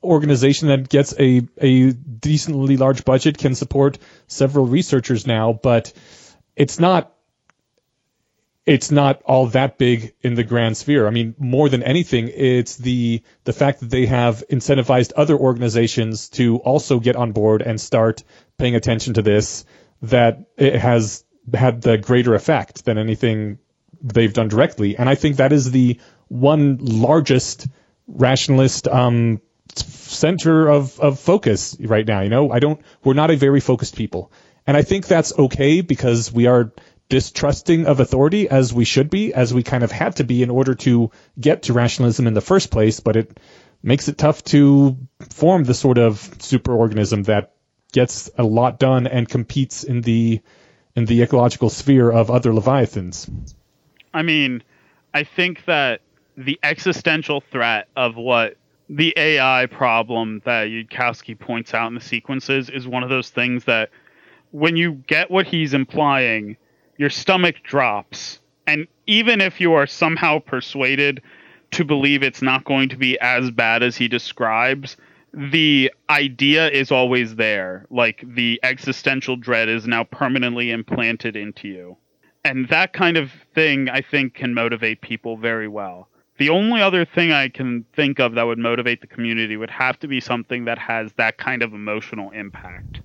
organization 0.03 0.69
that 0.69 0.89
gets 0.89 1.13
a 1.19 1.47
a 1.57 1.91
decently 1.91 2.77
large 2.77 3.05
budget, 3.05 3.37
can 3.37 3.55
support 3.55 3.97
several 4.27 4.65
researchers 4.65 5.27
now, 5.27 5.53
but 5.53 5.93
it's 6.55 6.79
not 6.79 7.13
it's 8.65 8.91
not 8.91 9.21
all 9.23 9.47
that 9.47 9.77
big 9.77 10.13
in 10.21 10.35
the 10.35 10.43
grand 10.43 10.77
sphere. 10.77 11.07
I 11.07 11.09
mean, 11.09 11.35
more 11.39 11.67
than 11.67 11.81
anything, 11.83 12.29
it's 12.33 12.77
the 12.77 13.23
the 13.43 13.53
fact 13.53 13.79
that 13.79 13.89
they 13.89 14.05
have 14.05 14.43
incentivized 14.49 15.13
other 15.15 15.35
organizations 15.35 16.29
to 16.29 16.57
also 16.57 16.99
get 16.99 17.15
on 17.15 17.31
board 17.31 17.61
and 17.61 17.81
start 17.81 18.23
paying 18.57 18.75
attention 18.75 19.15
to 19.15 19.21
this 19.21 19.65
that 20.03 20.45
it 20.57 20.75
has 20.75 21.23
had 21.53 21.81
the 21.81 21.97
greater 21.97 22.35
effect 22.35 22.85
than 22.85 22.97
anything 22.97 23.57
they've 24.01 24.33
done 24.33 24.47
directly. 24.47 24.97
And 24.97 25.09
I 25.09 25.15
think 25.15 25.37
that 25.37 25.51
is 25.51 25.71
the 25.71 25.99
one 26.27 26.77
largest 26.77 27.67
rationalist 28.07 28.87
um, 28.87 29.41
center 29.79 30.67
of, 30.69 30.99
of 30.99 31.19
focus 31.19 31.77
right 31.79 32.05
now. 32.05 32.21
You 32.21 32.29
know, 32.29 32.51
I 32.51 32.59
don't, 32.59 32.81
we're 33.03 33.13
not 33.13 33.31
a 33.31 33.35
very 33.35 33.59
focused 33.59 33.95
people. 33.95 34.31
And 34.67 34.77
I 34.77 34.83
think 34.83 35.07
that's 35.07 35.37
okay 35.37 35.81
because 35.81 36.31
we 36.31 36.47
are 36.47 36.71
distrusting 37.09 37.87
of 37.87 37.99
authority 37.99 38.47
as 38.47 38.73
we 38.73 38.85
should 38.85 39.09
be, 39.09 39.33
as 39.33 39.53
we 39.53 39.63
kind 39.63 39.83
of 39.83 39.91
had 39.91 40.15
to 40.17 40.23
be 40.23 40.43
in 40.43 40.49
order 40.49 40.75
to 40.75 41.11
get 41.39 41.63
to 41.63 41.73
rationalism 41.73 42.27
in 42.27 42.33
the 42.33 42.41
first 42.41 42.71
place. 42.71 42.99
But 42.99 43.15
it 43.15 43.39
makes 43.83 44.07
it 44.07 44.17
tough 44.17 44.43
to 44.45 44.97
form 45.29 45.63
the 45.63 45.73
sort 45.73 45.97
of 45.97 46.15
superorganism 46.37 47.25
that 47.25 47.53
gets 47.91 48.29
a 48.37 48.43
lot 48.43 48.79
done 48.79 49.07
and 49.07 49.27
competes 49.27 49.83
in 49.83 50.01
the 50.01 50.41
in 50.95 51.05
the 51.05 51.21
ecological 51.21 51.69
sphere 51.69 52.11
of 52.11 52.29
other 52.29 52.53
leviathans. 52.53 53.29
I 54.13 54.21
mean, 54.23 54.63
I 55.13 55.23
think 55.23 55.65
that 55.65 56.01
the 56.37 56.59
existential 56.63 57.41
threat 57.41 57.87
of 57.95 58.15
what 58.15 58.57
the 58.91 59.13
AI 59.17 59.67
problem 59.67 60.41
that 60.45 60.67
Yudkowsky 60.67 61.39
points 61.39 61.73
out 61.73 61.87
in 61.87 61.95
the 61.95 62.01
sequences 62.01 62.69
is 62.69 62.87
one 62.87 63.03
of 63.03 63.09
those 63.09 63.31
things 63.31 63.65
that 63.65 63.89
when 64.51 64.77
you 64.77 64.93
get 65.07 65.31
what 65.31 65.47
he's 65.47 65.73
implying, 65.73 66.57
your 66.97 67.09
stomach 67.11 67.57
drops 67.63 68.39
And 68.67 68.87
even 69.07 69.41
if 69.41 69.61
you 69.61 69.73
are 69.73 69.87
somehow 69.87 70.39
persuaded 70.39 71.21
to 71.73 71.85
believe 71.85 72.23
it's 72.23 72.43
not 72.43 72.65
going 72.65 72.89
to 72.89 72.97
be 72.97 73.19
as 73.21 73.51
bad 73.51 73.83
as 73.83 73.97
he 73.97 74.09
describes, 74.09 74.97
the 75.33 75.91
idea 76.09 76.69
is 76.69 76.91
always 76.91 77.35
there. 77.37 77.87
Like 77.91 78.23
the 78.25 78.59
existential 78.63 79.37
dread 79.37 79.69
is 79.69 79.87
now 79.87 80.05
permanently 80.05 80.71
implanted 80.71 81.37
into 81.37 81.69
you. 81.69 81.97
And 82.45 82.69
that 82.69 82.93
kind 82.93 83.17
of 83.17 83.31
thing, 83.55 83.89
I 83.89 84.01
think, 84.01 84.35
can 84.35 84.53
motivate 84.53 85.01
people 85.01 85.37
very 85.37 85.69
well. 85.69 86.09
The 86.41 86.49
only 86.49 86.81
other 86.81 87.05
thing 87.05 87.31
I 87.31 87.49
can 87.49 87.85
think 87.93 88.19
of 88.19 88.33
that 88.33 88.47
would 88.47 88.57
motivate 88.57 88.99
the 88.99 89.05
community 89.05 89.55
would 89.55 89.69
have 89.69 89.99
to 89.99 90.07
be 90.07 90.19
something 90.19 90.65
that 90.65 90.79
has 90.79 91.13
that 91.13 91.37
kind 91.37 91.61
of 91.61 91.71
emotional 91.71 92.31
impact. 92.31 92.99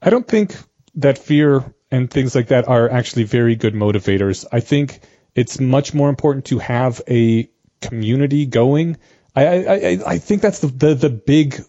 I 0.00 0.08
don't 0.08 0.28
think 0.28 0.54
that 0.94 1.18
fear 1.18 1.74
and 1.90 2.08
things 2.08 2.36
like 2.36 2.46
that 2.46 2.68
are 2.68 2.88
actually 2.88 3.24
very 3.24 3.56
good 3.56 3.74
motivators. 3.74 4.46
I 4.52 4.60
think 4.60 5.00
it's 5.34 5.58
much 5.58 5.94
more 5.94 6.08
important 6.08 6.44
to 6.44 6.60
have 6.60 7.02
a 7.08 7.50
community 7.80 8.46
going. 8.46 8.98
I 9.34 9.44
I, 9.46 9.98
I 10.06 10.18
think 10.18 10.42
that's 10.42 10.60
the, 10.60 10.68
the, 10.68 10.94
the 10.94 11.10
big 11.10 11.60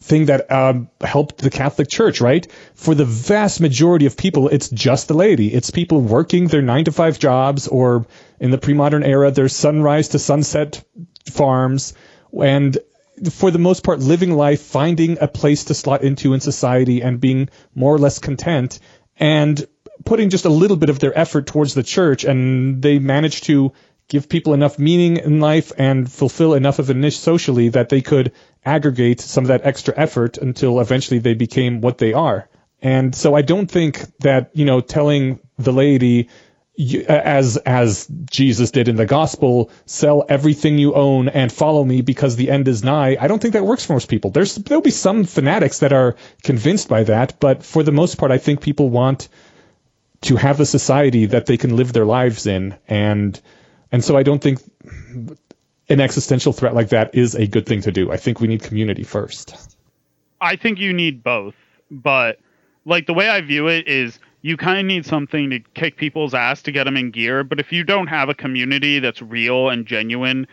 thing 0.00 0.26
that 0.26 0.50
um, 0.50 0.88
helped 1.00 1.38
the 1.38 1.50
Catholic 1.50 1.88
Church, 1.88 2.20
right? 2.20 2.50
For 2.74 2.94
the 2.94 3.04
vast 3.04 3.60
majority 3.60 4.06
of 4.06 4.16
people, 4.16 4.48
it's 4.48 4.68
just 4.68 5.08
the 5.08 5.14
laity. 5.14 5.48
It's 5.48 5.70
people 5.70 6.00
working 6.00 6.46
their 6.46 6.62
nine 6.62 6.86
to 6.86 6.92
five 6.92 7.18
jobs, 7.18 7.68
or 7.68 8.06
in 8.38 8.50
the 8.50 8.58
pre-modern 8.58 9.02
era, 9.02 9.30
their 9.30 9.48
sunrise 9.48 10.08
to 10.08 10.18
sunset 10.18 10.82
farms, 11.30 11.94
and 12.32 12.78
for 13.30 13.50
the 13.50 13.58
most 13.58 13.84
part, 13.84 14.00
living 14.00 14.32
life, 14.32 14.62
finding 14.62 15.18
a 15.20 15.28
place 15.28 15.64
to 15.64 15.74
slot 15.74 16.02
into 16.02 16.32
in 16.32 16.40
society, 16.40 17.02
and 17.02 17.20
being 17.20 17.50
more 17.74 17.94
or 17.94 17.98
less 17.98 18.18
content, 18.18 18.80
and 19.18 19.66
putting 20.06 20.30
just 20.30 20.46
a 20.46 20.50
little 20.50 20.78
bit 20.78 20.88
of 20.88 20.98
their 20.98 21.16
effort 21.16 21.46
towards 21.46 21.74
the 21.74 21.82
church, 21.82 22.24
and 22.24 22.80
they 22.80 22.98
manage 22.98 23.42
to 23.42 23.72
give 24.10 24.28
people 24.28 24.52
enough 24.52 24.78
meaning 24.78 25.16
in 25.16 25.40
life 25.40 25.72
and 25.78 26.10
fulfill 26.10 26.52
enough 26.54 26.80
of 26.80 26.90
a 26.90 26.94
niche 26.94 27.18
socially 27.18 27.70
that 27.70 27.88
they 27.88 28.02
could 28.02 28.32
aggregate 28.64 29.20
some 29.20 29.44
of 29.44 29.48
that 29.48 29.64
extra 29.64 29.94
effort 29.96 30.36
until 30.36 30.80
eventually 30.80 31.20
they 31.20 31.34
became 31.34 31.80
what 31.80 31.96
they 31.96 32.12
are. 32.12 32.48
And 32.82 33.14
so 33.14 33.34
I 33.34 33.42
don't 33.42 33.70
think 33.70 34.04
that, 34.18 34.50
you 34.52 34.64
know, 34.64 34.80
telling 34.80 35.38
the 35.58 35.72
laity, 35.72 36.28
as 37.08 37.56
as 37.58 38.08
Jesus 38.30 38.70
did 38.70 38.88
in 38.88 38.96
the 38.96 39.06
gospel, 39.06 39.70
sell 39.86 40.24
everything 40.28 40.78
you 40.78 40.94
own 40.94 41.28
and 41.28 41.52
follow 41.52 41.84
me 41.84 42.00
because 42.00 42.36
the 42.36 42.50
end 42.50 42.68
is 42.68 42.82
nigh. 42.82 43.16
I 43.20 43.28
don't 43.28 43.40
think 43.40 43.54
that 43.54 43.64
works 43.64 43.84
for 43.84 43.92
most 43.92 44.08
people. 44.08 44.30
There's 44.30 44.54
there'll 44.56 44.82
be 44.82 44.90
some 44.90 45.24
fanatics 45.24 45.80
that 45.80 45.92
are 45.92 46.16
convinced 46.42 46.88
by 46.88 47.04
that, 47.04 47.38
but 47.38 47.62
for 47.62 47.82
the 47.82 47.92
most 47.92 48.16
part, 48.18 48.32
I 48.32 48.38
think 48.38 48.60
people 48.60 48.88
want 48.88 49.28
to 50.22 50.36
have 50.36 50.60
a 50.60 50.66
society 50.66 51.26
that 51.26 51.46
they 51.46 51.58
can 51.58 51.76
live 51.76 51.92
their 51.92 52.06
lives 52.06 52.46
in, 52.46 52.76
and 52.88 53.40
and 53.92 54.04
so 54.04 54.16
I 54.16 54.22
don't 54.22 54.42
think 54.42 54.60
an 55.88 56.00
existential 56.00 56.52
threat 56.52 56.74
like 56.74 56.90
that 56.90 57.14
is 57.14 57.34
a 57.34 57.46
good 57.46 57.66
thing 57.66 57.82
to 57.82 57.92
do. 57.92 58.12
I 58.12 58.16
think 58.16 58.40
we 58.40 58.46
need 58.46 58.62
community 58.62 59.02
first. 59.02 59.76
I 60.40 60.56
think 60.56 60.78
you 60.78 60.92
need 60.92 61.22
both, 61.22 61.54
but 61.90 62.38
like 62.84 63.06
the 63.06 63.14
way 63.14 63.28
I 63.28 63.40
view 63.40 63.68
it 63.68 63.88
is 63.88 64.18
you 64.42 64.56
kind 64.56 64.78
of 64.78 64.86
need 64.86 65.04
something 65.04 65.50
to 65.50 65.60
kick 65.74 65.96
people's 65.96 66.32
ass 66.32 66.62
to 66.62 66.72
get 66.72 66.84
them 66.84 66.96
in 66.96 67.10
gear, 67.10 67.44
but 67.44 67.60
if 67.60 67.72
you 67.72 67.84
don't 67.84 68.06
have 68.06 68.28
a 68.28 68.34
community 68.34 68.98
that's 68.98 69.20
real 69.20 69.68
and 69.68 69.84
genuine, 69.84 70.46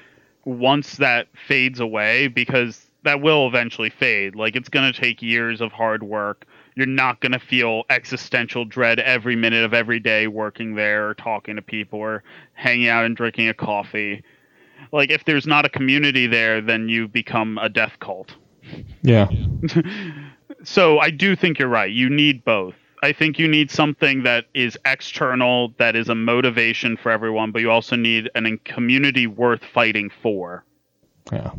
once 0.43 0.95
that 0.97 1.27
fades 1.47 1.80
away 1.80 2.27
because 2.27 2.85
that 3.03 3.22
will 3.22 3.47
eventually 3.47 3.89
fade. 3.89 4.35
Like 4.35 4.55
it's 4.55 4.69
going 4.69 4.91
to 4.91 4.99
take 4.99 5.22
years 5.22 5.61
of 5.61 5.72
hard 5.72 6.03
work. 6.03 6.45
You're 6.78 6.86
not 6.86 7.20
going 7.20 7.32
to 7.32 7.40
feel 7.40 7.84
existential 7.90 8.64
dread 8.64 8.99
every 8.99 9.36
minute 9.36 9.64
of 9.64 9.74
every 9.74 9.99
day 9.99 10.28
working 10.28 10.76
there 10.76 11.10
or 11.10 11.16
talking 11.16 11.56
to 11.56 11.62
people 11.62 11.99
or 11.99 12.24
hanging 12.54 12.88
out 12.88 13.06
and 13.06 13.16
drinking 13.16 13.49
a 13.49 13.54
coffee 13.54 14.24
like 14.91 15.10
if 15.10 15.26
there's 15.26 15.48
not 15.48 15.66
a 15.66 15.70
community 15.70 16.28
there, 16.28 16.62
then 16.62 16.90
you 16.90 17.08
become 17.08 17.58
a 17.58 17.70
death 17.70 17.98
cult. 17.99 18.36
Yeah. 19.02 19.28
so 20.64 20.99
I 20.99 21.10
do 21.10 21.36
think 21.36 21.60
you're 21.60 21.68
right. 21.68 21.91
You 21.91 22.10
need 22.10 22.44
both. 22.44 22.76
I 23.04 23.14
think 23.14 23.38
you 23.38 23.48
need 23.48 23.70
something 23.70 24.24
that 24.24 24.45
is 24.56 24.78
external, 24.86 25.74
that 25.78 25.95
is 25.95 26.10
a 26.10 26.16
motivation 26.16 26.98
for 26.98 27.12
everyone, 27.12 27.52
but 27.52 27.62
you 27.62 27.70
also 27.70 27.95
need 27.95 28.30
an 28.34 28.60
community 28.64 29.28
worth 29.28 29.64
fighting 29.64 30.10
for. 30.22 30.64
Yeah 31.32 31.52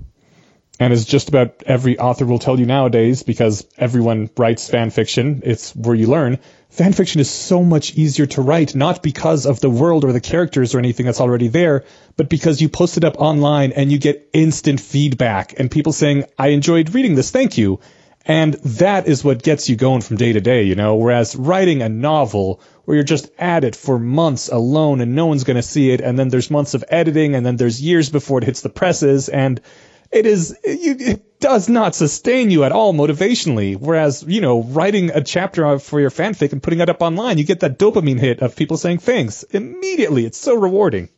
and 0.80 0.92
as 0.92 1.04
just 1.04 1.28
about 1.28 1.62
every 1.66 1.98
author 1.98 2.24
will 2.24 2.38
tell 2.38 2.58
you 2.58 2.66
nowadays, 2.66 3.22
because 3.22 3.66
everyone 3.76 4.30
writes 4.36 4.68
fan 4.70 4.90
fiction, 4.90 5.42
it's 5.44 5.74
where 5.74 5.94
you 5.94 6.06
learn. 6.06 6.38
Fan 6.70 6.92
fiction 6.92 7.20
is 7.20 7.30
so 7.30 7.64
much 7.64 7.94
easier 7.94 8.26
to 8.26 8.42
write, 8.42 8.74
not 8.74 9.02
because 9.02 9.46
of 9.46 9.58
the 9.60 9.70
world 9.70 10.04
or 10.04 10.12
the 10.12 10.20
characters 10.20 10.74
or 10.74 10.78
anything 10.78 11.06
that's 11.06 11.20
already 11.20 11.48
there, 11.48 11.84
but 12.16 12.28
because 12.28 12.60
you 12.60 12.68
post 12.68 12.96
it 12.96 13.04
up 13.04 13.16
online 13.18 13.72
and 13.72 13.90
you 13.90 13.98
get 13.98 14.30
instant 14.32 14.80
feedback 14.80 15.58
and 15.58 15.70
people 15.70 15.92
saying, 15.92 16.24
I 16.38 16.48
enjoyed 16.48 16.94
reading 16.94 17.14
this, 17.14 17.30
thank 17.30 17.58
you. 17.58 17.80
And 18.24 18.54
that 18.54 19.08
is 19.08 19.24
what 19.24 19.42
gets 19.42 19.70
you 19.70 19.76
going 19.76 20.02
from 20.02 20.18
day 20.18 20.34
to 20.34 20.40
day, 20.40 20.64
you 20.64 20.74
know, 20.74 20.96
whereas 20.96 21.34
writing 21.34 21.80
a 21.80 21.88
novel 21.88 22.60
where 22.84 22.96
you're 22.96 23.04
just 23.04 23.30
at 23.38 23.64
it 23.64 23.74
for 23.74 23.98
months 23.98 24.48
alone 24.48 25.00
and 25.00 25.14
no 25.14 25.26
one's 25.26 25.44
going 25.44 25.56
to 25.56 25.62
see 25.62 25.90
it, 25.90 26.02
and 26.02 26.18
then 26.18 26.28
there's 26.28 26.50
months 26.50 26.74
of 26.74 26.84
editing, 26.88 27.34
and 27.34 27.44
then 27.44 27.56
there's 27.56 27.80
years 27.80 28.10
before 28.10 28.38
it 28.38 28.44
hits 28.44 28.60
the 28.60 28.68
presses, 28.68 29.30
and 29.30 29.62
it 30.10 30.26
is 30.26 30.56
it 30.62 31.40
does 31.40 31.68
not 31.68 31.94
sustain 31.94 32.50
you 32.50 32.64
at 32.64 32.72
all 32.72 32.92
motivationally. 32.92 33.76
Whereas 33.78 34.24
you 34.26 34.40
know 34.40 34.62
writing 34.62 35.10
a 35.10 35.22
chapter 35.22 35.78
for 35.78 36.00
your 36.00 36.10
fanfic 36.10 36.52
and 36.52 36.62
putting 36.62 36.80
it 36.80 36.88
up 36.88 37.02
online, 37.02 37.38
you 37.38 37.44
get 37.44 37.60
that 37.60 37.78
dopamine 37.78 38.18
hit 38.18 38.40
of 38.40 38.56
people 38.56 38.76
saying 38.76 38.98
thanks 38.98 39.42
immediately. 39.44 40.24
It's 40.24 40.38
so 40.38 40.54
rewarding. 40.54 41.08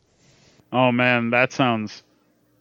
Oh 0.72 0.92
man, 0.92 1.30
that 1.30 1.52
sounds 1.52 2.02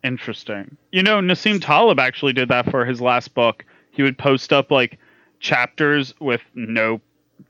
interesting. 0.03 0.77
You 0.91 1.03
know, 1.03 1.19
Nassim 1.19 1.61
Taleb 1.61 1.99
actually 1.99 2.33
did 2.33 2.49
that 2.49 2.69
for 2.69 2.85
his 2.85 3.01
last 3.01 3.33
book. 3.33 3.65
He 3.91 4.03
would 4.03 4.17
post 4.17 4.53
up 4.53 4.71
like 4.71 4.99
chapters 5.39 6.13
with 6.19 6.41
no 6.53 7.01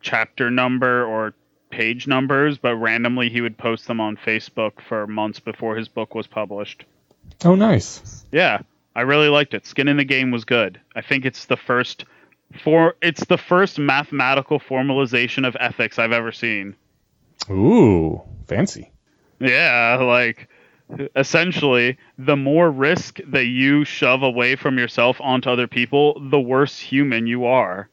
chapter 0.02 0.50
number 0.50 1.06
or 1.06 1.34
page 1.70 2.08
numbers, 2.08 2.58
but 2.58 2.76
randomly 2.76 3.30
he 3.30 3.42
would 3.42 3.58
post 3.58 3.88
them 3.88 4.02
on 4.02 4.18
Facebook 4.18 4.82
for 4.88 5.06
months 5.08 5.40
before 5.40 5.76
his 5.76 5.88
book 5.88 6.16
was 6.16 6.28
published. 6.28 6.86
Oh, 7.46 7.56
nice. 7.56 8.26
Yeah, 8.32 8.62
I 8.96 9.02
really 9.02 9.30
liked 9.30 9.54
it. 9.54 9.66
Skin 9.66 9.88
in 9.88 9.98
the 9.98 10.04
Game 10.04 10.32
was 10.32 10.46
good. 10.46 10.80
I 10.96 11.02
think 11.02 11.26
it's 11.26 11.46
the 11.46 11.58
first 11.58 12.06
for 12.64 12.96
it's 13.02 13.26
the 13.26 13.38
first 13.38 13.78
mathematical 13.78 14.60
formalization 14.60 15.48
of 15.48 15.56
ethics 15.60 16.00
I've 16.00 16.12
ever 16.12 16.32
seen. 16.32 16.76
Ooh, 17.50 18.22
fancy. 18.48 18.92
Yeah, 19.40 19.98
like 20.02 20.50
essentially, 21.16 21.98
the 22.18 22.36
more 22.36 22.72
risk 22.72 23.20
that 23.28 23.46
you 23.46 23.86
shove 23.86 24.24
away 24.24 24.56
from 24.56 24.78
yourself 24.78 25.22
onto 25.22 25.50
other 25.50 25.68
people, 25.68 26.20
the 26.30 26.40
worse 26.40 26.80
human 26.80 27.28
you 27.28 27.46
are. 27.46 27.90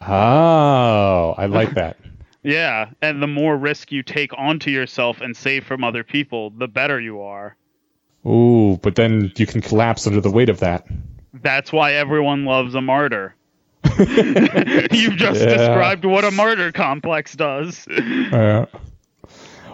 Oh, 0.00 1.34
I 1.36 1.46
like 1.46 1.74
that. 1.74 1.96
yeah, 2.42 2.90
and 3.02 3.22
the 3.22 3.26
more 3.26 3.56
risk 3.56 3.92
you 3.92 4.02
take 4.02 4.32
onto 4.38 4.70
yourself 4.70 5.20
and 5.20 5.36
save 5.36 5.64
from 5.64 5.84
other 5.84 6.04
people, 6.04 6.50
the 6.50 6.68
better 6.68 7.00
you 7.00 7.20
are. 7.20 7.56
Ooh, 8.26 8.78
but 8.82 8.94
then 8.96 9.32
you 9.36 9.46
can 9.46 9.60
collapse 9.60 10.06
under 10.06 10.20
the 10.20 10.30
weight 10.30 10.48
of 10.48 10.60
that. 10.60 10.86
That's 11.32 11.72
why 11.72 11.94
everyone 11.94 12.44
loves 12.44 12.74
a 12.74 12.80
martyr. 12.80 13.34
You've 13.98 15.16
just 15.16 15.40
yeah. 15.40 15.56
described 15.56 16.04
what 16.04 16.24
a 16.24 16.30
martyr 16.30 16.72
complex 16.72 17.34
does. 17.34 17.86
Yeah. 17.88 18.66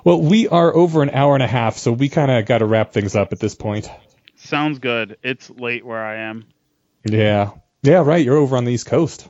Well, 0.04 0.22
we 0.22 0.46
are 0.46 0.72
over 0.72 1.02
an 1.02 1.10
hour 1.10 1.34
and 1.34 1.42
a 1.42 1.48
half, 1.48 1.76
so 1.76 1.90
we 1.90 2.08
kind 2.08 2.30
of 2.30 2.46
got 2.46 2.58
to 2.58 2.66
wrap 2.66 2.92
things 2.92 3.16
up 3.16 3.32
at 3.32 3.40
this 3.40 3.56
point. 3.56 3.90
Sounds 4.36 4.78
good. 4.78 5.16
It's 5.24 5.50
late 5.50 5.84
where 5.84 6.04
I 6.04 6.28
am. 6.28 6.44
Yeah. 7.04 7.50
Yeah, 7.82 8.04
right. 8.04 8.24
You're 8.24 8.36
over 8.36 8.56
on 8.56 8.64
the 8.64 8.72
East 8.72 8.86
Coast. 8.86 9.28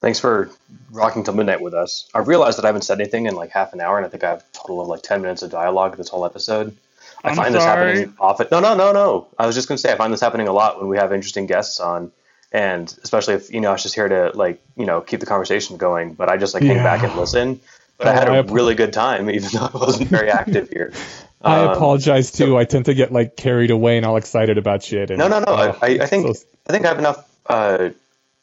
Thanks 0.00 0.18
for 0.18 0.50
rocking 0.90 1.24
till 1.24 1.34
midnight 1.34 1.60
with 1.60 1.74
us. 1.74 2.08
I 2.14 2.20
realized 2.20 2.56
that 2.56 2.64
I 2.64 2.68
haven't 2.68 2.82
said 2.82 3.00
anything 3.00 3.26
in 3.26 3.34
like 3.34 3.50
half 3.50 3.74
an 3.74 3.80
hour, 3.80 3.98
and 3.98 4.06
I 4.06 4.08
think 4.08 4.24
I 4.24 4.30
have 4.30 4.40
a 4.40 4.56
total 4.56 4.80
of 4.80 4.88
like 4.88 5.02
10 5.02 5.20
minutes 5.20 5.42
of 5.42 5.50
dialogue 5.50 5.96
this 5.96 6.08
whole 6.08 6.24
episode. 6.24 6.74
I 7.24 7.30
I'm 7.30 7.36
find 7.36 7.52
sorry. 7.52 7.52
this 7.52 7.64
happening 7.64 8.14
often. 8.20 8.46
No, 8.52 8.60
no, 8.60 8.74
no, 8.76 8.92
no. 8.92 9.26
I 9.38 9.46
was 9.46 9.54
just 9.54 9.68
going 9.68 9.76
to 9.76 9.80
say 9.82 9.92
I 9.92 9.96
find 9.96 10.12
this 10.12 10.20
happening 10.20 10.48
a 10.48 10.52
lot 10.52 10.78
when 10.78 10.88
we 10.88 10.96
have 10.98 11.12
interesting 11.12 11.46
guests 11.46 11.80
on, 11.80 12.12
and 12.52 12.92
especially 13.02 13.34
if 13.34 13.52
you 13.52 13.60
know 13.60 13.70
I 13.70 13.72
was 13.72 13.82
just 13.82 13.94
here 13.94 14.08
to 14.08 14.30
like 14.34 14.60
you 14.76 14.86
know 14.86 15.00
keep 15.00 15.20
the 15.20 15.26
conversation 15.26 15.76
going. 15.76 16.14
But 16.14 16.28
I 16.28 16.36
just 16.36 16.54
like 16.54 16.62
hang 16.62 16.76
back 16.76 17.02
and 17.02 17.14
listen. 17.16 17.60
But 17.98 18.06
I 18.08 18.10
Oh, 18.10 18.14
had 18.14 18.28
a 18.28 18.32
I 18.32 18.38
ap- 18.38 18.50
really 18.50 18.74
good 18.76 18.92
time, 18.92 19.28
even 19.30 19.48
though 19.52 19.68
I 19.74 19.76
wasn't 19.76 20.08
very 20.08 20.30
active 20.30 20.68
here. 20.70 20.92
I 21.42 21.60
Um, 21.60 21.70
apologize 21.70 22.30
too. 22.32 22.56
I 22.56 22.64
tend 22.64 22.86
to 22.86 22.94
get 22.94 23.12
like 23.12 23.36
carried 23.36 23.70
away 23.70 23.96
and 23.96 24.04
all 24.06 24.16
excited 24.16 24.58
about 24.58 24.82
shit. 24.82 25.10
And, 25.10 25.18
No, 25.18 25.28
no, 25.28 25.38
no. 25.40 25.52
I, 25.52 25.68
oh, 25.70 25.78
I, 25.82 25.86
I 26.02 26.06
think 26.06 26.36
so- 26.36 26.42
I 26.68 26.72
think 26.72 26.84
I 26.84 26.88
have 26.88 26.98
enough 26.98 27.28
uh, 27.46 27.90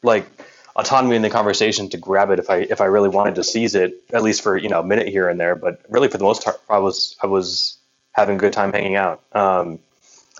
like 0.02 0.26
autonomy 0.74 1.16
in 1.16 1.22
the 1.22 1.30
conversation 1.30 1.88
to 1.90 1.96
grab 1.98 2.30
it 2.30 2.38
if 2.38 2.50
I 2.50 2.58
if 2.58 2.80
I 2.80 2.84
really 2.86 3.08
wanted 3.08 3.36
to 3.36 3.44
seize 3.44 3.74
it, 3.74 3.94
at 4.12 4.22
least 4.22 4.42
for 4.42 4.56
you 4.56 4.68
know 4.68 4.80
a 4.80 4.84
minute 4.84 5.08
here 5.08 5.28
and 5.28 5.38
there. 5.40 5.54
But 5.56 5.80
really, 5.88 6.08
for 6.08 6.18
the 6.18 6.24
most 6.24 6.44
part, 6.44 6.60
I 6.68 6.78
was 6.78 7.16
I 7.22 7.26
was 7.26 7.75
having 8.16 8.36
a 8.36 8.38
good 8.38 8.54
time 8.54 8.72
hanging 8.72 8.96
out. 8.96 9.20
Um, 9.32 9.78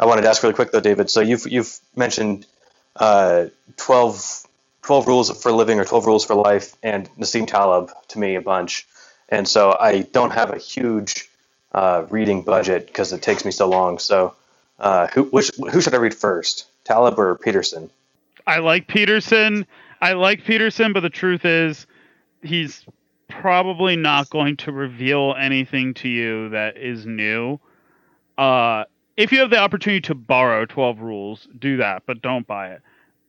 I 0.01 0.07
wanted 0.07 0.23
to 0.23 0.29
ask 0.29 0.43
really 0.43 0.55
quick 0.55 0.73
though, 0.73 0.81
David. 0.81 1.11
So 1.11 1.21
you've 1.21 1.47
you've 1.47 1.79
mentioned 1.95 2.47
uh, 2.97 3.47
12, 3.77 4.47
12 4.83 5.07
rules 5.07 5.43
for 5.43 5.53
living 5.53 5.79
or 5.79 5.85
twelve 5.85 6.07
rules 6.07 6.25
for 6.25 6.35
life, 6.35 6.75
and 6.83 7.09
Nassim 7.19 7.47
Taleb 7.47 7.91
to 8.09 8.19
me 8.19 8.35
a 8.35 8.41
bunch. 8.41 8.87
And 9.29 9.47
so 9.47 9.77
I 9.79 10.03
don't 10.03 10.31
have 10.33 10.51
a 10.51 10.59
huge 10.59 11.29
uh, 11.73 12.07
reading 12.09 12.43
budget 12.43 12.87
because 12.87 13.13
it 13.13 13.21
takes 13.21 13.45
me 13.45 13.51
so 13.51 13.69
long. 13.69 13.99
So, 13.99 14.35
uh, 14.79 15.09
who 15.09 15.25
which, 15.25 15.51
who 15.57 15.81
should 15.81 15.95
I 15.95 15.99
read 15.99 16.15
first, 16.15 16.67
Taleb 16.85 17.19
or 17.19 17.35
Peterson? 17.37 17.91
I 18.47 18.59
like 18.59 18.87
Peterson. 18.87 19.67
I 20.01 20.13
like 20.13 20.45
Peterson, 20.45 20.93
but 20.93 21.01
the 21.01 21.11
truth 21.11 21.45
is, 21.45 21.87
he's 22.43 22.85
probably 23.29 23.97
not 23.97 24.31
going 24.31 24.57
to 24.57 24.73
reveal 24.73 25.35
anything 25.39 25.95
to 25.95 26.09
you 26.09 26.51
that 26.51 26.77
is 26.77 27.07
new. 27.07 27.59
Uh, 28.39 28.85
if 29.17 29.33
you 29.33 29.41
have 29.41 29.51
the 29.51 29.59
opportunity 29.59 30.01
to 30.03 30.15
borrow 30.15 30.67
12 30.67 31.01
rules, 31.01 31.49
do 31.59 31.79
that, 31.79 32.03
but 32.07 32.21
don't 32.21 32.47
buy 32.47 32.71
it. 32.73 32.83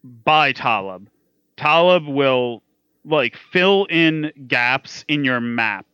Buy 0.04 0.52
Taleb. 0.52 1.10
Taleb 1.56 2.06
will 2.06 2.62
like 3.06 3.38
fill 3.38 3.86
in 3.90 4.32
gaps 4.48 5.06
in 5.08 5.24
your 5.24 5.40
map. 5.40 5.86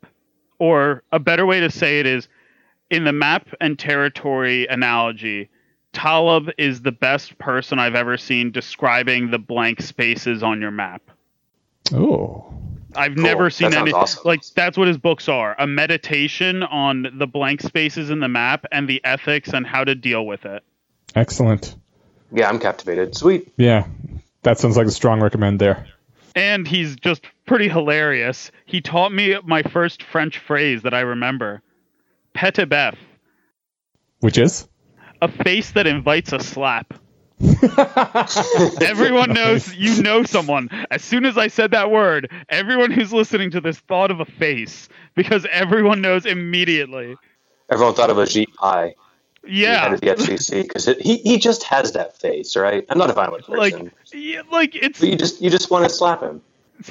Or 0.60 1.04
a 1.12 1.20
better 1.20 1.46
way 1.46 1.60
to 1.60 1.70
say 1.70 2.00
it 2.00 2.06
is 2.06 2.28
in 2.90 3.04
the 3.04 3.14
map 3.14 3.48
and 3.60 3.78
territory 3.78 4.68
analogy, 4.68 5.50
Taleb 5.94 6.50
is 6.58 6.82
the 6.82 6.92
best 6.92 7.38
person 7.38 7.80
I've 7.80 7.96
ever 7.96 8.18
seen 8.18 8.52
describing 8.52 9.30
the 9.30 9.40
blank 9.40 9.82
spaces 9.82 10.42
on 10.44 10.62
your 10.62 10.72
map. 10.72 11.02
Oh. 11.92 12.54
I've 12.96 13.16
Cool. 13.16 13.24
never 13.24 13.50
seen 13.50 13.70
That 13.72 13.76
sounds 13.78 13.90
any 13.90 13.94
awesome. 13.94 14.22
like 14.26 14.42
that's 14.56 14.78
what 14.78 14.88
his 14.88 14.98
books 14.98 15.28
are 15.30 15.56
a 15.60 15.68
meditation 15.68 16.64
on 16.64 17.08
the 17.18 17.28
blank 17.28 17.62
spaces 17.62 18.10
in 18.10 18.20
the 18.20 18.28
map 18.28 18.66
and 18.72 18.88
the 18.88 19.02
ethics 19.04 19.50
and 19.54 19.66
how 19.66 19.84
to 19.84 19.96
deal 19.96 20.26
with 20.26 20.46
it. 20.46 20.64
Excellent. 21.16 21.76
Yeah, 22.32 22.50
I'm 22.50 22.60
captivated. 22.60 23.16
Sweet. 23.16 23.52
Yeah. 23.58 23.86
That 24.44 24.60
sounds 24.60 24.76
like 24.78 24.88
a 24.88 24.92
strong 24.92 25.22
recommend 25.22 25.60
there. 25.60 25.86
And 26.36 26.68
he's 26.68 26.96
just 26.96 27.24
pretty 27.46 27.70
hilarious. 27.70 28.52
He 28.66 28.82
taught 28.82 29.14
me 29.14 29.38
my 29.46 29.62
first 29.62 30.02
French 30.04 30.40
phrase 30.40 30.82
that 30.82 30.94
I 30.94 31.02
remember 31.02 31.62
Pete 32.34 32.56
bef, 32.56 32.96
Which 34.20 34.38
is? 34.40 34.68
a 35.22 35.28
face 35.28 35.72
that 35.72 35.86
invites 35.88 36.34
a 36.34 36.40
slap. 36.40 36.94
Everyone 38.82 39.34
knows 39.34 39.74
you 39.76 40.02
know 40.02 40.24
someone. 40.24 40.70
As 40.92 41.04
soon 41.04 41.26
as 41.26 41.38
I 41.38 41.48
said 41.48 41.72
that 41.72 41.92
word, 41.92 42.32
everyone 42.50 42.92
who's 42.92 43.12
listening 43.12 43.52
to 43.52 43.62
this 43.62 43.80
thought 43.80 44.12
of 44.12 44.20
a 44.20 44.26
face 44.26 44.88
because 45.16 45.46
everyone 45.52 46.02
knows 46.02 46.26
immediately. 46.26 47.18
Everyone 47.70 47.94
thought 47.96 48.10
of 48.10 48.18
Ajit 48.18 48.54
Pai, 48.56 48.88
head 48.88 48.96
Yeah. 49.48 49.94
of 49.94 50.02
the 50.02 50.08
FCC, 50.08 50.64
because 50.64 50.86
he 50.86 51.18
he 51.18 51.38
just 51.40 51.64
has 51.64 51.92
that 51.94 52.18
face, 52.20 52.56
right? 52.56 52.86
I'm 52.90 52.98
not 52.98 53.10
a 53.10 53.14
violent 53.14 53.46
person, 53.46 53.58
Like 53.58 53.94
yeah, 54.14 54.42
like 54.52 54.76
it's 54.76 55.00
but 55.00 55.10
you 55.10 55.16
just 55.16 55.42
you 55.42 55.50
just 55.50 55.72
want 55.72 55.84
to 55.86 55.90
slap 55.90 56.22
him. 56.22 56.42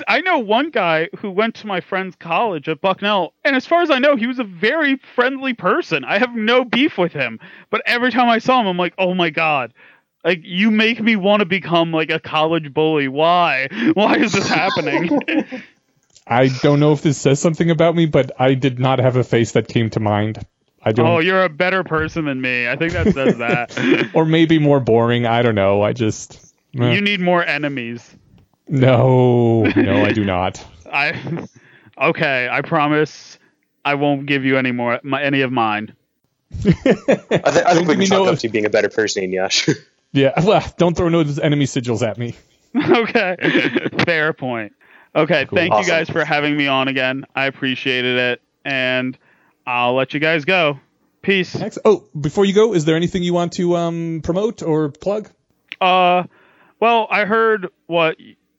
I 0.09 0.21
know 0.21 0.39
one 0.39 0.71
guy 0.71 1.09
who 1.19 1.31
went 1.31 1.57
to 1.57 1.67
my 1.67 1.81
friend's 1.81 2.17
college 2.17 2.69
at 2.69 2.81
Bucknell, 2.81 3.35
and 3.45 3.55
as 3.57 3.67
far 3.67 3.83
as 3.83 3.91
I 3.91 3.99
know, 3.99 4.17
he 4.17 4.27
was 4.27 4.39
a 4.39 4.45
very 4.45 4.97
friendly 5.15 5.55
person. 5.55 6.05
I 6.05 6.19
have 6.19 6.35
no 6.35 6.65
beef 6.65 6.97
with 6.97 7.13
him, 7.13 7.41
but 7.71 7.83
every 7.85 8.11
time 8.11 8.29
I 8.29 8.39
saw 8.39 8.61
him, 8.61 8.67
I'm 8.67 8.79
like, 8.79 8.95
oh 8.97 9.13
my 9.15 9.31
god. 9.31 9.75
Like 10.25 10.41
you 10.45 10.71
make 10.71 11.01
me 11.01 11.17
want 11.17 11.41
to 11.41 11.47
become 11.47 11.93
like 11.93 12.11
a 12.11 12.21
college 12.21 12.73
bully. 12.73 13.09
Why? 13.09 13.69
Why 13.95 14.17
is 14.17 14.33
this 14.33 14.49
happening? 14.49 15.21
I 16.27 16.49
don't 16.63 16.79
know 16.79 16.93
if 16.93 17.03
this 17.03 17.19
says 17.19 17.41
something 17.41 17.71
about 17.71 17.97
me, 17.97 18.07
but 18.07 18.31
I 18.39 18.55
did 18.55 18.79
not 18.79 19.01
have 19.01 19.17
a 19.17 19.25
face 19.25 19.53
that 19.53 19.67
came 19.67 19.91
to 19.91 20.01
mind. 20.01 20.45
I 20.85 20.93
don't. 20.93 21.07
oh, 21.07 21.19
you're 21.19 21.45
a 21.45 21.49
better 21.49 21.85
person 21.85 22.25
than 22.25 22.41
me. 22.41 22.69
I 22.69 22.77
think 22.77 22.93
that 22.93 23.13
says 23.13 23.39
that. 23.39 24.11
or 24.15 24.25
maybe 24.25 24.59
more 24.59 24.81
boring. 24.81 25.27
I 25.27 25.43
don't 25.43 25.55
know. 25.55 25.83
I 25.83 25.93
just. 25.93 26.55
eh. 26.79 26.93
you 26.93 27.01
need 27.01 27.21
more 27.21 27.45
enemies. 27.45 28.09
no, 28.69 29.65
no, 29.65 30.05
I 30.05 30.13
do 30.13 30.25
not. 30.25 30.65
I 30.93 31.47
okay. 32.01 32.49
I 32.51 32.63
promise 32.63 33.39
I 33.85 33.95
won't 33.95 34.27
give 34.27 34.45
you 34.45 34.59
any 34.59 34.73
more 34.73 35.01
my, 35.03 35.23
any 35.23 35.41
of 35.43 35.53
mine. 35.53 35.95
I, 36.53 36.63
th- 36.63 36.87
I 37.31 37.75
think 37.75 37.89
we 37.89 37.95
give 37.95 37.99
me 37.99 38.07
can 38.07 38.17
chalk 38.17 38.27
no- 38.27 38.33
up 38.33 38.39
to 38.41 38.49
being 38.49 38.67
a 38.67 38.71
better 38.71 38.89
person, 38.89 39.31
Yash. 39.33 39.69
Yeah, 40.13 40.39
don't 40.77 40.97
throw 40.97 41.09
no 41.09 41.21
enemy 41.21 41.65
sigils 41.65 42.07
at 42.07 42.19
me. 42.19 42.35
okay. 42.77 43.37
Fair 44.05 44.33
point. 44.33 44.73
Okay, 45.15 45.45
Cool. 45.47 45.57
thank 45.59 45.75
you 45.75 45.85
guys 45.87 46.09
for 46.09 46.25
having 46.25 46.57
me 46.57 46.67
on 46.69 46.89
again. 46.89 47.27
I 47.35 47.45
appreciated 47.47 48.17
it, 48.19 48.43
and 48.65 49.19
I'll 49.67 49.95
let 49.95 50.15
you 50.15 50.21
guys 50.21 50.47
go. 50.47 50.81
Peace. 51.21 51.55
Next, 51.55 51.79
oh, 51.85 52.05
before 52.19 52.45
you 52.47 52.55
go, 52.55 52.73
is 52.73 52.85
there 52.87 52.97
anything 52.97 53.23
you 53.23 53.35
want 53.35 53.53
to 53.55 53.77
um, 53.77 54.23
promote 54.25 54.63
or 54.63 54.91
plug? 54.91 55.29
Uh, 55.81 56.25
well, 56.81 57.07
I 57.11 57.27
heard 57.27 57.69
what 57.87 58.17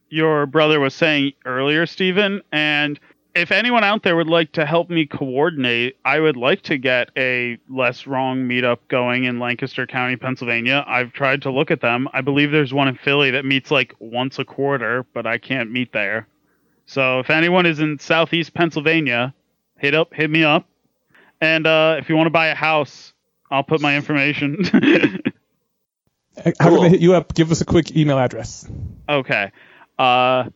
your 0.09 0.45
brother 0.45 0.79
was 0.79 0.93
saying 0.93 1.33
earlier, 1.43 1.87
Steven, 1.87 2.41
and 2.51 2.99
if 3.35 3.51
anyone 3.51 3.83
out 3.83 4.03
there 4.03 4.15
would 4.15 4.27
like 4.27 4.51
to 4.53 4.65
help 4.65 4.89
me 4.89 5.05
coordinate, 5.05 5.97
I 6.05 6.19
would 6.19 6.37
like 6.37 6.61
to 6.63 6.77
get 6.77 7.09
a 7.17 7.57
less 7.69 8.05
wrong 8.05 8.43
meetup 8.47 8.79
going 8.89 9.23
in 9.23 9.39
Lancaster 9.39 9.87
County, 9.87 10.15
Pennsylvania. 10.17 10.83
I've 10.87 11.13
tried 11.13 11.41
to 11.43 11.51
look 11.51 11.71
at 11.71 11.81
them. 11.81 12.07
I 12.13 12.21
believe 12.21 12.51
there's 12.51 12.73
one 12.73 12.87
in 12.87 12.95
Philly 12.95 13.31
that 13.31 13.43
meets 13.45 13.71
like 13.71 13.95
once 13.99 14.37
a 14.37 14.45
quarter, 14.45 15.05
but 15.13 15.25
I 15.25 15.37
can't 15.39 15.71
meet 15.71 15.91
there. 15.93 16.27
So 16.85 17.19
if 17.19 17.29
anyone 17.29 17.65
is 17.65 17.79
in 17.79 17.97
Southeast 17.97 18.53
Pennsylvania, 18.53 19.33
hit 19.77 19.95
up, 19.95 20.13
hit 20.13 20.29
me 20.29 20.43
up. 20.43 20.67
And 21.41 21.65
uh, 21.65 21.95
if 21.99 22.09
you 22.09 22.15
want 22.15 22.27
to 22.27 22.31
buy 22.31 22.47
a 22.47 22.55
house, 22.55 23.13
I'll 23.49 23.63
put 23.63 23.81
my 23.81 23.95
information. 23.95 24.63
How 26.59 26.69
Cool. 26.69 26.77
can 26.77 26.85
I 26.85 26.89
hit 26.89 27.01
you 27.01 27.13
up? 27.13 27.33
Give 27.35 27.51
us 27.51 27.61
a 27.61 27.65
quick 27.65 27.95
email 27.95 28.17
address. 28.17 28.67
Okay. 29.07 29.51
Uh, 29.99 30.49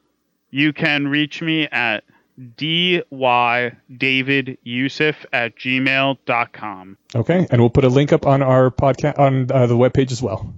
you 0.49 0.74
can 0.74 1.08
reach 1.08 1.41
me 1.41 1.68
at 1.68 2.04
dydavidyusuf 2.39 5.15
at 5.34 5.55
gmail.com. 5.55 6.97
Okay, 7.15 7.47
and 7.49 7.61
we'll 7.61 7.69
put 7.69 7.84
a 7.84 7.89
link 7.89 8.14
up 8.14 8.26
on 8.26 8.41
our 8.41 8.72
podcast 8.72 9.18
on 9.18 9.51
uh, 9.51 9.68
the 9.68 9.76
webpage 9.76 10.11
as 10.11 10.22
well. 10.22 10.53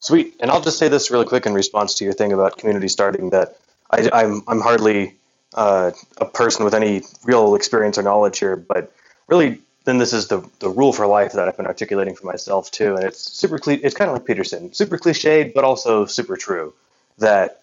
Sweet. 0.00 0.36
And 0.40 0.50
I'll 0.50 0.60
just 0.60 0.78
say 0.78 0.88
this 0.88 1.10
really 1.10 1.26
quick 1.26 1.46
in 1.46 1.54
response 1.54 1.94
to 1.94 2.04
your 2.04 2.12
thing 2.12 2.32
about 2.32 2.56
community 2.56 2.88
starting 2.88 3.30
that 3.30 3.56
I, 3.90 4.08
I'm, 4.12 4.42
I'm 4.46 4.60
hardly 4.60 5.14
uh, 5.54 5.90
a 6.18 6.24
person 6.24 6.64
with 6.64 6.74
any 6.74 7.02
real 7.24 7.54
experience 7.54 7.98
or 7.98 8.02
knowledge 8.02 8.38
here, 8.38 8.56
but 8.56 8.92
really, 9.26 9.60
then 9.84 9.98
this 9.98 10.12
is 10.12 10.28
the, 10.28 10.48
the 10.60 10.68
rule 10.68 10.92
for 10.92 11.06
life 11.06 11.32
that 11.32 11.48
I've 11.48 11.56
been 11.56 11.66
articulating 11.66 12.14
for 12.14 12.26
myself 12.26 12.70
too. 12.70 12.94
And 12.94 13.04
it's 13.04 13.20
super, 13.20 13.58
cli- 13.58 13.82
it's 13.82 13.94
kind 13.94 14.10
of 14.10 14.16
like 14.16 14.26
Peterson, 14.26 14.72
super 14.72 14.98
cliched, 14.98 15.54
but 15.54 15.64
also 15.64 16.04
super 16.04 16.36
true 16.36 16.74
that 17.18 17.62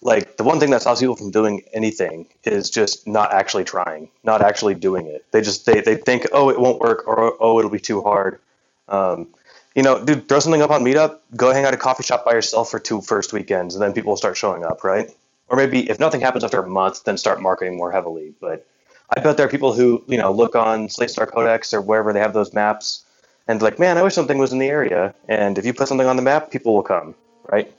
like 0.00 0.36
the 0.36 0.44
one 0.44 0.60
thing 0.60 0.70
that 0.70 0.80
stops 0.80 1.00
people 1.00 1.16
from 1.16 1.30
doing 1.30 1.62
anything 1.72 2.28
is 2.44 2.70
just 2.70 3.06
not 3.06 3.32
actually 3.32 3.64
trying, 3.64 4.08
not 4.22 4.42
actually 4.42 4.74
doing 4.74 5.06
it. 5.06 5.24
They 5.32 5.40
just, 5.40 5.66
they, 5.66 5.80
they 5.80 5.96
think, 5.96 6.28
oh, 6.32 6.50
it 6.50 6.60
won't 6.60 6.80
work 6.80 7.06
or, 7.06 7.36
oh, 7.40 7.58
it'll 7.58 7.70
be 7.70 7.80
too 7.80 8.02
hard. 8.02 8.40
Um, 8.88 9.28
you 9.74 9.82
know, 9.82 10.04
dude, 10.04 10.28
throw 10.28 10.38
something 10.40 10.62
up 10.62 10.70
on 10.70 10.82
Meetup, 10.82 11.18
go 11.36 11.52
hang 11.52 11.64
out 11.64 11.68
at 11.68 11.74
a 11.74 11.78
coffee 11.78 12.02
shop 12.02 12.24
by 12.24 12.32
yourself 12.32 12.70
for 12.70 12.78
two 12.78 13.00
first 13.00 13.32
weekends, 13.32 13.74
and 13.74 13.82
then 13.82 13.92
people 13.92 14.10
will 14.10 14.16
start 14.16 14.36
showing 14.36 14.64
up, 14.64 14.82
right? 14.82 15.10
Or 15.48 15.56
maybe 15.56 15.88
if 15.88 15.98
nothing 15.98 16.20
happens 16.20 16.44
after 16.44 16.60
a 16.60 16.68
month, 16.68 17.04
then 17.04 17.16
start 17.16 17.40
marketing 17.40 17.76
more 17.76 17.92
heavily. 17.92 18.34
But 18.40 18.66
I 19.14 19.20
bet 19.20 19.36
there 19.36 19.46
are 19.46 19.50
people 19.50 19.72
who, 19.72 20.04
you 20.06 20.18
know, 20.18 20.32
look 20.32 20.54
on 20.54 20.88
Slate 20.88 21.10
Star 21.10 21.26
Codex 21.26 21.72
or 21.72 21.80
wherever 21.80 22.12
they 22.12 22.20
have 22.20 22.32
those 22.32 22.52
maps 22.52 23.04
and 23.48 23.62
like, 23.62 23.78
man, 23.78 23.96
I 23.96 24.02
wish 24.02 24.14
something 24.14 24.36
was 24.36 24.52
in 24.52 24.58
the 24.58 24.68
area. 24.68 25.14
And 25.26 25.56
if 25.56 25.64
you 25.64 25.72
put 25.72 25.88
something 25.88 26.06
on 26.06 26.16
the 26.16 26.22
map, 26.22 26.50
people 26.50 26.74
will 26.74 26.82
come, 26.82 27.14
right? 27.50 27.72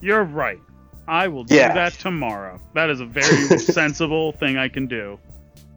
You're 0.00 0.24
right. 0.24 0.58
I 1.08 1.28
will 1.28 1.44
do 1.44 1.54
Yeah. 1.54 1.72
that 1.74 1.94
tomorrow. 1.94 2.60
That 2.74 2.90
is 2.90 3.00
a 3.00 3.06
very 3.06 3.58
sensible 3.58 4.32
thing 4.32 4.56
I 4.58 4.68
can 4.68 4.86
do. 4.86 5.18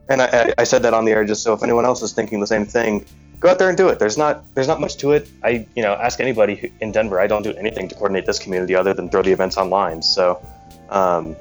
And 0.09 0.21
I, 0.21 0.25
I, 0.25 0.53
I 0.59 0.63
said 0.65 0.83
that 0.83 0.93
on 0.93 1.05
the 1.05 1.11
air 1.11 1.23
just 1.25 1.41
so 1.43 1.53
if 1.53 1.63
anyone 1.63 1.85
else 1.85 2.01
is 2.01 2.11
thinking 2.13 2.39
the 2.41 2.47
same 2.47 2.65
thing, 2.65 3.05
go 3.39 3.49
out 3.49 3.57
there 3.59 3.69
and 3.69 3.77
do 3.77 3.87
it. 3.89 3.97
There's 3.97 4.17
not 4.17 4.43
there's 4.55 4.67
not 4.67 4.81
much 4.81 4.97
to 4.97 5.11
it. 5.13 5.29
I 5.43 5.65
you 5.75 5.81
know 5.83 5.93
ask 5.93 6.19
anybody 6.19 6.55
who, 6.55 6.67
in 6.81 6.91
Denver. 6.91 7.19
I 7.19 7.27
don't 7.27 7.43
do 7.43 7.53
anything 7.53 7.87
to 7.89 7.95
coordinate 7.95 8.25
this 8.25 8.37
community 8.39 8.75
other 8.75 8.93
than 8.93 9.09
throw 9.09 9.21
the 9.21 9.31
events 9.31 9.55
online. 9.57 10.01
So 10.01 10.41
um, 10.89 11.35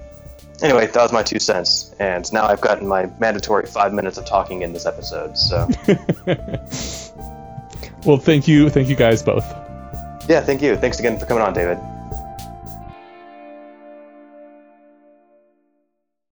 anyway, 0.62 0.86
that 0.86 1.02
was 1.02 1.12
my 1.12 1.22
two 1.24 1.40
cents. 1.40 1.92
And 1.98 2.30
now 2.32 2.46
I've 2.46 2.60
gotten 2.60 2.86
my 2.86 3.10
mandatory 3.18 3.66
five 3.66 3.92
minutes 3.92 4.18
of 4.18 4.24
talking 4.24 4.62
in 4.62 4.72
this 4.72 4.86
episode. 4.86 5.36
So 5.36 5.66
Well, 8.06 8.16
thank 8.18 8.46
you, 8.48 8.70
thank 8.70 8.88
you 8.88 8.96
guys 8.96 9.22
both. 9.22 9.44
yeah, 10.28 10.40
thank 10.40 10.62
you. 10.62 10.76
Thanks 10.76 10.98
again 11.00 11.18
for 11.18 11.26
coming 11.26 11.42
on, 11.42 11.52
David. 11.52 11.78